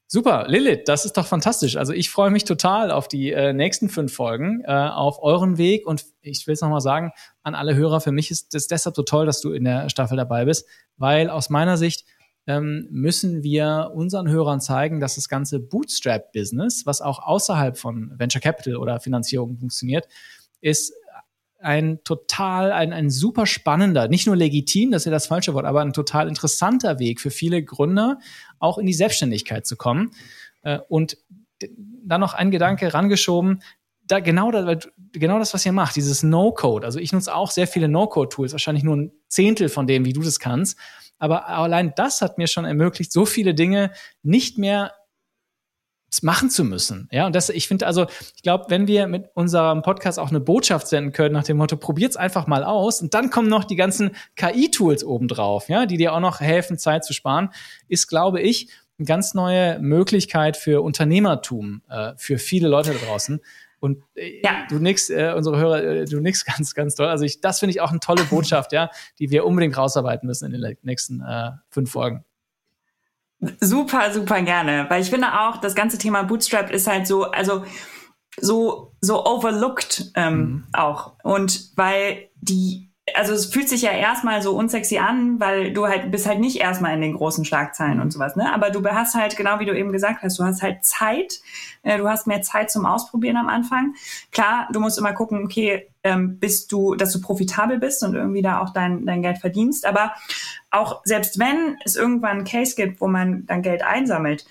Super, 0.08 0.44
Lilith, 0.46 0.82
das 0.86 1.04
ist 1.04 1.16
doch 1.16 1.26
fantastisch. 1.26 1.76
Also 1.76 1.92
ich 1.92 2.10
freue 2.10 2.30
mich 2.30 2.44
total 2.44 2.92
auf 2.92 3.08
die 3.08 3.32
äh, 3.32 3.52
nächsten 3.52 3.88
fünf 3.88 4.14
Folgen, 4.14 4.62
äh, 4.64 4.70
auf 4.70 5.20
euren 5.20 5.58
Weg 5.58 5.84
und 5.84 6.04
ich 6.22 6.46
will 6.46 6.54
es 6.54 6.60
nochmal 6.60 6.80
sagen 6.80 7.10
an 7.42 7.56
alle 7.56 7.74
Hörer, 7.74 8.00
für 8.00 8.12
mich 8.12 8.30
ist 8.30 8.54
es 8.54 8.68
deshalb 8.68 8.94
so 8.94 9.02
toll, 9.02 9.26
dass 9.26 9.40
du 9.40 9.50
in 9.50 9.64
der 9.64 9.88
Staffel 9.88 10.16
dabei 10.16 10.44
bist, 10.44 10.68
weil 10.96 11.28
aus 11.28 11.50
meiner 11.50 11.76
Sicht 11.76 12.06
ähm, 12.46 12.86
müssen 12.90 13.42
wir 13.42 13.92
unseren 13.94 14.28
Hörern 14.28 14.60
zeigen, 14.60 15.00
dass 15.00 15.16
das 15.16 15.28
ganze 15.28 15.60
Bootstrap-Business, 15.60 16.86
was 16.86 17.00
auch 17.00 17.18
außerhalb 17.18 17.76
von 17.76 18.12
Venture 18.18 18.40
Capital 18.40 18.76
oder 18.76 19.00
Finanzierung 19.00 19.58
funktioniert, 19.58 20.06
ist 20.60 20.92
ein 21.58 22.04
total, 22.04 22.70
ein, 22.70 22.92
ein 22.92 23.10
super 23.10 23.46
spannender, 23.46 24.08
nicht 24.08 24.26
nur 24.26 24.36
legitim, 24.36 24.92
das 24.92 25.02
ist 25.02 25.06
ja 25.06 25.12
das 25.12 25.26
falsche 25.26 25.54
Wort, 25.54 25.64
aber 25.64 25.80
ein 25.80 25.92
total 25.92 26.28
interessanter 26.28 26.98
Weg 26.98 27.20
für 27.20 27.30
viele 27.30 27.64
Gründer, 27.64 28.18
auch 28.58 28.78
in 28.78 28.86
die 28.86 28.94
Selbstständigkeit 28.94 29.66
zu 29.66 29.76
kommen. 29.76 30.12
Äh, 30.62 30.78
und 30.88 31.18
dann 32.04 32.20
noch 32.20 32.34
ein 32.34 32.50
Gedanke 32.50 32.92
rangeschoben, 32.92 33.62
da 34.06 34.20
genau 34.20 34.52
das, 34.52 34.88
genau 35.12 35.38
das, 35.38 35.52
was 35.54 35.66
ihr 35.66 35.72
macht, 35.72 35.96
dieses 35.96 36.22
No-Code. 36.22 36.86
Also 36.86 37.00
ich 37.00 37.12
nutze 37.12 37.34
auch 37.34 37.50
sehr 37.50 37.66
viele 37.66 37.88
No-Code-Tools, 37.88 38.52
wahrscheinlich 38.52 38.84
nur 38.84 38.96
ein 38.96 39.12
Zehntel 39.28 39.68
von 39.68 39.86
dem, 39.86 40.04
wie 40.04 40.12
du 40.12 40.22
das 40.22 40.38
kannst. 40.38 40.78
Aber 41.18 41.48
allein 41.48 41.92
das 41.96 42.22
hat 42.22 42.38
mir 42.38 42.46
schon 42.46 42.64
ermöglicht, 42.64 43.12
so 43.12 43.26
viele 43.26 43.54
Dinge 43.54 43.90
nicht 44.22 44.58
mehr 44.58 44.92
machen 46.22 46.50
zu 46.50 46.64
müssen. 46.64 47.08
Ja, 47.12 47.26
und 47.26 47.34
das, 47.34 47.50
ich 47.50 47.68
finde 47.68 47.86
also, 47.86 48.06
ich 48.34 48.42
glaube, 48.42 48.66
wenn 48.68 48.86
wir 48.86 49.06
mit 49.06 49.28
unserem 49.34 49.82
Podcast 49.82 50.18
auch 50.18 50.30
eine 50.30 50.40
Botschaft 50.40 50.88
senden 50.88 51.12
können 51.12 51.34
nach 51.34 51.44
dem 51.44 51.56
Motto, 51.56 51.76
probiert's 51.76 52.16
einfach 52.16 52.46
mal 52.46 52.64
aus 52.64 53.02
und 53.02 53.14
dann 53.14 53.30
kommen 53.30 53.48
noch 53.48 53.64
die 53.64 53.76
ganzen 53.76 54.12
KI-Tools 54.36 55.04
obendrauf, 55.04 55.68
ja, 55.68 55.86
die 55.86 55.96
dir 55.96 56.14
auch 56.14 56.20
noch 56.20 56.40
helfen, 56.40 56.78
Zeit 56.78 57.04
zu 57.04 57.12
sparen, 57.12 57.50
ist, 57.88 58.06
glaube 58.06 58.40
ich, 58.40 58.70
eine 58.98 59.06
ganz 59.06 59.34
neue 59.34 59.78
Möglichkeit 59.78 60.56
für 60.56 60.82
Unternehmertum, 60.82 61.82
äh, 61.88 62.12
für 62.16 62.38
viele 62.38 62.68
Leute 62.68 62.92
da 62.92 63.06
draußen. 63.06 63.40
Und 63.80 64.02
äh, 64.14 64.40
ja. 64.42 64.66
du 64.68 64.78
nix, 64.78 65.10
äh, 65.10 65.32
unsere 65.36 65.58
Hörer, 65.58 65.82
äh, 65.82 66.04
du 66.04 66.20
nix 66.20 66.44
ganz, 66.56 66.74
ganz 66.74 66.94
toll. 66.94 67.06
Also 67.06 67.24
ich, 67.24 67.40
das 67.40 67.60
finde 67.60 67.72
ich 67.72 67.80
auch 67.80 67.90
eine 67.90 68.00
tolle 68.00 68.24
Botschaft, 68.24 68.72
ja, 68.72 68.90
die 69.18 69.30
wir 69.30 69.44
unbedingt 69.44 69.76
rausarbeiten 69.76 70.26
müssen 70.26 70.52
in 70.52 70.60
den 70.60 70.76
nächsten 70.82 71.20
äh, 71.20 71.52
fünf 71.68 71.90
Folgen. 71.90 72.24
Super, 73.60 74.12
super 74.12 74.40
gerne, 74.42 74.86
weil 74.88 75.02
ich 75.02 75.10
finde 75.10 75.28
auch, 75.40 75.58
das 75.58 75.74
ganze 75.74 75.98
Thema 75.98 76.22
Bootstrap 76.22 76.70
ist 76.70 76.86
halt 76.86 77.06
so, 77.06 77.24
also 77.24 77.64
so 78.38 78.94
so 79.00 79.24
overlooked 79.24 80.12
ähm, 80.14 80.38
mhm. 80.38 80.64
auch 80.72 81.14
und 81.22 81.70
weil 81.76 82.28
die 82.36 82.85
also 83.14 83.34
es 83.34 83.46
fühlt 83.46 83.68
sich 83.68 83.82
ja 83.82 83.92
erstmal 83.92 84.42
so 84.42 84.56
unsexy 84.56 84.98
an, 84.98 85.38
weil 85.38 85.72
du 85.72 85.86
halt 85.86 86.10
bist 86.10 86.26
halt 86.26 86.40
nicht 86.40 86.56
erstmal 86.56 86.94
in 86.94 87.00
den 87.00 87.14
großen 87.14 87.44
Schlagzeilen 87.44 88.00
und 88.00 88.12
sowas, 88.12 88.34
ne? 88.34 88.52
Aber 88.52 88.70
du 88.70 88.84
hast 88.84 89.14
halt, 89.14 89.36
genau 89.36 89.60
wie 89.60 89.64
du 89.64 89.76
eben 89.78 89.92
gesagt 89.92 90.22
hast, 90.22 90.38
du 90.38 90.44
hast 90.44 90.60
halt 90.60 90.84
Zeit, 90.84 91.40
äh, 91.82 91.98
du 91.98 92.08
hast 92.08 92.26
mehr 92.26 92.42
Zeit 92.42 92.70
zum 92.70 92.84
Ausprobieren 92.84 93.36
am 93.36 93.48
Anfang. 93.48 93.94
Klar, 94.32 94.68
du 94.72 94.80
musst 94.80 94.98
immer 94.98 95.12
gucken, 95.12 95.44
okay, 95.44 95.88
ähm, 96.02 96.40
bist 96.40 96.72
du, 96.72 96.96
dass 96.96 97.12
du 97.12 97.20
profitabel 97.20 97.78
bist 97.78 98.02
und 98.02 98.14
irgendwie 98.14 98.42
da 98.42 98.60
auch 98.60 98.70
dein, 98.70 99.06
dein 99.06 99.22
Geld 99.22 99.38
verdienst. 99.38 99.86
Aber 99.86 100.12
auch 100.72 101.02
selbst 101.04 101.38
wenn 101.38 101.76
es 101.84 101.94
irgendwann 101.94 102.38
einen 102.38 102.44
Case 102.44 102.74
gibt, 102.74 103.00
wo 103.00 103.06
man 103.06 103.46
dann 103.46 103.62
Geld 103.62 103.82
einsammelt, 103.82 104.46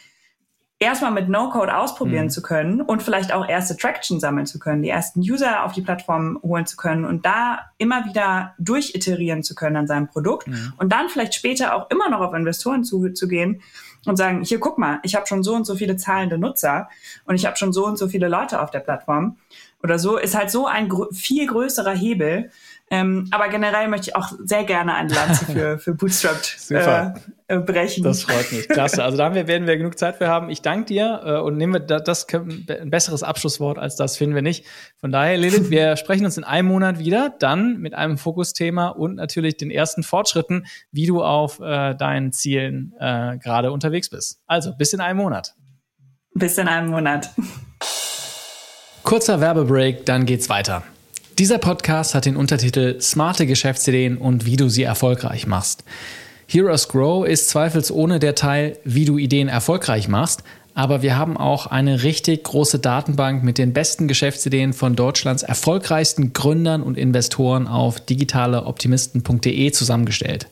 erstmal 0.86 1.12
mit 1.12 1.28
No-Code 1.28 1.76
ausprobieren 1.76 2.26
mhm. 2.26 2.30
zu 2.30 2.42
können 2.42 2.82
und 2.82 3.04
vielleicht 3.04 3.34
auch 3.34 3.48
erste 3.48 3.76
Traction 3.76 4.20
sammeln 4.20 4.46
zu 4.46 4.60
können, 4.60 4.84
die 4.84 4.90
ersten 4.90 5.20
User 5.20 5.66
auf 5.66 5.74
die 5.74 5.82
Plattform 5.82 6.40
holen 6.42 6.66
zu 6.66 6.78
können 6.78 7.04
und 7.04 7.26
da 7.26 7.72
immer 7.78 8.06
wieder 8.06 8.54
durchiterieren 8.60 9.44
zu 9.44 9.56
können 9.56 9.76
an 9.76 9.88
seinem 9.88 10.08
Produkt 10.08 10.48
mhm. 10.48 10.74
und 10.78 10.94
dann 10.94 11.10
vielleicht 11.10 11.34
später 11.34 11.76
auch 11.76 11.90
immer 11.90 12.10
noch 12.10 12.22
auf 12.22 12.34
Investoren 12.34 12.84
zu, 12.84 13.10
zu 13.10 13.28
gehen 13.28 13.62
und 14.06 14.16
sagen, 14.18 14.44
hier 14.44 14.60
guck 14.60 14.78
mal, 14.78 15.00
ich 15.04 15.16
habe 15.16 15.28
schon 15.28 15.44
so 15.44 15.56
und 15.56 15.66
so 15.66 15.76
viele 15.76 15.98
zahlende 15.98 16.38
Nutzer 16.38 16.90
und 17.26 17.36
ich 17.36 17.46
habe 17.46 17.58
schon 17.58 17.74
so 17.74 17.86
und 17.86 17.98
so 17.98 18.08
viele 18.08 18.28
Leute 18.28 18.62
auf 18.62 18.72
der 18.72 18.80
Plattform 18.80 19.38
oder 19.84 20.00
so, 20.00 20.18
ist 20.18 20.36
halt 20.36 20.52
so 20.52 20.68
ein 20.68 20.90
gr 20.90 21.08
viel 21.12 21.48
größerer 21.48 21.94
Hebel, 21.94 22.52
ähm, 22.92 23.28
aber 23.32 23.50
generell 23.50 23.88
möchte 23.88 24.10
ich 24.10 24.16
auch 24.16 24.32
sehr 24.44 24.64
gerne 24.64 24.94
eine 24.94 25.12
Lanze 25.12 25.46
für, 25.52 25.80
für 25.80 25.96
Bootstrapped 25.96 26.58
äh, 26.70 27.12
äh, 27.48 27.60
brechen. 27.60 28.04
Das 28.04 28.24
freut 28.24 28.52
mich. 28.52 28.68
Klasse. 28.68 29.04
Also 29.04 29.18
da 29.18 29.34
werden 29.34 29.68
wir 29.68 29.78
genug 29.78 29.98
Zeit 29.98 30.18
für 30.18 30.28
haben. 30.28 30.50
Ich 30.50 30.62
danke 30.62 30.86
dir 30.86 31.22
äh, 31.26 31.40
und 31.40 31.58
nehmen 31.58 31.74
wir 31.74 31.80
das, 31.80 32.04
das 32.04 32.28
ein 32.34 32.90
besseres 32.92 33.24
Abschlusswort 33.24 33.80
als 33.80 33.96
das 33.96 34.18
finden 34.18 34.36
wir 34.36 34.44
nicht. 34.44 34.66
Von 34.98 35.12
daher, 35.12 35.38
Lilith, 35.38 35.72
wir 35.72 35.96
sprechen 35.98 36.26
uns 36.26 36.38
in 36.38 36.44
einem 36.44 36.68
Monat 36.68 37.00
wieder, 37.00 37.34
dann 37.40 37.80
mit 37.80 37.96
einem 37.96 38.20
Fokusthema 38.20 38.90
und 38.90 39.16
natürlich 39.16 39.58
den 39.58 39.72
ersten 39.72 40.04
Fortschritten, 40.04 40.68
wie 40.92 41.08
du 41.08 41.24
auf 41.24 41.60
äh, 41.60 41.96
deinen 41.96 42.34
Zielen 42.34 42.94
äh, 43.00 43.38
gerade 43.40 43.72
unterwegs 43.72 44.10
bist. 44.10 44.42
Also 44.46 44.76
bis 44.78 44.94
in 44.94 45.00
einem 45.00 45.18
Monat. 45.18 45.56
Bis 46.36 46.58
in 46.58 46.68
einem 46.68 46.92
Monat. 46.92 47.32
Kurzer 49.04 49.40
Werbebreak, 49.40 50.06
dann 50.06 50.26
geht's 50.26 50.50
weiter. 50.50 50.84
Dieser 51.38 51.58
Podcast 51.58 52.16
hat 52.16 52.24
den 52.24 52.38
Untertitel 52.38 53.02
Smarte 53.02 53.46
Geschäftsideen 53.46 54.16
und 54.16 54.46
wie 54.46 54.56
du 54.56 54.70
sie 54.70 54.84
erfolgreich 54.84 55.48
machst. 55.48 55.84
Heroes 56.48 56.88
Grow 56.88 57.28
ist 57.28 57.50
zweifelsohne 57.50 58.20
der 58.20 58.36
Teil, 58.36 58.78
wie 58.86 59.04
du 59.04 59.18
Ideen 59.18 59.50
erfolgreich 59.50 60.08
machst, 60.08 60.44
aber 60.76 61.02
wir 61.02 61.18
haben 61.18 61.36
auch 61.36 61.68
eine 61.68 62.04
richtig 62.04 62.46
große 62.46 62.80
Datenbank 62.80 63.44
mit 63.44 63.58
den 63.58 63.74
besten 63.74 64.08
Geschäftsideen 64.08 64.72
von 64.72 64.96
Deutschlands 64.96 65.44
erfolgreichsten 65.44 66.32
Gründern 66.32 66.82
und 66.82 66.98
Investoren 66.98 67.68
auf 67.68 68.00
digitaleoptimisten.de 68.00 69.72
zusammengestellt. 69.72 70.48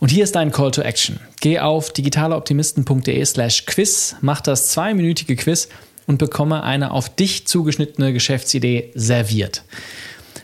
Und 0.00 0.10
hier 0.10 0.24
ist 0.24 0.34
dein 0.34 0.50
Call 0.50 0.70
to 0.70 0.80
Action. 0.80 1.20
Geh 1.42 1.58
auf 1.58 1.92
digitaleoptimisten.de 1.92 3.22
slash 3.26 3.66
quiz, 3.66 4.16
mach 4.22 4.40
das 4.40 4.68
zweiminütige 4.68 5.36
Quiz 5.36 5.68
und 6.06 6.18
bekomme 6.18 6.62
eine 6.62 6.90
auf 6.90 7.14
dich 7.14 7.46
zugeschnittene 7.46 8.12
Geschäftsidee 8.12 8.90
serviert. 8.94 9.62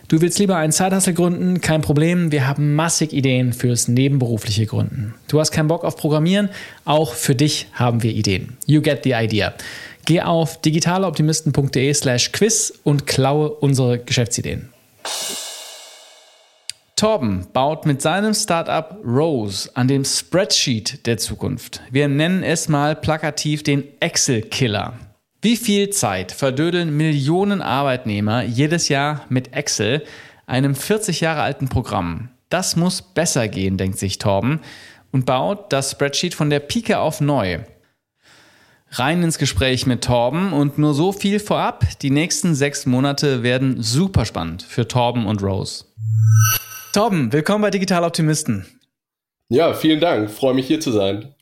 Du 0.09 0.21
willst 0.21 0.41
lieber 0.41 0.57
einen 0.57 0.73
Zeithassel 0.73 1.15
gründen? 1.15 1.61
Kein 1.61 1.83
Problem. 1.83 2.33
Wir 2.33 2.49
haben 2.49 2.75
massig 2.75 3.13
Ideen 3.13 3.53
fürs 3.53 3.87
nebenberufliche 3.87 4.67
Gründen. 4.67 5.15
Du 5.29 5.39
hast 5.39 5.53
keinen 5.53 5.69
Bock 5.69 5.85
auf 5.85 5.97
Programmieren? 5.97 6.49
Auch 6.85 7.15
für 7.15 7.37
dich 7.37 7.69
haben 7.75 8.03
wir 8.03 8.11
Ideen. 8.11 8.57
You 8.67 8.83
get 8.83 9.05
the 9.05 9.13
idea. 9.13 9.55
Geh 10.07 10.23
auf 10.23 10.61
digitaleoptimisten.de 10.63 11.95
slash 11.95 12.33
quiz 12.33 12.73
und 12.83 13.07
klaue 13.07 13.51
unsere 13.51 14.01
Geschäftsideen. 14.01 14.71
Torben 16.97 17.47
baut 17.53 17.87
mit 17.87 18.03
seinem 18.03 18.35
Startup 18.35 18.99
Rose 19.07 19.71
an 19.75 19.87
dem 19.87 20.05
Spreadsheet 20.05 21.07
der 21.07 21.19
Zukunft. 21.19 21.81
Wir 21.91 22.09
nennen 22.09 22.43
es 22.43 22.69
mal 22.69 22.97
plakativ 22.97 23.63
den 23.63 23.85
Excel-Killer. 24.01 24.99
Wie 25.43 25.57
viel 25.57 25.89
Zeit 25.89 26.33
verdödeln 26.33 26.95
Millionen 26.95 27.63
Arbeitnehmer 27.63 28.43
jedes 28.43 28.91
Jahr 28.91 29.25
mit 29.31 29.55
Excel, 29.55 30.05
einem 30.47 30.75
40 30.75 31.23
Jahre 31.23 31.41
alten 31.41 31.69
Programm? 31.71 32.29
Das 32.51 32.77
muss 32.77 33.01
besser 33.01 33.49
gehen, 33.49 33.79
denkt 33.79 33.99
sich 33.99 34.19
Torben 34.19 34.61
und 35.13 35.25
baut 35.25 35.73
das 35.73 35.93
Spreadsheet 35.93 36.35
von 36.35 36.51
der 36.51 36.61
Pike 36.61 36.99
auf 36.99 37.23
neu. 37.23 37.61
Rein 38.91 39.23
ins 39.23 39.39
Gespräch 39.39 39.87
mit 39.87 40.05
Torben 40.05 40.53
und 40.53 40.77
nur 40.77 40.93
so 40.93 41.11
viel 41.11 41.41
vorab. 41.41 41.87
Die 42.03 42.11
nächsten 42.11 42.55
sechs 42.55 42.85
Monate 42.85 43.43
werden 43.43 43.83
super 43.83 44.27
spannend 44.27 44.63
für 44.63 44.89
Torben 44.89 45.25
und 45.25 45.43
Rose. 45.43 45.87
Torben, 46.93 47.33
willkommen 47.33 47.63
bei 47.63 47.71
Digital 47.71 48.05
Optimisten. 48.05 48.67
Ja, 49.49 49.73
vielen 49.73 50.01
Dank. 50.01 50.31
Freue 50.31 50.53
mich 50.53 50.67
hier 50.67 50.81
zu 50.81 50.93
sein. 50.93 51.35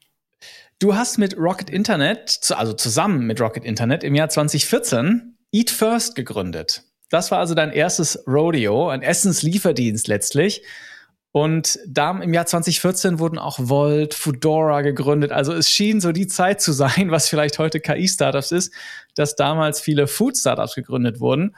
Du 0.81 0.95
hast 0.95 1.19
mit 1.19 1.37
Rocket 1.37 1.71
Internet, 1.71 2.39
also 2.55 2.73
zusammen 2.73 3.27
mit 3.27 3.41
Rocket 3.41 3.65
Internet 3.65 4.05
im 4.05 4.15
Jahr 4.15 4.29
2014 4.29 5.37
Eat 5.51 5.71
First 5.71 6.15
gegründet. 6.15 6.85
Das 7.11 7.33
war 7.33 7.41
also 7.41 7.57
dein 7.57 7.73
erstes 7.73 8.23
Rodeo, 8.29 8.89
ein 8.89 9.03
Essenslieferdienst 9.03 10.07
letztlich. 10.07 10.63
Und 11.33 11.81
da 11.89 12.13
im 12.21 12.33
Jahr 12.33 12.47
2014 12.47 13.19
wurden 13.19 13.39
auch 13.39 13.59
Volt, 13.61 14.15
Foodora 14.15 14.83
gegründet. 14.83 15.33
Also 15.33 15.53
es 15.53 15.69
schien 15.69 16.01
so 16.01 16.13
die 16.13 16.29
Zeit 16.29 16.61
zu 16.61 16.71
sein, 16.73 17.11
was 17.11 17.29
vielleicht 17.29 17.59
heute 17.59 17.81
KI-Startups 17.81 18.53
ist, 18.53 18.73
dass 19.17 19.35
damals 19.35 19.81
viele 19.81 20.07
Food-Startups 20.07 20.77
gegründet 20.77 21.19
wurden. 21.19 21.57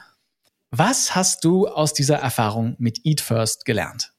Was 0.71 1.13
hast 1.13 1.43
du 1.43 1.67
aus 1.67 1.93
dieser 1.93 2.17
Erfahrung 2.17 2.75
mit 2.79 3.05
Eat 3.05 3.21
First 3.21 3.65
gelernt? 3.65 4.13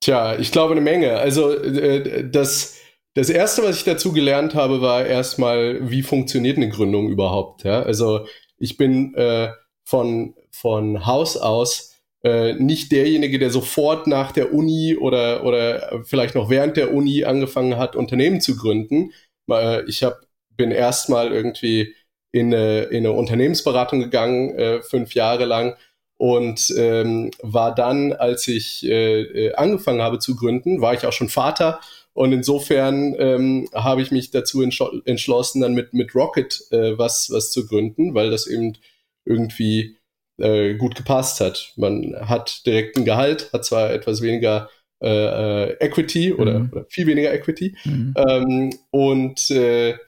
Tja, 0.00 0.36
ich 0.36 0.52
glaube 0.52 0.72
eine 0.72 0.80
Menge. 0.80 1.16
Also 1.18 1.52
äh, 1.52 2.30
das 2.30 2.76
das 3.16 3.30
erste, 3.30 3.62
was 3.62 3.78
ich 3.78 3.84
dazu 3.84 4.12
gelernt 4.12 4.54
habe, 4.54 4.82
war 4.82 5.06
erstmal, 5.06 5.90
wie 5.90 6.02
funktioniert 6.02 6.58
eine 6.58 6.68
Gründung 6.68 7.08
überhaupt. 7.08 7.64
Ja? 7.64 7.82
Also 7.82 8.26
ich 8.58 8.76
bin 8.76 9.14
äh, 9.14 9.48
von, 9.84 10.34
von 10.50 11.06
Haus 11.06 11.38
aus 11.38 11.94
äh, 12.22 12.52
nicht 12.54 12.92
derjenige, 12.92 13.38
der 13.38 13.48
sofort 13.48 14.06
nach 14.06 14.32
der 14.32 14.52
Uni 14.52 14.98
oder, 14.98 15.44
oder 15.44 16.04
vielleicht 16.04 16.34
noch 16.34 16.50
während 16.50 16.76
der 16.76 16.92
Uni 16.92 17.24
angefangen 17.24 17.78
hat, 17.78 17.96
Unternehmen 17.96 18.42
zu 18.42 18.54
gründen. 18.54 19.12
Äh, 19.50 19.88
ich 19.88 20.02
hab, 20.02 20.20
bin 20.50 20.70
erstmal 20.70 21.32
irgendwie 21.32 21.94
in 22.32 22.52
eine, 22.52 22.82
in 22.82 22.98
eine 22.98 23.12
Unternehmensberatung 23.12 23.98
gegangen, 23.98 24.54
äh, 24.58 24.82
fünf 24.82 25.14
Jahre 25.14 25.46
lang 25.46 25.74
und 26.18 26.70
ähm, 26.76 27.30
war 27.40 27.74
dann, 27.74 28.12
als 28.12 28.46
ich 28.46 28.84
äh, 28.84 29.22
äh 29.22 29.54
angefangen 29.54 30.02
habe 30.02 30.18
zu 30.18 30.36
gründen, 30.36 30.82
war 30.82 30.92
ich 30.92 31.06
auch 31.06 31.12
schon 31.12 31.30
Vater 31.30 31.80
und 32.16 32.32
insofern 32.32 33.14
ähm, 33.18 33.68
habe 33.74 34.00
ich 34.00 34.10
mich 34.10 34.30
dazu 34.30 34.62
entschlossen, 34.62 35.60
dann 35.60 35.74
mit, 35.74 35.92
mit 35.92 36.14
Rocket 36.14 36.62
äh, 36.70 36.96
was, 36.96 37.28
was 37.30 37.50
zu 37.50 37.66
gründen, 37.66 38.14
weil 38.14 38.30
das 38.30 38.46
eben 38.46 38.78
irgendwie 39.26 39.98
äh, 40.38 40.76
gut 40.76 40.94
gepasst 40.94 41.40
hat. 41.40 41.74
Man 41.76 42.16
hat 42.18 42.64
direkt 42.64 42.96
ein 42.96 43.04
Gehalt, 43.04 43.52
hat 43.52 43.66
zwar 43.66 43.92
etwas 43.92 44.22
weniger 44.22 44.70
äh, 45.02 45.08
äh 45.08 45.76
Equity 45.78 46.32
oder, 46.32 46.60
mhm. 46.60 46.70
oder, 46.72 46.86
viel 46.88 47.06
weniger 47.06 47.34
Equity 47.34 47.76
mhm. 47.84 48.14
ähm, 48.16 48.70
und 48.90 49.50
äh, 49.50 49.98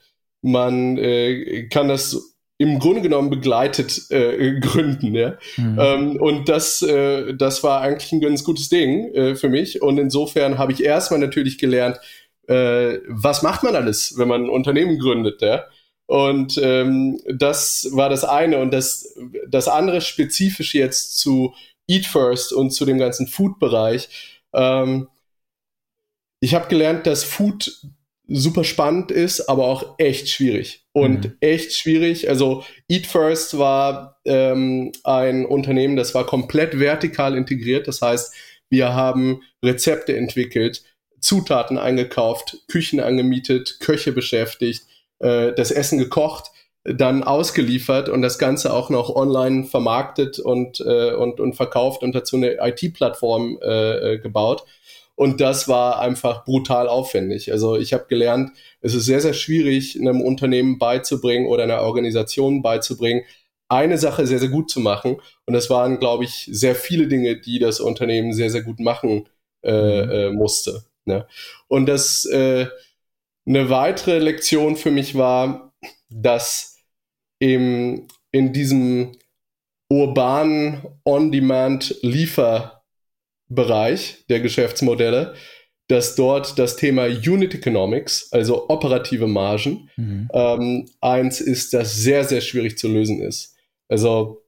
man 0.41 0.97
äh, 0.97 1.67
kann 1.67 1.89
das 1.89 2.38
im 2.59 2.77
Grunde 2.77 3.01
genommen 3.01 3.29
begleitet 3.29 4.11
äh, 4.11 4.59
gründen. 4.59 5.15
Ja? 5.15 5.37
Mhm. 5.57 5.79
Ähm, 5.79 6.15
und 6.17 6.49
das, 6.49 6.81
äh, 6.83 7.33
das 7.33 7.63
war 7.63 7.81
eigentlich 7.81 8.11
ein 8.11 8.21
ganz 8.21 8.43
gutes 8.43 8.69
Ding 8.69 9.13
äh, 9.15 9.35
für 9.35 9.49
mich. 9.49 9.81
Und 9.81 9.97
insofern 9.97 10.59
habe 10.59 10.73
ich 10.73 10.83
erstmal 10.83 11.21
natürlich 11.21 11.57
gelernt, 11.57 11.99
äh, 12.47 12.99
was 13.07 13.41
macht 13.41 13.63
man 13.63 13.75
alles, 13.75 14.17
wenn 14.17 14.27
man 14.27 14.43
ein 14.43 14.49
Unternehmen 14.49 14.99
gründet. 14.99 15.41
Ja? 15.41 15.63
Und 16.05 16.59
ähm, 16.61 17.21
das 17.33 17.87
war 17.93 18.09
das 18.09 18.25
eine. 18.25 18.59
Und 18.59 18.71
das, 18.71 19.17
das 19.47 19.69
andere 19.69 20.01
spezifisch 20.01 20.75
jetzt 20.75 21.17
zu 21.17 21.53
Eat 21.87 22.05
First 22.05 22.51
und 22.51 22.71
zu 22.71 22.85
dem 22.85 22.99
ganzen 22.99 23.27
Food-Bereich. 23.27 24.09
Ähm, 24.53 25.07
ich 26.41 26.55
habe 26.55 26.67
gelernt, 26.67 27.07
dass 27.07 27.23
Food 27.23 27.71
super 28.29 28.63
spannend 28.63 29.11
ist, 29.11 29.49
aber 29.49 29.65
auch 29.65 29.95
echt 29.97 30.29
schwierig. 30.29 30.85
Und 30.91 31.25
mhm. 31.25 31.37
echt 31.39 31.73
schwierig. 31.73 32.29
Also 32.29 32.63
Eat 32.87 33.07
First 33.07 33.57
war 33.57 34.19
ähm, 34.25 34.91
ein 35.03 35.45
Unternehmen, 35.45 35.95
das 35.95 36.13
war 36.13 36.25
komplett 36.25 36.79
vertikal 36.79 37.35
integriert. 37.35 37.87
Das 37.87 38.01
heißt, 38.01 38.33
wir 38.69 38.93
haben 38.93 39.41
Rezepte 39.63 40.15
entwickelt, 40.15 40.83
Zutaten 41.19 41.77
eingekauft, 41.77 42.57
Küchen 42.67 42.99
angemietet, 42.99 43.79
Köche 43.79 44.11
beschäftigt, 44.11 44.83
äh, 45.19 45.51
das 45.53 45.71
Essen 45.71 45.97
gekocht, 45.97 46.51
dann 46.83 47.23
ausgeliefert 47.23 48.09
und 48.09 48.21
das 48.21 48.39
Ganze 48.39 48.73
auch 48.73 48.89
noch 48.89 49.13
online 49.13 49.65
vermarktet 49.65 50.39
und, 50.39 50.79
äh, 50.79 51.13
und, 51.13 51.39
und 51.39 51.53
verkauft 51.53 52.03
und 52.03 52.15
dazu 52.15 52.37
eine 52.37 52.57
IT-Plattform 52.61 53.59
äh, 53.61 54.13
äh, 54.13 54.17
gebaut. 54.19 54.63
Und 55.19 55.41
das 55.41 55.67
war 55.67 55.99
einfach 55.99 56.45
brutal 56.45 56.87
aufwendig. 56.87 57.51
Also 57.51 57.75
ich 57.75 57.91
habe 57.91 58.05
gelernt, 58.07 58.51
es 58.79 58.93
ist 58.93 59.03
sehr, 59.03 59.19
sehr 59.19 59.33
schwierig, 59.33 59.99
einem 59.99 60.21
Unternehmen 60.21 60.79
beizubringen 60.79 61.47
oder 61.47 61.63
einer 61.63 61.81
Organisation 61.81 62.61
beizubringen, 62.61 63.25
eine 63.67 63.97
Sache 63.97 64.25
sehr, 64.25 64.39
sehr 64.39 64.47
gut 64.47 64.71
zu 64.71 64.79
machen. 64.79 65.17
Und 65.45 65.53
das 65.53 65.69
waren, 65.69 65.99
glaube 65.99 66.23
ich, 66.23 66.47
sehr 66.49 66.73
viele 66.73 67.09
Dinge, 67.09 67.35
die 67.37 67.59
das 67.59 67.81
Unternehmen 67.81 68.31
sehr, 68.31 68.49
sehr 68.49 68.61
gut 68.61 68.79
machen 68.79 69.27
äh, 69.61 70.05
mhm. 70.05 70.09
äh, 70.09 70.29
musste. 70.31 70.85
Ne? 71.03 71.27
Und 71.67 71.87
das 71.87 72.23
äh, 72.23 72.67
eine 73.45 73.69
weitere 73.69 74.19
Lektion 74.19 74.77
für 74.77 74.91
mich 74.91 75.15
war, 75.15 75.73
dass 76.09 76.77
im, 77.39 78.07
in 78.31 78.53
diesem 78.53 79.17
urbanen 79.89 80.81
On-Demand-Liefer 81.03 82.78
Bereich 83.49 84.25
der 84.29 84.39
Geschäftsmodelle, 84.39 85.33
dass 85.87 86.15
dort 86.15 86.59
das 86.59 86.75
Thema 86.75 87.07
Unit 87.07 87.55
Economics, 87.55 88.31
also 88.31 88.69
operative 88.69 89.27
Margen, 89.27 89.89
mhm. 89.97 90.29
ähm, 90.33 90.89
eins 91.01 91.41
ist, 91.41 91.73
das 91.73 91.95
sehr, 91.95 92.23
sehr 92.23 92.41
schwierig 92.41 92.77
zu 92.77 92.87
lösen 92.87 93.21
ist. 93.21 93.55
Also 93.87 94.43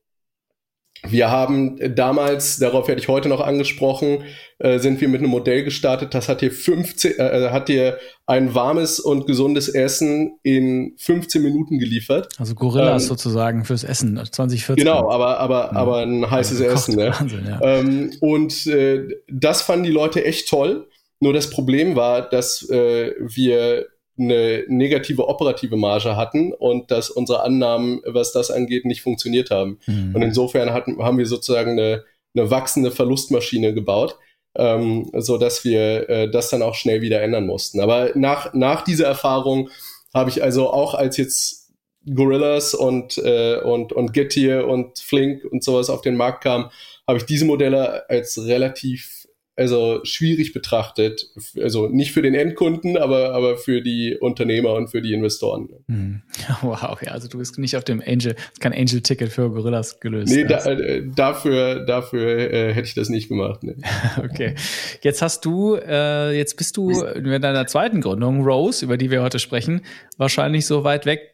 wir 1.08 1.32
haben 1.32 1.80
damals, 1.96 2.58
darauf 2.58 2.88
werde 2.88 3.02
ich 3.02 3.08
heute 3.08 3.28
noch 3.28 3.42
angesprochen, 3.42 4.24
äh, 4.60 4.78
sind 4.78 5.02
wir 5.02 5.08
mit 5.08 5.20
einem 5.20 5.32
Modell 5.32 5.64
gestartet, 5.64 6.14
das 6.14 6.30
hat 6.30 6.42
dir 6.42 6.52
15, 6.52 7.18
äh, 7.18 7.48
äh, 7.48 7.50
hat 7.50 7.70
dir 7.70 7.98
ein 8.28 8.54
warmes 8.54 9.00
und 9.00 9.26
gesundes 9.26 9.68
Essen 9.68 10.38
in 10.44 10.94
15 10.98 11.42
Minuten 11.42 11.80
geliefert. 11.80 12.30
Also 12.38 12.54
Gorillas 12.54 13.04
ähm, 13.04 13.10
sozusagen 13.10 13.66
fürs 13.66 13.84
Essen 13.84 14.18
2014. 14.18 14.76
Genau, 14.76 15.10
aber 15.10 15.40
aber 15.40 15.72
ja. 15.72 15.72
aber 15.72 15.98
ein 16.00 16.30
heißes 16.30 16.62
also 16.62 16.74
Essen. 16.74 16.96
Ne? 16.96 17.12
Wahnsinn, 17.18 17.48
ja. 17.48 17.60
ähm, 17.62 18.12
und 18.20 18.68
äh, 18.68 19.08
das 19.28 19.64
fanden 19.64 19.86
die 19.86 19.92
Leute 19.92 20.24
echt 20.24 20.50
toll. 20.50 20.88
Nur 21.20 21.34
das 21.34 21.50
Problem 21.50 21.96
war, 21.96 22.30
dass 22.30 22.68
äh, 22.70 23.14
wir 23.20 23.88
eine 24.22 24.64
negative 24.68 25.28
operative 25.28 25.78
Marge 25.78 26.16
hatten 26.16 26.54
und 26.54 26.92
dass 26.92 27.10
unsere 27.10 27.44
Annahmen, 27.44 28.02
was 28.06 28.32
das 28.32 28.52
angeht, 28.52 28.86
nicht 28.86 29.02
funktioniert 29.02 29.52
haben. 29.52 29.80
Mhm. 29.88 30.16
Und 30.16 30.22
insofern 30.22 30.74
hatten, 30.74 31.02
haben 31.04 31.18
wir 31.18 31.26
sozusagen 31.26 31.72
eine, 31.72 32.04
eine 32.36 32.50
wachsende 32.50 32.92
Verlustmaschine 32.92 33.74
gebaut, 33.74 34.18
ähm, 34.56 35.10
so 35.18 35.38
dass 35.38 35.64
wir 35.64 36.10
äh, 36.10 36.32
das 36.32 36.50
dann 36.50 36.62
auch 36.62 36.76
schnell 36.76 37.02
wieder 37.02 37.22
ändern 37.22 37.46
mussten. 37.46 37.80
Aber 37.80 38.12
nach, 38.16 38.54
nach 38.54 38.84
dieser 38.84 39.08
Erfahrung 39.08 39.70
habe 40.14 40.30
ich 40.30 40.44
also 40.44 40.70
auch 40.70 40.94
als 40.94 41.18
jetzt 41.18 41.72
Gorillas 42.06 42.74
und, 42.74 43.18
äh, 43.20 43.60
und, 43.60 43.94
und 43.94 44.14
Getir 44.14 44.68
und 44.68 45.00
Flink 45.00 45.46
und 45.46 45.64
sowas 45.64 45.90
auf 45.90 46.02
den 46.02 46.16
Markt 46.16 46.44
kam, 46.44 46.72
habe 47.08 47.20
ich 47.20 47.26
diese 47.26 47.46
Modelle 47.46 48.10
als 48.10 48.44
relativ 48.46 49.21
also 49.62 50.02
schwierig 50.04 50.54
betrachtet. 50.54 51.28
Also 51.62 51.88
nicht 51.88 52.12
für 52.12 52.22
den 52.22 52.34
Endkunden, 52.34 52.98
aber, 52.98 53.34
aber 53.34 53.58
für 53.58 53.82
die 53.82 54.18
Unternehmer 54.20 54.74
und 54.74 54.90
für 54.90 55.02
die 55.02 55.14
Investoren. 55.14 55.70
Hm. 55.88 56.22
Wow, 56.62 57.02
ja, 57.02 57.12
also 57.12 57.28
du 57.28 57.38
bist 57.38 57.58
nicht 57.58 57.76
auf 57.78 57.84
dem 57.84 58.02
Angel, 58.06 58.36
kein 58.60 58.74
Angel-Ticket 58.74 59.30
für 59.30 59.50
Gorillas 59.50 60.00
gelöst. 60.00 60.34
Nee, 60.34 60.46
da, 60.46 60.64
äh, 60.66 61.04
dafür, 61.16 61.86
dafür 61.86 62.38
äh, 62.38 62.74
hätte 62.74 62.88
ich 62.88 62.94
das 62.94 63.10
nicht 63.10 63.30
gemacht. 63.30 63.64
Nee. 63.64 63.76
okay. 64.24 64.56
Jetzt 65.02 65.22
hast 65.22 65.46
du, 65.46 65.76
äh, 65.76 66.36
jetzt 66.36 66.58
bist 66.58 66.78
du 66.78 67.04
in 67.04 67.42
deiner 67.42 67.68
zweiten 67.68 68.02
Gründung, 68.02 68.44
Rose, 68.44 68.84
über 68.86 68.98
die 68.98 69.12
wir 69.12 69.22
heute 69.22 69.40
sprechen, 69.40 69.82
wahrscheinlich 70.18 70.66
so 70.66 70.84
weit 70.84 71.06
weg, 71.06 71.32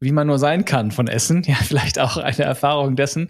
wie 0.00 0.12
man 0.12 0.26
nur 0.26 0.38
sein 0.38 0.64
kann 0.64 0.90
von 0.90 1.08
Essen. 1.08 1.42
Ja, 1.50 1.56
vielleicht 1.56 1.98
auch 1.98 2.16
eine 2.16 2.44
Erfahrung 2.44 2.96
dessen 2.96 3.28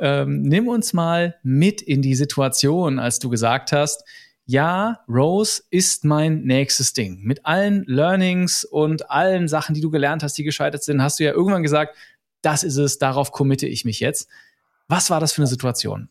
ähm, 0.00 0.42
nimm 0.42 0.68
uns 0.68 0.92
mal 0.92 1.36
mit 1.42 1.82
in 1.82 2.02
die 2.02 2.14
Situation, 2.14 2.98
als 2.98 3.18
du 3.18 3.28
gesagt 3.28 3.72
hast, 3.72 4.04
ja, 4.46 5.00
Rose 5.08 5.62
ist 5.70 6.04
mein 6.04 6.42
nächstes 6.42 6.92
Ding. 6.92 7.20
Mit 7.22 7.46
allen 7.46 7.84
Learnings 7.86 8.64
und 8.64 9.10
allen 9.10 9.48
Sachen, 9.48 9.74
die 9.74 9.80
du 9.80 9.90
gelernt 9.90 10.22
hast, 10.22 10.36
die 10.36 10.44
gescheitert 10.44 10.82
sind, 10.82 11.02
hast 11.02 11.18
du 11.18 11.24
ja 11.24 11.32
irgendwann 11.32 11.62
gesagt, 11.62 11.96
das 12.42 12.62
ist 12.62 12.76
es, 12.76 12.98
darauf 12.98 13.32
committe 13.32 13.66
ich 13.66 13.84
mich 13.84 14.00
jetzt. 14.00 14.28
Was 14.86 15.08
war 15.08 15.18
das 15.18 15.32
für 15.32 15.40
eine 15.40 15.46
Situation? 15.46 16.10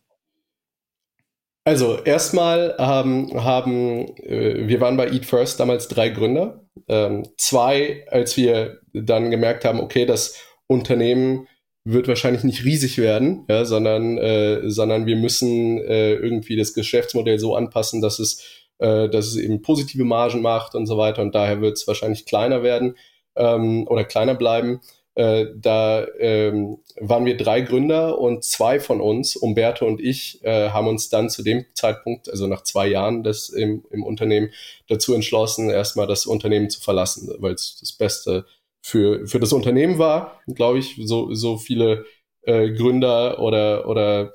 Also 1.66 2.00
erstmal 2.04 2.76
ähm, 2.78 3.32
haben 3.42 4.18
äh, 4.18 4.68
wir 4.68 4.82
waren 4.82 4.98
bei 4.98 5.10
Eat 5.10 5.26
First 5.26 5.60
damals 5.60 5.88
drei 5.88 6.10
Gründer. 6.10 6.66
Ähm, 6.88 7.24
zwei, 7.38 8.06
als 8.10 8.36
wir 8.36 8.80
dann 8.94 9.32
gemerkt 9.32 9.64
haben, 9.64 9.80
okay, 9.80 10.06
das 10.06 10.36
Unternehmen 10.68 11.48
wird 11.86 12.08
wahrscheinlich 12.08 12.44
nicht 12.44 12.64
riesig 12.64 12.98
werden, 12.98 13.46
ja, 13.50 13.66
sondern, 13.66 14.18
äh, 14.18 14.70
sondern 14.70 15.06
wir 15.06 15.18
müssen 15.18 15.80
äh, 15.80 16.14
irgendwie 16.14 16.56
das 16.56 16.74
Geschäftsmodell 16.74 17.40
so 17.40 17.56
anpassen, 17.56 18.02
dass 18.02 18.20
es, 18.20 18.42
äh, 18.80 19.10
dass 19.10 19.28
es 19.28 19.36
eben 19.36 19.62
positive 19.62 20.06
Margen 20.06 20.42
macht 20.42 20.76
und 20.76 20.86
so 20.86 20.98
weiter. 20.98 21.22
Und 21.22 21.36
daher 21.36 21.62
wird 21.62 21.78
es 21.78 21.88
wahrscheinlich 21.88 22.26
kleiner 22.26 22.64
werden 22.64 22.96
ähm, 23.36 23.86
oder 23.88 24.06
kleiner 24.06 24.36
bleiben. 24.36 24.80
Äh, 25.16 25.48
da 25.56 26.08
ähm, 26.20 26.80
waren 27.00 27.26
wir 27.26 27.38
drei 27.38 27.62
Gründer 27.62 28.18
und 28.18 28.44
zwei 28.44 28.80
von 28.80 29.00
uns, 29.00 29.36
Umberto 29.36 29.86
und 29.86 30.02
ich, 30.02 30.44
äh, 30.44 30.70
haben 30.70 30.88
uns 30.88 31.10
dann 31.10 31.30
zu 31.30 31.44
dem 31.44 31.66
Zeitpunkt, 31.76 32.30
also 32.30 32.48
nach 32.48 32.64
zwei 32.64 32.88
Jahren 32.88 33.24
des, 33.24 33.50
im, 33.50 33.86
im 33.92 34.04
Unternehmen, 34.04 34.50
dazu 34.88 35.14
entschlossen, 35.14 35.70
erstmal 35.70 36.08
das 36.08 36.26
Unternehmen 36.26 36.70
zu 36.72 36.82
verlassen, 36.82 37.32
weil 37.38 37.54
es 37.54 37.78
das 37.80 37.92
Beste 37.92 38.46
für, 38.84 39.26
für 39.28 39.40
das 39.40 39.54
Unternehmen 39.54 39.98
war, 39.98 40.42
glaube 40.48 40.78
ich. 40.78 41.00
So, 41.04 41.34
so 41.34 41.58
viele 41.58 42.06
äh, 42.44 42.72
Gründer 42.72 43.40
oder, 43.40 43.88
oder 43.88 44.34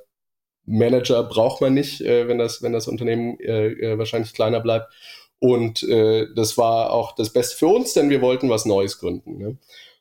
Manager 0.65 1.23
braucht 1.23 1.61
man 1.61 1.73
nicht, 1.73 2.01
äh, 2.01 2.27
wenn, 2.27 2.39
das, 2.39 2.61
wenn 2.61 2.73
das 2.73 2.87
Unternehmen 2.87 3.39
äh, 3.39 3.67
äh, 3.67 3.97
wahrscheinlich 3.97 4.33
kleiner 4.33 4.59
bleibt. 4.59 4.91
Und 5.39 5.83
äh, 5.83 6.27
das 6.35 6.57
war 6.57 6.91
auch 6.91 7.15
das 7.15 7.31
Beste 7.31 7.55
für 7.55 7.67
uns, 7.67 7.93
denn 7.93 8.09
wir 8.09 8.21
wollten 8.21 8.49
was 8.49 8.65
Neues 8.65 8.99
gründen. 8.99 9.37
Ne? 9.37 9.57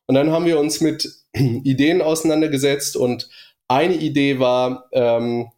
Und 0.07 0.15
dann 0.15 0.33
haben 0.33 0.47
wir 0.47 0.59
uns 0.59 0.81
mit 0.81 1.09
Ideen 1.35 2.03
auseinandergesetzt 2.03 2.97
und 2.97 3.29
eine 3.69 3.95
Idee 3.95 4.39
war, 4.41 4.89
ähm, 4.93 5.51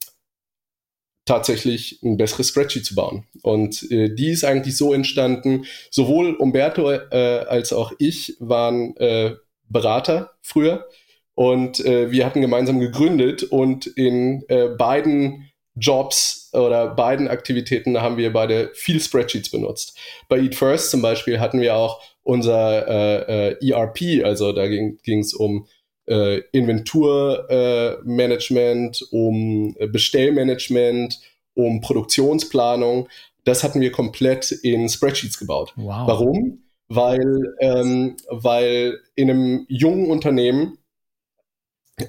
tatsächlich 1.25 2.01
ein 2.03 2.17
besseres 2.17 2.49
Spreadsheet 2.49 2.85
zu 2.85 2.95
bauen. 2.95 3.25
Und 3.43 3.91
äh, 3.91 4.15
die 4.15 4.31
ist 4.31 4.45
eigentlich 4.45 4.77
so 4.77 4.93
entstanden, 4.93 5.67
sowohl 5.91 6.35
Umberto 6.35 6.91
äh, 6.91 7.45
als 7.49 7.73
auch 7.73 7.93
ich 7.99 8.37
waren 8.41 8.97
äh, 8.97 9.35
Berater 9.69 10.33
früher 10.43 10.87
und 11.35 11.85
äh, 11.85 12.11
wir 12.11 12.27
hatten 12.27 12.41
gemeinsam 12.41 12.81
gegründet 12.81 13.45
und 13.45 13.87
in 13.87 14.45
äh, 14.49 14.69
beiden 14.69 15.51
Jobs 15.77 16.51
oder 16.53 16.89
beiden 16.89 17.29
Aktivitäten 17.29 18.01
haben 18.01 18.17
wir 18.17 18.33
beide 18.33 18.71
viel 18.75 19.01
Spreadsheets 19.01 19.51
benutzt. 19.51 19.97
Bei 20.29 20.39
Eat 20.39 20.55
First 20.55 20.91
zum 20.91 21.01
Beispiel 21.01 21.39
hatten 21.41 21.61
wir 21.61 21.77
auch 21.77 22.03
unser 22.23 22.87
äh, 22.89 23.53
äh, 23.53 23.71
ERP, 23.71 24.25
also 24.25 24.53
da 24.53 24.67
ging 24.69 24.99
es 25.07 25.33
um 25.33 25.67
äh, 26.07 26.43
Inventurmanagement, 26.53 29.01
äh, 29.01 29.05
um 29.15 29.77
Bestellmanagement, 29.91 31.21
um 31.55 31.81
Produktionsplanung. 31.81 33.09
Das 33.45 33.65
hatten 33.65 33.81
wir 33.81 33.93
komplett 33.93 34.53
in 34.53 34.89
Spreadsheets 34.89 35.39
gebaut. 35.39 35.73
Wow. 35.77 36.07
Warum? 36.07 36.65
Weil, 36.89 37.55
ähm, 37.61 38.17
weil 38.29 39.01
in 39.15 39.31
einem 39.31 39.65
jungen 39.69 40.11
Unternehmen 40.11 40.79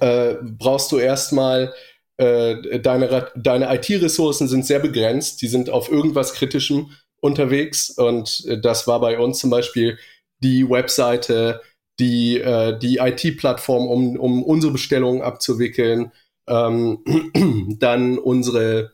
äh, 0.00 0.34
brauchst 0.42 0.90
du 0.90 0.98
erstmal 0.98 1.72
äh, 2.16 2.80
deine, 2.80 3.30
deine 3.36 3.74
IT-Ressourcen 3.74 4.48
sind 4.48 4.66
sehr 4.66 4.80
begrenzt, 4.80 5.42
die 5.42 5.48
sind 5.48 5.70
auf 5.70 5.90
irgendwas 5.90 6.34
Kritischem 6.34 6.90
unterwegs 7.20 7.90
und 7.90 8.44
äh, 8.46 8.60
das 8.60 8.86
war 8.86 9.00
bei 9.00 9.18
uns 9.18 9.38
zum 9.38 9.50
Beispiel 9.50 9.98
die 10.40 10.68
Webseite, 10.68 11.60
die, 11.98 12.38
äh, 12.38 12.78
die 12.78 12.96
IT-Plattform, 12.96 13.86
um, 13.86 14.18
um 14.18 14.42
unsere 14.42 14.72
Bestellungen 14.72 15.22
abzuwickeln, 15.22 16.12
ähm, 16.48 16.98
dann 17.78 18.18
unsere, 18.18 18.92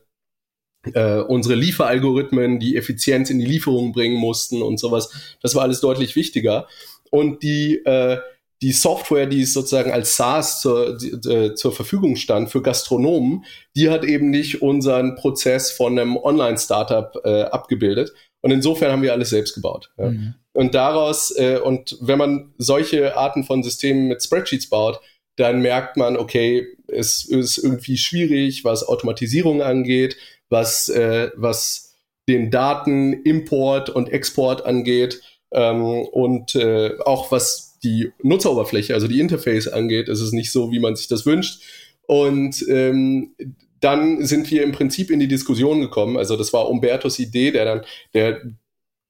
äh, 0.93 1.19
unsere 1.19 1.55
Lieferalgorithmen, 1.55 2.59
die 2.59 2.77
Effizienz 2.77 3.29
in 3.29 3.39
die 3.39 3.45
Lieferung 3.45 3.91
bringen 3.91 4.17
mussten 4.17 4.61
und 4.61 4.79
sowas. 4.79 5.37
Das 5.41 5.55
war 5.55 5.63
alles 5.63 5.81
deutlich 5.81 6.15
wichtiger. 6.15 6.67
Und 7.11 7.43
die, 7.43 7.77
äh, 7.85 8.19
die 8.61 8.73
Software, 8.73 9.25
die 9.25 9.45
sozusagen 9.45 9.91
als 9.91 10.15
SaaS 10.17 10.61
zur, 10.61 10.97
die, 10.97 11.11
äh, 11.29 11.55
zur 11.55 11.71
Verfügung 11.71 12.17
stand 12.17 12.49
für 12.49 12.61
Gastronomen, 12.61 13.45
die 13.75 13.89
hat 13.89 14.03
eben 14.03 14.29
nicht 14.29 14.61
unseren 14.61 15.15
Prozess 15.15 15.71
von 15.71 15.97
einem 15.97 16.17
Online-Startup 16.17 17.15
äh, 17.23 17.43
abgebildet. 17.43 18.11
Und 18.41 18.51
insofern 18.51 18.91
haben 18.91 19.01
wir 19.01 19.13
alles 19.13 19.29
selbst 19.29 19.53
gebaut. 19.53 19.91
Ja. 19.97 20.11
Mhm. 20.11 20.35
Und 20.53 20.75
daraus, 20.75 21.31
äh, 21.37 21.59
und 21.63 21.97
wenn 22.01 22.17
man 22.17 22.53
solche 22.57 23.15
Arten 23.15 23.43
von 23.43 23.63
Systemen 23.63 24.07
mit 24.07 24.23
Spreadsheets 24.23 24.69
baut, 24.69 24.99
dann 25.35 25.61
merkt 25.61 25.95
man, 25.95 26.17
okay, 26.17 26.67
es 26.87 27.23
ist 27.23 27.57
irgendwie 27.57 27.97
schwierig, 27.97 28.65
was 28.65 28.87
Automatisierung 28.87 29.61
angeht, 29.61 30.17
was, 30.49 30.89
äh, 30.89 31.31
was 31.35 31.95
den 32.27 32.51
Datenimport 32.51 33.89
und 33.89 34.09
Export 34.09 34.65
angeht 34.65 35.21
ähm, 35.51 35.83
und 35.83 36.55
äh, 36.55 36.97
auch 37.05 37.31
was 37.31 37.79
die 37.83 38.11
Nutzeroberfläche, 38.21 38.93
also 38.93 39.07
die 39.07 39.19
Interface 39.19 39.67
angeht, 39.67 40.09
ist 40.09 40.19
es 40.19 40.31
nicht 40.33 40.51
so, 40.51 40.71
wie 40.71 40.79
man 40.79 40.95
sich 40.95 41.07
das 41.07 41.25
wünscht. 41.25 41.61
Und 42.05 42.65
ähm, 42.67 43.35
dann 43.79 44.25
sind 44.25 44.49
wir 44.51 44.63
im 44.63 44.71
Prinzip 44.71 45.11
in 45.11 45.19
die 45.19 45.27
Diskussion 45.27 45.81
gekommen. 45.81 46.17
Also 46.17 46.35
das 46.35 46.53
war 46.53 46.69
Umbertos 46.69 47.19
Idee, 47.19 47.51
der 47.51 47.65
dann, 47.65 47.85
der 48.13 48.41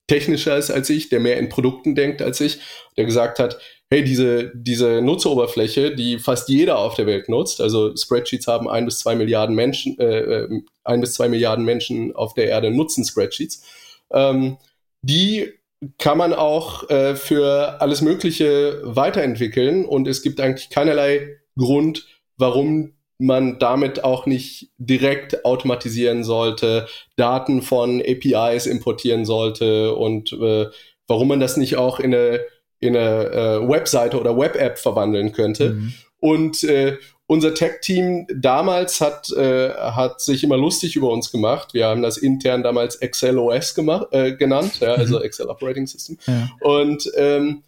technischer 0.08 0.58
ist 0.58 0.72
als 0.72 0.90
ich, 0.90 1.10
der 1.10 1.20
mehr 1.20 1.38
in 1.38 1.50
Produkten 1.50 1.96
denkt 1.96 2.22
als 2.22 2.42
ich, 2.42 2.60
der 2.98 3.06
gesagt 3.06 3.40
hat, 3.40 3.60
hey, 3.92 4.04
diese, 4.04 4.52
diese 4.54 5.02
Nutzeroberfläche, 5.02 5.96
die 5.96 6.20
fast 6.20 6.50
jeder 6.50 6.80
auf 6.80 6.96
der 6.96 7.06
Welt 7.06 7.30
nutzt, 7.30 7.62
also 7.62 7.96
Spreadsheets 7.96 8.48
haben 8.48 8.70
ein 8.70 8.86
bis 8.86 9.00
zwei 9.00 9.16
Milliarden 9.16 9.56
Menschen, 9.56 9.98
äh, 10.00 10.20
äh 10.20 10.62
ein 10.84 11.02
bis 11.02 11.14
zwei 11.14 11.30
Milliarden 11.30 11.66
Menschen 11.66 12.16
auf 12.16 12.34
der 12.34 12.48
Erde 12.48 12.72
nutzen 12.72 13.06
Spreadsheets, 13.06 13.64
ähm, 14.12 14.58
die 15.02 15.54
kann 15.98 16.18
man 16.18 16.34
auch 16.34 16.90
äh, 16.90 17.16
für 17.16 17.82
alles 17.82 18.02
Mögliche 18.02 18.82
weiterentwickeln 18.84 19.86
und 19.86 20.08
es 20.08 20.22
gibt 20.22 20.42
eigentlich 20.42 20.70
keinerlei 20.70 21.38
Grund, 21.58 22.08
warum 22.38 22.94
man 23.20 23.60
damit 23.60 24.04
auch 24.04 24.26
nicht 24.26 24.70
direkt 24.78 25.46
automatisieren 25.46 26.24
sollte, 26.24 26.88
Daten 27.18 27.62
von 27.62 28.02
APIs 28.02 28.66
importieren 28.66 29.26
sollte 29.26 29.94
und 29.94 30.32
äh, 30.34 30.68
warum 31.06 31.28
man 31.28 31.40
das 31.42 31.58
nicht 31.58 31.76
auch 31.76 32.00
in 32.00 32.16
eine, 32.16 32.40
in 32.80 32.96
eine 32.96 33.26
äh, 33.26 33.70
Webseite 33.70 34.20
oder 34.20 34.38
Web-App 34.38 34.80
verwandeln 34.80 35.34
könnte. 35.34 35.72
Mhm. 35.72 35.94
Und 36.22 36.64
äh, 36.64 36.98
unser 37.28 37.54
Tech-Team 37.54 38.26
damals 38.34 39.02
hat, 39.02 39.32
äh, 39.34 39.70
hat 39.72 40.22
sich 40.22 40.44
immer 40.44 40.58
lustig 40.58 40.96
über 40.96 41.12
uns 41.12 41.32
gemacht. 41.32 41.74
Wir 41.74 41.88
haben 41.88 42.02
das 42.02 42.18
intern 42.18 42.64
damals 42.64 42.96
Excel 42.96 43.38
OS 43.38 43.76
gemacht, 43.76 44.08
äh, 44.12 44.34
genannt, 44.36 44.80
ja, 44.80 44.94
also 44.94 45.20
mhm. 45.20 45.26
Excel 45.26 45.48
Operating 45.48 45.86
System. 45.86 46.18
Ja. 46.26 46.50
Und 46.62 47.12
ähm, 47.16 47.64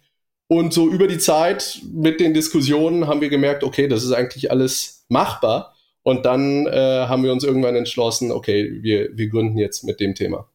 und 0.58 0.72
so 0.72 0.88
über 0.88 1.06
die 1.06 1.18
Zeit 1.18 1.80
mit 1.92 2.20
den 2.20 2.34
Diskussionen 2.34 3.06
haben 3.06 3.20
wir 3.20 3.28
gemerkt, 3.28 3.64
okay, 3.64 3.88
das 3.88 4.04
ist 4.04 4.12
eigentlich 4.12 4.50
alles 4.50 5.04
machbar. 5.08 5.74
Und 6.02 6.26
dann 6.26 6.66
äh, 6.66 7.06
haben 7.06 7.22
wir 7.22 7.32
uns 7.32 7.44
irgendwann 7.44 7.76
entschlossen, 7.76 8.32
okay, 8.32 8.78
wir, 8.82 9.16
wir 9.16 9.28
gründen 9.28 9.56
jetzt 9.56 9.84
mit 9.84 10.00
dem 10.00 10.14
Thema. 10.14 10.48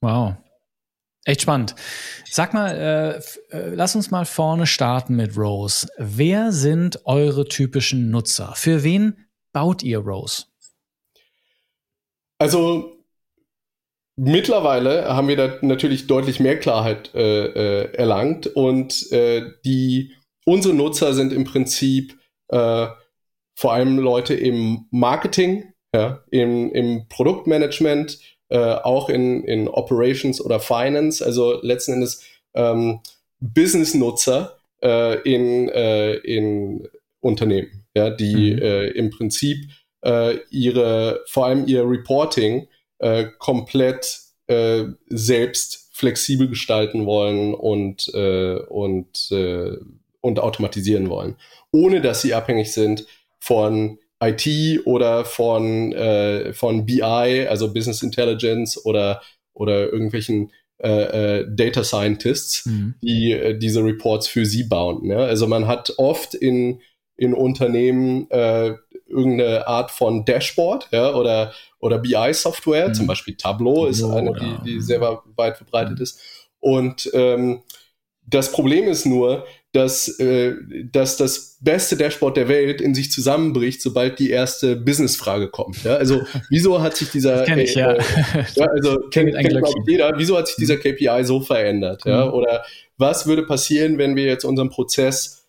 Wow. 0.00 0.34
Echt 1.24 1.42
spannend. 1.42 1.74
Sag 2.30 2.54
mal, 2.54 2.70
äh, 3.52 3.56
äh, 3.56 3.74
lass 3.74 3.94
uns 3.94 4.10
mal 4.10 4.24
vorne 4.24 4.66
starten 4.66 5.14
mit 5.14 5.36
Rose. 5.36 5.86
Wer 5.98 6.52
sind 6.52 7.04
eure 7.04 7.44
typischen 7.44 8.10
Nutzer? 8.10 8.54
Für 8.56 8.82
wen 8.82 9.26
baut 9.52 9.82
ihr 9.82 9.98
Rose? 9.98 10.44
Also 12.38 12.97
Mittlerweile 14.20 15.04
haben 15.14 15.28
wir 15.28 15.36
da 15.36 15.58
natürlich 15.60 16.08
deutlich 16.08 16.40
mehr 16.40 16.58
Klarheit 16.58 17.14
äh, 17.14 17.44
äh, 17.82 17.94
erlangt 17.94 18.48
und 18.48 19.12
äh, 19.12 19.52
die 19.64 20.12
unsere 20.44 20.74
Nutzer 20.74 21.14
sind 21.14 21.32
im 21.32 21.44
Prinzip 21.44 22.18
äh, 22.48 22.88
vor 23.54 23.72
allem 23.72 23.96
Leute 23.96 24.34
im 24.34 24.86
Marketing, 24.90 25.72
ja, 25.94 26.24
im, 26.32 26.72
im 26.72 27.06
Produktmanagement, 27.08 28.18
äh, 28.48 28.58
auch 28.58 29.08
in, 29.08 29.44
in 29.44 29.68
Operations 29.68 30.40
oder 30.40 30.58
Finance, 30.58 31.24
also 31.24 31.60
letzten 31.62 31.92
Endes 31.92 32.24
ähm, 32.54 32.98
Business-Nutzer 33.38 34.58
äh, 34.82 35.20
in, 35.22 35.68
äh, 35.68 36.14
in 36.14 36.88
Unternehmen, 37.20 37.84
ja, 37.94 38.10
die 38.10 38.54
mhm. 38.54 38.62
äh, 38.62 38.86
im 38.88 39.10
Prinzip 39.10 39.70
äh, 40.04 40.38
ihre, 40.50 41.22
vor 41.28 41.46
allem 41.46 41.68
ihr 41.68 41.88
Reporting 41.88 42.66
äh, 42.98 43.26
komplett 43.38 44.20
äh, 44.46 44.84
selbst 45.08 45.88
flexibel 45.92 46.48
gestalten 46.48 47.06
wollen 47.06 47.54
und, 47.54 48.08
äh, 48.14 48.56
und, 48.56 49.30
äh, 49.30 49.76
und 50.20 50.38
automatisieren 50.38 51.10
wollen, 51.10 51.36
ohne 51.72 52.00
dass 52.00 52.22
sie 52.22 52.34
abhängig 52.34 52.72
sind 52.72 53.06
von 53.40 53.98
IT 54.22 54.86
oder 54.86 55.24
von, 55.24 55.92
äh, 55.92 56.52
von 56.52 56.86
BI, 56.86 57.02
also 57.48 57.72
Business 57.72 58.02
Intelligence 58.02 58.84
oder, 58.84 59.22
oder 59.54 59.92
irgendwelchen 59.92 60.52
äh, 60.78 61.40
äh, 61.40 61.46
Data 61.48 61.82
Scientists, 61.82 62.66
mhm. 62.66 62.94
die 63.02 63.32
äh, 63.32 63.58
diese 63.58 63.82
Reports 63.82 64.28
für 64.28 64.46
sie 64.46 64.62
bauen. 64.62 65.10
Ja? 65.10 65.18
Also 65.18 65.48
man 65.48 65.66
hat 65.66 65.94
oft 65.98 66.34
in, 66.34 66.80
in 67.16 67.34
Unternehmen 67.34 68.30
äh, 68.30 68.74
irgendeine 69.08 69.66
Art 69.66 69.90
von 69.90 70.24
Dashboard 70.24 70.88
ja, 70.92 71.14
oder, 71.14 71.52
oder 71.80 71.98
BI-Software, 71.98 72.88
mhm. 72.88 72.94
zum 72.94 73.06
Beispiel 73.06 73.36
Tableau 73.36 73.86
ist 73.86 74.02
eine, 74.02 74.32
die, 74.32 74.64
die 74.64 74.80
sehr 74.80 75.00
weit 75.00 75.56
verbreitet 75.56 76.00
ist. 76.00 76.20
Und 76.60 77.08
ähm, 77.14 77.62
das 78.26 78.52
Problem 78.52 78.88
ist 78.88 79.06
nur, 79.06 79.46
dass, 79.72 80.18
äh, 80.18 80.54
dass 80.92 81.16
das 81.16 81.58
beste 81.60 81.96
Dashboard 81.96 82.36
der 82.36 82.48
Welt 82.48 82.80
in 82.80 82.94
sich 82.94 83.10
zusammenbricht, 83.10 83.80
sobald 83.82 84.18
die 84.18 84.30
erste 84.30 84.76
Businessfrage 84.76 85.48
kommt. 85.48 85.84
Ja? 85.84 85.96
Also 85.96 86.22
wieso 86.50 86.82
hat 86.82 86.96
sich 86.96 87.10
dieser 87.10 87.44
kenn 87.44 87.58
ich, 87.58 87.74
ja. 87.74 87.92
Äh, 87.94 88.44
ja 88.54 88.66
also 88.66 88.98
kennt, 89.10 89.34
kennt 89.34 89.66
jeder, 89.86 90.12
wieso 90.16 90.36
hat 90.36 90.48
sich 90.48 90.56
dieser 90.56 90.76
mhm. 90.76 90.80
KPI 90.80 91.24
so 91.24 91.40
verändert? 91.40 92.02
Ja? 92.04 92.26
Mhm. 92.26 92.32
Oder 92.32 92.64
was 92.96 93.26
würde 93.26 93.44
passieren, 93.44 93.98
wenn 93.98 94.16
wir 94.16 94.24
jetzt 94.24 94.44
unseren 94.44 94.70
Prozess 94.70 95.46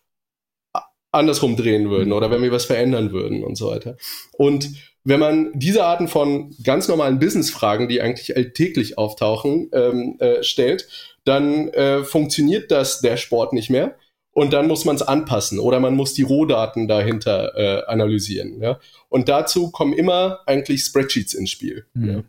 andersrum 1.12 1.56
drehen 1.56 1.90
würden 1.90 2.08
mhm. 2.08 2.14
oder 2.14 2.30
wenn 2.30 2.42
wir 2.42 2.52
was 2.52 2.66
verändern 2.66 3.12
würden 3.12 3.42
und 3.42 3.56
so 3.56 3.70
weiter. 3.70 3.96
Und 4.32 4.70
wenn 5.04 5.20
man 5.20 5.50
diese 5.54 5.84
Arten 5.84 6.08
von 6.08 6.54
ganz 6.62 6.88
normalen 6.88 7.18
Business-Fragen, 7.18 7.88
die 7.88 8.00
eigentlich 8.00 8.36
alltäglich 8.36 8.98
auftauchen, 8.98 9.70
ähm, 9.72 10.16
äh, 10.18 10.42
stellt, 10.42 10.88
dann 11.24 11.68
äh, 11.68 12.04
funktioniert 12.04 12.70
das 12.70 13.00
Dashboard 13.00 13.52
nicht 13.52 13.70
mehr 13.70 13.96
und 14.32 14.52
dann 14.52 14.68
muss 14.68 14.84
man 14.84 14.96
es 14.96 15.02
anpassen 15.02 15.58
oder 15.58 15.80
man 15.80 15.94
muss 15.94 16.14
die 16.14 16.22
Rohdaten 16.22 16.88
dahinter 16.88 17.52
äh, 17.56 17.84
analysieren. 17.86 18.60
Ja? 18.62 18.78
Und 19.08 19.28
dazu 19.28 19.70
kommen 19.70 19.92
immer 19.92 20.40
eigentlich 20.46 20.82
Spreadsheets 20.82 21.34
ins 21.34 21.50
Spiel. 21.50 21.86
Mhm. 21.94 22.08
Ja? 22.08 22.22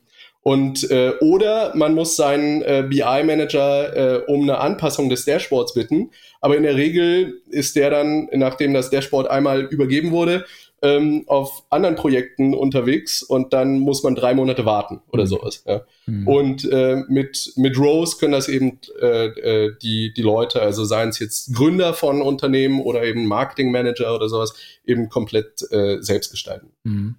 Und 0.43 0.89
äh, 0.89 1.13
oder 1.21 1.75
man 1.75 1.93
muss 1.93 2.15
seinen 2.15 2.63
äh, 2.63 2.83
BI-Manager 2.89 3.95
äh, 3.95 4.23
um 4.25 4.41
eine 4.41 4.57
Anpassung 4.57 5.09
des 5.09 5.23
Dashboards 5.25 5.75
bitten. 5.75 6.09
Aber 6.39 6.57
in 6.57 6.63
der 6.63 6.75
Regel 6.75 7.41
ist 7.49 7.75
der 7.75 7.91
dann, 7.91 8.27
nachdem 8.33 8.73
das 8.73 8.89
Dashboard 8.89 9.29
einmal 9.29 9.65
übergeben 9.65 10.09
wurde, 10.09 10.45
ähm, 10.81 11.23
auf 11.27 11.63
anderen 11.69 11.95
Projekten 11.95 12.53
unterwegs 12.53 13.21
und 13.21 13.53
dann 13.53 13.79
muss 13.79 14.03
man 14.03 14.15
drei 14.15 14.33
Monate 14.33 14.65
warten 14.65 15.01
oder 15.11 15.23
mhm. 15.23 15.27
sowas. 15.27 15.63
Ja. 15.67 15.81
Mhm. 16.05 16.27
Und 16.27 16.71
äh, 16.71 17.03
mit, 17.07 17.53
mit 17.55 17.77
Rose 17.77 18.17
können 18.17 18.33
das 18.33 18.47
eben 18.47 18.79
äh, 18.99 19.25
äh, 19.27 19.75
die, 19.81 20.13
die 20.13 20.21
Leute, 20.21 20.61
also 20.61 20.83
seien 20.85 21.09
es 21.09 21.19
jetzt 21.19 21.53
Gründer 21.53 21.93
von 21.93 22.21
Unternehmen 22.21 22.81
oder 22.81 23.03
eben 23.03 23.25
Marketingmanager 23.27 24.15
oder 24.15 24.27
sowas, 24.27 24.53
eben 24.85 25.09
komplett 25.09 25.61
äh, 25.71 25.97
selbst 26.01 26.31
gestalten. 26.31 26.71
Mhm. 26.83 27.15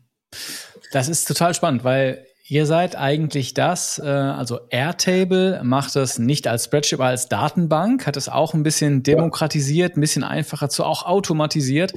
Das 0.93 1.09
ist 1.09 1.27
total 1.27 1.55
spannend, 1.55 1.85
weil 1.85 2.27
Ihr 2.53 2.67
seid 2.67 2.97
eigentlich 2.97 3.55
das, 3.55 3.99
äh, 3.99 4.07
also 4.07 4.61
Airtable 4.69 5.63
macht 5.65 5.97
das 5.97 6.19
nicht 6.19 6.47
als 6.47 6.65
Spreadsheet, 6.65 6.99
aber 6.99 7.09
als 7.09 7.31
Datenbank, 7.31 8.07
hat 8.07 8.19
es 8.19 8.29
auch 8.29 8.53
ein 8.53 8.63
bisschen 8.63 9.03
demokratisiert, 9.03 9.97
ein 9.97 10.03
bisschen 10.03 10.23
einfacher 10.23 10.69
zu, 10.69 10.85
auch 10.85 11.07
automatisiert. 11.07 11.95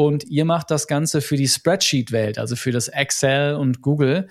Und 0.00 0.24
ihr 0.30 0.46
macht 0.46 0.70
das 0.70 0.86
Ganze 0.86 1.20
für 1.20 1.36
die 1.36 1.46
Spreadsheet-Welt, 1.46 2.38
also 2.38 2.56
für 2.56 2.72
das 2.72 2.88
Excel 2.88 3.54
und 3.56 3.82
Google. 3.82 4.28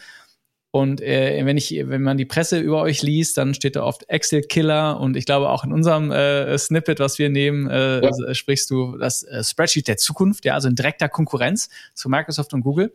Und 0.72 0.99
äh, 0.99 1.45
wenn 1.45 1.57
ich, 1.57 1.70
wenn 1.86 2.01
man 2.01 2.17
die 2.17 2.26
Presse 2.26 2.57
über 2.57 2.82
euch 2.82 3.03
liest, 3.03 3.38
dann 3.38 3.53
steht 3.53 3.76
da 3.76 3.84
oft 3.84 4.09
Excel-Killer 4.09 4.99
und 4.99 5.15
ich 5.15 5.26
glaube 5.26 5.47
auch 5.47 5.63
in 5.63 5.72
unserem 5.72 6.11
äh, 6.11 6.57
Snippet, 6.57 6.99
was 6.99 7.20
wir 7.20 7.30
nehmen, 7.30 7.70
äh, 7.70 8.03
ja. 8.03 8.34
sprichst 8.34 8.72
du 8.72 8.97
das 8.97 9.22
äh, 9.22 9.43
Spreadsheet 9.43 9.88
der 9.88 9.97
Zukunft, 9.97 10.43
ja, 10.43 10.55
also 10.55 10.70
in 10.70 10.74
direkter 10.74 11.07
Konkurrenz 11.07 11.70
zu 11.93 12.09
Microsoft 12.09 12.51
und 12.55 12.61
Google. 12.61 12.91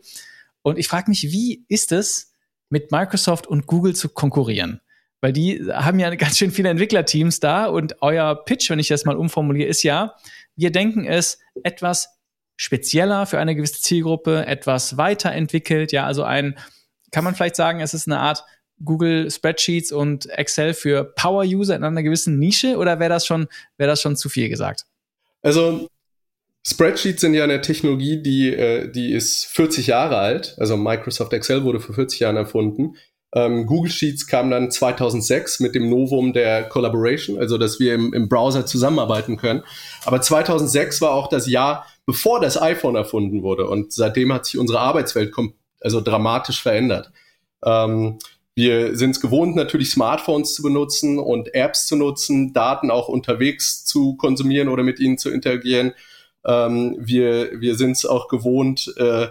Und 0.61 0.77
ich 0.77 0.89
frage 0.89 1.09
mich, 1.09 1.31
wie 1.31 1.63
ist 1.69 1.93
es, 1.93 2.33
mit 2.69 2.91
Microsoft 2.91 3.47
und 3.47 3.67
Google 3.67 3.95
zu 3.95 4.09
konkurrieren? 4.09 4.81
Weil 5.21 5.31
die 5.31 5.65
haben 5.71 5.99
ja 5.99 6.13
ganz 6.15 6.39
schön 6.39 6.51
viele 6.51 6.67
Entwicklerteams 6.67 7.39
da 7.39 7.67
und 7.67 8.01
euer 8.01 8.35
Pitch, 8.43 8.69
wenn 8.69 8.79
ich 8.79 8.89
das 8.89 9.05
mal 9.05 9.15
umformuliere, 9.15 9.69
ist 9.69 9.83
ja, 9.83 10.17
wir 10.57 10.73
denken 10.73 11.05
es 11.05 11.39
etwas 11.63 12.14
spezieller 12.57 13.25
für 13.25 13.39
eine 13.39 13.55
gewisse 13.55 13.81
Zielgruppe, 13.81 14.45
etwas 14.45 14.97
weiterentwickelt. 14.97 15.91
Ja, 15.91 16.05
also 16.05 16.23
ein, 16.23 16.57
kann 17.11 17.23
man 17.23 17.35
vielleicht 17.35 17.55
sagen, 17.55 17.81
es 17.81 17.93
ist 17.93 18.07
eine 18.07 18.19
Art 18.19 18.43
Google 18.83 19.29
Spreadsheets 19.31 19.91
und 19.91 20.27
Excel 20.29 20.73
für 20.73 21.03
Power-User 21.03 21.75
in 21.75 21.83
einer 21.83 22.03
gewissen 22.03 22.39
Nische 22.39 22.77
oder 22.77 22.99
wäre 22.99 23.09
das 23.09 23.25
schon, 23.25 23.47
wäre 23.77 23.89
das 23.89 24.01
schon 24.01 24.15
zu 24.15 24.29
viel 24.29 24.49
gesagt? 24.49 24.85
Also 25.41 25.87
Spreadsheets 26.67 27.21
sind 27.21 27.35
ja 27.35 27.43
eine 27.43 27.61
Technologie, 27.61 28.21
die, 28.21 28.49
äh, 28.49 28.91
die 28.91 29.13
ist 29.13 29.45
40 29.45 29.87
Jahre 29.87 30.17
alt. 30.17 30.55
Also 30.57 30.75
Microsoft 30.77 31.31
Excel 31.33 31.63
wurde 31.63 31.79
vor 31.79 31.95
40 31.95 32.19
Jahren 32.19 32.37
erfunden. 32.37 32.95
Ähm, 33.35 33.65
Google 33.65 33.91
Sheets 33.91 34.25
kam 34.27 34.49
dann 34.49 34.71
2006 34.71 35.59
mit 35.59 35.75
dem 35.75 35.89
Novum 35.89 36.31
der 36.31 36.63
Collaboration, 36.69 37.37
also 37.37 37.57
dass 37.57 37.79
wir 37.81 37.93
im, 37.93 38.13
im 38.13 38.29
Browser 38.29 38.65
zusammenarbeiten 38.65 39.35
können. 39.35 39.61
Aber 40.05 40.21
2006 40.21 41.01
war 41.01 41.11
auch 41.11 41.27
das 41.27 41.45
Jahr, 41.45 41.85
bevor 42.05 42.39
das 42.39 42.59
iPhone 42.59 42.95
erfunden 42.95 43.43
wurde. 43.43 43.67
Und 43.67 43.91
seitdem 43.91 44.31
hat 44.31 44.45
sich 44.45 44.57
unsere 44.57 44.79
Arbeitswelt 44.79 45.35
also 45.81 45.99
dramatisch 45.99 46.61
verändert. 46.61 47.11
Ähm, 47.63 48.19
wir 48.55 48.95
sind 48.95 49.11
es 49.11 49.19
gewohnt, 49.19 49.57
natürlich 49.57 49.91
Smartphones 49.91 50.55
zu 50.55 50.63
benutzen 50.63 51.19
und 51.19 51.53
Apps 51.53 51.87
zu 51.87 51.97
nutzen, 51.97 52.53
Daten 52.53 52.89
auch 52.89 53.09
unterwegs 53.09 53.83
zu 53.83 54.15
konsumieren 54.15 54.69
oder 54.69 54.83
mit 54.83 55.01
ihnen 55.01 55.17
zu 55.17 55.29
interagieren. 55.29 55.91
Ähm, 56.45 56.95
wir 56.99 57.59
wir 57.59 57.75
sind 57.75 57.91
es 57.91 58.05
auch 58.05 58.29
gewohnt, 58.29 58.93
äh, 58.95 59.27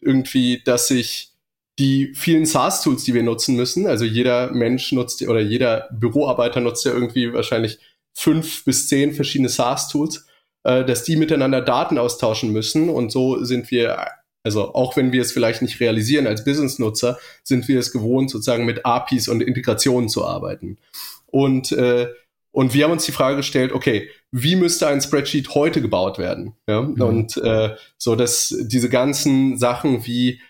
irgendwie, 0.00 0.60
dass 0.64 0.88
sich 0.88 1.30
die 1.78 2.12
vielen 2.14 2.44
SaaS-Tools, 2.44 3.04
die 3.04 3.14
wir 3.14 3.22
nutzen 3.22 3.54
müssen, 3.54 3.86
also 3.86 4.04
jeder 4.04 4.50
Mensch 4.52 4.90
nutzt 4.92 5.22
oder 5.22 5.40
jeder 5.40 5.88
Büroarbeiter 5.92 6.60
nutzt 6.60 6.84
ja 6.84 6.92
irgendwie 6.92 7.32
wahrscheinlich 7.32 7.78
fünf 8.14 8.64
bis 8.64 8.88
zehn 8.88 9.12
verschiedene 9.12 9.48
SaaS-Tools, 9.48 10.26
äh, 10.64 10.84
dass 10.84 11.04
die 11.04 11.16
miteinander 11.16 11.60
Daten 11.60 11.98
austauschen 11.98 12.52
müssen. 12.52 12.88
Und 12.88 13.12
so 13.12 13.44
sind 13.44 13.70
wir, 13.70 14.06
also 14.42 14.74
auch 14.74 14.96
wenn 14.96 15.12
wir 15.12 15.22
es 15.22 15.30
vielleicht 15.30 15.62
nicht 15.62 15.78
realisieren 15.78 16.26
als 16.26 16.44
Business-Nutzer, 16.44 17.16
sind 17.44 17.68
wir 17.68 17.78
es 17.78 17.92
gewohnt, 17.92 18.30
sozusagen 18.30 18.64
mit 18.64 18.84
APIs 18.84 19.28
und 19.28 19.40
Integrationen 19.40 20.08
zu 20.08 20.26
arbeiten. 20.26 20.78
Und, 21.26 21.70
äh, 21.70 22.08
und 22.50 22.74
wir 22.74 22.84
haben 22.84 22.92
uns 22.92 23.04
die 23.04 23.12
Frage 23.12 23.36
gestellt, 23.36 23.70
okay, 23.70 24.08
wie 24.32 24.56
müsste 24.56 24.88
ein 24.88 25.00
Spreadsheet 25.00 25.54
heute 25.54 25.80
gebaut 25.80 26.18
werden? 26.18 26.54
Ja? 26.66 26.82
Mhm. 26.82 27.00
Und 27.00 27.36
äh, 27.36 27.76
so, 27.98 28.16
dass 28.16 28.52
diese 28.58 28.88
ganzen 28.88 29.58
Sachen 29.58 30.04
wie 30.06 30.40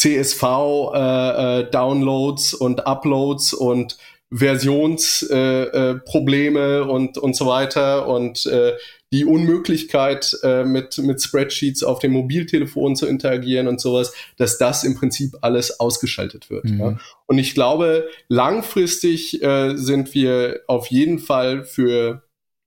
CSV-Downloads 0.00 2.52
äh, 2.52 2.56
äh, 2.56 2.64
und 2.64 2.86
Uploads 2.86 3.52
und 3.52 3.98
Versionsprobleme 4.32 6.60
äh, 6.60 6.78
äh, 6.78 6.82
und, 6.82 7.18
und 7.18 7.36
so 7.36 7.46
weiter 7.46 8.06
und 8.06 8.46
äh, 8.46 8.74
die 9.12 9.24
Unmöglichkeit, 9.24 10.36
äh, 10.44 10.62
mit, 10.64 10.96
mit 10.98 11.20
Spreadsheets 11.20 11.82
auf 11.82 11.98
dem 11.98 12.12
Mobiltelefon 12.12 12.94
zu 12.94 13.08
interagieren 13.08 13.66
und 13.66 13.80
sowas, 13.80 14.14
dass 14.36 14.56
das 14.56 14.84
im 14.84 14.94
Prinzip 14.94 15.36
alles 15.40 15.80
ausgeschaltet 15.80 16.48
wird. 16.48 16.66
Mhm. 16.66 16.80
Ja. 16.80 16.96
Und 17.26 17.38
ich 17.38 17.54
glaube, 17.54 18.08
langfristig 18.28 19.42
äh, 19.42 19.76
sind 19.76 20.14
wir 20.14 20.60
auf 20.68 20.86
jeden 20.86 21.18
Fall 21.18 21.64
für 21.64 22.22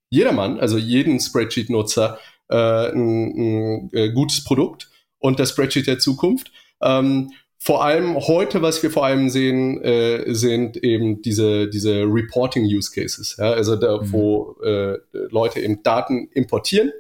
jedermann, 0.10 0.60
also 0.60 0.78
jeden 0.78 1.22
Spreadsheet-Nutzer, 1.22 2.20
äh, 2.50 2.92
ein, 2.92 3.38
ein, 3.38 3.90
äh, 3.94 4.12
gutes 4.12 4.44
Produkt 4.44 4.90
und 5.20 5.40
das 5.40 5.52
Spreadsheet 5.52 5.88
der 5.88 6.00
Zukunft. 6.00 6.52
Ähm, 6.84 7.32
vor 7.58 7.82
allem 7.82 8.18
heute, 8.18 8.62
was 8.62 8.84
wir 8.84 8.92
vor 8.92 9.06
allem 9.06 9.30
sehen, 9.30 9.82
äh, 9.82 10.34
sind 10.34 10.76
eben 10.84 11.22
diese, 11.22 11.70
diese 11.70 12.02
Reporting-Use-Cases. 12.04 13.38
Ja? 13.40 13.52
Also 13.52 13.78
da, 13.78 14.02
mhm. 14.02 14.12
wo 14.12 14.58
äh, 14.62 14.98
Leute 15.30 15.62
eben 15.62 15.82
Daten 15.82 16.28
importieren, 16.34 16.92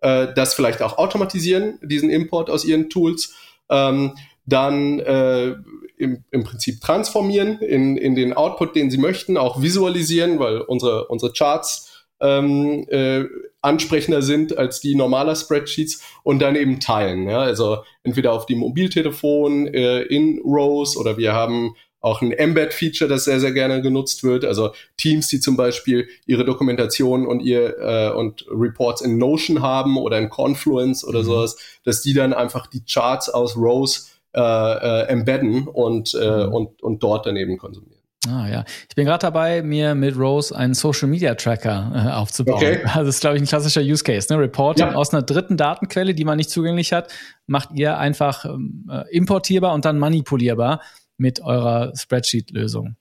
äh, 0.00 0.26
das 0.34 0.54
vielleicht 0.54 0.82
auch 0.82 0.98
automatisieren, 0.98 1.78
diesen 1.82 2.10
Import 2.10 2.50
aus 2.50 2.64
ihren 2.64 2.90
Tools, 2.90 3.32
ähm, 3.70 4.16
dann 4.44 4.98
äh, 4.98 5.54
im, 5.98 6.24
im 6.32 6.42
Prinzip 6.42 6.80
transformieren 6.80 7.60
in, 7.60 7.96
in 7.96 8.16
den 8.16 8.32
Output, 8.32 8.74
den 8.74 8.90
sie 8.90 8.98
möchten, 8.98 9.36
auch 9.36 9.62
visualisieren, 9.62 10.40
weil 10.40 10.62
unsere, 10.62 11.06
unsere 11.06 11.32
Charts 11.32 12.06
ähm, 12.20 12.86
äh, 12.88 13.24
ansprechender 13.60 14.22
sind 14.22 14.56
als 14.56 14.80
die 14.80 14.94
normaler 14.94 15.34
Spreadsheets 15.34 16.02
und 16.22 16.40
dann 16.40 16.56
eben 16.56 16.80
teilen. 16.80 17.28
Ja? 17.28 17.40
Also 17.40 17.78
entweder 18.02 18.32
auf 18.32 18.46
dem 18.46 18.58
Mobiltelefon 18.58 19.66
äh, 19.68 20.02
in 20.02 20.40
Rows 20.44 20.96
oder 20.96 21.16
wir 21.16 21.32
haben 21.32 21.74
auch 22.00 22.22
ein 22.22 22.32
Embed-Feature, 22.32 23.10
das 23.10 23.24
sehr, 23.24 23.40
sehr 23.40 23.52
gerne 23.52 23.82
genutzt 23.82 24.22
wird. 24.22 24.44
Also 24.44 24.70
Teams, 24.96 25.28
die 25.28 25.40
zum 25.40 25.56
Beispiel 25.56 26.08
ihre 26.26 26.44
Dokumentation 26.44 27.26
und 27.26 27.40
ihr 27.40 27.76
äh, 27.78 28.10
und 28.16 28.46
Reports 28.50 29.00
in 29.00 29.18
Notion 29.18 29.62
haben 29.62 29.96
oder 29.96 30.18
in 30.18 30.30
Confluence 30.30 31.04
oder 31.04 31.20
mhm. 31.20 31.24
sowas, 31.24 31.56
dass 31.84 32.00
die 32.02 32.14
dann 32.14 32.32
einfach 32.32 32.68
die 32.68 32.84
Charts 32.84 33.28
aus 33.28 33.56
Rows 33.56 34.12
äh, 34.32 34.40
äh, 34.40 35.08
embedden 35.08 35.66
und, 35.66 36.14
äh, 36.14 36.46
mhm. 36.46 36.52
und, 36.52 36.82
und 36.82 37.02
dort 37.02 37.26
daneben 37.26 37.58
konsumieren. 37.58 37.97
Ah 38.28 38.48
ja, 38.48 38.64
ich 38.88 38.94
bin 38.94 39.06
gerade 39.06 39.22
dabei, 39.22 39.62
mir 39.62 39.94
mit 39.94 40.16
Rose 40.16 40.54
einen 40.54 40.74
Social 40.74 41.08
Media 41.08 41.34
Tracker 41.34 41.92
äh, 41.94 42.12
aufzubauen. 42.12 42.56
Okay. 42.56 42.80
Also 42.84 43.06
das 43.06 43.16
ist, 43.16 43.20
glaube 43.20 43.36
ich, 43.36 43.42
ein 43.42 43.46
klassischer 43.46 43.80
Use 43.80 44.04
Case. 44.04 44.32
Ne? 44.32 44.38
Reporting 44.38 44.88
ja. 44.88 44.94
aus 44.94 45.12
einer 45.12 45.22
dritten 45.22 45.56
Datenquelle, 45.56 46.14
die 46.14 46.24
man 46.24 46.36
nicht 46.36 46.50
zugänglich 46.50 46.92
hat, 46.92 47.12
macht 47.46 47.70
ihr 47.72 47.98
einfach 47.98 48.44
ähm, 48.44 48.88
äh, 48.90 49.04
importierbar 49.16 49.72
und 49.72 49.84
dann 49.84 49.98
manipulierbar 49.98 50.82
mit 51.16 51.40
eurer 51.40 51.92
Spreadsheet-Lösung. 51.96 52.96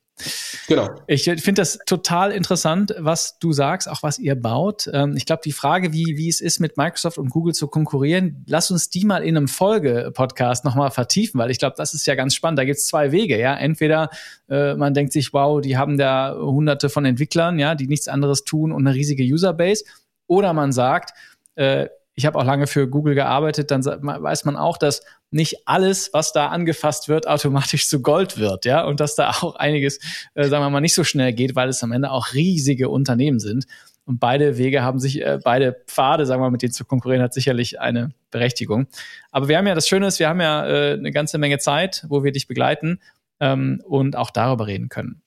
Genau. 0.68 0.90
Ich 1.06 1.26
finde 1.26 1.54
das 1.54 1.78
total 1.86 2.32
interessant, 2.32 2.94
was 2.98 3.38
du 3.40 3.54
sagst, 3.54 3.88
auch 3.88 4.02
was 4.02 4.18
ihr 4.18 4.36
baut. 4.36 4.90
Ähm, 4.92 5.16
ich 5.16 5.26
glaube, 5.26 5.42
die 5.46 5.52
Frage, 5.52 5.94
wie, 5.94 6.18
wie 6.18 6.28
es 6.28 6.42
ist, 6.42 6.60
mit 6.60 6.76
Microsoft 6.76 7.18
und 7.18 7.30
Google 7.30 7.54
zu 7.54 7.68
konkurrieren, 7.68 8.44
lass 8.48 8.72
uns 8.72 8.90
die 8.90 9.06
mal 9.06 9.24
in 9.24 9.38
einem 9.38 9.48
Folge-Podcast 9.48 10.66
nochmal 10.66 10.90
vertiefen, 10.90 11.40
weil 11.40 11.52
ich 11.52 11.60
glaube, 11.60 11.76
das 11.78 11.94
ist 11.94 12.08
ja 12.08 12.16
ganz 12.16 12.34
spannend. 12.34 12.58
Da 12.58 12.66
gibt 12.66 12.80
es 12.80 12.88
zwei 12.88 13.12
Wege, 13.12 13.40
ja. 13.40 13.56
Entweder 13.56 14.10
äh, 14.50 14.74
man 14.74 14.94
denkt 14.94 15.14
sich, 15.14 15.34
wow, 15.34 15.62
die 15.62 15.78
haben 15.78 15.98
da 15.98 16.36
hunderte 16.36 16.90
von 16.90 17.06
Entwicklern, 17.06 17.60
ja, 17.60 17.76
die 17.76 17.88
nichts 17.88 18.08
anderes 18.08 18.44
tun 18.44 18.72
und 18.72 18.88
eine 18.88 18.96
riesige 18.96 19.24
Userbase. 19.24 19.86
Oder 20.26 20.54
man 20.54 20.72
sagt, 20.72 21.14
äh, 21.56 21.88
ich 22.18 22.26
habe 22.26 22.38
auch 22.40 22.44
lange 22.44 22.66
für 22.66 22.90
Google 22.90 23.14
gearbeitet, 23.14 23.70
dann 23.70 23.86
weiß 23.86 24.44
man 24.44 24.56
auch, 24.56 24.80
dass 24.80 25.04
nicht 25.30 25.68
alles, 25.68 26.10
was 26.14 26.34
da 26.34 26.48
angefasst 26.48 27.10
wird, 27.10 27.28
automatisch 27.28 27.88
zu 27.88 28.02
Gold 28.02 28.40
wird, 28.40 28.66
ja, 28.66 28.84
und 28.86 29.00
dass 29.00 29.14
da 29.14 29.30
auch 29.30 29.56
einiges, 29.56 30.00
äh, 30.34 30.48
sagen 30.48 30.64
wir 30.64 30.70
mal, 30.72 30.82
nicht 30.82 30.96
so 30.96 31.04
schnell 31.04 31.32
geht, 31.32 31.56
weil 31.56 31.70
es 31.70 31.84
am 31.84 31.92
Ende 31.92 32.10
auch 32.10 32.34
riesige 32.34 32.90
Unternehmen 32.90 33.40
sind. 33.40 33.66
Und 34.04 34.20
beide 34.20 34.58
Wege 34.58 34.82
haben 34.82 35.00
sich, 35.00 35.22
äh, 35.22 35.38
beide 35.44 35.84
Pfade, 35.86 36.26
sagen 36.26 36.42
wir 36.42 36.46
mal, 36.46 36.52
mit 36.52 36.64
denen 36.64 36.74
zu 36.74 36.86
konkurrieren, 36.86 37.22
hat 37.22 37.36
sicherlich 37.36 37.80
eine 37.80 38.10
Berechtigung. 38.32 38.88
Aber 39.30 39.48
wir 39.48 39.60
haben 39.60 39.68
ja 39.68 39.76
das 39.76 39.88
Schöne 39.88 40.08
ist, 40.08 40.18
wir 40.20 40.28
haben 40.28 40.42
ja 40.42 40.66
äh, 40.66 40.94
eine 40.94 41.12
ganze 41.12 41.38
Menge 41.38 41.60
Zeit, 41.60 42.04
wo 42.10 42.24
wir 42.24 42.32
dich 42.32 42.48
begleiten 42.48 43.00
ähm, 43.40 43.80
und 43.86 44.16
auch 44.16 44.32
darüber 44.32 44.66
reden 44.66 44.90
können. 44.90 45.22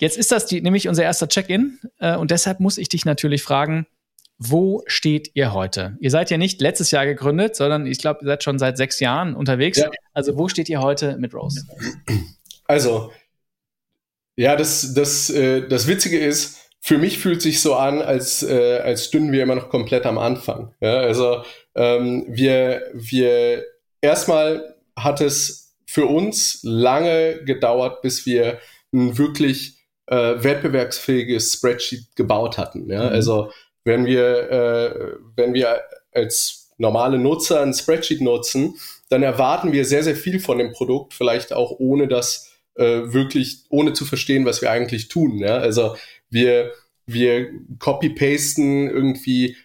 Jetzt 0.00 0.18
ist 0.18 0.32
das 0.32 0.46
die, 0.46 0.60
nämlich 0.60 0.88
unser 0.88 1.04
erster 1.04 1.28
Check-in 1.28 1.78
äh, 1.98 2.16
und 2.16 2.32
deshalb 2.32 2.58
muss 2.58 2.78
ich 2.78 2.88
dich 2.88 3.04
natürlich 3.04 3.44
fragen, 3.44 3.86
wo 4.42 4.82
steht 4.86 5.32
ihr 5.34 5.52
heute? 5.52 5.98
Ihr 6.00 6.10
seid 6.10 6.30
ja 6.30 6.38
nicht 6.38 6.62
letztes 6.62 6.90
Jahr 6.90 7.04
gegründet, 7.04 7.54
sondern 7.54 7.86
ich 7.86 7.98
glaube, 7.98 8.20
ihr 8.22 8.26
seid 8.26 8.42
schon 8.42 8.58
seit 8.58 8.78
sechs 8.78 8.98
Jahren 8.98 9.34
unterwegs. 9.36 9.76
Ja. 9.76 9.90
Also 10.14 10.38
wo 10.38 10.48
steht 10.48 10.70
ihr 10.70 10.80
heute 10.80 11.18
mit 11.18 11.34
Rose? 11.34 11.66
Also, 12.64 13.12
ja, 14.36 14.56
das, 14.56 14.94
das, 14.94 15.28
äh, 15.28 15.68
das 15.68 15.86
Witzige 15.86 16.18
ist, 16.18 16.58
für 16.80 16.96
mich 16.96 17.18
fühlt 17.18 17.42
sich 17.42 17.60
so 17.60 17.74
an, 17.74 18.00
als, 18.00 18.42
äh, 18.42 18.78
als 18.78 19.04
stünden 19.04 19.30
wir 19.32 19.42
immer 19.42 19.56
noch 19.56 19.68
komplett 19.68 20.06
am 20.06 20.16
Anfang. 20.16 20.74
Ja, 20.80 20.94
also 21.00 21.42
ähm, 21.74 22.24
wir, 22.28 22.84
wir 22.94 23.64
erstmal 24.00 24.74
hat 24.96 25.20
es 25.20 25.76
für 25.84 26.06
uns 26.06 26.60
lange 26.62 27.44
gedauert, 27.44 28.00
bis 28.00 28.24
wir 28.24 28.58
ein 28.94 29.18
wirklich 29.18 29.84
äh, 30.06 30.42
wettbewerbsfähiges 30.42 31.52
Spreadsheet 31.52 32.16
gebaut 32.16 32.56
hatten. 32.56 32.88
Ja? 32.88 33.04
Mhm. 33.04 33.12
Also 33.12 33.52
wenn 33.84 34.06
wir, 34.06 34.50
äh, 34.50 35.16
wenn 35.36 35.54
wir 35.54 35.80
als 36.12 36.72
normale 36.78 37.18
Nutzer 37.18 37.60
ein 37.60 37.74
Spreadsheet 37.74 38.20
nutzen, 38.20 38.74
dann 39.08 39.22
erwarten 39.22 39.72
wir 39.72 39.84
sehr, 39.84 40.02
sehr 40.02 40.16
viel 40.16 40.40
von 40.40 40.58
dem 40.58 40.72
Produkt, 40.72 41.14
vielleicht 41.14 41.52
auch 41.52 41.78
ohne 41.78 42.08
das 42.08 42.50
äh, 42.76 43.12
wirklich, 43.12 43.64
ohne 43.68 43.92
zu 43.92 44.04
verstehen, 44.04 44.46
was 44.46 44.62
wir 44.62 44.70
eigentlich 44.70 45.08
tun. 45.08 45.38
Ja? 45.38 45.58
Also 45.58 45.96
wir, 46.30 46.72
wir 47.06 47.50
copy-pasten 47.78 48.88
irgendwie 48.88 49.56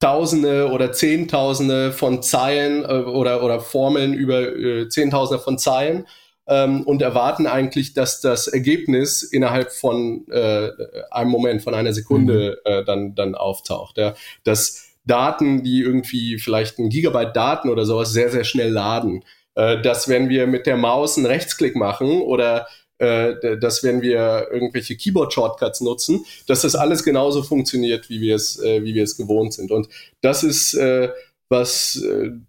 Tausende 0.00 0.68
oder 0.70 0.92
Zehntausende 0.92 1.92
von 1.92 2.22
Zeilen 2.22 2.84
äh, 2.84 3.08
oder, 3.08 3.42
oder 3.42 3.60
Formeln 3.60 4.12
über 4.12 4.54
äh, 4.54 4.88
Zehntausende 4.88 5.42
von 5.42 5.56
Zeilen 5.56 6.06
ähm, 6.46 6.82
und 6.82 7.02
erwarten 7.02 7.46
eigentlich, 7.46 7.94
dass 7.94 8.20
das 8.20 8.46
Ergebnis 8.48 9.22
innerhalb 9.22 9.72
von 9.72 10.26
äh, 10.30 10.70
einem 11.10 11.30
Moment, 11.30 11.62
von 11.62 11.74
einer 11.74 11.92
Sekunde 11.92 12.58
mhm. 12.64 12.72
äh, 12.72 12.84
dann, 12.84 13.14
dann 13.14 13.34
auftaucht. 13.34 13.98
Ja. 13.98 14.14
Dass 14.44 14.86
Daten, 15.06 15.62
die 15.62 15.80
irgendwie 15.80 16.38
vielleicht 16.38 16.78
ein 16.78 16.88
Gigabyte 16.88 17.34
Daten 17.34 17.68
oder 17.68 17.84
sowas 17.84 18.12
sehr, 18.12 18.30
sehr 18.30 18.44
schnell 18.44 18.70
laden. 18.70 19.24
Äh, 19.54 19.80
dass 19.82 20.08
wenn 20.08 20.28
wir 20.28 20.46
mit 20.46 20.66
der 20.66 20.76
Maus 20.76 21.16
einen 21.16 21.26
Rechtsklick 21.26 21.76
machen 21.76 22.20
oder 22.22 22.66
äh, 22.98 23.58
dass 23.58 23.82
wenn 23.82 24.02
wir 24.02 24.48
irgendwelche 24.52 24.96
Keyboard-Shortcuts 24.96 25.80
nutzen, 25.80 26.24
dass 26.46 26.62
das 26.62 26.74
alles 26.74 27.04
genauso 27.04 27.42
funktioniert, 27.42 28.08
wie 28.08 28.20
wir 28.20 28.36
es, 28.36 28.60
äh, 28.62 28.82
wie 28.84 28.94
wir 28.94 29.04
es 29.04 29.16
gewohnt 29.16 29.52
sind. 29.52 29.70
Und 29.70 29.88
das 30.20 30.44
ist, 30.44 30.74
äh, 30.74 31.10
was 31.50 32.02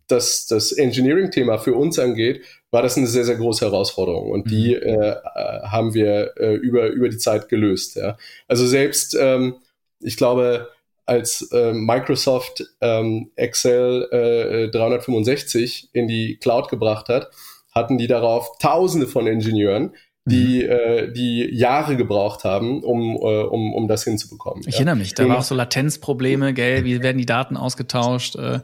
das, 0.08 0.48
das 0.48 0.72
Engineering-Thema 0.72 1.60
für 1.60 1.76
uns 1.76 2.00
angeht, 2.00 2.42
war 2.76 2.82
das 2.82 2.98
eine 2.98 3.08
sehr, 3.08 3.24
sehr 3.24 3.38
große 3.38 3.64
Herausforderung. 3.64 4.30
Und 4.30 4.52
die 4.52 4.76
mhm. 4.76 4.82
äh, 4.82 5.12
äh, 5.12 5.62
haben 5.64 5.94
wir 5.94 6.34
äh, 6.38 6.56
über, 6.56 6.88
über 6.88 7.08
die 7.08 7.18
Zeit 7.18 7.48
gelöst. 7.48 7.96
Ja. 7.96 8.18
Also 8.50 8.68
selbst, 8.68 9.16
ähm, 9.18 9.56
ich 10.02 10.18
glaube, 10.18 10.68
als 11.06 11.50
äh, 11.54 11.72
Microsoft 11.72 12.66
ähm, 12.82 13.32
Excel 13.38 14.10
äh, 14.12 14.72
365 14.72 15.92
in 15.94 16.10
die 16.10 16.36
Cloud 16.36 16.68
gebracht 16.68 17.08
hat, 17.08 17.30
hatten 17.72 17.98
die 17.98 18.08
darauf 18.08 18.58
Tausende 18.60 19.08
von 19.08 19.26
Ingenieuren, 19.26 19.94
die, 20.26 20.64
mhm. 20.64 20.70
äh, 20.70 21.12
die 21.14 21.48
Jahre 21.56 21.96
gebraucht 21.96 22.44
haben, 22.44 22.84
um, 22.84 23.16
äh, 23.16 23.44
um, 23.44 23.74
um 23.74 23.88
das 23.88 24.04
hinzubekommen. 24.04 24.64
Ich 24.68 24.74
ja. 24.74 24.80
erinnere 24.80 24.98
mich, 24.98 25.14
da 25.14 25.30
war 25.30 25.38
auch 25.38 25.44
so 25.44 25.56
Latenzprobleme, 25.56 26.54
gell, 26.54 26.84
wie 26.84 27.02
werden 27.02 27.20
die 27.20 27.26
Daten 27.26 27.56
ausgetauscht? 27.56 28.36
Äh, 28.36 28.60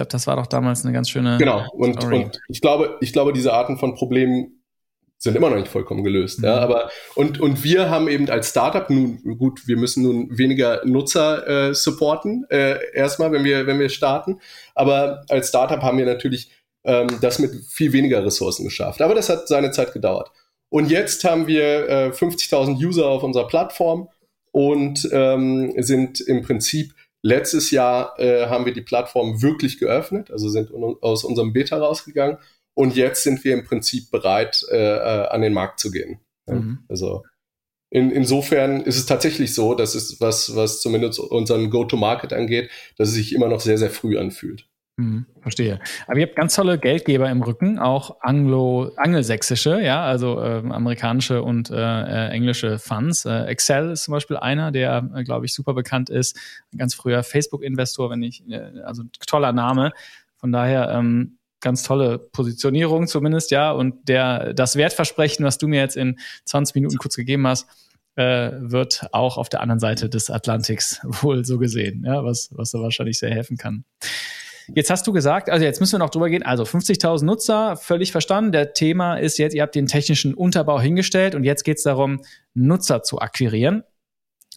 glaube, 0.00 0.10
das 0.10 0.26
war 0.26 0.36
doch 0.36 0.46
damals 0.46 0.84
eine 0.84 0.92
ganz 0.92 1.10
schöne. 1.10 1.36
Genau. 1.38 1.66
Und, 1.72 2.02
und 2.02 2.40
ich 2.48 2.60
glaube, 2.60 2.96
ich 3.00 3.12
glaube, 3.12 3.32
diese 3.32 3.52
Arten 3.52 3.78
von 3.78 3.94
Problemen 3.94 4.62
sind 5.18 5.36
immer 5.36 5.50
noch 5.50 5.56
nicht 5.56 5.68
vollkommen 5.68 6.02
gelöst. 6.02 6.38
Mhm. 6.38 6.44
Ja, 6.46 6.58
aber 6.60 6.90
und 7.14 7.38
und 7.40 7.62
wir 7.62 7.90
haben 7.90 8.08
eben 8.08 8.30
als 8.30 8.48
Startup 8.48 8.88
nun 8.88 9.20
gut, 9.38 9.68
wir 9.68 9.76
müssen 9.76 10.02
nun 10.02 10.38
weniger 10.38 10.80
Nutzer 10.86 11.68
äh, 11.68 11.74
supporten 11.74 12.46
äh, 12.48 12.78
erstmal, 12.94 13.30
wenn 13.32 13.44
wir 13.44 13.66
wenn 13.66 13.78
wir 13.78 13.90
starten. 13.90 14.40
Aber 14.74 15.24
als 15.28 15.48
Startup 15.48 15.82
haben 15.82 15.98
wir 15.98 16.06
natürlich 16.06 16.50
ähm, 16.84 17.08
das 17.20 17.38
mit 17.38 17.52
viel 17.68 17.92
weniger 17.92 18.24
Ressourcen 18.24 18.64
geschafft. 18.64 19.02
Aber 19.02 19.14
das 19.14 19.28
hat 19.28 19.48
seine 19.48 19.70
Zeit 19.72 19.92
gedauert. 19.92 20.30
Und 20.70 20.90
jetzt 20.90 21.24
haben 21.24 21.46
wir 21.46 21.88
äh, 21.88 22.08
50.000 22.10 22.82
User 22.82 23.06
auf 23.06 23.22
unserer 23.22 23.48
Plattform 23.48 24.08
und 24.52 25.06
ähm, 25.12 25.74
sind 25.76 26.20
im 26.20 26.42
Prinzip 26.42 26.94
Letztes 27.22 27.70
Jahr 27.70 28.18
äh, 28.18 28.46
haben 28.46 28.64
wir 28.64 28.72
die 28.72 28.80
Plattform 28.80 29.42
wirklich 29.42 29.78
geöffnet, 29.78 30.30
also 30.30 30.48
sind 30.48 30.70
aus 31.02 31.24
unserem 31.24 31.52
Beta 31.52 31.76
rausgegangen 31.76 32.38
und 32.74 32.96
jetzt 32.96 33.24
sind 33.24 33.44
wir 33.44 33.52
im 33.52 33.64
Prinzip 33.64 34.10
bereit, 34.10 34.64
äh, 34.70 34.76
äh, 34.76 35.28
an 35.28 35.42
den 35.42 35.52
Markt 35.52 35.80
zu 35.80 35.90
gehen. 35.90 36.20
Mhm. 36.46 36.78
Also 36.88 37.22
in, 37.90 38.10
insofern 38.10 38.82
ist 38.82 38.96
es 38.96 39.06
tatsächlich 39.06 39.54
so, 39.54 39.74
dass 39.74 39.94
es 39.94 40.20
was, 40.20 40.54
was 40.54 40.80
zumindest 40.80 41.18
unseren 41.18 41.70
Go-to-Market 41.70 42.32
angeht, 42.32 42.70
dass 42.96 43.08
es 43.08 43.14
sich 43.14 43.34
immer 43.34 43.48
noch 43.48 43.60
sehr, 43.60 43.78
sehr 43.78 43.90
früh 43.90 44.16
anfühlt. 44.16 44.69
Hm, 45.00 45.24
verstehe. 45.40 45.80
Aber 46.06 46.18
ihr 46.18 46.26
habt 46.26 46.36
ganz 46.36 46.54
tolle 46.54 46.78
Geldgeber 46.78 47.30
im 47.30 47.40
Rücken, 47.40 47.78
auch 47.78 48.18
Anglo, 48.20 48.90
angelsächsische, 48.96 49.80
ja, 49.80 50.04
also 50.04 50.38
äh, 50.42 50.62
amerikanische 50.68 51.42
und 51.42 51.70
äh, 51.70 51.74
äh, 51.74 52.28
englische 52.28 52.78
Funds. 52.78 53.24
Äh, 53.24 53.44
Excel 53.44 53.92
ist 53.92 54.04
zum 54.04 54.12
Beispiel 54.12 54.36
einer, 54.36 54.72
der, 54.72 55.08
äh, 55.14 55.24
glaube 55.24 55.46
ich, 55.46 55.54
super 55.54 55.72
bekannt 55.72 56.10
ist. 56.10 56.36
Ein 56.74 56.76
ganz 56.76 56.92
früher 56.92 57.22
Facebook-Investor, 57.22 58.10
wenn 58.10 58.22
ich, 58.22 58.46
äh, 58.50 58.60
also 58.84 59.04
toller 59.26 59.54
Name. 59.54 59.92
Von 60.36 60.52
daher 60.52 60.90
ähm, 60.90 61.38
ganz 61.60 61.82
tolle 61.82 62.18
Positionierung 62.18 63.06
zumindest, 63.06 63.52
ja. 63.52 63.70
Und 63.70 64.06
der, 64.06 64.52
das 64.52 64.76
Wertversprechen, 64.76 65.46
was 65.46 65.56
du 65.56 65.66
mir 65.66 65.80
jetzt 65.80 65.96
in 65.96 66.18
20 66.44 66.74
Minuten 66.74 66.98
kurz 66.98 67.16
gegeben 67.16 67.46
hast, 67.46 67.66
wird 68.16 69.06
auch 69.12 69.38
auf 69.38 69.48
der 69.48 69.62
anderen 69.62 69.78
Seite 69.78 70.10
des 70.10 70.28
Atlantiks 70.28 71.00
wohl 71.04 71.44
so 71.46 71.56
gesehen, 71.56 72.04
ja, 72.04 72.22
was, 72.22 72.50
was 72.52 72.72
da 72.72 72.80
wahrscheinlich 72.80 73.18
sehr 73.18 73.30
helfen 73.30 73.56
kann. 73.56 73.84
Jetzt 74.74 74.90
hast 74.90 75.06
du 75.06 75.12
gesagt, 75.12 75.50
also 75.50 75.64
jetzt 75.64 75.80
müssen 75.80 75.94
wir 75.94 75.98
noch 75.98 76.10
drüber 76.10 76.28
gehen. 76.28 76.42
Also 76.42 76.64
50.000 76.64 77.24
Nutzer, 77.24 77.76
völlig 77.76 78.12
verstanden. 78.12 78.52
Der 78.52 78.72
Thema 78.72 79.16
ist 79.16 79.38
jetzt, 79.38 79.54
ihr 79.54 79.62
habt 79.62 79.74
den 79.74 79.86
technischen 79.86 80.34
Unterbau 80.34 80.80
hingestellt 80.80 81.34
und 81.34 81.44
jetzt 81.44 81.64
geht 81.64 81.78
es 81.78 81.82
darum, 81.82 82.22
Nutzer 82.54 83.02
zu 83.02 83.18
akquirieren. 83.20 83.84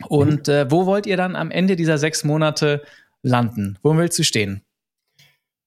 Und 0.08 0.48
mhm. 0.48 0.54
äh, 0.54 0.72
wo 0.72 0.86
wollt 0.86 1.06
ihr 1.06 1.18
dann 1.18 1.36
am 1.36 1.52
Ende 1.52 1.76
dieser 1.76 1.98
sechs 1.98 2.24
Monate 2.24 2.82
landen? 3.22 3.78
Wo 3.84 3.96
willst 3.96 4.18
du 4.20 4.24
stehen? 4.24 4.64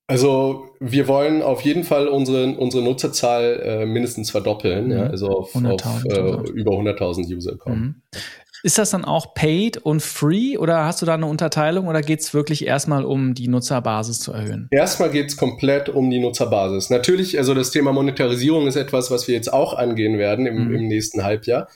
Also 0.08 0.68
wir 0.78 1.08
wollen 1.08 1.42
auf 1.42 1.62
jeden 1.62 1.82
Fall 1.82 2.06
unsere, 2.06 2.56
unsere 2.56 2.84
Nutzerzahl 2.84 3.60
äh, 3.60 3.86
mindestens 3.86 4.30
verdoppeln, 4.30 4.86
mhm. 4.86 4.92
ja, 4.92 5.06
also 5.06 5.28
auf, 5.28 5.54
auf 5.56 6.04
äh, 6.04 6.50
über 6.50 6.72
100.000 6.72 7.34
User 7.34 7.56
kommen. 7.56 8.02
Mhm. 8.12 8.20
Ist 8.62 8.78
das 8.78 8.90
dann 8.90 9.04
auch 9.04 9.34
paid 9.34 9.78
und 9.78 10.02
free 10.02 10.56
oder 10.56 10.84
hast 10.84 11.02
du 11.02 11.06
da 11.06 11.14
eine 11.14 11.26
Unterteilung 11.26 11.88
oder 11.88 12.02
geht 12.02 12.20
es 12.20 12.34
wirklich 12.34 12.66
erstmal 12.66 13.04
um 13.04 13.34
die 13.34 13.48
Nutzerbasis 13.48 14.20
zu 14.20 14.32
erhöhen? 14.32 14.68
Erstmal 14.70 15.10
geht 15.10 15.28
es 15.28 15.36
komplett 15.36 15.88
um 15.88 16.10
die 16.10 16.18
Nutzerbasis. 16.18 16.90
Natürlich, 16.90 17.38
also 17.38 17.54
das 17.54 17.70
Thema 17.70 17.92
Monetarisierung 17.92 18.66
ist 18.66 18.76
etwas, 18.76 19.10
was 19.10 19.28
wir 19.28 19.34
jetzt 19.34 19.52
auch 19.52 19.74
angehen 19.74 20.18
werden 20.18 20.46
im, 20.46 20.68
mhm. 20.68 20.74
im 20.74 20.88
nächsten 20.88 21.24
Halbjahr. 21.24 21.68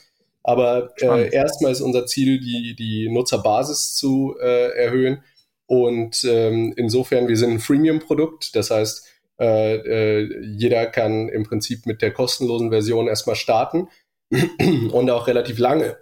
Aber 0.43 0.91
äh, 1.01 1.31
erstmal 1.31 1.71
ist 1.71 1.81
unser 1.81 2.05
Ziel, 2.07 2.39
die, 2.39 2.75
die 2.75 3.09
Nutzerbasis 3.09 3.95
zu 3.95 4.35
äh, 4.41 4.75
erhöhen. 4.75 5.23
Und 5.67 6.23
ähm, 6.23 6.73
insofern, 6.75 7.27
wir 7.27 7.37
sind 7.37 7.51
ein 7.51 7.59
Freemium-Produkt. 7.59 8.55
Das 8.55 8.71
heißt, 8.71 9.07
äh, 9.39 9.75
äh, 9.75 10.45
jeder 10.45 10.85
kann 10.87 11.29
im 11.29 11.43
Prinzip 11.43 11.85
mit 11.85 12.01
der 12.01 12.11
kostenlosen 12.11 12.69
Version 12.69 13.07
erstmal 13.07 13.35
starten 13.35 13.87
und 14.91 15.09
auch 15.09 15.27
relativ 15.27 15.59
lange. 15.59 15.97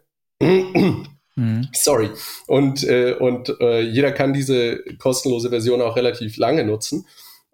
Mhm. 1.40 1.70
Sorry. 1.74 2.10
Und, 2.48 2.84
äh, 2.84 3.14
und 3.14 3.56
äh, 3.62 3.82
jeder 3.82 4.12
kann 4.12 4.34
diese 4.34 4.84
kostenlose 4.98 5.50
Version 5.50 5.82
auch 5.82 5.96
relativ 5.96 6.38
lange 6.38 6.66
nutzen. 6.66 7.06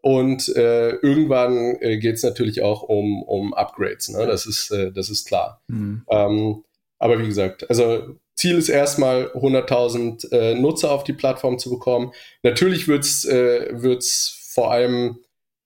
Und 0.01 0.49
äh, 0.55 0.89
irgendwann 0.97 1.77
äh, 1.81 1.97
geht 1.97 2.15
es 2.15 2.23
natürlich 2.23 2.61
auch 2.61 2.83
um, 2.83 3.23
um 3.23 3.53
Upgrades. 3.53 4.09
Ne? 4.09 4.25
Das, 4.27 4.45
ist, 4.45 4.71
äh, 4.71 4.91
das 4.91 5.09
ist 5.09 5.27
klar. 5.27 5.61
Mhm. 5.67 6.03
Ähm, 6.09 6.63
aber 6.99 7.19
wie 7.19 7.27
gesagt, 7.27 7.69
also 7.69 8.15
Ziel 8.35 8.57
ist 8.57 8.69
erstmal 8.69 9.27
100.000 9.33 10.31
äh, 10.31 10.55
Nutzer 10.55 10.91
auf 10.91 11.03
die 11.03 11.13
Plattform 11.13 11.57
zu 11.57 11.69
bekommen. 11.69 12.11
Natürlich 12.43 12.87
wird 12.87 13.03
es 13.03 13.25
äh, 13.25 13.69
wird's 13.71 14.51
vor 14.53 14.71
allem 14.71 15.19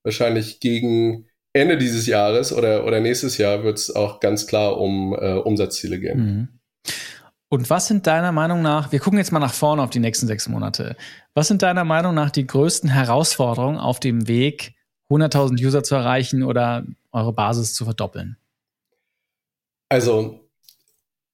wahrscheinlich 0.04 0.60
gegen 0.60 1.28
Ende 1.52 1.78
dieses 1.78 2.08
Jahres 2.08 2.54
oder, 2.54 2.86
oder 2.86 3.00
nächstes 3.02 3.38
Jahr 3.38 3.64
wird 3.64 3.78
es 3.78 3.94
auch 3.94 4.20
ganz 4.20 4.48
klar 4.48 4.80
um 4.80 5.14
Umsatzziele 5.14 6.00
gehen. 6.00 6.20
Mhm. 6.20 6.59
Und 7.50 7.70
was 7.70 7.88
sind 7.88 8.06
deiner 8.06 8.32
Meinung 8.32 8.62
nach, 8.62 8.92
wir 8.92 9.00
gucken 9.00 9.18
jetzt 9.18 9.32
mal 9.32 9.40
nach 9.40 9.54
vorne 9.54 9.82
auf 9.82 9.90
die 9.90 10.00
nächsten 10.00 10.28
sechs 10.28 10.48
Monate, 10.48 10.96
was 11.34 11.48
sind 11.48 11.64
deiner 11.64 11.84
Meinung 11.84 12.14
nach 12.14 12.30
die 12.30 12.46
größten 12.46 12.90
Herausforderungen 12.90 13.80
auf 13.80 14.00
dem 14.00 14.28
Weg, 14.28 14.76
100.000 15.10 15.60
User 15.64 15.84
zu 15.84 15.96
erreichen 15.96 16.44
oder 16.44 16.86
eure 17.12 17.34
Basis 17.34 17.74
zu 17.74 17.86
verdoppeln? 17.86 18.38
Also 19.90 20.48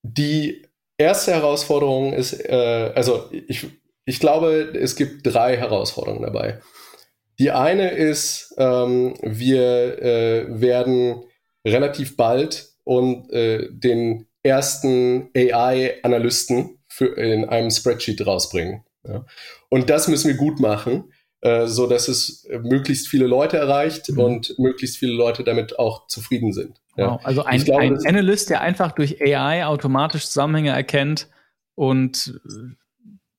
die 0.03 0.65
erste 0.97 1.33
Herausforderung 1.33 2.13
ist, 2.13 2.33
äh, 2.33 2.93
also 2.95 3.29
ich, 3.31 3.67
ich 4.05 4.19
glaube, 4.21 4.71
es 4.73 4.95
gibt 4.95 5.25
drei 5.25 5.57
Herausforderungen 5.57 6.23
dabei. 6.23 6.61
Die 7.39 7.51
eine 7.51 7.91
ist, 7.91 8.55
ähm, 8.57 9.15
wir 9.21 10.01
äh, 10.01 10.61
werden 10.61 11.23
relativ 11.67 12.15
bald 12.15 12.69
und 12.85 13.29
äh, 13.33 13.67
den 13.71 14.27
ersten 14.45 15.29
AI-Analysten 15.35 16.77
in 17.17 17.45
einem 17.45 17.71
Spreadsheet 17.71 18.25
rausbringen. 18.25 18.83
Ja. 19.03 19.25
Und 19.69 19.89
das 19.89 20.07
müssen 20.07 20.27
wir 20.27 20.37
gut 20.37 20.59
machen, 20.59 21.11
äh, 21.41 21.67
so 21.67 21.87
dass 21.87 22.07
es 22.07 22.47
möglichst 22.61 23.07
viele 23.07 23.27
Leute 23.27 23.57
erreicht 23.57 24.09
mhm. 24.09 24.19
und 24.19 24.59
möglichst 24.59 24.97
viele 24.97 25.13
Leute 25.13 25.43
damit 25.43 25.79
auch 25.79 26.07
zufrieden 26.07 26.53
sind. 26.53 26.79
Ja. 26.95 27.11
Wow. 27.11 27.21
Also 27.25 27.43
ein, 27.43 27.63
glaube, 27.63 27.81
ein 27.81 28.05
Analyst, 28.05 28.49
der 28.49 28.61
einfach 28.61 28.91
durch 28.93 29.21
AI 29.21 29.65
automatisch 29.65 30.27
Zusammenhänge 30.27 30.71
erkennt 30.71 31.27
und 31.73 32.39
äh, 32.45 32.75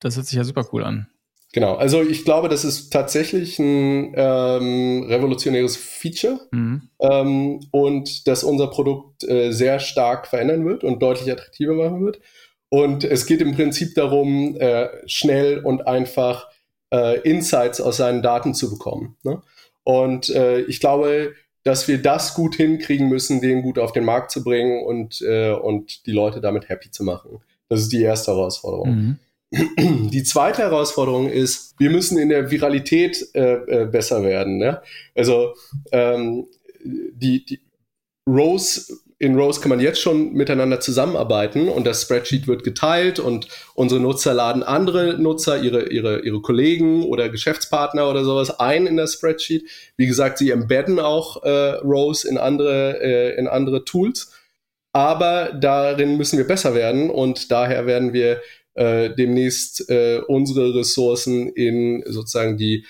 das 0.01 0.17
hört 0.17 0.27
sich 0.27 0.37
ja 0.37 0.45
super 0.45 0.69
cool 0.73 0.85
an. 0.85 1.09
Genau, 1.53 1.77
also 1.77 2.03
ich 2.03 2.25
glaube, 2.25 2.49
das 2.49 2.65
ist 2.65 2.91
tatsächlich 2.91 3.59
ein 3.59 4.13
ähm, 4.15 5.07
revolutionäres 5.09 5.77
Feature 5.77 6.41
mhm. 6.51 6.83
ähm, 7.01 7.61
und 7.71 8.27
dass 8.27 8.45
unser 8.45 8.67
Produkt 8.67 9.25
äh, 9.25 9.53
sehr 9.53 9.79
stark 9.79 10.27
verändern 10.27 10.67
wird 10.67 10.85
und 10.85 11.01
deutlich 11.01 11.31
attraktiver 11.31 11.75
machen 11.75 12.05
wird. 12.05 12.21
Und 12.69 13.05
es 13.05 13.27
geht 13.27 13.41
im 13.41 13.55
Prinzip 13.55 13.95
darum, 13.95 14.57
äh, 14.57 14.89
schnell 15.07 15.61
und 15.61 15.87
einfach 15.87 16.49
äh, 16.93 17.21
Insights 17.21 17.81
aus 17.81 17.99
seinen 17.99 18.23
Daten 18.23 18.53
zu 18.53 18.71
bekommen. 18.71 19.17
Ne? 19.23 19.41
Und 19.85 20.29
äh, 20.31 20.61
ich 20.63 20.81
glaube, 20.81 21.35
dass 21.63 21.89
wir 21.89 22.03
das 22.03 22.35
gut 22.35 22.57
hinkriegen 22.57 23.09
müssen, 23.09 23.41
den 23.41 23.63
gut 23.63 23.79
auf 23.79 23.93
den 23.93 24.05
Markt 24.05 24.31
zu 24.31 24.45
bringen 24.45 24.85
und, 24.85 25.21
äh, 25.23 25.53
und 25.53 26.07
die 26.07 26.13
Leute 26.13 26.41
damit 26.41 26.69
happy 26.69 26.91
zu 26.91 27.03
machen. 27.03 27.41
Das 27.69 27.81
ist 27.81 27.93
die 27.93 28.03
erste 28.03 28.33
Herausforderung. 28.33 28.91
Mhm. 28.91 29.19
Die 29.51 30.25
zweite 30.25 30.63
Herausforderung 30.63 31.31
ist, 31.31 31.75
wir 31.79 31.91
müssen 31.91 32.19
in 32.19 32.29
der 32.29 32.51
Viralität 32.51 33.29
äh, 33.35 33.55
äh, 33.55 33.87
besser 33.87 34.23
werden. 34.23 34.59
Ne? 34.59 34.83
Also 35.15 35.55
ähm, 35.93 36.47
die, 36.83 37.45
die 37.45 37.61
Rose 38.29 38.99
in 39.19 39.39
Rose 39.39 39.61
kann 39.61 39.71
man 39.71 39.81
jetzt 39.81 40.01
schon 40.01 40.35
miteinander 40.35 40.79
zusammenarbeiten 40.79 41.69
und 41.69 41.87
das 41.87 42.03
Spreadsheet 42.03 42.47
wird 42.47 42.65
geteilt 42.65 43.19
und 43.19 43.49
unsere 43.75 43.99
Nutzer 43.99 44.35
laden 44.35 44.63
andere 44.63 45.19
Nutzer, 45.19 45.63
ihre, 45.63 45.89
ihre, 45.89 46.21
ihre 46.21 46.43
Kollegen 46.43 47.03
oder 47.05 47.31
Geschäftspartner 47.31 48.11
oder 48.11 48.25
sowas 48.25 48.61
ein 48.61 48.87
in 48.87 48.99
das 48.99 49.15
Spreadsheet. 49.15 49.71
Wie 49.97 50.07
gesagt, 50.07 50.37
sie 50.37 50.51
embedden 50.51 51.01
auch 51.01 51.43
äh, 51.45 51.77
Rose 51.77 52.29
in 52.29 52.37
andere, 52.37 53.01
äh, 53.01 53.39
in 53.39 53.49
andere 53.49 53.85
Tools. 53.85 54.33
Aber 54.93 55.53
darin 55.53 56.19
müssen 56.19 56.37
wir 56.37 56.47
besser 56.47 56.75
werden 56.75 57.09
und 57.09 57.51
daher 57.51 57.87
werden 57.87 58.13
wir 58.13 58.41
äh, 58.77 59.15
demnächst 59.15 59.89
äh, 59.91 60.21
unsere 60.27 60.75
Ressourcen 60.75 61.49
in 61.49 62.03
sozusagen 62.07 62.57
die 62.57 62.85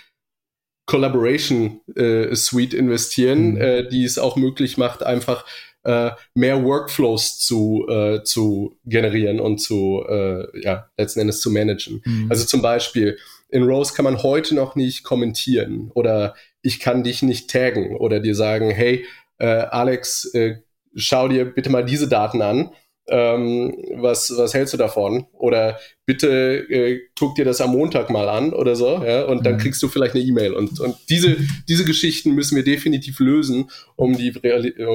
Collaboration 0.86 1.80
äh, 1.96 2.34
Suite 2.34 2.74
investieren, 2.74 3.54
mhm. 3.54 3.60
äh, 3.60 3.88
die 3.88 4.04
es 4.04 4.18
auch 4.18 4.36
möglich 4.36 4.78
macht, 4.78 5.02
einfach 5.02 5.44
äh, 5.84 6.10
mehr 6.34 6.64
Workflows 6.64 7.38
zu, 7.38 7.86
äh, 7.88 8.22
zu 8.24 8.78
generieren 8.84 9.40
und 9.40 9.58
zu, 9.58 10.04
äh, 10.08 10.60
ja, 10.60 10.88
letzten 10.96 11.20
Endes 11.20 11.40
zu 11.40 11.50
managen. 11.50 12.02
Mhm. 12.04 12.26
Also 12.30 12.44
zum 12.44 12.62
Beispiel, 12.62 13.18
in 13.48 13.62
Rose 13.62 13.94
kann 13.94 14.04
man 14.04 14.22
heute 14.22 14.54
noch 14.54 14.74
nicht 14.74 15.04
kommentieren 15.04 15.90
oder 15.94 16.34
ich 16.62 16.80
kann 16.80 17.04
dich 17.04 17.22
nicht 17.22 17.48
taggen 17.48 17.96
oder 17.96 18.18
dir 18.18 18.34
sagen, 18.34 18.70
hey, 18.70 19.06
äh, 19.38 19.46
Alex, 19.46 20.24
äh, 20.34 20.56
schau 20.96 21.28
dir 21.28 21.44
bitte 21.44 21.70
mal 21.70 21.84
diese 21.84 22.08
Daten 22.08 22.42
an 22.42 22.70
ähm, 23.08 23.76
was, 23.94 24.32
was 24.36 24.54
hältst 24.54 24.74
du 24.74 24.78
davon? 24.78 25.26
Oder 25.32 25.78
bitte 26.06 26.28
äh, 26.68 27.00
guck 27.18 27.36
dir 27.36 27.44
das 27.44 27.60
am 27.60 27.70
Montag 27.70 28.10
mal 28.10 28.28
an 28.28 28.52
oder 28.52 28.74
so, 28.74 29.02
ja, 29.04 29.24
und 29.24 29.46
dann 29.46 29.54
mhm. 29.54 29.58
kriegst 29.58 29.82
du 29.82 29.88
vielleicht 29.88 30.14
eine 30.14 30.24
E-Mail. 30.24 30.54
Und, 30.54 30.80
und 30.80 30.96
diese, 31.08 31.36
diese 31.68 31.84
Geschichten 31.84 32.32
müssen 32.32 32.56
wir 32.56 32.64
definitiv 32.64 33.20
lösen, 33.20 33.70
um 33.96 34.16
die, 34.16 34.32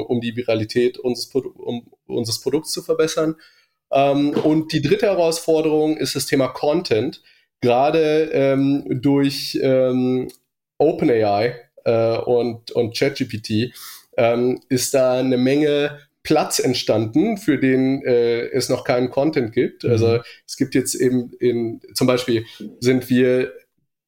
um 0.07 0.21
die 0.21 0.35
Viralität 0.35 0.97
unseres, 0.97 1.29
Produ 1.29 1.49
um, 1.49 1.87
unseres 2.05 2.41
Produkts 2.41 2.71
zu 2.71 2.81
verbessern. 2.81 3.35
Ähm, 3.91 4.31
und 4.31 4.73
die 4.73 4.81
dritte 4.81 5.07
Herausforderung 5.07 5.97
ist 5.97 6.15
das 6.15 6.25
Thema 6.25 6.47
Content. 6.49 7.21
Gerade 7.61 8.29
ähm, 8.33 8.85
durch 8.89 9.57
ähm, 9.61 10.29
OpenAI 10.79 11.55
äh, 11.85 12.17
und, 12.17 12.71
und 12.71 12.97
ChatGPT 12.97 13.73
ähm, 14.17 14.59
ist 14.69 14.93
da 14.93 15.19
eine 15.19 15.37
Menge 15.37 15.99
Platz 16.23 16.59
entstanden, 16.59 17.37
für 17.37 17.57
den 17.57 18.03
äh, 18.03 18.47
es 18.49 18.69
noch 18.69 18.83
keinen 18.83 19.09
Content 19.09 19.53
gibt. 19.53 19.85
Also 19.85 20.07
mhm. 20.07 20.19
es 20.47 20.55
gibt 20.55 20.75
jetzt 20.75 20.95
eben 20.95 21.31
in, 21.39 21.81
zum 21.93 22.07
Beispiel 22.07 22.45
sind 22.79 23.09
wir, 23.09 23.51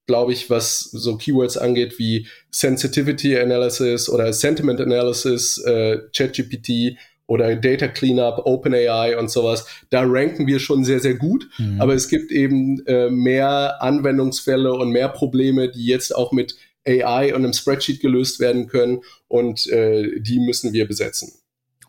glaube 0.06 0.34
ich, 0.34 0.50
was 0.50 0.80
so 0.80 1.18
Keywords 1.18 1.58
angeht 1.58 1.98
wie 1.98 2.28
Sensitivity 2.52 3.38
Analysis 3.38 4.10
oder 4.10 4.32
Sentiment 4.32 4.80
Analysis, 4.80 5.58
äh, 5.60 6.00
ChatGPT 6.16 6.98
oder 7.26 7.56
Data 7.56 7.88
Cleanup, 7.88 8.46
OpenAI 8.46 9.18
und 9.18 9.32
sowas, 9.32 9.66
da 9.90 10.04
ranken 10.06 10.46
wir 10.46 10.60
schon 10.60 10.84
sehr, 10.84 11.00
sehr 11.00 11.16
gut. 11.16 11.48
Mhm. 11.58 11.82
Aber 11.82 11.94
es 11.94 12.10
gibt 12.10 12.32
eben 12.32 12.86
äh, 12.86 13.10
mehr 13.10 13.82
Anwendungsfälle 13.82 14.74
und 14.74 14.92
mehr 14.92 15.10
Probleme, 15.10 15.70
die 15.70 15.86
jetzt 15.86 16.16
auch 16.16 16.32
mit 16.32 16.56
AI 16.86 17.34
und 17.34 17.44
einem 17.44 17.54
Spreadsheet 17.54 18.02
gelöst 18.02 18.40
werden 18.40 18.68
können 18.68 19.02
und 19.28 19.68
äh, 19.68 20.20
die 20.20 20.40
müssen 20.40 20.74
wir 20.74 20.88
besetzen. 20.88 21.32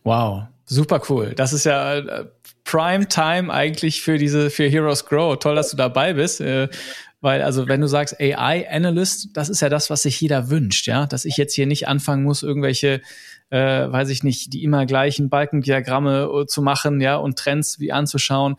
Wow, 0.04 0.44
super 0.66 1.00
cool. 1.08 1.32
Das 1.34 1.52
ist 1.52 1.64
ja 1.64 1.98
äh, 1.98 2.26
Prime 2.64 3.08
Time 3.08 3.52
eigentlich 3.52 4.02
für 4.02 4.18
diese 4.18 4.50
für 4.50 4.68
Heroes 4.68 5.06
Grow. 5.06 5.38
Toll, 5.38 5.56
dass 5.56 5.70
du 5.70 5.76
dabei 5.76 6.12
bist. 6.14 6.40
Äh, 6.40 6.68
weil, 7.24 7.40
also, 7.40 7.68
wenn 7.68 7.80
du 7.80 7.86
sagst 7.86 8.20
AI 8.20 8.68
Analyst, 8.70 9.28
das 9.32 9.48
ist 9.48 9.62
ja 9.62 9.70
das, 9.70 9.88
was 9.88 10.02
sich 10.02 10.20
jeder 10.20 10.50
wünscht, 10.50 10.86
ja. 10.86 11.06
Dass 11.06 11.24
ich 11.24 11.38
jetzt 11.38 11.54
hier 11.54 11.66
nicht 11.66 11.88
anfangen 11.88 12.22
muss, 12.22 12.42
irgendwelche, 12.42 13.00
äh, 13.48 13.58
weiß 13.58 14.10
ich 14.10 14.22
nicht, 14.22 14.52
die 14.52 14.62
immer 14.62 14.84
gleichen 14.84 15.30
Balkendiagramme 15.30 16.28
äh, 16.42 16.46
zu 16.46 16.60
machen, 16.60 17.00
ja, 17.00 17.16
und 17.16 17.38
Trends 17.38 17.80
wie 17.80 17.92
anzuschauen. 17.92 18.56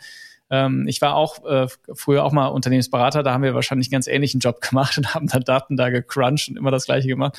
Ähm, 0.50 0.86
ich 0.88 1.02
war 1.02 1.16
auch 1.16 1.44
äh, 1.46 1.68
früher 1.94 2.24
auch 2.24 2.32
mal 2.32 2.48
Unternehmensberater, 2.48 3.24
da 3.24 3.34
haben 3.34 3.44
wir 3.44 3.56
wahrscheinlich 3.56 3.88
einen 3.88 3.94
ganz 3.94 4.08
ähnlichen 4.08 4.40
Job 4.40 4.62
gemacht 4.70 4.98
und 4.98 5.14
haben 5.14 5.28
dann 5.28 5.42
Daten 5.42 5.78
da 5.78 5.90
gecrunched 5.90 6.50
und 6.50 6.58
immer 6.58 6.72
das 6.72 6.86
gleiche 6.86 7.08
gemacht. 7.08 7.38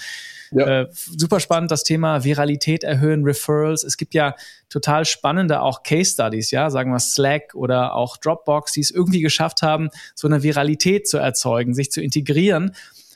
Ja. 0.52 0.82
Äh, 0.82 0.88
super 0.92 1.40
spannend, 1.40 1.70
das 1.70 1.82
Thema 1.82 2.24
Viralität 2.24 2.84
erhöhen, 2.84 3.24
Referrals. 3.24 3.84
Es 3.84 3.96
gibt 3.96 4.14
ja 4.14 4.34
total 4.68 5.04
spannende 5.04 5.62
auch 5.62 5.82
Case 5.82 6.12
Studies, 6.12 6.50
ja, 6.50 6.70
sagen 6.70 6.92
wir 6.92 7.00
Slack 7.00 7.54
oder 7.54 7.94
auch 7.94 8.16
Dropbox, 8.16 8.72
die 8.72 8.80
es 8.80 8.90
irgendwie 8.90 9.20
geschafft 9.20 9.62
haben, 9.62 9.90
so 10.14 10.28
eine 10.28 10.42
Viralität 10.42 11.08
zu 11.08 11.18
erzeugen, 11.18 11.74
sich 11.74 11.90
zu 11.90 12.00
integrieren. 12.00 12.74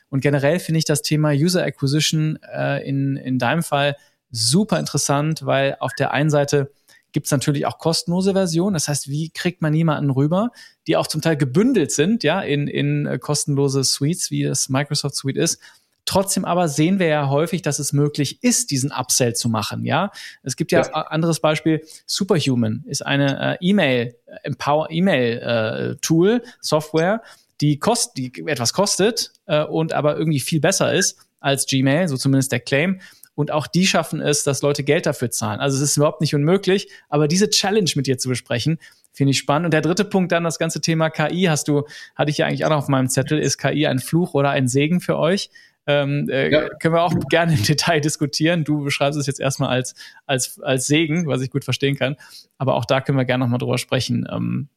Und 0.09 0.21
generell 0.21 0.59
finde 0.59 0.79
ich 0.79 0.85
das 0.85 1.03
Thema 1.03 1.31
User 1.31 1.65
Acquisition 1.65 2.39
äh, 2.53 2.87
in, 2.87 3.17
in 3.17 3.39
deinem 3.39 3.62
Fall 3.62 3.97
super 4.31 4.79
interessant, 4.79 5.47
weil 5.47 5.77
auf 5.81 5.95
der 5.95 6.12
einen 6.12 6.31
Seite 6.31 6.73
gibt 7.12 7.27
es 7.27 7.32
natürlich 7.32 7.66
auch 7.66 7.78
kostenlose 7.78 8.32
Versionen. 8.32 8.74
Das 8.74 8.89
heißt, 8.89 9.09
wie 9.09 9.31
kriegt 9.31 9.62
man 9.62 9.74
jemanden 9.74 10.11
rüber, 10.11 10.51
die 10.87 10.97
auch 10.97 11.07
zum 11.07 11.20
Teil 11.20 11.37
gebündelt 11.37 11.93
sind, 11.93 12.23
ja, 12.23 12.41
in, 12.41 12.69
in 12.69 13.07
äh, 13.07 13.19
kostenlose 13.19 13.85
Suites, 13.85 14.31
wie 14.31 14.45
das 14.45 14.69
Microsoft 14.69 15.16
Suite 15.16 15.37
ist. 15.37 15.61
Trotzdem 16.07 16.45
aber 16.45 16.66
sehen 16.69 16.99
wir 16.99 17.07
ja 17.07 17.28
häufig, 17.28 17.62
dass 17.62 17.78
es 17.78 17.93
möglich 17.93 18.43
ist, 18.43 18.70
diesen 18.70 18.91
Upsell 18.91 19.35
zu 19.35 19.49
machen. 19.49 19.85
Ja, 19.85 20.11
es 20.43 20.57
gibt 20.57 20.73
ja, 20.73 20.82
ja. 20.82 20.93
anderes 20.93 21.41
Beispiel. 21.41 21.85
Superhuman 22.07 22.85
ist 22.87 23.07
eine 23.07 23.53
äh, 23.53 23.57
E-Mail 23.61 24.16
Empower 24.43 24.91
E-Mail 24.91 25.39
äh, 25.39 25.97
Tool 26.01 26.43
Software, 26.61 27.23
die 27.61 27.78
kost, 27.78 28.16
die 28.16 28.32
etwas 28.47 28.73
kostet 28.73 29.32
äh, 29.47 29.62
und 29.62 29.93
aber 29.93 30.16
irgendwie 30.16 30.41
viel 30.41 30.61
besser 30.61 30.93
ist 30.93 31.19
als 31.39 31.66
Gmail, 31.66 32.09
so 32.09 32.16
zumindest 32.16 32.53
der 32.53 32.61
Claim. 32.61 33.01
Und 33.41 33.53
auch 33.53 33.67
die 33.67 33.87
schaffen 33.87 34.21
es, 34.21 34.45
dass 34.45 34.61
Leute 34.61 34.85
Geld 34.85 35.07
dafür 35.07 35.31
zahlen. 35.31 35.61
Also 35.61 35.79
es 35.79 35.83
ist 35.83 35.97
überhaupt 35.97 36.21
nicht 36.21 36.35
unmöglich, 36.35 36.91
aber 37.09 37.27
diese 37.27 37.49
Challenge 37.49 37.91
mit 37.95 38.07
dir 38.07 38.19
zu 38.19 38.29
besprechen, 38.29 38.79
finde 39.15 39.31
ich 39.31 39.39
spannend. 39.39 39.65
Und 39.65 39.71
der 39.73 39.81
dritte 39.81 40.05
Punkt 40.05 40.31
dann, 40.31 40.45
das 40.45 40.59
ganze 40.59 40.83
Thema 40.83 41.09
KI, 41.09 41.45
hast 41.45 41.67
du, 41.67 41.85
hatte 42.15 42.31
ich 42.31 42.37
ja 42.37 42.45
eigentlich 42.45 42.67
auch 42.67 42.69
noch 42.69 42.77
auf 42.77 42.89
meinem 42.89 43.09
Zettel, 43.09 43.39
ist 43.39 43.57
KI 43.57 43.87
ein 43.87 43.99
Fluch 43.99 44.35
oder 44.35 44.51
ein 44.51 44.69
Segen 44.69 45.01
für 45.01 45.17
euch? 45.17 45.49
Ähm, 45.87 46.29
äh, 46.29 46.51
ja. 46.51 46.69
Können 46.69 46.93
wir 46.93 47.03
auch 47.03 47.15
gerne 47.31 47.55
im 47.55 47.62
Detail 47.65 48.03
diskutieren. 48.03 48.62
Du 48.65 48.85
beschreibst 48.85 49.19
es 49.19 49.27
jetzt 49.27 49.41
erstmal 49.41 49.71
als, 49.71 49.95
als, 50.27 50.61
als 50.61 50.87
Segen, 50.87 51.27
was 51.27 51.41
ich 51.41 51.49
gut 51.49 51.65
verstehen 51.65 51.97
kann. 51.97 52.17
Aber 52.59 52.75
auch 52.75 52.85
da 52.85 53.01
können 53.01 53.17
wir 53.17 53.25
gerne 53.25 53.45
nochmal 53.45 53.59
drüber 53.59 53.79
sprechen. 53.79 54.29
Ähm, 54.31 54.69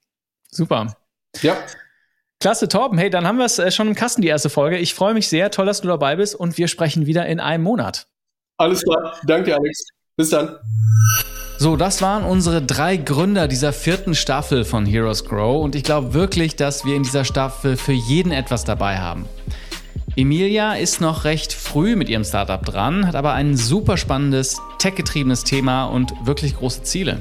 super. 0.50 0.96
Ja. 1.42 1.58
Klasse, 2.40 2.70
Torben. 2.70 2.98
Hey, 2.98 3.10
dann 3.10 3.28
haben 3.28 3.40
wir 3.40 3.46
es 3.46 3.60
äh, 3.60 3.72
schon 3.72 3.90
im 3.90 3.96
Kasten, 3.96 4.22
die 4.22 4.30
erste 4.30 4.50
Folge. 4.50 4.78
Ich 4.78 4.94
freue 4.94 5.14
mich 5.14 5.28
sehr. 5.28 5.52
Toll, 5.52 5.66
dass 5.66 5.82
du 5.82 5.90
dabei 5.90 6.16
bist 6.16 6.34
und 6.34 6.58
wir 6.58 6.70
sprechen 6.70 7.06
wieder 7.06 7.26
in 7.26 7.42
einem 7.42 7.66
Monat. 7.66 8.08
Alles 8.64 8.82
klar. 8.82 9.14
Danke, 9.28 9.54
Alex. 9.54 9.88
Bis 10.16 10.30
dann. 10.30 10.56
So, 11.58 11.76
das 11.76 12.02
waren 12.02 12.24
unsere 12.24 12.62
drei 12.62 12.96
Gründer 12.96 13.50
dieser 13.50 13.74
vierten 13.74 14.16
Staffel 14.16 14.64
von 14.64 14.86
Heroes 14.86 15.26
Grow 15.26 15.62
und 15.62 15.76
ich 15.76 15.84
glaube 15.84 16.14
wirklich, 16.14 16.56
dass 16.56 16.86
wir 16.86 16.96
in 16.96 17.04
dieser 17.04 17.26
Staffel 17.26 17.76
für 17.76 17.92
jeden 17.92 18.32
etwas 18.32 18.64
dabei 18.64 19.00
haben. 19.00 19.26
Emilia 20.16 20.76
ist 20.76 21.02
noch 21.02 21.26
recht 21.26 21.52
früh 21.52 21.98
mit 21.98 22.08
ihrem 22.08 22.24
Startup 22.24 22.64
dran, 22.64 23.06
hat 23.06 23.16
aber 23.16 23.34
ein 23.34 23.58
super 23.58 23.98
spannendes, 23.98 24.62
tech-getriebenes 24.80 25.44
Thema 25.44 25.86
und 25.86 26.14
wirklich 26.24 26.56
große 26.56 26.84
Ziele. 26.84 27.20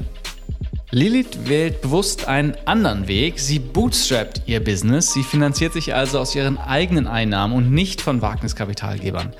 Lilith 0.93 1.48
wählt 1.48 1.81
bewusst 1.81 2.28
einen 2.28 2.55
anderen 2.66 3.09
Weg. 3.09 3.40
Sie 3.40 3.59
bootstrapt 3.59 4.43
ihr 4.47 4.62
Business. 4.62 5.12
Sie 5.12 5.24
finanziert 5.24 5.73
sich 5.73 5.93
also 5.94 6.20
aus 6.20 6.36
ihren 6.36 6.59
eigenen 6.59 7.09
Einnahmen 7.09 7.55
und 7.55 7.73
nicht 7.73 8.01
von 8.01 8.23
Wagniskapitalgebern. 8.23 9.32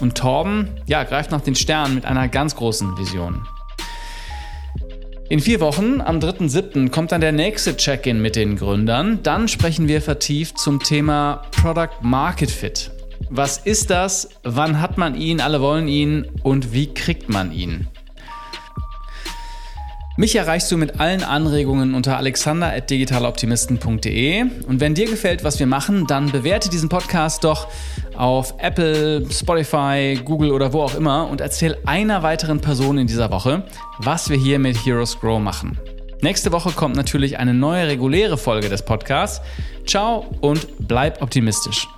Und 0.00 0.16
Torben, 0.16 0.68
ja, 0.86 1.04
greift 1.04 1.30
nach 1.30 1.40
den 1.40 1.54
Sternen 1.54 1.94
mit 1.94 2.04
einer 2.04 2.28
ganz 2.28 2.56
großen 2.56 2.98
Vision. 2.98 3.46
In 5.28 5.40
vier 5.40 5.60
Wochen, 5.60 6.02
am 6.02 6.18
3.7., 6.18 6.90
kommt 6.90 7.12
dann 7.12 7.22
der 7.22 7.32
nächste 7.32 7.76
Check-in 7.76 8.20
mit 8.20 8.36
den 8.36 8.56
Gründern. 8.56 9.22
Dann 9.22 9.48
sprechen 9.48 9.88
wir 9.88 10.02
vertieft 10.02 10.58
zum 10.58 10.80
Thema 10.80 11.42
Product 11.52 12.02
Market 12.02 12.50
Fit. 12.50 12.90
Was 13.30 13.56
ist 13.56 13.88
das? 13.88 14.28
Wann 14.42 14.80
hat 14.80 14.98
man 14.98 15.14
ihn? 15.14 15.40
Alle 15.40 15.62
wollen 15.62 15.88
ihn. 15.88 16.26
Und 16.42 16.74
wie 16.74 16.92
kriegt 16.92 17.30
man 17.30 17.50
ihn? 17.50 17.88
Mich 20.18 20.36
erreichst 20.36 20.70
du 20.70 20.76
mit 20.76 21.00
allen 21.00 21.24
Anregungen 21.24 21.94
unter 21.94 22.18
alexander.digitaloptimisten.de. 22.18 24.44
Und 24.68 24.80
wenn 24.80 24.94
dir 24.94 25.06
gefällt, 25.06 25.44
was 25.44 25.58
wir 25.58 25.66
machen, 25.66 26.06
dann 26.06 26.30
bewerte 26.30 26.68
diesen 26.68 26.90
Podcast 26.90 27.44
doch 27.44 27.68
auf 28.22 28.54
Apple, 28.58 29.26
Spotify, 29.32 30.16
Google 30.24 30.52
oder 30.52 30.72
wo 30.72 30.82
auch 30.82 30.94
immer 30.94 31.28
und 31.28 31.40
erzähl 31.40 31.76
einer 31.86 32.22
weiteren 32.22 32.60
Person 32.60 32.96
in 32.98 33.08
dieser 33.08 33.32
Woche, 33.32 33.64
was 33.98 34.30
wir 34.30 34.36
hier 34.36 34.60
mit 34.60 34.76
Heroes 34.86 35.18
Grow 35.18 35.40
machen. 35.40 35.76
Nächste 36.20 36.52
Woche 36.52 36.70
kommt 36.70 36.94
natürlich 36.94 37.40
eine 37.40 37.52
neue 37.52 37.88
reguläre 37.88 38.38
Folge 38.38 38.68
des 38.68 38.84
Podcasts. 38.84 39.44
Ciao 39.86 40.24
und 40.40 40.68
bleib 40.86 41.20
optimistisch. 41.20 41.88